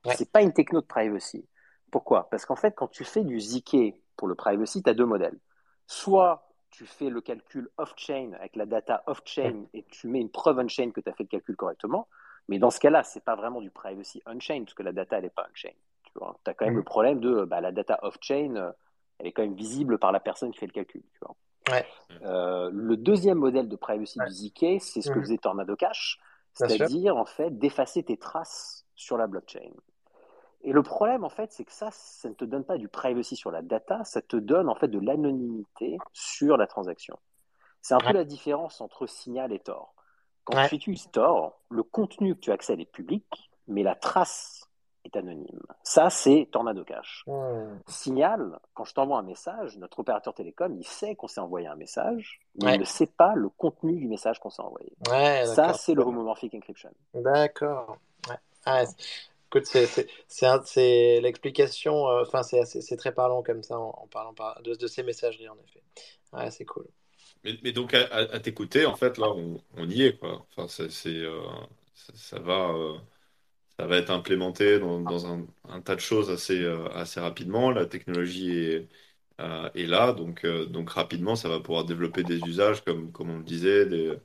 Ouais. 0.05 0.15
C'est 0.17 0.31
pas 0.31 0.43
une 0.43 0.53
techno 0.53 0.81
de 0.81 0.87
privacy. 0.87 1.47
Pourquoi? 1.91 2.29
Parce 2.31 2.47
qu'en 2.47 2.57
fait, 2.57 2.73
quand 2.77 2.87
tu 2.89 3.05
fais 3.05 3.25
du 3.25 3.41
ZK 3.41 3.95
pour 4.17 4.29
le 4.29 4.35
privacy, 4.37 4.83
tu 4.83 4.89
as 4.91 4.95
deux 4.95 5.07
modèles. 5.07 5.39
Soit 5.89 6.47
tu 6.71 6.87
fais 6.87 7.11
le 7.11 7.21
calcul 7.21 7.69
off-chain 7.79 8.31
avec 8.35 8.55
la 8.55 8.65
data 8.65 9.03
off-chain 9.07 9.65
et 9.75 9.83
tu 9.91 10.07
mets 10.07 10.21
une 10.21 10.31
preuve 10.31 10.59
on-chain 10.61 10.93
que 10.93 11.01
tu 11.01 11.09
as 11.09 11.13
fait 11.15 11.25
le 11.25 11.29
calcul 11.29 11.57
correctement. 11.57 12.07
Mais 12.49 12.61
dans 12.61 12.71
ce 12.71 12.79
cas-là, 12.79 13.03
c'est 13.03 13.25
pas 13.25 13.35
vraiment 13.35 13.61
du 13.61 13.71
privacy 13.73 14.23
on-chain 14.25 14.63
parce 14.65 14.75
que 14.75 14.85
la 14.85 14.93
data, 14.93 15.17
elle 15.17 15.25
n'est 15.25 15.31
pas 15.31 15.49
on-chain. 15.51 15.73
Tu 16.13 16.19
vois, 16.19 16.39
as 16.47 16.55
quand 16.55 16.65
même 16.65 16.75
Mhm. 16.75 16.81
le 16.81 16.85
problème 16.85 17.21
de 17.21 17.45
bah, 17.45 17.61
la 17.61 17.73
data 17.73 17.99
off-chain, 18.03 18.57
euh, 18.57 18.73
elle 19.19 19.27
est 19.29 19.33
quand 19.33 19.43
même 19.43 19.55
visible 19.55 19.99
par 19.99 20.13
la 20.13 20.21
personne 20.21 20.51
qui 20.51 20.59
fait 20.59 20.67
le 20.67 20.73
calcul. 20.73 21.03
Tu 21.13 21.19
vois. 21.23 21.37
Ouais. 21.71 21.87
Euh, 22.23 22.71
le 22.73 22.97
deuxième 22.97 23.39
modèle 23.39 23.69
de 23.69 23.77
privacy 23.77 24.19
Ouais. 24.19 24.27
du 24.27 24.33
ZK, 24.33 24.81
c'est 24.81 25.01
ce 25.03 25.09
que 25.11 25.15
Mhm. 25.19 25.23
faisait 25.23 25.39
Tornado 25.39 25.77
Cash, 25.77 26.19
c'est-à-dire 26.55 27.17
en 27.17 27.25
fait 27.25 27.51
d'effacer 27.59 28.03
tes 28.03 28.17
traces 28.17 28.85
sur 28.95 29.17
la 29.17 29.27
blockchain. 29.27 29.71
Et 30.63 30.73
le 30.73 30.83
problème, 30.83 31.25
en 31.25 31.31
fait, 31.31 31.53
c'est 31.53 31.65
que 31.65 31.73
ça, 31.73 31.89
ça 31.91 32.29
ne 32.29 32.35
te 32.35 32.45
donne 32.45 32.65
pas 32.65 32.77
du 32.77 32.89
privacy 32.89 33.35
sur 33.35 33.51
la 33.51 33.63
data, 33.63 34.05
ça 34.05 34.21
te 34.21 34.37
donne 34.37 34.69
en 34.69 34.75
fait 34.75 34.89
de 34.89 34.99
l'anonymité 34.99 35.97
sur 36.13 36.59
la 36.59 36.67
transaction. 36.67 37.19
C'est 37.81 37.95
un 37.95 37.99
Ouais. 37.99 38.09
peu 38.09 38.13
la 38.13 38.25
différence 38.25 38.83
entre 38.83 39.07
Signal 39.07 39.53
et 39.53 39.59
Tor. 39.61 39.95
Quand 40.45 40.67
tu 40.69 40.75
utilises 40.75 41.11
Tor, 41.13 41.61
le 41.71 41.83
contenu 41.83 42.35
que 42.35 42.41
tu 42.41 42.53
accèdes 42.53 42.81
est 42.81 42.91
public, 42.93 43.51
mais 43.69 43.83
la 43.83 43.95
trace 43.95 44.60
est 45.05 45.17
anonyme. 45.17 45.61
Ça, 45.83 46.11
c'est 46.11 46.49
Tornado 46.51 46.85
Cash. 46.85 47.25
Mmh. 47.27 47.79
Signal, 47.87 48.59
quand 48.75 48.85
je 48.85 48.95
t'envoie 48.95 49.19
un 49.19 49.23
message, 49.23 49.77
notre 49.79 50.01
opérateur 50.01 50.35
télécom, 50.35 50.77
il 50.79 50.87
sait 50.87 51.15
qu'on 51.15 51.29
s'est 51.29 51.41
envoyé 51.41 51.67
un 51.67 51.77
message, 51.77 52.41
mais 52.57 52.67
Ouais. 52.67 52.75
il 52.77 52.81
ne 52.81 52.85
sait 52.85 53.07
pas 53.07 53.35
le 53.35 53.49
contenu 53.49 53.97
du 53.97 54.09
message 54.09 54.39
qu'on 54.41 54.51
s'est 54.51 54.63
envoyé. 54.63 54.93
Ouais, 55.11 55.45
Ça, 55.47 55.73
c'est 55.75 55.95
le 55.95 56.03
homomorphic 56.03 56.55
encryption. 56.55 56.91
D'accord. 57.15 57.97
Ouais. 58.29 58.37
Ah, 58.67 58.85
écoute, 59.49 59.67
c'est 59.67 59.87
c'est- 59.87 60.09
c'est 60.29 60.47
un- 60.47 60.63
c'est 60.65 61.21
l'explication, 61.23 62.09
euh, 62.09 62.23
enfin, 62.23 62.43
c'est 62.43 62.97
très 62.97 63.13
parlant 63.13 63.43
comme 63.43 63.63
ça 63.63 63.79
en, 63.79 63.89
en 64.03 64.07
parlant 64.07 64.35
par- 64.35 64.61
de, 64.63 64.75
de 64.75 64.87
ces 64.87 65.03
messageries, 65.03 65.49
en 65.49 65.57
effet. 65.65 65.83
Ouais, 66.33 66.51
c'est 66.51 66.65
cool. 66.65 66.87
Mais, 67.43 67.55
mais 67.63 67.73
donc, 67.73 67.95
à, 67.95 68.03
à- 68.13 68.35
à 68.35 68.39
t'écouter, 68.41 68.85
en 68.85 68.95
fait, 68.97 69.17
là, 69.17 69.31
on, 69.31 69.61
on 69.79 69.89
y 69.89 70.03
est, 70.03 70.19
quoi. 70.19 70.45
Enfin, 70.51 70.69
c'est, 70.69 70.91
c'est, 70.91 71.09
euh, 71.09 71.41
ça, 71.95 72.13
ça 72.15 72.39
va, 72.39 72.69
euh, 72.69 72.99
ça 73.81 73.87
va 73.87 73.97
être 73.99 74.11
implémenté 74.11 74.79
dans, 74.79 75.01
dans 75.01 75.27
un, 75.33 75.47
un 75.69 75.81
tas 75.81 75.95
de 75.97 76.01
choses 76.01 76.31
assez, 76.31 76.63
euh, 76.63 76.89
assez 76.91 77.21
rapidement. 77.21 77.71
La 77.71 77.87
technologie 77.87 78.53
est, 78.53 78.89
euh, 79.41 79.71
est 79.75 79.87
là, 79.87 80.13
donc, 80.13 80.45
euh, 80.45 80.67
donc 80.67 80.91
rapidement, 80.91 81.35
ça 81.37 81.49
va 81.49 81.61
pouvoir 81.61 81.85
développer 81.87 82.25
des 82.25 82.47
usages, 82.47 82.85
comme, 82.85 83.11
comme 83.13 83.31
on 83.31 83.39
le 83.39 83.45
disait, 83.45 83.87
des, 83.87 84.09
euh, 84.09 84.17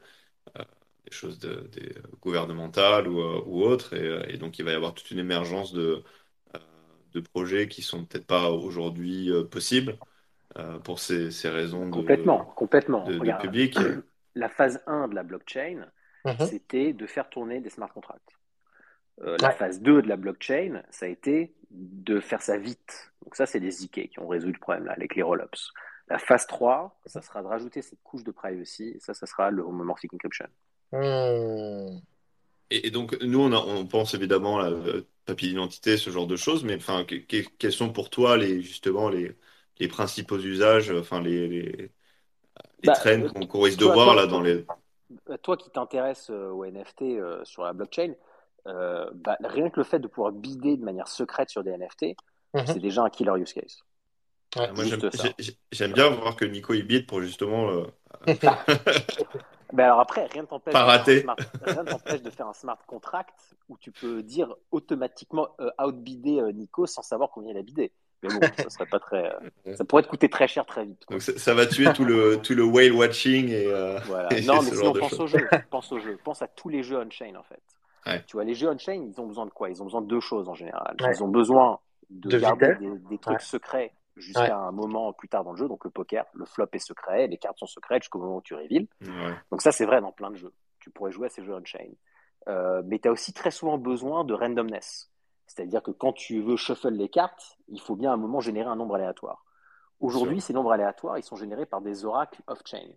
des 1.05 1.11
choses 1.11 1.39
de, 1.39 1.67
des 1.73 1.95
gouvernementales 2.21 3.07
ou, 3.07 3.19
ou 3.21 3.63
autres. 3.63 3.93
Et, 3.95 4.33
et, 4.35 4.37
donc, 4.37 4.59
il 4.59 4.65
va 4.65 4.71
y 4.71 4.75
avoir 4.75 4.93
toute 4.93 5.11
une 5.11 5.19
émergence 5.19 5.73
de, 5.73 6.03
de 7.13 7.19
projets 7.21 7.67
qui 7.67 7.81
sont 7.81 8.05
peut-être 8.05 8.27
pas 8.27 8.49
aujourd'hui 8.51 9.29
possibles 9.51 9.97
pour 10.83 10.99
ces, 10.99 11.31
ces, 11.31 11.49
raisons 11.49 11.89
complètement, 11.89 12.45
de, 12.45 12.45
complètement. 12.55 13.05
de, 13.11 13.19
de 13.19 13.31
public. 13.31 13.79
La 14.35 14.49
phase 14.49 14.81
1 14.85 15.07
de 15.07 15.15
la 15.15 15.23
blockchain, 15.23 15.85
Mhm. 16.25 16.45
c'était 16.47 16.93
de 16.93 17.05
faire 17.07 17.29
tourner 17.29 17.61
des 17.61 17.69
smart 17.69 17.91
contracts. 17.93 18.35
Euh, 19.21 19.37
la 19.39 19.51
phase 19.51 19.81
2 19.81 20.01
de 20.01 20.07
la 20.07 20.17
blockchain, 20.17 20.83
ça 20.89 21.05
a 21.05 21.09
été 21.09 21.53
de 21.71 22.19
faire 22.19 22.41
ça 22.41 22.57
vite. 22.57 23.11
Donc 23.23 23.35
ça, 23.35 23.45
c'est 23.45 23.59
les 23.59 23.71
ZK 23.71 24.09
qui 24.09 24.19
ont 24.19 24.27
résolu 24.27 24.53
le 24.53 24.59
problème 24.59 24.85
là, 24.85 24.93
avec 24.93 25.15
les 25.15 25.23
rollups. 25.23 25.71
La 26.07 26.19
phase 26.19 26.45
3, 26.47 26.99
ça 27.05 27.21
sera 27.21 27.41
de 27.41 27.47
rajouter 27.47 27.81
cette 27.81 28.01
couche 28.03 28.23
de 28.23 28.31
privacy. 28.31 28.93
Et 28.95 28.99
ça, 28.99 29.13
ça 29.13 29.25
sera 29.25 29.49
le 29.49 29.63
homomorphic 29.63 30.13
encryption. 30.13 30.47
Hmm. 30.91 31.99
Et, 32.69 32.87
et, 32.87 32.91
donc, 32.91 33.17
nous, 33.21 33.41
on, 33.41 33.51
a, 33.51 33.57
on 33.57 33.85
pense 33.85 34.13
évidemment 34.13 34.59
à 34.59 34.69
la 34.69 34.77
papier 35.25 35.49
d'identité, 35.49 35.97
ce 35.97 36.09
genre 36.09 36.27
de 36.27 36.35
choses, 36.35 36.63
mais 36.63 36.75
enfin, 36.75 37.05
que, 37.05 37.15
que, 37.15 37.47
quels 37.57 37.71
sont 37.71 37.91
pour 37.91 38.09
toi 38.09 38.37
les, 38.37 38.61
justement 38.61 39.09
les, 39.09 39.35
les 39.79 39.87
principaux 39.87 40.39
usages, 40.39 40.91
enfin, 40.91 41.21
les, 41.21 41.47
les, 41.47 41.61
les 41.61 41.91
bah, 42.83 42.93
trends 42.93 43.29
qu'on 43.29 43.47
qu 43.47 43.57
risque 43.57 43.79
de 43.79 43.85
voir 43.85 44.13
toi, 44.13 44.15
là 44.15 44.27
dans 44.27 44.41
les. 44.41 44.65
Toi 45.43 45.57
qui 45.57 45.69
t'intéresses 45.69 46.29
au 46.29 46.65
NFT 46.65 47.01
euh, 47.03 47.43
sur 47.45 47.63
la 47.63 47.73
blockchain, 47.73 48.13
euh, 48.67 49.09
bah, 49.13 49.37
rien 49.43 49.69
que 49.69 49.79
le 49.79 49.83
fait 49.83 49.99
de 49.99 50.07
pouvoir 50.07 50.31
bider 50.31 50.77
de 50.77 50.83
manière 50.83 51.07
secrète 51.07 51.49
sur 51.49 51.63
des 51.63 51.71
NFT, 51.71 52.01
mm 52.03 52.59
-hmm. 52.59 52.65
c'est 52.67 52.79
déjà 52.79 53.03
un 53.03 53.09
killer 53.09 53.39
use 53.41 53.53
case. 53.53 53.83
Ouais, 54.55 54.71
moi, 54.71 54.85
j'aime 55.71 55.91
bien 55.93 56.09
voir 56.09 56.35
que 56.35 56.45
Nico 56.45 56.73
il 56.73 56.87
bide 56.87 57.05
pour 57.07 57.21
justement. 57.21 57.69
Euh... 57.69 57.85
ben 59.73 59.85
alors 59.85 59.99
après, 59.99 60.25
rien 60.27 60.43
ne 60.43 60.47
t'empêche 60.47 60.73
de, 60.73 62.17
de, 62.23 62.29
faire 62.29 62.47
un 62.47 62.53
smart 62.53 62.79
contract 62.87 63.37
où 63.67 63.77
tu 63.77 63.91
peux 63.91 64.23
dire 64.23 64.55
automatiquement 64.71 65.49
euh, 65.59 65.69
outbider 65.83 66.39
euh, 66.39 66.51
Nico 66.51 66.85
sans 66.85 67.01
savoir 67.01 67.29
combien 67.31 67.51
il 67.51 67.57
a 67.57 67.63
bidé. 67.63 67.91
Mais 68.23 68.29
bon, 68.29 68.47
ça 68.57 68.69
serait 68.69 68.85
pas 68.85 68.99
très. 68.99 69.35
Euh, 69.67 69.75
ça 69.75 69.83
pourrait 69.83 70.03
te 70.03 70.07
coûter 70.07 70.29
très 70.29 70.47
cher 70.47 70.65
très 70.65 70.85
vite. 70.85 71.05
Quoi. 71.05 71.15
Donc 71.15 71.21
ça, 71.21 71.37
ça, 71.37 71.53
va 71.53 71.65
tuer 71.65 71.91
tout 71.93 72.05
le 72.05 72.37
tout 72.41 72.53
le 72.53 72.63
whale 72.63 72.93
watching 72.93 73.49
et. 73.49 73.67
Euh, 73.67 73.99
voilà. 74.05 74.31
et 74.37 74.41
non, 74.41 74.61
mais 74.61 74.71
sinon 74.71 74.93
pense 74.93 75.19
au 75.19 75.27
jeu. 75.27 75.47
Pense 75.69 75.91
au 75.91 75.99
jeu. 75.99 76.17
Pense 76.23 76.41
à 76.41 76.47
tous 76.47 76.69
les 76.69 76.83
jeux 76.83 76.97
on-chain 76.97 77.35
en 77.35 77.43
fait. 77.43 77.61
Ouais. 78.05 78.23
Tu 78.27 78.33
vois, 78.33 78.43
les 78.43 78.53
jeux 78.53 78.69
on-chain, 78.69 78.93
ils 78.93 79.19
ont 79.19 79.27
besoin 79.27 79.45
de 79.45 79.51
quoi? 79.51 79.69
Ils 79.69 79.81
ont 79.81 79.85
besoin 79.85 80.01
de 80.01 80.07
deux 80.07 80.19
choses 80.19 80.47
en 80.47 80.53
général. 80.53 80.95
Ouais. 81.01 81.11
Ils 81.13 81.23
ont 81.23 81.27
besoin 81.27 81.79
de, 82.09 82.29
de 82.29 82.39
garder 82.39 82.75
des, 82.75 82.89
des, 83.09 83.17
trucs 83.17 83.41
secrets 83.41 83.93
jusqu'à 84.15 84.57
un 84.57 84.71
moment 84.71 85.11
plus 85.13 85.27
tard 85.27 85.43
dans 85.43 85.51
le 85.51 85.57
jeu. 85.57 85.67
Donc 85.67 85.83
le 85.83 85.89
poker, 85.89 86.25
le 86.33 86.45
flop 86.45 86.67
est 86.73 86.79
secret, 86.79 87.27
les 87.27 87.37
cartes 87.37 87.57
sont 87.57 87.67
secrètes 87.67 88.03
jusqu'au 88.03 88.19
moment 88.19 88.37
où 88.37 88.41
tu 88.41 88.53
reveals. 88.53 88.87
Donc 89.51 89.61
ça, 89.61 89.71
c'est 89.71 89.85
vrai 89.85 90.01
dans 90.01 90.11
plein 90.11 90.31
de 90.31 90.35
jeux. 90.35 90.53
Tu 90.79 90.89
pourrais 90.89 91.11
jouer 91.11 91.27
à 91.27 91.29
ces 91.29 91.43
jeux 91.43 91.53
on-chain. 91.53 91.91
Euh, 92.47 92.83
mais 92.85 92.99
tu 92.99 93.07
as 93.07 93.11
aussi 93.11 93.33
très 93.33 93.51
souvent 93.51 93.77
besoin 93.77 94.23
de 94.23 94.33
randomness. 94.33 95.11
C'est-à-dire 95.47 95.81
que 95.81 95.91
quand 95.91 96.13
tu 96.13 96.41
veux 96.41 96.57
shuffle 96.57 96.89
les 96.89 97.09
cartes, 97.09 97.57
il 97.67 97.81
faut 97.81 97.95
bien 97.95 98.11
à 98.11 98.13
un 98.13 98.17
moment 98.17 98.39
générer 98.39 98.67
un 98.67 98.75
nombre 98.75 98.95
aléatoire. 98.95 99.43
Aujourd'hui, 99.99 100.41
ces 100.41 100.53
nombres 100.53 100.71
aléatoires, 100.71 101.17
ils 101.17 101.23
sont 101.23 101.35
générés 101.35 101.65
par 101.65 101.81
des 101.81 102.05
oracles 102.05 102.41
off-chain. 102.47 102.87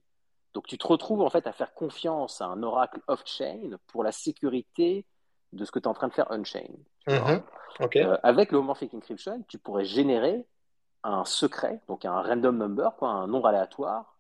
Donc 0.54 0.66
tu 0.66 0.78
te 0.78 0.86
retrouves 0.86 1.20
en 1.20 1.30
fait 1.30 1.46
à 1.46 1.52
faire 1.52 1.74
confiance 1.74 2.40
à 2.40 2.46
un 2.46 2.62
oracle 2.62 3.00
off-chain 3.06 3.78
pour 3.86 4.02
la 4.02 4.12
sécurité 4.12 5.04
de 5.52 5.64
ce 5.64 5.70
que 5.70 5.78
tu 5.78 5.84
es 5.84 5.88
en 5.88 5.94
train 5.94 6.08
de 6.08 6.14
faire 6.14 6.26
on-chain. 6.30 6.72
Mm 7.06 7.12
-hmm. 7.12 7.42
okay. 7.80 8.02
euh, 8.02 8.16
avec 8.22 8.52
le 8.52 8.58
homomorphic 8.58 8.92
encryption, 8.94 9.42
tu 9.48 9.58
pourrais 9.58 9.84
générer 9.84 10.44
un 11.04 11.24
secret, 11.24 11.80
donc 11.88 12.04
un 12.04 12.20
random 12.20 12.56
number, 12.58 12.96
quoi, 12.96 13.10
un 13.10 13.26
nombre 13.26 13.48
aléatoire 13.48 14.18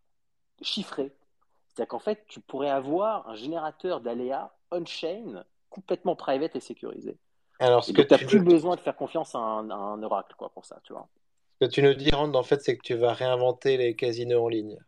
chiffré. 0.62 1.12
C'est-à-dire 1.68 1.88
qu'en 1.88 1.98
fait, 1.98 2.24
tu 2.26 2.40
pourrais 2.40 2.70
avoir 2.70 3.28
un 3.28 3.34
générateur 3.34 4.00
d'aléas 4.00 4.50
on-chain 4.70 5.44
complètement 5.70 6.16
private 6.16 6.56
et 6.56 6.60
sécurisé. 6.60 7.16
Alors, 7.60 7.84
ce 7.84 7.90
et 7.90 7.94
que 7.94 8.02
tu 8.02 8.14
n'as 8.14 8.18
plus 8.18 8.40
besoin 8.40 8.76
de 8.76 8.80
faire 8.80 8.96
confiance 8.96 9.34
à 9.34 9.38
un, 9.38 9.70
à 9.70 9.74
un, 9.74 10.02
oracle 10.02 10.34
quoi, 10.36 10.48
pour 10.50 10.64
ça, 10.64 10.80
tu 10.84 10.92
vois. 10.92 11.08
Ce 11.60 11.66
que 11.66 11.70
tu 11.70 11.82
nous 11.82 11.94
dis, 11.94 12.10
Rand, 12.10 12.32
en 12.34 12.42
fait, 12.42 12.62
c'est 12.62 12.76
que 12.76 12.82
tu 12.82 12.94
vas 12.94 13.12
réinventer 13.12 13.76
les 13.76 13.96
casinos 13.96 14.44
en 14.44 14.48
ligne. 14.48 14.78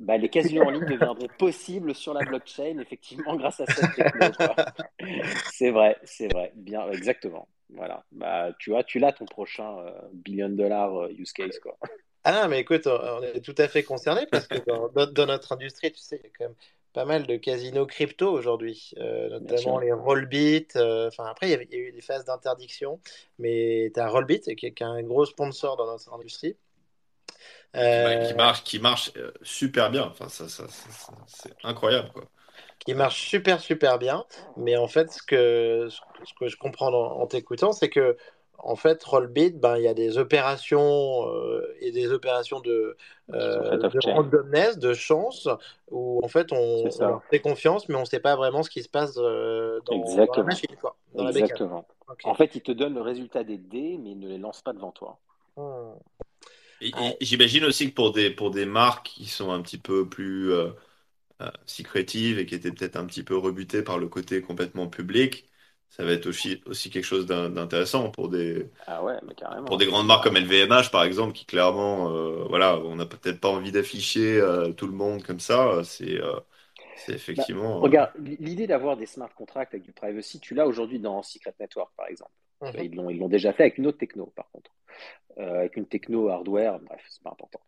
Bah, 0.00 0.16
les 0.16 0.28
casinos 0.28 0.64
en 0.64 0.70
ligne 0.70 0.86
deviendront 0.86 1.26
possibles 1.38 1.94
sur 1.94 2.14
la 2.14 2.24
blockchain, 2.24 2.78
effectivement, 2.78 3.34
grâce 3.36 3.60
à 3.60 3.66
cette 3.66 3.94
technologie. 3.94 4.38
c'est 5.52 5.70
vrai, 5.70 5.96
c'est 6.04 6.32
vrai, 6.32 6.52
bien, 6.54 6.88
exactement. 6.90 7.48
Voilà, 7.70 8.04
bah, 8.12 8.50
tu 8.58 8.70
vois, 8.70 8.84
tu 8.84 8.98
l'as 8.98 9.12
ton 9.12 9.26
prochain 9.26 9.78
euh, 9.80 9.90
billion 10.12 10.48
dollar 10.48 10.96
euh, 10.96 11.12
use 11.18 11.32
case, 11.32 11.58
quoi. 11.58 11.76
Ah 12.24 12.32
non, 12.32 12.48
mais 12.48 12.60
écoute, 12.60 12.86
on 12.86 13.22
est 13.22 13.40
tout 13.40 13.54
à 13.58 13.68
fait 13.68 13.82
concerné 13.82 14.26
parce 14.30 14.46
que 14.46 14.58
dans, 14.66 14.88
dans, 15.06 15.26
notre 15.26 15.52
industrie, 15.52 15.92
tu 15.92 16.00
sais, 16.00 16.20
il 16.22 16.26
y 16.26 16.26
a 16.26 16.30
quand 16.36 16.44
même 16.44 16.56
pas 16.92 17.04
mal 17.04 17.26
de 17.26 17.36
casinos 17.36 17.86
crypto 17.86 18.30
aujourd'hui, 18.30 18.92
euh, 18.98 19.28
notamment 19.40 19.78
les 19.78 19.92
Rollbit. 19.92 20.68
Enfin, 20.74 21.24
après, 21.26 21.48
il 21.48 21.50
y, 21.50 21.54
avait, 21.54 21.68
il 21.70 21.78
y, 21.78 21.80
a 21.80 21.88
eu 21.88 21.92
des 21.92 22.00
phases 22.00 22.24
d'interdiction, 22.24 23.00
mais 23.38 23.90
tu 23.94 24.00
as 24.00 24.08
Rollbit 24.08 24.40
qui 24.40 24.50
est, 24.50 24.72
qui 24.72 24.82
est 24.82 24.86
un 24.86 25.02
gros 25.02 25.26
sponsor 25.26 25.76
dans 25.76 25.86
notre 25.86 26.12
industrie. 26.12 26.56
Euh... 27.76 28.26
Qui 28.26 28.34
marche, 28.34 28.64
qui 28.64 28.78
marche 28.78 29.12
super 29.42 29.90
bien. 29.90 30.04
Enfin, 30.04 30.28
ça, 30.28 30.48
ça, 30.48 30.66
ça 30.68 31.12
c'est 31.26 31.54
incroyable, 31.62 32.10
quoi. 32.12 32.24
Qui 32.78 32.94
marche 32.94 33.20
super 33.28 33.60
super 33.60 33.98
bien, 33.98 34.24
mais 34.56 34.76
en 34.76 34.88
fait, 34.88 35.10
ce 35.12 35.22
que 35.22 35.88
ce 35.90 36.32
que 36.38 36.48
je 36.48 36.56
comprends 36.56 36.88
en, 36.88 37.20
en 37.20 37.26
t'écoutant, 37.26 37.72
c'est 37.72 37.88
que 37.88 38.16
en 38.58 38.76
fait, 38.76 39.02
Rollbit, 39.04 39.52
ben, 39.52 39.76
il 39.76 39.84
y 39.84 39.88
a 39.88 39.94
des 39.94 40.18
opérations 40.18 41.28
euh, 41.28 41.76
et 41.80 41.92
des 41.92 42.12
opérations 42.12 42.60
de, 42.60 42.96
euh, 43.32 43.76
de 43.76 44.10
randomness, 44.10 44.78
de 44.78 44.94
chance, 44.94 45.48
où 45.90 46.20
en 46.24 46.28
fait 46.28 46.52
on, 46.52 46.56
on 46.56 47.06
leur 47.06 47.22
fait 47.24 47.40
confiance, 47.40 47.88
mais 47.88 47.94
on 47.94 48.00
ne 48.00 48.04
sait 48.04 48.20
pas 48.20 48.36
vraiment 48.36 48.62
ce 48.62 48.70
qui 48.70 48.82
se 48.82 48.88
passe 48.88 49.16
euh, 49.18 49.80
dans, 49.86 49.98
dans, 49.98 50.32
la 50.36 50.42
machine. 50.42 50.76
Quoi, 50.80 50.96
dans 51.14 51.28
Exactement. 51.28 51.86
La 52.08 52.14
okay. 52.14 52.28
En 52.28 52.34
fait, 52.34 52.54
ils 52.56 52.62
te 52.62 52.72
donnent 52.72 52.94
le 52.94 53.00
résultat 53.00 53.44
des 53.44 53.58
dés, 53.58 53.98
mais 54.02 54.10
ils 54.10 54.18
ne 54.18 54.28
les 54.28 54.38
lancent 54.38 54.62
pas 54.62 54.72
devant 54.72 54.90
toi. 54.90 55.18
Hmm. 55.56 55.92
J'imagine 57.20 57.64
aussi 57.64 57.90
que 57.90 57.94
pour 57.94 58.12
des, 58.12 58.30
pour 58.30 58.50
des 58.50 58.66
marques 58.66 59.06
qui 59.06 59.26
sont 59.26 59.50
un 59.50 59.60
petit 59.62 59.78
peu 59.78 60.08
plus 60.08 60.52
euh, 60.52 60.70
secrétives 61.66 62.38
et 62.38 62.46
qui 62.46 62.54
étaient 62.54 62.72
peut-être 62.72 62.96
un 62.96 63.06
petit 63.06 63.22
peu 63.22 63.36
rebutées 63.36 63.82
par 63.82 63.98
le 63.98 64.08
côté 64.08 64.40
complètement 64.42 64.88
public, 64.88 65.48
ça 65.88 66.04
va 66.04 66.12
être 66.12 66.26
aussi, 66.26 66.62
aussi 66.66 66.90
quelque 66.90 67.04
chose 67.04 67.26
d'intéressant 67.26 68.10
pour 68.10 68.28
des 68.28 68.70
ah 68.86 69.02
ouais, 69.02 69.14
pour 69.66 69.78
des 69.78 69.86
grandes 69.86 70.06
marques 70.06 70.24
comme 70.24 70.36
LVMH 70.36 70.90
par 70.90 71.04
exemple 71.04 71.32
qui 71.32 71.46
clairement 71.46 72.14
euh, 72.14 72.44
voilà 72.48 72.78
on 72.78 72.96
n'a 72.96 73.06
peut-être 73.06 73.40
pas 73.40 73.48
envie 73.48 73.72
d'afficher 73.72 74.38
euh, 74.38 74.72
tout 74.72 74.86
le 74.86 74.92
monde 74.92 75.22
comme 75.22 75.40
ça. 75.40 75.82
C'est 75.84 76.20
euh, 76.20 76.38
c'est 76.96 77.12
effectivement 77.12 77.76
bah, 77.76 77.84
regarde 77.84 78.10
l'idée 78.18 78.66
d'avoir 78.66 78.96
des 78.96 79.06
smart 79.06 79.30
contracts 79.34 79.72
avec 79.74 79.84
du 79.84 79.92
privacy 79.92 80.40
tu 80.40 80.54
l'as 80.54 80.66
aujourd'hui 80.66 80.98
dans 80.98 81.22
Secret 81.22 81.54
Network 81.58 81.90
par 81.96 82.06
exemple 82.08 82.32
Mhm. 82.60 82.72
ils 82.82 82.94
l'ont 82.94 83.10
ils 83.10 83.18
l'ont 83.18 83.28
déjà 83.28 83.52
fait 83.52 83.64
avec 83.64 83.78
une 83.78 83.86
autre 83.86 83.98
techno 83.98 84.26
par 84.34 84.50
contre 84.50 84.72
avec 85.36 85.76
une 85.76 85.86
techno 85.86 86.28
hardware 86.28 86.80
bref 86.80 87.04
c'est 87.08 87.22
pas 87.22 87.30
important 87.30 87.60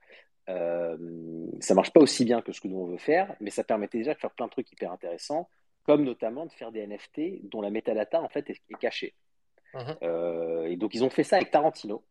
ça 1.61 1.75
marche 1.75 1.93
pas 1.93 2.01
aussi 2.01 2.25
bien 2.25 2.43
que 2.43 2.51
ce 2.51 2.61
que 2.61 2.67
nous 2.67 2.79
on 2.79 2.87
veut 2.87 2.99
faire 2.99 3.37
mais 3.41 3.51
ça 3.51 3.63
permettait 3.63 3.99
déjà 3.99 4.15
de 4.15 4.19
faire 4.19 4.33
plein 4.33 4.47
de 4.47 4.51
trucs 4.51 4.73
hyper 4.73 4.91
intéressants 4.91 5.49
comme 5.85 6.05
notamment 6.05 6.47
de 6.47 6.53
faire 6.53 6.73
des 6.73 6.87
NFT 6.87 7.49
dont 7.51 7.61
la 7.61 7.71
metadata 7.71 8.21
en 8.21 8.29
fait 8.29 8.49
est, 8.51 8.61
est 8.69 8.79
cachée. 8.79 9.15
Mhm. 9.75 9.97
Euh, 10.03 10.65
et 10.67 10.77
donc 10.77 10.95
ils 10.95 11.05
ont 11.05 11.11
fait 11.11 11.25
ça 11.25 11.37
avec 11.37 11.51
Tarantino. 11.51 12.05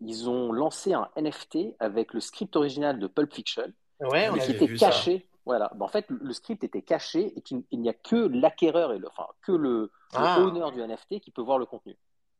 Ils 0.00 0.28
ont 0.28 0.52
lancé 0.52 0.92
un 0.92 1.08
NFT 1.16 1.74
avec 1.78 2.12
le 2.12 2.20
script 2.20 2.54
original 2.56 2.98
de 2.98 3.06
Pulp 3.06 3.32
Fiction, 3.32 3.72
ouais, 4.00 4.28
qui 4.44 4.52
était 4.52 4.74
caché. 4.74 5.18
Ça. 5.18 5.38
Voilà. 5.46 5.70
Ben, 5.74 5.86
en 5.86 5.88
fait, 5.88 6.06
le 6.08 6.32
script 6.32 6.64
était 6.64 6.82
caché 6.82 7.32
et 7.36 7.42
il 7.70 7.80
n'y 7.80 7.88
a 7.88 7.94
que 7.94 8.16
l'acquéreur 8.16 8.92
et 8.92 8.98
le, 8.98 9.08
enfin 9.08 9.26
que 9.42 9.52
le, 9.52 9.90
ah. 10.12 10.36
le, 10.38 10.44
owner 10.44 10.70
du 10.72 10.82
NFT 10.82 11.20
qui 11.20 11.30
peut 11.30 11.40
voir 11.40 11.58
le 11.58 11.66
contenu. 11.66 11.96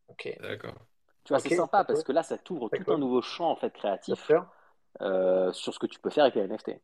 Ok. 0.09 0.37
D'accord. 0.41 0.75
Tu 1.25 1.33
vois, 1.33 1.39
okay. 1.39 1.51
c'est 1.51 1.57
sympa 1.57 1.85
parce 1.85 2.05
que 2.05 2.13
là, 2.13 2.23
ça 2.23 2.39
t'ouvre 2.39 2.69
tout 2.69 2.93
un 2.93 2.99
nouveau 2.99 3.21
champ 3.21 3.51
en 3.51 3.57
fait 3.57 3.73
créatif 3.73 4.31
euh, 5.01 5.53
sur 5.53 5.75
ce 5.75 5.79
que 5.79 5.87
tu 5.87 5.99
peux 5.99 6.11
faire 6.11 6.25
avec 6.25 6.37
les 6.37 6.43
NFT. 6.43 6.81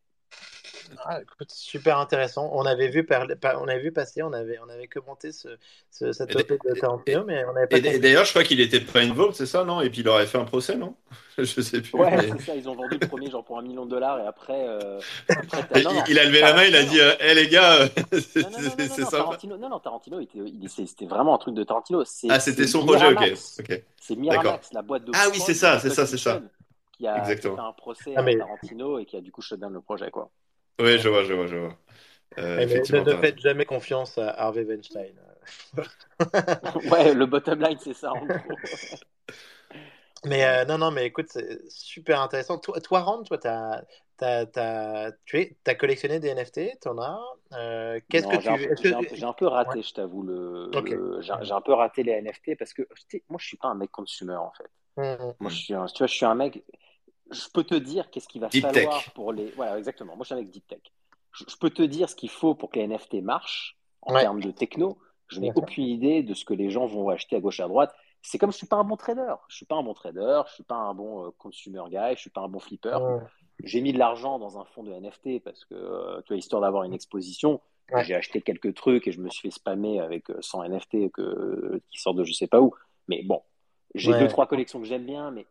Ah, 1.05 1.21
écoute, 1.21 1.51
super 1.51 1.97
intéressant. 1.97 2.49
On 2.53 2.65
avait 2.65 2.89
vu, 2.89 3.05
par, 3.05 3.27
on 3.59 3.67
avait 3.67 3.79
vu 3.79 3.91
passer, 3.91 4.21
on 4.21 4.33
avait, 4.33 4.59
on 4.65 4.69
avait 4.69 4.87
commenté 4.87 5.31
ce, 5.31 5.49
ce, 5.91 6.11
cette 6.11 6.35
OP 6.35 6.49
de 6.49 6.79
Tarantino, 6.79 7.23
mais 7.25 7.43
on 7.45 7.53
n'avait 7.53 7.67
pas. 7.67 7.77
Et, 7.77 7.99
d'ailleurs, 7.99 8.25
je 8.25 8.31
crois 8.31 8.43
qu'il 8.43 8.59
était 8.59 8.79
pas 8.79 8.99
involved, 8.99 9.35
c'est 9.35 9.45
ça, 9.45 9.63
non? 9.63 9.81
Et 9.81 9.89
puis 9.89 10.01
il 10.01 10.07
aurait 10.07 10.25
fait 10.25 10.37
un 10.37 10.45
procès, 10.45 10.75
non? 10.75 10.95
Je 11.37 11.61
sais 11.61 11.81
plus. 11.81 11.97
Ouais, 11.97 12.15
mais... 12.15 12.29
c'est 12.37 12.45
ça. 12.45 12.55
Ils 12.55 12.69
ont 12.69 12.75
vendu 12.75 12.97
le 13.01 13.07
premier 13.07 13.31
genre 13.31 13.43
pour 13.43 13.57
un 13.57 13.63
million 13.63 13.85
de 13.85 13.89
dollars 13.89 14.19
et 14.19 14.27
après. 14.27 14.67
Euh, 14.67 14.99
après 15.27 15.81
non, 15.81 15.93
non, 15.93 16.03
il 16.07 16.19
a 16.19 16.25
levé 16.25 16.41
la 16.41 16.53
main, 16.53 16.63
il 16.63 16.75
a 16.75 16.83
dit 16.83 16.99
Hé 16.99 17.15
hey, 17.21 17.35
les 17.35 17.47
gars, 17.47 17.89
c'est 18.11 18.87
sympa. 18.87 19.17
Tarantino, 19.17 19.57
non, 19.57 19.69
non, 19.69 19.79
Tarantino, 19.79 20.19
c'était 20.67 21.05
vraiment 21.05 21.33
un 21.33 21.39
truc 21.39 21.55
de 21.55 21.63
Tarantino. 21.63 22.03
Ah, 22.29 22.39
c'était 22.39 22.67
son 22.67 22.85
projet, 22.85 23.07
ok. 23.07 23.33
okay. 23.59 23.83
C'est 23.99 24.15
Miramax, 24.15 24.73
la 24.73 24.83
boîte 24.83 25.05
de. 25.05 25.11
Ah 25.15 25.25
oui, 25.31 25.39
c'est 25.43 25.55
ça, 25.55 25.79
c'est 25.79 25.89
ça, 25.89 26.05
c'est 26.05 26.17
ça. 26.17 26.39
Qui 26.93 27.07
a, 27.07 27.17
Exactement. 27.17 27.55
qui 27.55 27.59
a 27.59 27.63
fait 27.63 27.69
un 27.69 27.73
procès 27.73 28.13
ah, 28.15 28.21
mais... 28.21 28.35
à 28.35 28.39
Tarantino 28.39 28.99
et 28.99 29.05
qui 29.05 29.17
a 29.17 29.21
du 29.21 29.31
coup 29.31 29.41
shut 29.41 29.59
down 29.59 29.73
le 29.73 29.81
projet, 29.81 30.11
quoi. 30.11 30.29
Oui, 30.79 30.97
je 30.99 31.09
vois, 31.09 31.23
je 31.23 31.33
vois, 31.33 31.47
je 31.47 31.57
vois. 31.57 31.77
Euh, 32.39 32.57
mais 32.57 32.65
ne, 32.65 33.11
ne 33.11 33.17
faites 33.17 33.39
jamais 33.39 33.65
confiance 33.65 34.17
à 34.17 34.29
Harvey 34.29 34.63
Weinstein. 34.63 35.13
ouais, 36.91 37.13
le 37.13 37.25
bottom 37.25 37.61
line, 37.61 37.77
c'est 37.79 37.93
ça, 37.93 38.11
en 38.11 38.25
gros. 38.25 38.37
Mais 40.25 40.45
euh, 40.45 40.65
non, 40.65 40.77
non, 40.77 40.91
mais 40.91 41.05
écoute, 41.05 41.27
c'est 41.29 41.69
super 41.69 42.21
intéressant. 42.21 42.57
Toi, 42.57 42.79
toi 42.79 43.01
Rand, 43.01 43.23
toi, 43.23 43.37
tu 43.37 43.47
as, 43.47 43.83
tu 45.25 45.57
as 45.65 45.75
collectionné 45.75 46.19
des 46.19 46.33
NFT, 46.33 46.79
t'en 46.79 46.97
as. 46.97 47.19
Euh, 47.53 47.99
qu'est-ce 48.09 48.27
que 48.27 48.37
tu 48.37 49.17
J'ai 49.17 49.25
un, 49.25 49.33
peu 49.33 49.47
raté, 49.47 49.81
je 49.81 49.93
t'avoue. 49.93 50.23
Le, 50.23 50.71
j'ai 51.21 51.51
un 51.51 51.61
peu 51.61 51.73
raté 51.73 52.03
les 52.03 52.21
NFT 52.21 52.57
parce 52.57 52.73
que 52.73 52.83
moi, 53.29 53.37
je 53.39 53.47
suis 53.47 53.57
pas 53.57 53.67
un 53.67 53.75
mec 53.75 53.91
consumer 53.91 54.35
en 54.35 54.51
fait. 54.51 54.71
Mmh. 54.95 55.33
Moi, 55.39 55.51
je 55.51 55.55
suis 55.55 55.73
un, 55.73 55.85
tu 55.87 55.97
vois, 55.97 56.07
je 56.07 56.13
suis 56.13 56.25
un 56.25 56.35
mec. 56.35 56.63
Je 57.31 57.47
peux 57.53 57.63
te 57.63 57.75
dire 57.75 58.09
qu'est-ce 58.09 58.27
qu'il 58.27 58.41
va 58.41 58.49
falloir 58.49 59.03
pour 59.13 59.33
les. 59.33 59.47
Voilà, 59.51 59.77
exactement. 59.77 60.15
Moi, 60.15 60.23
je 60.23 60.33
suis 60.33 60.35
mec 60.35 60.49
deep 60.51 60.67
tech. 60.67 60.81
Je, 61.31 61.55
peux 61.59 61.71
te 61.71 61.81
dire 61.81 62.09
ce 62.09 62.15
qu'il 62.15 62.29
faut 62.29 62.53
pour 62.53 62.69
que 62.69 62.77
les 62.77 62.87
NFT 62.87 63.15
marchent 63.23 63.77
en 64.01 64.13
termes 64.13 64.41
de 64.41 64.51
techno. 64.51 64.97
Je 65.29 65.39
n'ai 65.39 65.51
aucune 65.55 65.85
idée 65.85 66.21
de 66.21 66.33
ce 66.35 66.45
que 66.45 66.53
les 66.53 66.69
gens 66.69 66.85
vont 66.85 67.09
acheter 67.09 67.35
à 67.35 67.39
gauche 67.39 67.59
à 67.59 67.67
droite. 67.67 67.95
C'est 68.21 68.37
comme 68.37 68.51
je 68.51 68.57
suis 68.57 68.67
pas 68.67 68.75
un 68.75 68.83
bon 68.83 68.97
trader. 68.97 69.33
Je 69.47 69.55
suis 69.55 69.65
pas 69.65 69.75
un 69.75 69.83
bon 69.83 69.93
trader. 69.93 70.43
Je 70.47 70.53
suis 70.53 70.63
pas 70.63 70.75
un 70.75 70.93
bon 70.93 71.25
euh, 71.25 71.31
consumer 71.37 71.81
guy. 71.89 72.15
Je 72.15 72.19
suis 72.19 72.29
pas 72.29 72.41
un 72.41 72.47
bon 72.47 72.59
flipper 72.59 72.97
j'ai 73.63 73.81
mis 73.81 73.93
de 73.93 73.99
l'argent 73.99 74.39
dans 74.39 74.59
un 74.59 74.65
fonds 74.65 74.83
de 74.83 74.91
NFT 74.91 75.43
parce 75.43 75.65
que, 75.65 75.75
euh, 75.75 76.21
tu 76.21 76.29
vois, 76.29 76.37
histoire 76.37 76.61
d'avoir 76.61 76.83
une 76.83 76.93
exposition. 76.93 77.61
J'ai 78.03 78.15
acheté 78.15 78.41
quelques 78.41 78.73
trucs 78.73 79.07
et 79.07 79.11
je 79.11 79.19
me 79.19 79.29
suis 79.29 79.49
fait 79.49 79.53
spammer 79.53 79.99
avec 79.99 80.25
100 80.39 80.63
euh, 80.63 80.67
NFT 80.67 81.11
que, 81.11 81.81
qui 81.91 82.01
sortent 82.01 82.17
de 82.17 82.23
je 82.23 82.33
sais 82.33 82.47
pas 82.47 82.59
où. 82.59 82.73
Mais 83.07 83.21
bon, 83.23 83.41
j'ai 83.93 84.17
deux, 84.17 84.27
trois 84.27 84.47
collections 84.47 84.79
que 84.79 84.85
j'aime 84.85 85.05
bien, 85.05 85.31
mais 85.31 85.45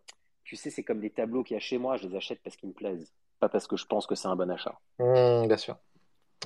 tu 0.44 0.56
sais, 0.56 0.70
c'est 0.70 0.82
comme 0.82 1.00
des 1.00 1.10
tableaux 1.10 1.42
qu'il 1.42 1.54
y 1.54 1.56
a 1.56 1.60
chez 1.60 1.78
moi, 1.78 1.96
je 1.96 2.06
les 2.08 2.16
achète 2.16 2.40
parce 2.42 2.56
qu'ils 2.56 2.68
me 2.68 2.74
plaisent, 2.74 3.12
pas 3.40 3.48
parce 3.48 3.66
que 3.66 3.76
je 3.76 3.86
pense 3.86 4.06
que 4.06 4.14
c'est 4.14 4.28
un 4.28 4.36
bon 4.36 4.50
achat. 4.50 4.78
Mmh, 4.98 5.46
bien 5.48 5.56
sûr. 5.56 5.76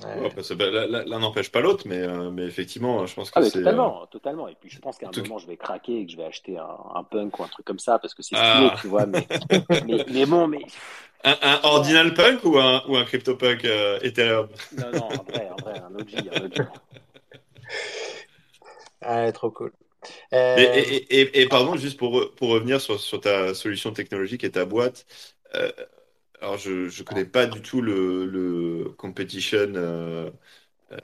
L'un 0.03 1.19
n'empêche 1.19 1.51
pas 1.51 1.59
l'autre, 1.59 1.85
mais, 1.87 2.01
euh, 2.01 2.29
mais 2.29 2.43
effectivement, 2.43 3.05
je 3.07 3.15
pense 3.15 3.31
que 3.31 3.39
ah, 3.39 3.43
c'est. 3.43 3.59
Totalement, 3.59 4.05
totalement. 4.07 4.47
Et 4.47 4.55
puis 4.55 4.69
je 4.69 4.79
pense 4.79 4.97
qu'à 4.97 5.07
un 5.07 5.21
moment, 5.21 5.39
je 5.39 5.47
vais 5.47 5.57
craquer 5.57 6.01
et 6.01 6.05
que 6.05 6.11
je 6.11 6.17
vais 6.17 6.25
acheter 6.25 6.57
un, 6.57 7.03
punk 7.03 7.39
ou 7.39 7.43
un 7.43 7.47
truc 7.47 7.65
comme 7.65 7.79
ça 7.79 7.97
parce 7.97 8.13
que 8.13 8.21
c'est 8.21 8.35
stylé, 8.35 8.69
ah. 8.71 8.75
tu 8.79 8.87
vois. 8.87 9.05
Mais, 9.87 10.05
mais, 10.11 10.25
bon, 10.25 10.47
mais. 10.47 10.59
Un, 11.23 11.35
un 11.41 11.59
ordinal 11.63 12.13
punk 12.13 12.43
ou 12.43 12.59
un, 12.59 12.83
ou 12.87 12.95
un 12.95 13.05
CryptoPunk 13.05 13.65
euh, 13.65 13.99
Ethereum? 14.01 14.49
Non, 14.77 14.91
non, 14.91 15.09
un 15.09 15.23
vrai, 15.23 15.49
un 15.49 15.61
vrai, 15.63 15.79
un 15.79 15.95
OG. 15.95 16.29
Un 16.31 16.45
OG. 16.45 16.67
Ah, 19.01 19.31
trop 19.31 19.49
cool. 19.49 19.71
Euh, 20.33 20.55
et, 20.57 21.21
et, 21.21 21.41
et, 21.41 21.47
pardon, 21.47 21.75
juste 21.77 21.97
pour, 21.97 22.33
pour 22.35 22.49
revenir 22.49 22.81
sur, 22.81 22.99
sur, 22.99 23.19
ta 23.19 23.53
solution 23.53 23.91
technologique 23.93 24.43
et 24.43 24.51
ta 24.51 24.65
boîte, 24.65 25.05
alors, 26.41 26.57
je 26.57 26.71
ne 26.71 27.03
connais 27.03 27.25
pas 27.25 27.47
du 27.47 27.61
tout 27.61 27.81
le, 27.81 28.25
le 28.25 28.89
competition 28.97 29.57
euh, 29.75 30.29
euh, 30.91 30.97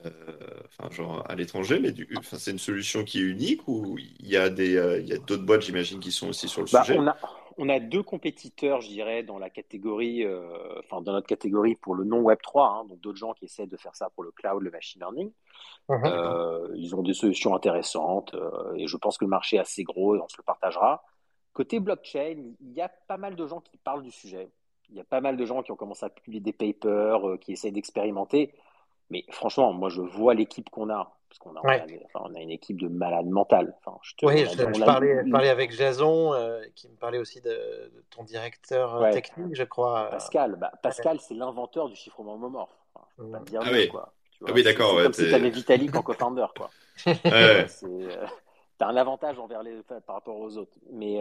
enfin, 0.68 0.94
genre 0.94 1.24
à 1.30 1.36
l'étranger, 1.36 1.80
mais 1.80 1.92
du, 1.92 2.08
enfin, 2.18 2.38
c'est 2.38 2.52
une 2.52 2.60
solution 2.60 3.04
qui 3.04 3.20
est 3.20 3.24
unique 3.24 3.68
ou 3.68 3.98
il 3.98 4.28
y 4.28 4.38
a 4.38 4.50
des, 4.50 4.78
euh, 4.78 5.00
il 5.00 5.08
y 5.08 5.14
a 5.14 5.18
d'autres 5.18 5.44
boîtes, 5.44 5.64
j'imagine, 5.64 6.00
qui 6.00 6.12
sont 6.12 6.30
aussi 6.30 6.48
sur 6.48 6.62
le 6.62 6.68
bah, 6.72 6.82
sujet? 6.82 6.98
on 6.98 7.08
a, 7.08 7.18
on 7.58 7.70
a 7.70 7.80
deux 7.80 8.04
compétiteurs, 8.04 8.82
je 8.82 8.88
dirais, 8.88 9.24
dans 9.24 9.38
la 9.38 9.50
catégorie, 9.50 10.26
enfin, 10.80 11.02
dans 11.02 11.14
notre 11.14 11.28
catégorie 11.28 11.76
pour 11.76 11.96
le 11.96 12.04
non 12.04 12.22
Web 12.22 12.40
3, 12.42 12.68
hein, 12.68 12.86
donc 12.86 13.00
d'autres 13.00 13.18
gens 13.18 13.34
qui 13.34 13.46
essaient 13.46 13.68
de 13.68 13.78
faire 13.78 13.96
ça 13.96 14.10
pour 14.10 14.24
le 14.24 14.32
cloud, 14.32 14.62
le 14.62 14.72
machine 14.72 15.02
learning. 15.02 15.32
Uh-huh. 15.90 16.72
ils 16.76 16.96
ont 16.96 17.02
des 17.02 17.14
solutions 17.14 17.54
intéressantes 17.54 18.36
et 18.76 18.88
je 18.88 18.98
pense 18.98 19.18
que 19.18 19.26
le 19.26 19.30
marché 19.30 19.58
est 19.58 19.60
assez 19.60 19.84
gros 19.84 20.16
et 20.16 20.20
on 20.20 20.28
se 20.28 20.38
le 20.38 20.44
partagera. 20.44 21.04
Côté 21.52 21.80
blockchain, 21.80 22.54
il 22.62 22.74
y 22.74 22.82
a 22.82 22.90
pas 22.90 23.18
mal 23.18 23.36
de 23.36 23.46
gens 23.46 23.60
qui 23.60 23.78
parlent 23.78 24.04
du 24.04 24.12
sujet 24.12 24.50
il 24.94 24.98
y 24.98 25.00
a 25.00 25.04
pas 25.04 25.22
mal 25.22 25.38
de 25.38 25.46
gens 25.46 25.64
qui 25.64 25.72
ont 25.72 25.76
commencé 25.76 26.06
à 26.06 26.10
publier 26.10 26.40
des 26.40 26.54
papers, 26.54 27.28
euh, 27.28 27.38
qui 27.38 27.54
essayent 27.54 27.72
d'expérimenter. 27.72 28.54
Mais 29.14 29.24
franchement, 29.30 29.72
moi, 29.74 29.90
je 29.90 30.02
vois 30.02 30.34
l'équipe 30.34 30.72
qu'on 30.72 30.90
a. 30.90 31.16
Parce 31.30 31.38
qu'on 31.40 31.56
a, 31.56 31.62
on 32.16 32.36
a, 32.36 32.40
une 32.40 32.52
équipe 32.52 32.80
de 32.80 32.88
malades 32.88 33.28
mentales. 33.28 33.76
Enfin, 33.80 33.98
je 34.04 34.14
oui, 34.24 34.46
je, 34.46 34.84
parlais, 34.84 35.50
avec 35.50 35.72
Jason, 35.72 36.34
euh, 36.34 36.62
qui 36.76 36.88
me 36.88 36.96
parlait 36.96 37.18
aussi 37.18 37.42
de, 37.42 37.92
ton 38.12 38.24
directeur 38.24 39.02
euh, 39.02 39.12
technique, 39.12 39.56
je 39.56 39.64
crois. 39.64 40.10
Pascal, 40.12 40.58
bah, 40.58 40.72
Pascal 40.84 41.20
c'est 41.20 41.34
l'inventeur 41.34 41.90
du 41.90 41.96
chiffrement 41.96 42.36
homomorphe. 42.36 42.70
Enfin, 42.94 43.08
je 43.18 43.24
peux 43.24 43.32
pas 43.32 43.40
dire 43.40 43.62
ah, 43.64 43.70
oui. 43.72 43.88
quoi. 43.88 44.14
ah 44.48 44.52
oui, 44.54 44.62
d'accord. 44.62 44.96
Ouais, 44.96 45.04
comme 45.04 45.14
si 45.14 45.28
tu 45.28 45.34
avais 45.34 45.50
Vitalik 45.50 45.96
en 45.96 46.04
co-founder. 46.04 46.46
quoi. 46.56 46.70
ouais. 47.08 47.66
tu 47.80 48.08
as 48.80 48.88
un 48.88 48.96
avantage 48.96 49.40
envers 49.40 49.64
les, 49.64 49.82
par 50.06 50.16
rapport 50.18 50.38
aux 50.38 50.58
autres. 50.58 50.78
Mais 50.92 51.20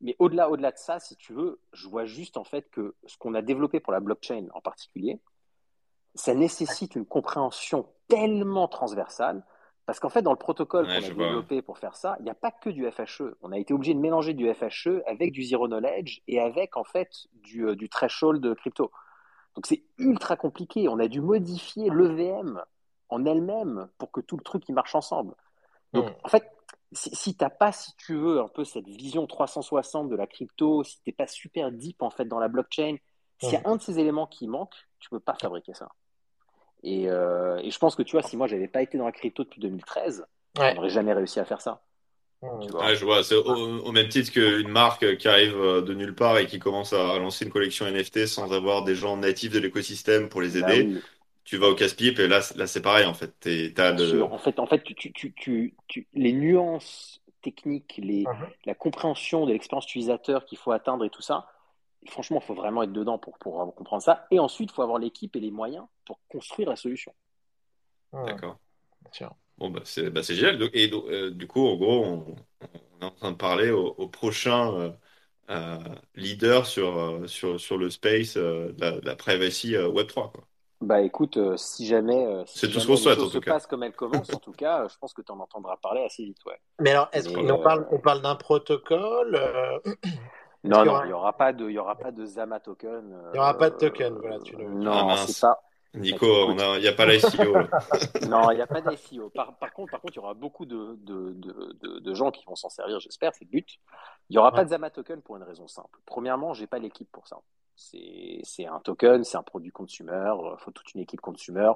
mais 0.00 0.16
au-delà, 0.18 0.48
au-delà 0.50 0.72
de 0.72 0.78
ça, 0.78 0.98
si 0.98 1.16
tu 1.16 1.34
veux, 1.34 1.60
je 1.72 1.88
vois 1.88 2.06
juste 2.06 2.36
en 2.36 2.44
fait 2.44 2.70
que 2.70 2.94
ce 3.06 3.18
qu'on 3.18 3.34
a 3.34 3.42
développé 3.42 3.80
pour 3.80 3.92
la 3.92 4.00
blockchain 4.00 4.46
en 4.54 4.60
particulier, 4.60 5.20
ça 6.14 6.34
nécessite 6.34 6.96
une 6.96 7.06
compréhension 7.06 7.86
tellement 8.08 8.68
transversale. 8.68 9.44
Parce 9.86 9.98
qu'en 9.98 10.08
fait, 10.08 10.22
dans 10.22 10.30
le 10.30 10.38
protocole 10.38 10.86
qu'on 10.86 10.92
a 10.92 11.00
développé 11.00 11.62
pour 11.62 11.78
faire 11.78 11.96
ça, 11.96 12.16
il 12.20 12.24
n'y 12.24 12.30
a 12.30 12.34
pas 12.34 12.52
que 12.52 12.70
du 12.70 12.88
FHE. 12.88 13.34
On 13.42 13.50
a 13.50 13.58
été 13.58 13.74
obligé 13.74 13.92
de 13.94 13.98
mélanger 13.98 14.34
du 14.34 14.52
FHE 14.52 15.02
avec 15.06 15.32
du 15.32 15.42
zero 15.42 15.66
knowledge 15.66 16.22
et 16.28 16.40
avec 16.40 16.76
en 16.76 16.84
fait 16.84 17.10
du, 17.32 17.66
euh, 17.66 17.74
du 17.74 17.88
threshold 17.88 18.40
de 18.40 18.54
crypto. 18.54 18.92
Donc 19.56 19.66
c'est 19.66 19.82
ultra 19.98 20.36
compliqué. 20.36 20.88
On 20.88 21.00
a 21.00 21.08
dû 21.08 21.20
modifier 21.20 21.90
l'EVM 21.90 22.62
en 23.08 23.24
elle-même 23.24 23.88
pour 23.98 24.12
que 24.12 24.20
tout 24.20 24.36
le 24.36 24.44
truc 24.44 24.68
il 24.68 24.74
marche 24.74 24.94
ensemble. 24.94 25.34
Donc 25.92 26.06
hmm. 26.06 26.14
en 26.22 26.28
fait, 26.28 26.48
si, 26.92 27.14
si 27.16 27.36
tu 27.36 27.42
n'as 27.42 27.50
pas, 27.50 27.72
si 27.72 27.94
tu 27.96 28.14
veux, 28.14 28.40
un 28.40 28.48
peu 28.48 28.64
cette 28.64 28.86
vision 28.86 29.26
360 29.26 30.08
de 30.08 30.14
la 30.14 30.28
crypto, 30.28 30.84
si 30.84 30.96
tu 31.02 31.02
n'es 31.08 31.12
pas 31.12 31.26
super 31.26 31.72
deep 31.72 32.02
en 32.02 32.10
fait 32.10 32.26
dans 32.26 32.38
la 32.38 32.48
blockchain, 32.48 32.96
s'il 33.40 33.54
y 33.54 33.56
a 33.56 33.62
un 33.64 33.76
de 33.76 33.82
ces 33.82 33.98
éléments 33.98 34.26
qui 34.26 34.46
manque, 34.46 34.74
tu 34.98 35.08
ne 35.10 35.18
peux 35.18 35.24
pas 35.24 35.34
fabriquer 35.34 35.74
ça. 35.74 35.88
Euh, 36.84 37.58
et, 37.58 37.70
je 37.70 37.78
pense 37.78 37.94
que 37.94 38.02
tu 38.02 38.12
vois, 38.12 38.22
si 38.22 38.36
moi 38.36 38.46
j'avais 38.46 38.68
pas 38.68 38.82
été 38.82 38.98
dans 38.98 39.06
la 39.06 39.12
crypto 39.12 39.44
depuis 39.44 39.60
2013, 39.60 40.24
on 40.58 40.74
n'aurait 40.74 40.90
jamais 40.90 41.12
réussi 41.12 41.40
à 41.40 41.44
faire 41.44 41.60
ça. 41.60 41.82
je 42.42 43.04
vois, 43.04 43.22
c'est 43.22 43.36
au, 43.36 43.92
même 43.92 44.08
titre 44.08 44.32
qu'une 44.32 44.68
marque 44.68 45.16
qui 45.18 45.28
arrive 45.28 45.56
euh, 45.56 45.82
de 45.82 45.94
nulle 45.94 46.14
part 46.14 46.38
et 46.38 46.46
qui 46.46 46.58
commence 46.58 46.92
à 46.92 47.18
lancer 47.18 47.44
une 47.44 47.50
collection 47.50 47.86
NFT 47.86 48.26
sans 48.26 48.52
avoir 48.52 48.84
des 48.84 48.94
gens 48.94 49.16
natifs 49.16 49.52
de 49.52 49.58
l'écosystème 49.58 50.28
pour 50.28 50.40
les 50.40 50.60
bah 50.60 50.74
aider. 50.74 51.00
tu 51.44 51.58
vas 51.58 51.68
au 51.68 51.74
casse-pipe 51.74 52.18
et 52.18 52.28
là, 52.28 52.40
là 52.56 52.66
c'est 52.66 52.82
pareil 52.82 53.06
en 53.06 53.14
fait. 53.14 53.34
En 54.22 54.38
fait, 54.38 54.58
en 54.58 54.66
fait 54.66 54.82
tu, 54.82 55.12
tu, 55.12 55.32
tu, 55.34 56.06
les 56.14 56.32
nuances 56.32 57.20
techniques, 57.42 57.98
les, 58.02 58.24
mhm. 58.24 58.48
la 58.66 58.74
compréhension 58.74 59.46
de 59.46 59.52
l'expérience 59.52 59.86
utilisateur 59.86 60.44
qu'il 60.44 60.58
faut 60.58 60.72
atteindre 60.72 61.04
et 61.04 61.10
tout 61.10 61.22
ça, 61.22 61.46
franchement, 62.08 62.38
il 62.42 62.46
faut 62.46 62.54
vraiment 62.54 62.82
être 62.82 62.92
dedans 62.92 63.18
pour, 63.18 63.38
pour 63.38 63.74
comprendre 63.74 64.02
ça. 64.02 64.26
Et 64.30 64.38
ensuite, 64.38 64.70
il 64.70 64.74
faut 64.74 64.82
avoir 64.82 64.98
l'équipe 64.98 65.34
et 65.36 65.40
les 65.40 65.50
moyens 65.50 65.84
pour 66.06 66.20
construire 66.28 66.68
la 66.68 66.76
solution. 66.76 67.12
D'accord. 68.12 68.58
Bon, 69.58 69.70
bah, 69.70 69.80
c'est 69.84 70.10
bah, 70.10 70.22
génial. 70.22 70.70
Et 70.72 70.90
euh, 70.92 71.30
du 71.30 71.46
coup, 71.46 71.66
en 71.66 71.76
gros, 71.76 72.04
on, 72.04 72.36
est 73.00 73.04
en 73.04 73.10
train 73.10 73.32
de 73.32 73.36
parler 73.36 73.70
au, 73.70 74.08
prochain 74.08 74.72
euh, 74.74 74.90
euh, 75.50 75.78
leader 76.14 76.66
sur, 76.66 77.28
sur, 77.28 77.60
sur 77.60 77.76
le 77.76 77.90
space 77.90 78.36
de 78.36 78.74
la, 78.78 79.00
la, 79.02 79.16
privacy 79.16 79.72
Web3. 79.72 80.32
Quoi. 80.32 80.46
Bah 80.80 81.02
écoute, 81.02 81.36
euh, 81.36 81.58
si 81.58 81.86
jamais, 81.86 82.24
euh, 82.24 82.42
c'est 82.46 82.70
tout 82.70 82.80
ce 82.80 82.86
qu'on 82.86 82.96
souhaite 82.96 83.18
en 83.18 83.28
tout 83.28 83.40
cas. 83.40 83.52
passe 83.52 83.66
comme 83.66 83.82
elle 83.82 83.92
commence, 83.92 84.32
en 84.32 84.38
tout 84.38 84.52
cas, 84.52 84.88
je 84.88 84.96
pense 84.96 85.12
que 85.12 85.20
tu 85.20 85.30
en 85.30 85.38
entendras 85.38 85.76
parler 85.76 86.02
assez 86.02 86.24
vite, 86.24 86.42
ouais. 86.46 86.58
Mais 86.80 86.92
alors, 86.92 87.10
est-ce 87.12 87.28
qu'on 87.28 87.46
euh, 87.46 87.62
parle, 87.62 87.86
on 87.90 87.98
parle 87.98 88.22
d'un 88.22 88.34
protocole 88.34 89.38
Non, 90.62 90.84
non, 90.84 91.02
il 91.04 91.06
n'y 91.06 91.12
aura 91.12 91.32
pas 91.32 91.52
de, 91.52 91.68
il 91.68 91.72
y 91.72 91.78
aura 91.78 91.96
pas 91.96 92.10
de 92.10 92.24
Zama 92.26 92.60
token. 92.60 93.16
Il 93.28 93.32
n'y 93.32 93.38
aura 93.38 93.56
pas 93.56 93.70
de 93.70 93.76
token, 93.76 94.14
voilà. 94.18 94.38
Tu 94.40 94.56
le... 94.56 94.68
Non, 94.68 95.08
ah, 95.08 95.16
c'est 95.26 95.40
pas. 95.40 95.58
Nico, 95.94 96.52
il 96.52 96.80
n'y 96.80 96.86
a 96.86 96.92
pas 96.92 97.06
l'ICO. 97.06 97.52
non, 98.28 98.50
il 98.52 98.56
n'y 98.56 98.62
a 98.62 98.66
pas 98.66 98.80
d'ICO. 98.80 99.30
Par, 99.30 99.56
par, 99.56 99.72
contre, 99.72 99.90
par 99.90 100.00
contre, 100.00 100.14
il 100.14 100.16
y 100.16 100.20
aura 100.20 100.34
beaucoup 100.34 100.64
de, 100.66 100.96
de, 101.00 101.32
de, 101.32 101.98
de 101.98 102.14
gens 102.14 102.30
qui 102.30 102.44
vont 102.44 102.54
s'en 102.54 102.68
servir, 102.68 103.00
j'espère, 103.00 103.34
c'est 103.34 103.44
le 103.44 103.50
but. 103.50 103.78
Il 104.28 104.34
n'y 104.34 104.38
aura 104.38 104.52
pas 104.52 104.64
de 104.64 104.70
Zama 104.70 104.90
token 104.90 105.20
pour 105.22 105.36
une 105.36 105.42
raison 105.42 105.66
simple. 105.66 105.98
Premièrement, 106.06 106.52
j'ai 106.52 106.66
pas 106.66 106.78
l'équipe 106.78 107.10
pour 107.10 107.26
ça. 107.26 107.38
C'est 107.74 108.66
un 108.66 108.78
token, 108.80 109.24
c'est 109.24 109.38
un 109.38 109.42
produit 109.42 109.70
consumer, 109.70 110.32
il 110.38 110.46
euh, 110.46 110.56
faut 110.58 110.70
toute 110.70 110.94
une 110.94 111.00
équipe 111.00 111.20
consumer. 111.20 111.72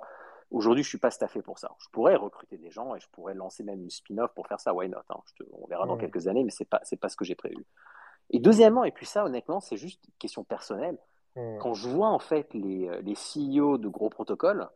Aujourd'hui, 0.51 0.85
je 0.85 0.89
suis 0.89 0.99
pas 0.99 1.11
staffé 1.11 1.41
pour 1.43 1.59
ça. 1.59 1.75
Je 1.79 1.89
pourrais 1.91 2.15
recruter 2.15 2.59
des 2.59 2.71
gens 2.71 2.95
et 2.95 3.01
je 3.01 3.09
pourrais 3.11 3.35
lancer 3.35 3.65
même 3.65 3.81
une 3.83 3.91
spin-off 3.91 4.33
pour 4.35 4.47
faire 4.47 4.61
ça. 4.61 4.75
Why 4.75 4.89
not 4.89 4.99
hein? 5.09 5.17
On 5.53 5.67
verra 5.67 5.87
dans 5.87 5.97
quelques 5.97 6.29
années, 6.29 6.45
mais 6.45 6.51
c'est 6.51 6.69
pas 6.69 6.81
c'est 6.85 6.99
pas 7.01 7.09
ce 7.09 7.17
que 7.17 7.25
j'ai 7.25 7.35
prévu. 7.35 7.65
Et 8.31 8.39
deuxièmement, 8.41 8.85
et 8.85 8.93
puis 8.93 9.07
ça, 9.07 9.25
honnêtement, 9.25 9.61
c'est 9.61 9.77
juste 9.77 10.05
une 10.07 10.15
question 10.19 10.45
personnelle. 10.45 10.99
Quand 11.59 11.75
je 11.75 11.89
vois 11.89 12.09
en 12.09 12.21
fait 12.21 12.55
les, 12.55 12.89
euh, 12.89 13.01
les 13.03 13.15
CEO 13.15 13.77
de 13.79 13.89
gros 13.89 14.09
protocoles, 14.09 14.69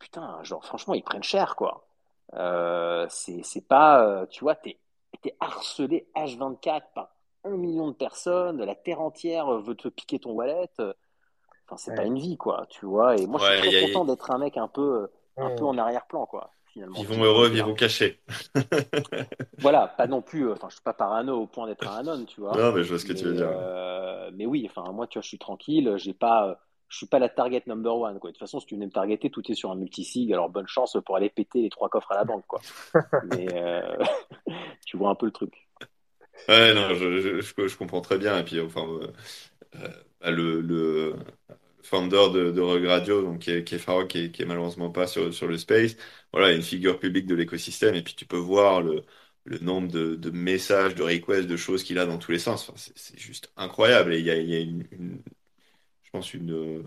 putain, 0.00 0.42
genre 0.42 0.64
franchement, 0.64 0.94
ils 0.94 1.02
prennent 1.04 1.22
cher 1.22 1.56
quoi. 1.56 1.86
Euh, 2.34 3.06
c'est 3.10 3.66
pas, 3.68 4.04
euh, 4.06 4.26
tu 4.26 4.44
vois, 4.44 4.54
t'es 4.56 4.78
es 5.24 5.36
harcelé 5.40 6.08
H24 6.14 6.82
par 6.94 7.08
un 7.44 7.56
million 7.56 7.88
de 7.88 7.94
personnes, 7.94 8.62
la 8.62 8.74
terre 8.74 9.00
entière 9.00 9.50
veut 9.60 9.74
te 9.74 9.88
piquer 9.88 10.18
ton 10.18 10.32
wallet. 10.32 10.68
Enfin, 10.78 11.76
c'est 11.76 11.94
pas 11.94 12.04
une 12.04 12.18
vie, 12.18 12.36
quoi, 12.36 12.66
tu 12.68 12.84
vois. 12.86 13.16
Et 13.16 13.26
moi, 13.26 13.38
je 13.40 13.44
suis 13.46 13.70
très 13.70 13.86
content 13.86 14.04
d'être 14.04 14.30
un 14.30 14.38
mec 14.38 14.56
un 14.56 14.68
peu, 14.68 15.08
un 15.36 15.50
peu 15.50 15.64
en 15.64 15.78
arrière-plan, 15.78 16.26
quoi. 16.26 16.50
Finalement. 16.74 16.96
Ils 16.98 17.06
vont 17.06 17.22
heureux, 17.22 17.52
ils 17.54 17.62
vont 17.62 17.74
cacher. 17.74 18.18
voilà, 19.58 19.86
pas 19.86 20.08
non 20.08 20.22
plus. 20.22 20.50
Enfin, 20.50 20.66
je 20.68 20.74
suis 20.74 20.82
pas 20.82 20.92
parano 20.92 21.42
au 21.42 21.46
point 21.46 21.68
d'être 21.68 21.86
un 21.86 21.98
anon, 21.98 22.24
tu 22.24 22.40
vois. 22.40 22.50
Non, 22.56 22.72
mais 22.72 22.82
je 22.82 22.88
vois 22.88 22.98
ce 22.98 23.04
que 23.04 23.12
tu 23.12 23.24
veux 23.24 23.34
dire. 23.34 23.48
Euh, 23.48 24.32
mais 24.34 24.44
oui, 24.44 24.68
enfin, 24.68 24.90
moi, 24.90 25.06
tu 25.06 25.16
vois, 25.16 25.22
je 25.22 25.28
suis 25.28 25.38
tranquille. 25.38 25.94
J'ai 25.98 26.14
pas, 26.14 26.60
je 26.88 26.96
suis 26.96 27.06
pas 27.06 27.20
la 27.20 27.28
target 27.28 27.62
number 27.68 27.96
one, 27.96 28.18
quoi. 28.18 28.30
De 28.30 28.34
toute 28.34 28.40
façon, 28.40 28.58
si 28.58 28.66
tu 28.66 28.74
venais 28.74 28.86
me 28.86 28.90
targeter, 28.90 29.30
tout 29.30 29.48
est 29.48 29.54
sur 29.54 29.70
un 29.70 29.76
multisig. 29.76 30.32
Alors, 30.32 30.50
bonne 30.50 30.66
chance 30.66 30.96
pour 31.06 31.14
aller 31.14 31.30
péter 31.30 31.62
les 31.62 31.70
trois 31.70 31.88
coffres 31.88 32.10
à 32.10 32.16
la 32.16 32.24
banque, 32.24 32.44
quoi. 32.48 32.60
mais 33.30 33.46
euh, 33.54 33.96
tu 34.84 34.96
vois 34.96 35.10
un 35.10 35.14
peu 35.14 35.26
le 35.26 35.32
truc. 35.32 35.68
Ouais, 36.48 36.74
non, 36.74 36.92
je, 36.94 37.40
je, 37.40 37.68
je, 37.68 37.76
comprends 37.76 38.00
très 38.00 38.18
bien. 38.18 38.36
Et 38.36 38.42
puis, 38.42 38.60
enfin, 38.60 38.84
euh, 38.84 39.12
euh, 39.76 39.88
bah, 40.20 40.32
le, 40.32 40.60
le, 40.60 41.14
founder 41.84 42.30
de, 42.32 42.50
de 42.50 42.60
Rug 42.60 42.84
Radio, 42.86 43.22
donc 43.22 43.40
qui 43.40 43.50
est, 43.52 43.64
qui 43.64 43.74
est 43.76 43.78
Farok, 43.78 44.08
qui 44.08 44.18
est, 44.18 44.30
qui 44.32 44.42
est 44.42 44.46
malheureusement 44.46 44.90
pas 44.90 45.06
sur, 45.06 45.32
sur 45.34 45.46
le 45.48 45.58
space. 45.58 45.96
Voilà, 46.32 46.52
une 46.52 46.62
figure 46.62 46.98
publique 46.98 47.26
de 47.26 47.34
l'écosystème. 47.34 47.94
Et 47.94 48.02
puis 48.02 48.14
tu 48.14 48.26
peux 48.26 48.36
voir 48.36 48.82
le, 48.82 49.02
le 49.44 49.58
nombre 49.58 49.88
de, 49.92 50.14
de 50.16 50.30
messages, 50.30 50.94
de 50.94 51.02
requests, 51.02 51.46
de 51.48 51.56
choses 51.56 51.84
qu'il 51.84 51.98
a 51.98 52.06
dans 52.06 52.18
tous 52.18 52.32
les 52.32 52.38
sens. 52.38 52.68
Enfin, 52.68 52.78
c'est 52.96 53.18
juste 53.18 53.52
incroyable. 53.56 54.14
Et 54.14 54.18
il 54.20 54.26
y 54.26 54.30
a, 54.30 54.36
il 54.36 54.50
y 54.50 54.56
a 54.56 54.60
une, 54.60 54.84
une- 54.92 55.22
je 56.04 56.10
pense, 56.10 56.34
une 56.34 56.84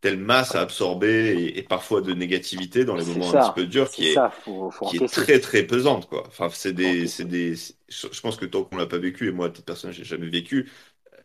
telle 0.00 0.18
masse 0.18 0.54
à 0.54 0.60
absorber 0.62 1.08
et, 1.38 1.58
et 1.58 1.62
parfois 1.62 2.00
de 2.02 2.12
négativité 2.14 2.84
dans 2.84 2.96
les 2.96 3.04
moments 3.04 3.30
un 3.30 3.36
petit 3.36 3.50
peu 3.52 3.66
durs 3.66 3.90
qui 3.90 4.06
est, 4.08 4.14
ça, 4.14 4.30
faut, 4.30 4.70
faut 4.70 4.86
qui 4.86 4.96
est 4.98 5.00
encaisser. 5.00 5.10
très 5.10 5.40
très 5.40 5.64
pesante 5.66 6.08
quoi. 6.08 6.24
Enfin, 6.28 6.48
c'est 6.50 6.72
des, 6.74 7.06
des, 7.26 7.54
je 7.88 8.20
pense 8.22 8.36
que 8.36 8.46
tant 8.46 8.64
qu'on 8.64 8.76
l'a 8.76 8.86
pas 8.86 8.98
vécu 8.98 9.28
et 9.28 9.32
moi, 9.32 9.46
à 9.46 9.50
titre 9.50 9.64
personnel, 9.66 9.94
j'ai 9.96 10.04
jamais 10.04 10.28
vécu, 10.28 10.70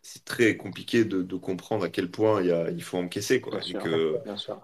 c'est 0.07 0.25
très 0.25 0.57
compliqué 0.57 1.05
de, 1.05 1.21
de 1.23 1.35
comprendre 1.37 1.85
à 1.85 1.89
quel 1.89 2.09
point 2.11 2.41
il 2.41 2.47
y 2.47 2.51
a, 2.51 2.69
il 2.71 2.83
faut 2.83 2.97
encaisser 2.97 3.41
quoi. 3.41 3.53
Bien 3.53 3.65
Et 3.67 3.75
sûr, 3.75 3.83
que, 3.83 4.21
Bien 4.23 4.37
sûr, 4.37 4.61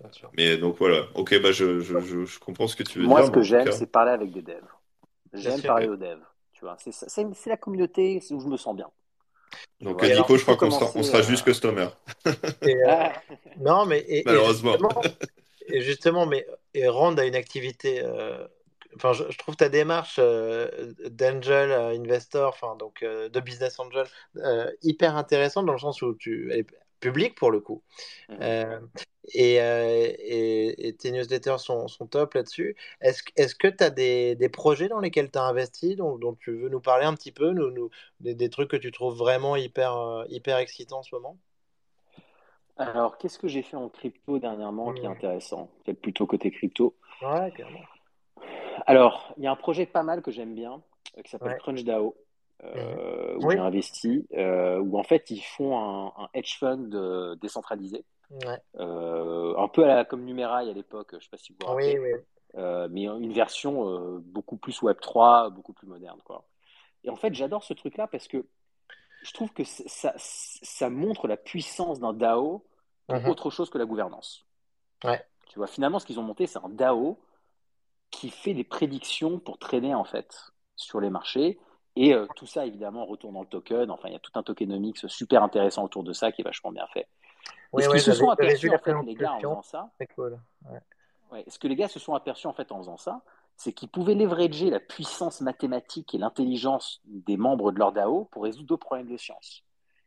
bien 0.00 0.12
sûr. 0.12 0.32
mais 0.36 0.56
donc 0.58 0.76
voilà. 0.78 1.08
Ok, 1.14 1.38
bah 1.40 1.52
je, 1.52 1.80
je, 1.80 2.00
je, 2.00 2.24
je 2.24 2.38
comprends 2.38 2.68
ce 2.68 2.76
que 2.76 2.82
tu 2.82 2.98
veux 2.98 3.06
Moi, 3.06 3.22
dire, 3.22 3.24
ce 3.24 3.30
mais 3.30 3.32
que 3.32 3.42
j'aime, 3.42 3.70
c'est 3.70 3.86
parler 3.86 4.10
avec 4.12 4.30
des 4.32 4.42
devs. 4.42 4.62
J'aime 5.32 5.64
parler 5.64 5.88
aux 5.88 5.96
devs. 5.96 6.24
Tu 6.52 6.62
vois, 6.64 6.76
c'est 6.78 6.92
ça- 6.92 7.08
c'est 7.08 7.26
c'est 7.34 7.50
la 7.50 7.56
communauté 7.58 8.20
où 8.32 8.40
je 8.40 8.48
me 8.48 8.56
sens 8.58 8.76
bien. 8.76 8.90
Donc 9.80 10.02
Et 10.02 10.08
et 10.08 10.10
alors, 10.10 10.28
Nico, 10.28 10.36
je 10.36 10.42
crois 10.42 10.56
qu'on 10.56 10.70
sera, 10.70 11.02
sera 11.02 11.22
juste 11.22 11.44
customer, 11.44 11.88
et, 12.62 12.74
euh, 12.84 13.08
non, 13.56 13.86
mais 13.86 14.00
et, 14.00 14.34
et 14.36 14.40
malheureusement. 14.40 14.78
justement, 14.78 15.12
et 15.68 15.82
justement, 15.82 16.26
mais 16.26 16.46
et 16.74 16.88
rendre 16.88 17.20
à 17.22 17.26
une 17.26 17.36
activité. 17.36 18.02
euh, 18.04 18.46
enfin, 18.96 19.12
je, 19.12 19.24
je 19.30 19.38
trouve 19.38 19.56
ta 19.56 19.68
démarche 19.68 20.16
euh, 20.18 20.92
d'angel 21.10 21.70
euh, 21.70 21.90
investor, 21.98 22.48
enfin 22.50 22.76
donc 22.76 23.02
euh, 23.02 23.28
de 23.28 23.40
business 23.40 23.78
angel, 23.78 24.06
euh, 24.36 24.70
hyper 24.82 25.16
intéressante 25.16 25.66
dans 25.66 25.72
le 25.72 25.78
sens 25.78 26.02
où 26.02 26.14
tu 26.14 26.52
est 26.52 26.66
publique 27.00 27.34
pour 27.36 27.50
le 27.50 27.60
coup. 27.60 27.82
Euh, 28.42 28.80
et, 29.34 29.54
et, 29.56 30.88
et 30.88 30.96
tes 30.96 31.12
newsletters 31.12 31.58
sont, 31.58 31.88
sont 31.88 32.06
top 32.06 32.34
là-dessus. 32.34 32.76
Est-ce, 33.00 33.22
que- 33.22 33.32
est-ce 33.36 33.54
que 33.54 33.68
tu 33.68 33.84
as 33.84 33.90
des, 33.90 34.34
des 34.36 34.48
projets 34.48 34.88
dans 34.88 35.00
lesquels 35.00 35.30
tu 35.30 35.38
as 35.38 35.42
investi, 35.44 35.96
dont, 35.96 36.16
dont 36.18 36.34
tu 36.34 36.52
veux 36.58 36.68
nous 36.68 36.80
parler 36.80 37.04
un 37.06 37.14
petit 37.14 37.32
peu, 37.32 37.50
nous, 37.52 37.70
nous- 37.70 37.90
des, 38.20 38.34
des 38.34 38.50
trucs 38.50 38.70
que 38.70 38.76
tu 38.76 38.92
trouves 38.92 39.16
vraiment 39.16 39.56
hyper, 39.56 40.24
hyper 40.28 40.58
excitants 40.58 41.00
en 41.00 41.02
ce 41.02 41.14
moment? 41.14 41.38
Alors, 42.78 43.18
qu'est-ce 43.18 43.38
que 43.38 43.46
j'ai 43.48 43.62
fait 43.62 43.76
en 43.76 43.88
crypto 43.90 44.38
dernièrement 44.38 44.92
qui 44.92 45.04
est 45.04 45.08
Hmm. 45.08 45.12
intéressant? 45.12 45.68
Peut-être 45.84 46.00
plutôt 46.00 46.26
côté 46.26 46.50
crypto. 46.50 46.94
Ouais, 47.20 47.52
clairement. 47.52 47.84
Alors, 48.88 49.34
il 49.36 49.44
y 49.44 49.46
a 49.46 49.50
un 49.50 49.56
projet 49.56 49.86
pas 49.86 50.02
mal 50.02 50.22
que 50.22 50.30
j'aime 50.30 50.54
bien, 50.54 50.82
euh, 51.16 51.22
qui 51.22 51.30
s'appelle 51.30 51.52
Ouais. 51.52 51.58
CrunchDAO, 51.58 52.16
Mhm. 52.62 52.70
euh, 52.74 53.36
où 53.36 53.46
Oui. 53.46 53.54
j'ai 53.54 53.60
investi, 53.60 54.26
euh, 54.34 54.78
où 54.78 54.98
en 54.98 55.02
fait 55.04 55.30
ils 55.30 55.42
font 55.42 55.78
un, 55.78 56.12
un 56.24 56.28
hedge 56.34 56.58
fund 56.58 56.90
euh, 56.94 57.36
décentralisé, 57.36 58.04
Ouais. 58.30 58.58
un 58.78 59.68
peu 59.68 59.84
à 59.84 59.86
la, 59.88 60.04
comme 60.04 60.24
Numerai 60.24 60.70
à 60.70 60.72
l'époque, 60.72 61.08
je 61.12 61.16
ne 61.16 61.20
sais 61.20 61.28
pas 61.30 61.36
si 61.36 61.52
vous 61.52 61.58
vous 61.60 61.74
Oui, 61.74 61.96
rappelez, 61.96 61.98
oui. 62.54 62.88
mais 62.90 63.02
une 63.04 63.32
version 63.32 64.20
beaucoup 64.24 64.56
plus 64.56 64.82
Web3, 64.82 65.50
beaucoup 65.50 65.72
plus 65.72 65.86
moderne, 65.86 66.20
quoi. 66.24 66.44
Et 67.04 67.10
en 67.10 67.16
fait, 67.16 67.32
j'adore 67.34 67.62
ce 67.62 67.74
truc-là 67.74 68.06
parce 68.06 68.26
que 68.26 68.44
je 69.22 69.32
trouve 69.32 69.52
que 69.52 69.64
ça, 69.64 70.14
ça 70.16 70.90
montre 70.90 71.28
la 71.28 71.36
puissance 71.36 72.00
d'un 72.00 72.12
DAO 72.12 72.64
dans 73.08 73.20
Mhm. 73.20 73.28
autre 73.28 73.50
chose 73.50 73.70
que 73.70 73.78
la 73.78 73.84
gouvernance. 73.84 74.46
Ouais. 75.04 75.24
Tu 75.48 75.58
vois, 75.58 75.66
finalement, 75.68 75.98
ce 75.98 76.06
qu'ils 76.06 76.18
ont 76.20 76.24
monté, 76.24 76.46
c'est 76.46 76.58
un 76.58 76.68
DAO 76.68 77.18
qui 78.10 78.30
fait 78.30 78.54
des 78.54 78.64
prédictions 78.64 79.38
pour 79.38 79.58
traîner 79.58 79.94
en 79.94 80.04
fait 80.04 80.52
sur 80.76 81.00
les 81.00 81.10
marchés. 81.10 81.58
Et 81.96 82.14
euh, 82.14 82.26
tout 82.36 82.46
ça, 82.46 82.64
évidemment, 82.66 83.04
retourne 83.06 83.34
dans 83.34 83.42
le 83.42 83.48
token. 83.48 83.90
Enfin, 83.90 84.08
il 84.08 84.12
y 84.12 84.16
a 84.16 84.20
tout 84.20 84.30
un 84.34 84.42
tokenomics 84.42 84.98
super 85.08 85.42
intéressant 85.42 85.84
autour 85.84 86.04
de 86.04 86.12
ça 86.12 86.30
qui 86.32 86.42
est 86.42 86.44
vachement 86.44 86.72
bien 86.72 86.86
fait. 86.92 87.08
Et 87.76 87.80
Oui, 87.80 87.82
ce 87.82 87.88
oui, 87.88 87.90
qu'ils 87.90 88.02
se 88.02 88.12
sont 88.12 88.30
aperçus, 88.30 88.70
en 88.70 88.78
fait, 88.78 89.00
les 89.02 89.16
gars, 89.16 89.34
en 89.34 89.42
faisant 89.42 89.62
ça, 89.62 89.90
C'est 89.98 90.06
cool. 90.14 90.40
Ouais. 90.64 90.80
ouais, 91.32 91.44
ce 91.48 91.58
que 91.58 91.68
les 91.68 91.76
gars 91.76 91.88
se 91.88 91.98
sont 91.98 92.14
aperçus, 92.14 92.46
en 92.46 92.52
fait, 92.52 92.72
en 92.72 92.78
faisant 92.78 92.96
ça, 92.96 93.22
c'est 93.56 93.72
qu'ils 93.72 93.88
pouvaient 93.88 94.14
leverager 94.14 94.70
la 94.70 94.80
puissance 94.80 95.40
mathématique 95.40 96.14
et 96.14 96.18
l'intelligence 96.18 97.00
des 97.04 97.36
membres 97.36 97.72
de 97.72 97.78
leur 97.78 97.92
DAO 97.92 98.26
pour 98.26 98.44
résoudre 98.44 98.68
deux 98.68 98.76
problèmes 98.76 99.08
de 99.08 99.16
science. 99.16 99.64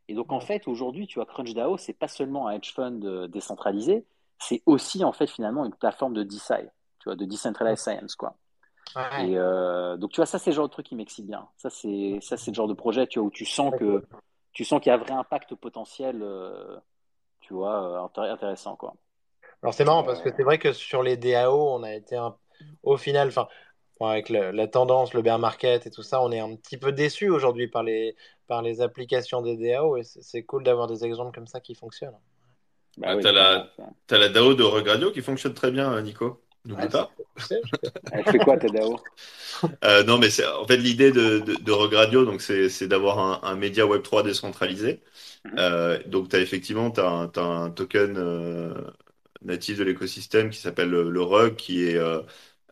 Et 0.07 0.13
donc, 0.13 0.31
en 0.31 0.39
Ouais. 0.39 0.45
fait, 0.45 0.67
aujourd'hui, 0.67 1.07
tu 1.07 1.15
vois, 1.19 1.25
CrunchDAO, 1.25 1.77
c'est 1.77 1.93
pas 1.93 2.07
seulement 2.07 2.47
un 2.47 2.53
hedge 2.53 2.73
fund 2.73 3.01
euh, 3.05 3.27
décentralisé, 3.27 4.05
c'est 4.39 4.63
aussi, 4.65 5.03
en 5.03 5.11
fait, 5.13 5.27
finalement, 5.27 5.65
une 5.65 5.75
plateforme 5.75 6.13
de 6.13 6.23
DeSci, 6.23 6.53
tu 7.01 7.05
vois, 7.09 7.17
de 7.17 7.25
Decentralized 7.25 7.79
Science, 7.79 8.15
quoi. 8.15 8.37
Ouais. 8.95 9.29
Et 9.29 9.37
euh, 9.37 9.97
donc, 9.97 10.11
tu 10.11 10.17
vois, 10.17 10.25
ça, 10.25 10.39
c'est 10.39 10.51
le 10.51 10.55
genre 10.55 10.67
de 10.67 10.73
truc 10.73 10.87
qui 10.87 10.95
m'excite 10.95 11.27
bien. 11.27 11.47
Ça, 11.57 11.69
c'est 11.69 12.19
ça, 12.21 12.37
c'est 12.37 12.51
le 12.51 12.55
genre 12.55 12.67
de 12.67 12.73
projet, 12.73 13.07
tu 13.07 13.19
vois, 13.19 13.27
où 13.27 13.31
tu 13.31 13.45
sens 13.45 13.73
que 13.77 14.03
tu 14.53 14.65
sens 14.65 14.81
qu'il 14.81 14.89
y 14.89 14.93
a 14.93 14.95
un 14.95 14.99
vrai 14.99 15.13
impact 15.13 15.55
potentiel, 15.55 16.21
euh, 16.23 16.77
tu 17.41 17.53
vois, 17.53 18.05
euh, 18.05 18.07
intér- 18.07 18.31
intéressant, 18.31 18.75
quoi. 18.75 18.95
Alors 19.63 19.73
c'est 19.73 19.85
marrant 19.85 20.03
parce 20.03 20.21
que 20.21 20.29
c'est 20.35 20.43
vrai 20.43 20.57
que 20.59 20.73
sur 20.73 21.03
les 21.03 21.17
DAO, 21.17 21.69
on 21.75 21.83
a 21.83 21.93
été 21.93 22.15
un... 22.15 22.35
au 22.83 22.97
final, 22.97 23.27
enfin, 23.29 23.47
bon, 23.99 24.07
avec 24.07 24.29
le- 24.29 24.51
la 24.51 24.67
tendance, 24.67 25.13
le 25.13 25.21
bear 25.21 25.39
market 25.39 25.85
et 25.87 25.91
tout 25.91 26.03
ça, 26.03 26.21
on 26.21 26.31
est 26.31 26.39
un 26.39 26.55
petit 26.55 26.77
peu 26.77 26.91
déçu 26.91 27.29
aujourd'hui 27.29 27.67
par 27.67 27.83
les, 27.83 28.15
par 28.47 28.61
les 28.61 28.81
applications 28.81 29.41
des 29.41 29.57
DAO 29.57 29.97
et 29.97 30.03
c'est 30.03 30.43
cool 30.43 30.63
d'avoir 30.63 30.87
des 30.87 31.05
exemples 31.05 31.33
comme 31.33 31.47
ça 31.47 31.59
qui 31.59 31.75
fonctionnent. 31.75 32.17
bah 32.97 33.07
Ah, 33.09 33.15
oui, 33.15 33.23
t'as 33.23 33.31
la, 33.31 33.69
t'as 34.07 34.17
la 34.17 34.29
DAO 34.29 34.53
de 34.53 34.63
Rug 34.63 34.87
Radio 34.87 35.11
qui 35.11 35.21
fonctionne 35.21 35.53
très 35.53 35.71
bien, 35.71 35.99
Nico. 36.01 36.43
N'oublie 36.65 36.87
Ouais, 36.87 36.89
pas. 36.89 37.15
Elle 38.11 38.25
fait 38.25 38.39
quoi, 38.39 38.57
ta 38.57 38.69
DAO? 38.69 39.03
Euh, 39.83 40.03
non, 40.03 40.17
mais 40.17 40.29
c'est 40.29 40.45
en 40.47 40.65
fait 40.65 40.77
l'idée 40.77 41.11
de, 41.11 41.39
de, 41.39 41.55
de 41.55 41.71
Rug 41.71 41.93
Radio, 41.93 42.25
donc 42.25 42.41
c'est 42.41 42.69
c'est 42.69 42.87
d'avoir 42.87 43.19
un, 43.19 43.39
un 43.47 43.55
média 43.55 43.85
Web3 43.85 44.23
décentralisé. 44.23 45.01
Mhm. 45.43 45.59
Euh, 45.59 45.99
donc 46.07 46.29
t'as 46.29 46.39
effectivement 46.41 46.91
t'as 46.91 47.09
un, 47.09 47.27
t'as 47.29 47.43
un 47.43 47.71
token 47.71 48.15
euh, 48.17 48.73
natif 49.43 49.77
de 49.79 49.83
l'écosystème 49.83 50.49
qui 50.51 50.59
s'appelle 50.59 50.89
le, 50.89 51.09
le 51.11 51.21
Rug, 51.23 51.55
qui 51.55 51.83
est 51.85 51.97
euh, 51.97 52.21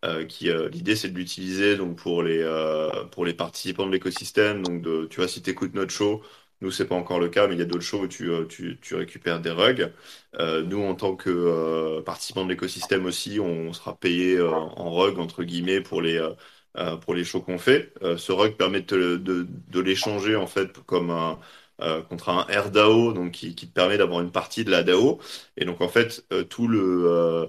euh, 0.06 0.26
qui 0.26 0.50
euh, 0.50 0.70
l'idée 0.70 0.96
c'est 0.96 1.10
de 1.10 1.18
l'utiliser 1.18 1.78
donc 1.78 1.98
pour 1.98 2.24
les 2.24 2.40
euh, 2.42 3.06
pour 3.08 3.26
les 3.26 3.34
participants 3.34 3.88
de 3.88 3.92
l'écosystème. 3.94 4.64
Donc 4.64 4.82
de, 4.84 5.08
tu 5.08 5.18
vois 5.18 5.28
si 5.30 5.42
t'écoutes 5.44 5.74
notre 5.76 5.92
show, 5.94 6.24
nous 6.62 6.72
c'est 6.72 6.86
pas 6.88 6.96
encore 6.96 7.20
le 7.20 7.30
cas, 7.30 7.48
mais 7.48 7.56
il 7.56 7.60
y 7.60 7.62
a 7.62 7.66
d'autres 7.66 7.84
shows 7.84 8.02
où 8.04 8.08
tu 8.08 8.30
euh, 8.32 8.46
tu, 8.46 8.78
tu 8.82 8.96
récupères 8.96 9.40
des 9.42 9.52
rugs. 9.52 9.92
Euh, 10.36 10.62
nous 10.64 10.82
en 10.84 10.96
tant 10.96 11.16
que 11.16 11.30
euh, 11.30 12.02
participants 12.02 12.44
de 12.46 12.50
l'écosystème 12.50 13.06
aussi, 13.06 13.40
on 13.40 13.74
sera 13.74 13.98
payé 13.98 14.38
euh, 14.38 14.52
en 14.54 14.92
rug 14.92 15.20
entre 15.20 15.44
guillemets 15.44 15.82
pour 15.82 16.02
les 16.02 16.18
euh, 16.18 16.34
euh, 16.78 16.98
pour 16.98 17.14
les 17.14 17.24
shows 17.24 17.42
qu'on 17.42 17.58
fait. 17.58 17.94
Euh, 18.04 18.18
ce 18.18 18.32
rug 18.32 18.56
permet 18.58 18.82
de, 18.82 18.86
te- 18.86 19.16
de, 19.18 19.48
de 19.70 19.80
l'échanger 19.80 20.36
en 20.36 20.48
fait 20.48 20.78
comme 20.86 21.10
un 21.12 21.40
euh, 21.82 22.02
contre 22.02 22.30
un 22.30 22.42
RDAO, 22.44 23.14
donc 23.14 23.32
qui, 23.32 23.56
qui 23.56 23.68
te 23.68 23.74
permet 23.74 23.98
d'avoir 23.98 24.20
une 24.22 24.32
partie 24.32 24.66
de 24.66 24.72
la 24.72 24.84
DAO. 24.84 25.20
Et 25.58 25.66
donc 25.66 25.82
en 25.82 25.88
fait, 25.90 26.26
euh, 26.34 26.44
tout 26.44 26.68
le 26.68 27.06
euh, 27.08 27.46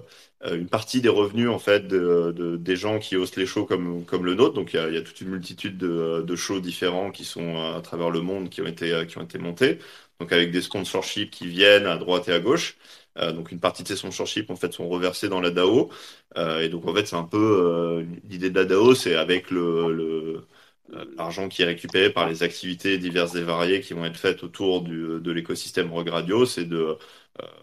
une 0.49 0.67
partie 0.67 1.01
des 1.01 1.09
revenus 1.09 1.49
en 1.49 1.59
fait 1.59 1.87
de, 1.87 2.31
de- 2.35 2.57
des 2.57 2.75
gens 2.75 2.99
qui 2.99 3.15
hostent 3.15 3.35
les 3.37 3.45
shows 3.45 3.65
comme 3.65 4.05
comme 4.05 4.25
le 4.25 4.33
nôtre. 4.35 4.53
Donc 4.55 4.73
il 4.73 4.77
y 4.77 4.97
a, 4.97 5.01
toute 5.01 5.21
une 5.21 5.29
multitude 5.29 5.77
de, 5.77 6.35
shows 6.35 6.59
différents 6.59 7.11
qui 7.11 7.25
sont 7.25 7.55
euh, 7.57 7.77
à 7.77 7.81
travers 7.81 8.09
le 8.09 8.21
monde 8.21 8.49
qui 8.49 8.61
ont 8.61 8.65
été 8.67 8.91
euh, 8.91 9.05
qui 9.05 9.17
ont 9.17 9.23
été 9.23 9.37
montés. 9.37 9.77
Donc 10.19 10.31
avec 10.31 10.51
des 10.51 10.61
sponsorships 10.61 11.29
qui 11.31 11.47
viennent 11.47 11.85
à 11.85 11.97
droite 11.97 12.27
et 12.29 12.33
à 12.33 12.39
gauche. 12.39 12.77
Euh, 13.17 13.31
donc 13.33 13.51
une 13.51 13.59
partie 13.59 13.83
de 13.83 13.87
ces 13.89 13.95
sponsorships 13.97 14.49
en 14.49 14.55
fait 14.55 14.71
sont 14.73 14.87
reversés 14.89 15.29
dans 15.29 15.41
la 15.41 15.51
DAO. 15.51 15.91
Euh, 16.37 16.61
et 16.61 16.69
donc 16.69 16.87
en 16.87 16.93
fait 16.95 17.05
c'est 17.07 17.15
un 17.15 17.23
peu 17.23 17.37
euh, 17.37 18.05
l'idée 18.29 18.49
de 18.49 18.55
la 18.59 18.65
DAO, 18.65 18.95
c'est 18.95 19.15
avec 19.15 19.51
euh, 19.53 20.41
l'argent 21.17 21.47
qui 21.49 21.61
est 21.61 21.65
récupéré 21.65 22.09
par 22.11 22.27
les 22.27 22.43
activités 22.43 22.97
diverses 22.97 23.35
et 23.35 23.43
variées 23.43 23.81
qui 23.81 23.93
vont 23.93 24.05
être 24.05 24.17
faites 24.17 24.43
autour 24.43 24.81
du, 24.81 25.19
de 25.21 25.31
l'écosystème 25.31 25.91
Rogue 25.91 26.09
Radio, 26.09 26.45
c'est 26.45 26.65
de 26.65 26.77
euh, 26.77 26.95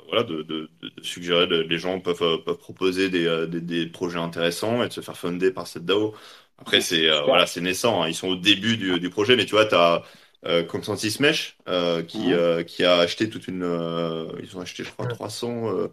voilà 0.06 0.22
de, 0.24 0.42
de, 0.42 0.70
de 0.82 1.02
suggérer 1.02 1.46
de- 1.46 1.56
les 1.60 1.78
gens 1.78 2.00
peuvent 2.00 2.22
euh, 2.22 2.38
peuvent 2.38 2.58
proposer 2.58 3.10
des, 3.10 3.26
euh, 3.26 3.46
des, 3.46 3.60
des 3.60 3.86
projets 3.86 4.18
intéressants 4.18 4.82
et 4.82 4.88
de 4.88 4.92
se 4.92 5.00
faire 5.00 5.16
funder 5.16 5.50
par 5.52 5.66
cette 5.66 5.84
DAO. 5.84 6.14
Après 6.58 6.80
c'est 6.80 7.08
euh, 7.10 7.22
voilà 7.22 7.46
c'est 7.46 7.60
naissant, 7.60 8.02
hein. 8.02 8.08
ils 8.08 8.14
sont 8.14 8.28
au 8.28 8.36
début 8.36 8.76
du, 8.76 8.98
du 9.00 9.10
projet, 9.10 9.36
mais 9.36 9.44
tu 9.46 9.52
vois 9.52 9.66
t'as 9.66 10.02
euh, 10.46 10.64
Consensus 10.64 11.20
Mesh 11.20 11.56
euh, 11.68 12.02
qui 12.02 12.32
Mhm. 12.32 12.32
euh, 12.32 12.62
qui 12.64 12.84
a 12.84 12.96
acheté 12.98 13.28
toute 13.28 13.48
une 13.48 13.62
euh, 13.62 14.28
ils 14.42 14.56
ont 14.56 14.60
acheté 14.60 14.84
je 14.84 14.90
crois 14.92 15.06
Ouais. 15.06 15.08
300 15.08 15.68
euh, 15.76 15.88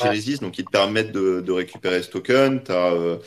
Ouais. 0.00 0.16
Genesis 0.16 0.38
donc 0.40 0.58
ils 0.58 0.64
te 0.66 0.70
permettent 0.70 1.12
de, 1.12 1.40
de 1.40 1.52
récupérer 1.52 2.02
ce 2.02 2.10
token. 2.10 2.62
T'as 2.62 2.92
euh, 2.94 3.18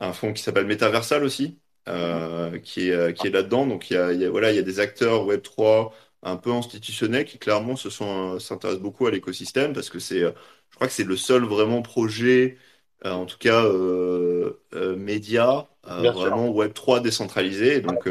un 0.00 0.12
fonds 0.12 0.32
qui 0.32 0.42
s'appelle 0.42 0.66
Metaversal 0.66 1.24
aussi 1.24 1.58
euh, 1.88 2.58
qui 2.60 2.88
est, 2.88 2.92
euh, 2.92 3.12
qui 3.12 3.26
est 3.26 3.30
là-dedans. 3.30 3.66
Donc, 3.66 3.90
il 3.90 3.94
y 3.94 3.96
a, 3.96 4.12
il 4.12 4.20
y 4.20 4.24
a- 4.24 4.30
voilà, 4.30 4.50
il 4.52 4.56
y 4.56 4.58
a 4.58 4.62
des 4.62 4.80
acteurs 4.80 5.24
Web3 5.26 5.92
un 6.22 6.36
peu 6.36 6.52
institutionnels 6.52 7.24
qui, 7.24 7.38
clairement, 7.38 7.76
se 7.76 7.90
sont, 7.90 8.34
euh, 8.36 8.38
s'intéressent 8.38 8.82
beaucoup 8.82 9.06
à 9.06 9.10
l'écosystème 9.10 9.72
parce 9.72 9.90
que 9.90 9.98
c'est, 9.98 10.22
euh, 10.22 10.32
je 10.70 10.76
crois 10.76 10.86
que 10.88 10.92
c'est 10.92 11.04
le 11.04 11.16
seul 11.16 11.44
vraiment 11.44 11.82
projet, 11.82 12.58
euh, 13.04 13.12
en 13.12 13.26
tout 13.26 13.38
cas, 13.38 13.64
euh, 13.64 14.60
euh, 14.74 14.96
média, 14.96 15.68
vraiment 15.84 16.48
Web3 16.50 17.00
décentralisé. 17.00 17.76
Et 17.76 17.80
donc, 17.80 18.06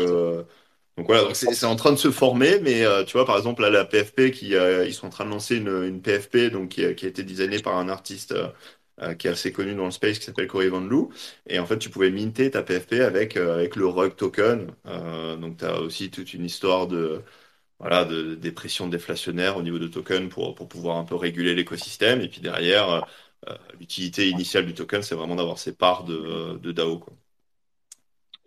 donc 0.98 1.06
voilà, 1.08 1.24
donc 1.24 1.36
c'est 1.36 1.66
en 1.66 1.76
train 1.76 1.92
de 1.92 1.98
se 1.98 2.10
former, 2.12 2.60
mais 2.62 2.84
tu 3.06 3.14
vois, 3.14 3.26
par 3.26 3.38
exemple, 3.38 3.62
là, 3.62 3.70
la 3.70 3.86
PFP, 3.86 4.32
qui, 4.32 4.48
ils 4.88 4.94
sont 4.94 5.08
en 5.08 5.10
train 5.12 5.26
de 5.26 5.30
lancer 5.30 5.58
une, 5.58 5.68
une 5.84 6.02
PFP 6.02 6.50
donc, 6.50 6.70
qui, 6.70 6.84
a- 6.86 6.94
qui 6.96 7.06
a 7.06 7.10
été 7.10 7.24
designée 7.24 7.60
par 7.60 7.78
un 7.78 7.88
artiste 7.90 8.34
qui 9.20 9.28
est 9.28 9.32
assez 9.32 9.52
connu 9.52 9.76
dans 9.76 9.86
le 9.86 9.92
space, 9.92 10.18
qui 10.20 10.26
s'appelle 10.26 10.48
Cory 10.48 10.70
Van 10.70 10.80
Loo. 10.82 11.12
Et 11.48 11.60
en 11.60 11.66
fait, 11.68 11.78
tu 11.78 11.90
pouvais 11.90 12.10
minter 12.10 12.50
ta 12.52 12.64
PFP 12.64 13.02
avec, 13.02 13.38
euh, 13.38 13.54
avec 13.56 13.76
le 13.76 13.86
Rug 13.88 14.16
Token. 14.16 14.72
Euh, 14.88 15.36
donc, 15.38 15.58
tu 15.58 15.66
as 15.66 15.80
aussi 15.82 16.10
toute 16.10 16.34
une 16.34 16.44
histoire 16.46 16.88
de, 16.88 17.22
voilà, 17.80 18.06
de, 18.06 18.36
des 18.36 18.52
pressions 18.52 18.88
déflationnaires 18.88 19.58
au 19.58 19.64
niveau 19.64 19.80
de 19.80 19.88
token 19.88 20.30
pour, 20.30 20.56
pour 20.56 20.68
pouvoir 20.68 20.98
un 20.98 21.06
peu 21.06 21.16
réguler 21.16 21.56
l'écosystème. 21.56 22.22
Et 22.22 22.28
puis 22.30 22.42
derrière, 22.42 23.06
l'utilité 23.80 24.30
initiale 24.30 24.66
du 24.66 24.74
token, 24.74 25.04
c'est 25.04 25.16
vraiment 25.16 25.36
d'avoir 25.36 25.60
ses 25.60 25.76
parts 25.76 26.04
de, 26.04 26.58
de 26.58 26.72
DAO. 26.72 27.00
Quoi. 27.00 27.14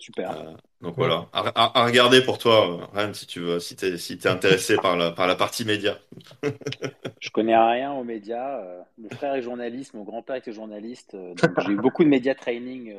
Super. 0.00 0.30
Euh, 0.30 0.52
donc 0.80 0.96
voilà, 0.96 1.26
à, 1.32 1.84
regarder 1.84 2.22
pour 2.22 2.38
toi, 2.38 2.88
Ryan, 2.94 3.12
si 3.12 3.26
tu 3.26 3.40
veux, 3.40 3.60
si 3.60 3.76
tu 3.76 3.84
es, 3.84 3.98
si 3.98 4.14
es 4.14 4.26
intéressé 4.26 4.76
par, 4.76 4.96
la, 4.96 5.10
par 5.10 5.26
la 5.26 5.36
partie 5.36 5.66
média. 5.66 5.98
je 7.20 7.30
connais 7.30 7.56
rien 7.56 7.92
aux 7.92 8.02
médias. 8.02 8.60
Euh, 8.60 8.80
mon 8.96 9.10
frère 9.10 9.34
est 9.34 9.42
journaliste, 9.42 9.92
mon 9.92 10.04
grand-père 10.04 10.36
était 10.36 10.54
journaliste. 10.54 11.14
Euh, 11.14 11.34
j'ai 11.58 11.72
eu 11.72 11.76
beaucoup 11.76 12.02
de 12.02 12.08
médias 12.08 12.34
training, 12.34 12.94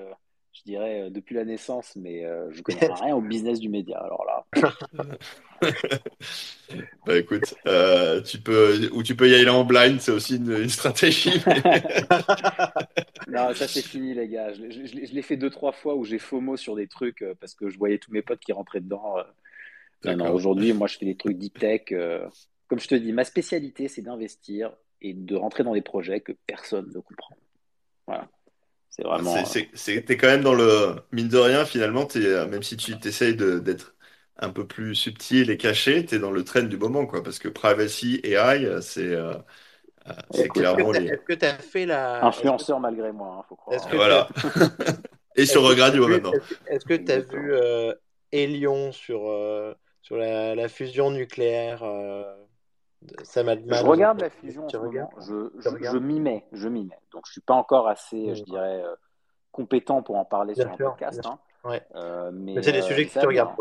je 0.54 0.64
dirais, 0.64 1.10
depuis 1.10 1.36
la 1.36 1.46
naissance, 1.46 1.96
mais 1.96 2.26
je 2.52 2.62
connais 2.62 2.88
rien 3.02 3.16
au 3.16 3.22
business 3.22 3.60
du 3.60 3.70
média. 3.70 4.00
Alors 4.00 4.26
là. 4.26 4.46
bah 7.06 7.18
écoute, 7.18 7.56
tu 8.26 8.40
peux, 8.40 8.90
ou 8.94 9.04
tu 9.04 9.16
peux 9.16 9.30
y 9.30 9.36
aller 9.36 9.50
en 9.50 9.64
blind, 9.64 10.00
c'est 10.00 10.12
aussi 10.12 10.38
une, 10.38 10.70
stratégie. 10.70 11.32
non, 13.28 13.54
ça 13.54 13.68
c'est 13.68 13.82
fini 13.82 14.14
les 14.14 14.28
gars. 14.28 14.54
Je, 14.54 15.14
l'ai 15.14 15.22
fait 15.22 15.38
deux 15.38 15.50
trois 15.50 15.72
fois 15.72 15.96
où 15.96 16.04
j'ai 16.04 16.20
FOMO 16.20 16.58
sur 16.58 16.76
des 16.76 16.88
trucs 16.88 17.22
euh, 17.22 17.36
parce 17.40 17.54
que 17.54 17.70
je 17.70 17.78
voyais 17.78 17.98
tous 17.98 18.12
mes 18.12 18.22
potes 18.22 18.40
qui 18.40 18.54
rentraient 18.54 18.82
dedans. 18.82 19.18
Euh. 19.18 20.16
Non, 20.16 20.34
aujourd'hui, 20.34 20.74
moi 20.74 20.88
je 20.88 20.98
fais 20.98 21.06
des 21.06 21.16
trucs 21.16 21.38
deep 21.38 21.60
tech. 21.60 21.84
Euh. 21.92 22.28
comme 22.68 22.80
je 22.80 22.88
te 22.88 22.96
dis, 22.96 23.14
ma 23.14 23.24
spécialité 23.24 23.88
c'est 23.88 24.02
d'investir 24.02 24.72
et 25.02 25.14
de 25.14 25.36
rentrer 25.36 25.64
dans 25.64 25.74
des 25.74 25.82
projets 25.82 26.22
que 26.22 26.34
personne 26.48 26.92
ne 26.94 27.00
comprend. 27.00 27.36
Voilà. 28.08 28.28
C'est 28.92 29.04
vraiment. 29.04 29.34
T'es 29.44 30.18
quand 30.18 30.28
même 30.28 30.44
dans 30.44 30.54
le 30.54 30.96
mine 31.12 31.30
de 31.30 31.38
rien 31.38 31.66
finalement. 31.66 32.08
Es, 32.10 32.46
même 32.48 32.62
si 32.62 32.78
tu 32.78 33.00
t'essayes 33.00 33.36
d'être 33.36 33.96
un 34.38 34.50
peu 34.50 34.68
plus 34.68 34.96
subtil 34.96 35.50
et 35.50 35.58
caché, 35.58 36.06
tu 36.06 36.16
es 36.16 36.20
dans 36.20 36.32
le 36.32 36.44
trend 36.44 36.64
du 36.64 36.78
moment, 36.78 37.06
quoi, 37.06 37.24
parce 37.24 37.40
que 37.40 37.48
privacy 37.48 38.20
et 38.24 38.34
AI, 38.34 38.82
c'est 38.82 39.16
euh, 39.16 39.34
c'est 40.32 40.50
clairement 40.50 40.94
Est-ce 40.94 41.26
que 41.26 41.34
tu 41.34 41.46
as 41.46 41.58
fait 41.58 41.86
la. 41.86 42.26
Influenceur 42.26 42.80
malgré 42.80 43.12
moi, 43.12 43.38
hein, 43.40 43.46
faut 43.48 43.56
croire. 43.56 43.80
voilà. 43.94 44.28
Et 45.36 45.46
sur 45.46 45.64
Regradio 45.64 46.08
maintenant. 46.08 46.34
Est-ce 46.68 46.86
que 46.86 46.96
tu 46.96 47.12
as 47.12 47.20
vu 47.20 47.54
euh, 47.54 47.94
Elion 48.34 48.92
sur, 48.92 49.30
euh, 49.30 49.74
sur 50.02 50.18
la, 50.18 50.56
la, 50.56 50.68
fusion 50.68 51.10
nucléaire 51.10 51.84
euh, 53.04 53.24
ça 53.24 53.44
Je 53.44 53.86
regarde 53.86 54.22
la 54.22 54.30
fusion 54.30 54.68
Je, 54.68 54.78
je, 55.58 55.70
je 55.84 55.98
m'y 55.98 56.20
mets, 56.20 56.46
je 56.52 56.68
m'y 56.68 56.86
mets. 56.86 57.00
Donc 57.12 57.24
je 57.26 57.32
suis 57.32 57.42
pas 57.42 57.56
encore 57.56 57.88
assez, 57.88 58.36
je 58.36 58.44
dirais, 58.44 58.84
compétent 59.52 60.02
pour 60.04 60.18
en 60.18 60.26
parler 60.26 60.56
sur 60.56 60.68
un 60.68 60.78
podcast. 60.78 61.26
Hein. 61.26 61.40
Ouais. 61.64 61.82
mais, 62.34 62.62
c'est 62.64 62.72
des 62.72 62.82
sujets 62.82 63.08
que 63.08 63.20
tu 63.20 63.26
regardes. 63.26 63.56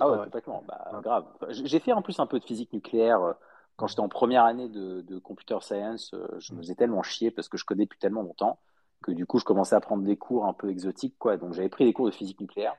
ah 0.00 0.10
ouais, 0.10 0.18
complètement. 0.24 0.64
Bah, 0.66 1.00
grave. 1.02 1.24
J'ai 1.50 1.78
fait 1.78 1.92
en 1.92 2.02
plus 2.02 2.18
un 2.20 2.26
peu 2.26 2.38
de 2.38 2.44
physique 2.44 2.72
nucléaire 2.72 3.34
quand 3.78 3.86
j'étais 3.86 4.00
en 4.00 4.08
première 4.08 4.44
année 4.44 4.68
de, 4.68 5.18
computer 5.20 5.58
science, 5.60 6.12
euh, 6.12 6.26
je 6.38 6.52
me 6.52 6.58
faisais 6.58 6.74
tellement 6.74 7.04
chier 7.04 7.30
parce 7.30 7.48
que 7.48 7.56
je 7.56 7.64
connais 7.64 7.84
depuis 7.84 8.00
tellement 8.00 8.22
longtemps 8.22 8.58
que 9.02 9.12
du 9.12 9.24
coup, 9.24 9.38
je 9.38 9.44
commençais 9.44 9.76
à 9.76 9.80
prendre 9.80 10.02
des 10.02 10.16
cours 10.16 10.46
un 10.46 10.52
peu 10.52 10.68
exotiques. 10.68 11.16
Quoi. 11.16 11.36
Donc, 11.36 11.52
j'avais 11.52 11.68
pris 11.68 11.84
des 11.84 11.92
cours 11.92 12.06
de 12.06 12.10
physique 12.10 12.40
nucléaire. 12.40 12.74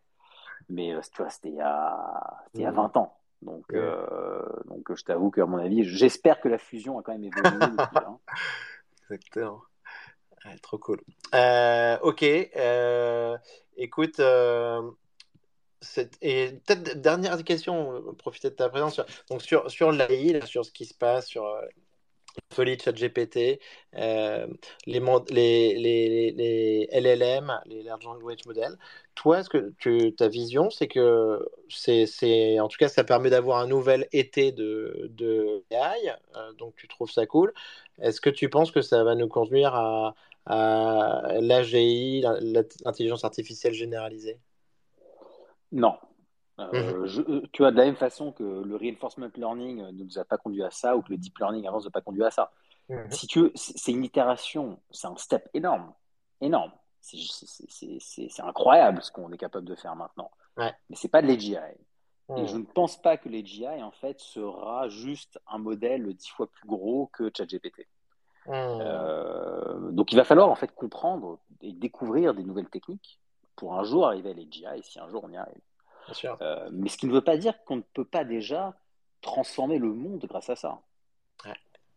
Mais 0.68 0.94
euh, 0.94 1.00
tu 1.14 1.22
vois, 1.22 1.32
c'était 1.32 1.50
il, 1.50 1.56
y 1.56 1.62
a... 1.62 2.44
il 2.54 2.62
y 2.62 2.66
a 2.66 2.72
20 2.72 2.98
ans. 2.98 3.18
Donc, 3.42 3.66
euh, 3.74 4.46
donc 4.66 4.94
je 4.94 5.04
t'avoue 5.04 5.32
qu'à 5.32 5.46
mon 5.46 5.58
avis, 5.58 5.84
j'espère 5.84 6.42
que 6.42 6.50
la 6.50 6.58
fusion 6.58 7.00
a 7.00 7.04
quand 7.04 7.14
même 7.14 7.24
évolué. 7.24 7.50
hein. 7.96 8.18
Exactement. 9.04 9.62
trop 10.62 10.78
cool. 10.78 11.00
ok. 12.02 12.24
écoute, 13.78 14.22
et 16.22 16.52
peut-être 16.66 17.02
dernière 17.02 17.42
question, 17.44 17.94
euh, 17.94 18.14
profiter 18.14 18.50
de 18.50 18.56
ta 18.56 18.70
présence. 18.70 18.96
Sur, 18.96 19.06
donc 19.30 19.42
sur, 19.42 19.72
sur 19.72 19.92
l'AI, 19.92 20.42
sur 20.46 20.66
ce 20.66 20.72
qui 20.72 20.86
se 20.86 20.94
passe, 20.94 21.28
sur 21.28 21.46
euh, 21.46 21.62
folie 22.54 22.78
de 22.78 22.82
ChatGPT, 22.82 23.60
euh, 23.96 24.48
les, 24.86 25.00
LLM, 26.92 27.60
les 27.66 27.84
Large 27.84 28.06
Language 28.06 28.46
Models. 28.46 28.78
Toi, 29.16 29.40
est-ce 29.40 29.50
que 29.50 30.10
ta 30.12 30.28
vision, 30.28 30.70
c'est 30.70 30.88
que 30.88 31.48
c'est, 31.70 32.60
en 32.60 32.68
tout 32.68 32.78
cas, 32.78 32.88
ça 32.88 33.04
permet 33.04 33.30
d'avoir 33.30 33.60
un 33.60 33.68
nouvel 33.68 34.08
été 34.12 34.52
de, 34.52 35.64
AI, 35.72 36.16
donc 36.58 36.76
tu 36.76 36.88
trouves 36.88 37.12
ça 37.12 37.26
cool. 37.26 37.54
Est-ce 38.02 38.22
que 38.22 38.30
tu 38.30 38.50
penses 38.50 38.72
que 38.72 38.82
ça 38.82 39.04
va 39.04 39.16
nous 39.16 39.28
conduire 39.28 39.76
à 39.76 40.16
l'AGI, 41.42 42.24
l'intelligence 42.42 43.24
artificielle 43.24 43.74
généralisée? 43.74 44.40
Non. 45.72 45.96
Euh, 46.60 47.07
mhm. 47.07 47.26
euh, 47.30 47.41
tu 47.51 47.62
vois, 47.62 47.72
de 47.72 47.78
la 47.78 47.86
même 47.86 47.95
façon 47.95 48.32
que 48.32 48.43
le 48.43 48.76
reinforcement 48.76 49.30
learning 49.36 49.78
ne 49.78 50.03
nous 50.03 50.20
a 50.20 50.26
pas 50.26 50.38
conduit 50.38 50.64
à 50.64 50.72
ça 50.72 50.95
ou 50.95 51.01
que 51.01 51.12
le 51.12 51.18
deep 51.18 51.38
learning 51.38 51.68
avant 51.68 51.78
ne 51.78 51.84
nous 51.84 51.88
a 51.88 51.91
pas 51.91 52.01
conduit 52.01 52.24
à 52.24 52.32
ça. 52.32 52.51
Mhm. 52.89 53.12
Si 53.12 53.28
tu 53.28 53.51
c'est 53.55 53.91
une 53.91 54.03
itération, 54.03 54.80
c'est 54.91 55.07
un 55.07 55.16
step 55.18 55.49
énorme. 55.53 55.93
Énorme. 56.41 56.72
C'est 57.01 58.39
incroyable 58.39 59.01
ce 59.01 59.12
qu'on 59.12 59.32
est 59.32 59.38
capable 59.38 59.66
de 59.66 59.76
faire 59.76 59.95
maintenant. 59.95 60.32
Mais 60.57 60.74
c'est 60.93 61.07
pas 61.07 61.22
de 61.22 61.28
l'AGI. 61.28 61.55
Et 61.55 62.45
je 62.45 62.55
mhm. 62.55 62.62
ne 62.62 62.66
pense 62.66 63.01
pas 63.01 63.18
que 63.18 63.30
l'AGI, 63.30 63.82
en 63.82 63.91
fait, 63.91 64.20
sera 64.20 64.89
juste 64.89 65.39
un 65.47 65.57
modèle 65.57 66.14
dix 66.14 66.30
fois 66.30 66.47
plus 66.47 66.68
gros 66.68 67.10
que 67.14 67.32
ChatGPT. 67.36 67.88
Euh, 68.47 69.91
donc 69.91 70.12
il 70.12 70.16
va 70.16 70.24
falloir 70.24 70.49
en 70.49 70.55
fait 70.55 70.74
comprendre 70.74 71.39
et 71.62 71.72
découvrir 71.72 72.34
des 72.34 72.43
nouvelles 72.43 72.70
techniques 72.70 73.20
pour 73.55 73.78
un 73.78 73.84
jour 73.84 74.07
arriver 74.07 74.32
à 74.32 74.34
l'AGI, 74.34 74.84
si 74.84 74.99
un 74.99 75.10
jour 75.10 75.24
on 75.24 75.32
y 75.32 75.38
arrive. 75.38 75.62
Euh, 76.41 76.70
mais 76.72 76.89
ce 76.89 76.97
qui 76.97 77.07
ne 77.07 77.12
veut 77.12 77.24
pas 77.24 77.38
dire 77.38 77.64
qu'on 77.66 77.78
ne 77.78 77.82
peut 77.82 78.05
pas 78.05 78.24
déjà 78.24 78.76
transformer 79.22 79.80
le 79.80 79.93
monde 79.93 80.26
grâce 80.28 80.49
à 80.49 80.55
ça. 80.55 80.82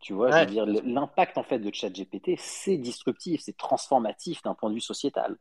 Tu 0.00 0.14
vois, 0.14 0.32
je 0.32 0.38
veux 0.40 0.46
dire, 0.46 0.66
l'impact 0.66 1.38
en 1.38 1.44
fait 1.44 1.60
de 1.60 1.72
ChatGPT, 1.72 2.32
c'est 2.36 2.76
disruptif, 2.76 3.40
c'est 3.40 3.56
transformatif 3.56 4.42
d'un 4.42 4.54
point 4.54 4.68
de 4.68 4.74
vue 4.74 4.80
sociétal. 4.80 5.38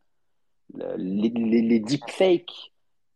les, 0.76 1.30
les, 1.30 1.80
deepfakes, 1.80 2.72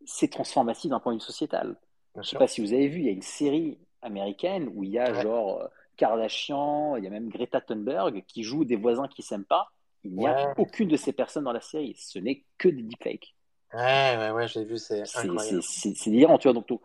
c'est 0.05 0.31
transformatif 0.31 0.89
d'un 0.89 0.99
point 0.99 1.13
de 1.13 1.19
vue 1.19 1.23
sociétal. 1.23 1.75
je 2.15 2.21
ne 2.21 2.23
sais 2.23 2.37
pas 2.39 2.47
si 2.47 2.61
vous 2.61 2.73
avez 2.73 2.87
vu, 2.87 3.01
il 3.01 3.05
y 3.05 3.09
a 3.09 3.11
une 3.11 3.21
série 3.21 3.77
américaine 4.01 4.71
où 4.73 4.83
il 4.83 4.89
y 4.89 4.97
a 4.97 5.13
genre 5.21 5.61
euh, 5.61 5.67
Kardashian, 5.97 6.95
il 6.95 7.03
y 7.03 7.07
a 7.07 7.11
même 7.11 7.29
Greta 7.29 7.61
Thunberg 7.61 8.23
qui 8.27 8.41
joue 8.41 8.65
des 8.65 8.75
voisins 8.75 9.07
qui 9.07 9.21
s'aiment 9.21 9.45
pas 9.45 9.71
il 10.05 10.15
n'y 10.15 10.27
a 10.27 10.53
aucune 10.57 10.87
de 10.87 10.97
ces 10.97 11.13
personnes 11.13 11.43
dans 11.43 11.51
la 11.51 11.61
série. 11.61 11.95
Ce 11.97 12.19
n'est 12.19 12.43
que 12.57 12.69
des 12.69 12.83
deepfakes. 12.83 13.34
Ouais, 13.73 14.15
ouais, 14.17 14.31
ouais, 14.31 14.47
j'ai 14.47 14.63
vu, 14.63 14.77
c'est 14.77 15.03
incroyable. 15.17 15.61
C'est 15.63 16.09
délirant, 16.09 16.37
tu 16.37 16.49
vois. 16.49 16.53
Donc, 16.53 16.81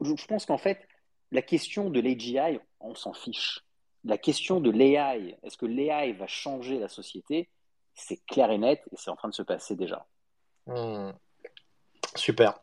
je 0.00 0.26
pense 0.26 0.46
qu'en 0.46 0.58
fait, 0.58 0.86
la 1.30 1.42
question 1.42 1.90
de 1.90 2.00
l'AGI, 2.00 2.58
on 2.80 2.94
s'en 2.94 3.12
fiche. 3.12 3.64
La 4.04 4.18
question 4.18 4.60
de 4.60 4.70
l'AI, 4.70 5.36
est-ce 5.42 5.56
que 5.56 5.66
l'AI 5.66 6.12
va 6.12 6.26
changer 6.26 6.78
la 6.78 6.88
société? 6.88 7.48
C'est 7.94 8.18
clair 8.26 8.50
et 8.50 8.58
net 8.58 8.82
et 8.92 8.96
c'est 8.98 9.10
en 9.10 9.16
train 9.16 9.28
de 9.28 9.34
se 9.34 9.42
passer 9.42 9.76
déjà. 9.76 10.06
Hmm. 10.66 11.12
Super. 12.16 12.60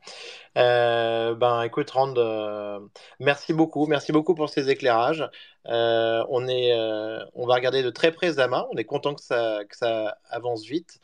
Euh, 0.58 1.36
ben, 1.36 1.64
écoute, 1.64 1.90
Rand, 1.92 2.16
euh, 2.18 2.80
merci 3.20 3.54
beaucoup. 3.54 3.86
Merci 3.86 4.12
beaucoup 4.12 4.36
pour 4.36 4.50
ces 4.50 4.70
éclairages. 4.70 5.28
Euh, 5.68 6.24
on, 6.30 6.48
est, 6.48 6.74
on 7.34 7.46
va 7.46 7.56
regarder 7.56 7.84
de 7.84 7.90
très 7.90 8.12
près 8.12 8.34
Zama. 8.34 8.68
On 8.72 8.78
est 8.78 8.86
content 8.86 9.16
que 9.16 9.22
ça, 9.22 9.60
que 9.68 9.76
ça 9.76 10.18
avance 10.30 10.64
vite. 10.66 11.00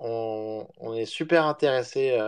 On, 0.00 0.94
est 0.94 1.06
super 1.06 1.46
intéressé 1.46 2.18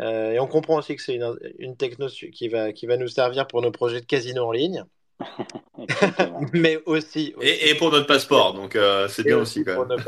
et 0.00 0.40
on 0.40 0.46
comprend 0.46 0.78
aussi 0.78 0.96
que 0.96 1.02
c'est 1.02 1.14
une, 1.14 1.38
une 1.58 1.76
techno 1.76 2.08
qui 2.08 2.48
va 2.48 2.96
nous 2.96 3.08
servir 3.08 3.46
pour 3.46 3.62
nos 3.62 3.70
projets 3.70 4.00
de 4.00 4.06
casino 4.06 4.46
en 4.46 4.52
ligne. 4.52 4.84
mais 6.52 6.78
aussi, 6.86 7.34
Et, 7.40 7.74
pour 7.76 7.90
notre 7.90 8.06
passeport, 8.06 8.54
donc 8.54 8.76
euh, 8.76 9.08
c'est 9.08 9.24
bien 9.24 9.38
aussi, 9.38 9.64
quand 9.64 9.86
même. 9.86 9.98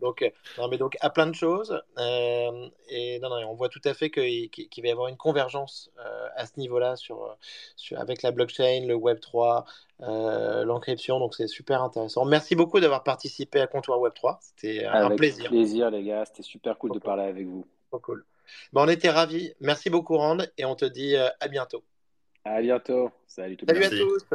donc, 0.00 0.22
euh, 0.22 0.30
non, 0.58 0.68
mais 0.68 0.78
donc 0.78 0.96
à 1.00 1.10
plein 1.10 1.26
de 1.26 1.34
choses. 1.34 1.80
Euh, 1.98 2.68
et 2.88 3.18
non, 3.20 3.30
non, 3.30 3.48
on 3.48 3.54
voit 3.54 3.68
tout 3.68 3.80
à 3.84 3.94
fait 3.94 4.10
qu'il 4.10 4.50
va 4.78 4.88
y 4.88 4.90
avoir 4.90 5.08
une 5.08 5.16
convergence 5.16 5.90
à 6.36 6.46
ce 6.46 6.52
niveau-là 6.58 6.96
sur, 6.96 7.36
sur, 7.76 7.98
avec 7.98 8.22
la 8.22 8.30
blockchain, 8.30 8.84
le 8.86 8.94
Web 8.94 9.20
3, 9.20 9.64
l'encryption. 10.00 11.18
Donc 11.18 11.34
c'est 11.34 11.48
super 11.48 11.82
intéressant. 11.82 12.24
Merci 12.24 12.54
beaucoup 12.54 12.80
d'avoir 12.80 13.02
participé 13.02 13.60
à 13.60 13.66
Comptoir 13.66 14.00
Web 14.00 14.14
3. 14.14 14.40
C'était 14.42 14.84
un 14.84 15.10
plaisir. 15.16 15.48
plaisir, 15.50 15.90
les 15.90 16.02
gars. 16.02 16.24
C'était 16.24 16.42
super 16.42 16.78
cool 16.78 16.92
de 16.92 16.98
parler 16.98 17.24
avec 17.24 17.46
vous. 17.46 17.66
Trop 17.90 18.00
cool. 18.00 18.24
Bon, 18.72 18.82
on 18.82 18.88
était 18.88 19.10
ravis. 19.10 19.54
Merci 19.60 19.88
beaucoup, 19.88 20.16
Rand. 20.16 20.38
Et 20.58 20.64
on 20.64 20.74
te 20.74 20.84
dit 20.84 21.16
à 21.16 21.48
bientôt. 21.48 21.82
À 22.44 22.60
bientôt. 22.60 23.10
Salut 23.26 23.56
tout 23.56 23.66
le 23.66 23.74
monde. 23.74 23.82
Salut 23.84 24.02
à 24.02 24.04
tous. 24.04 24.26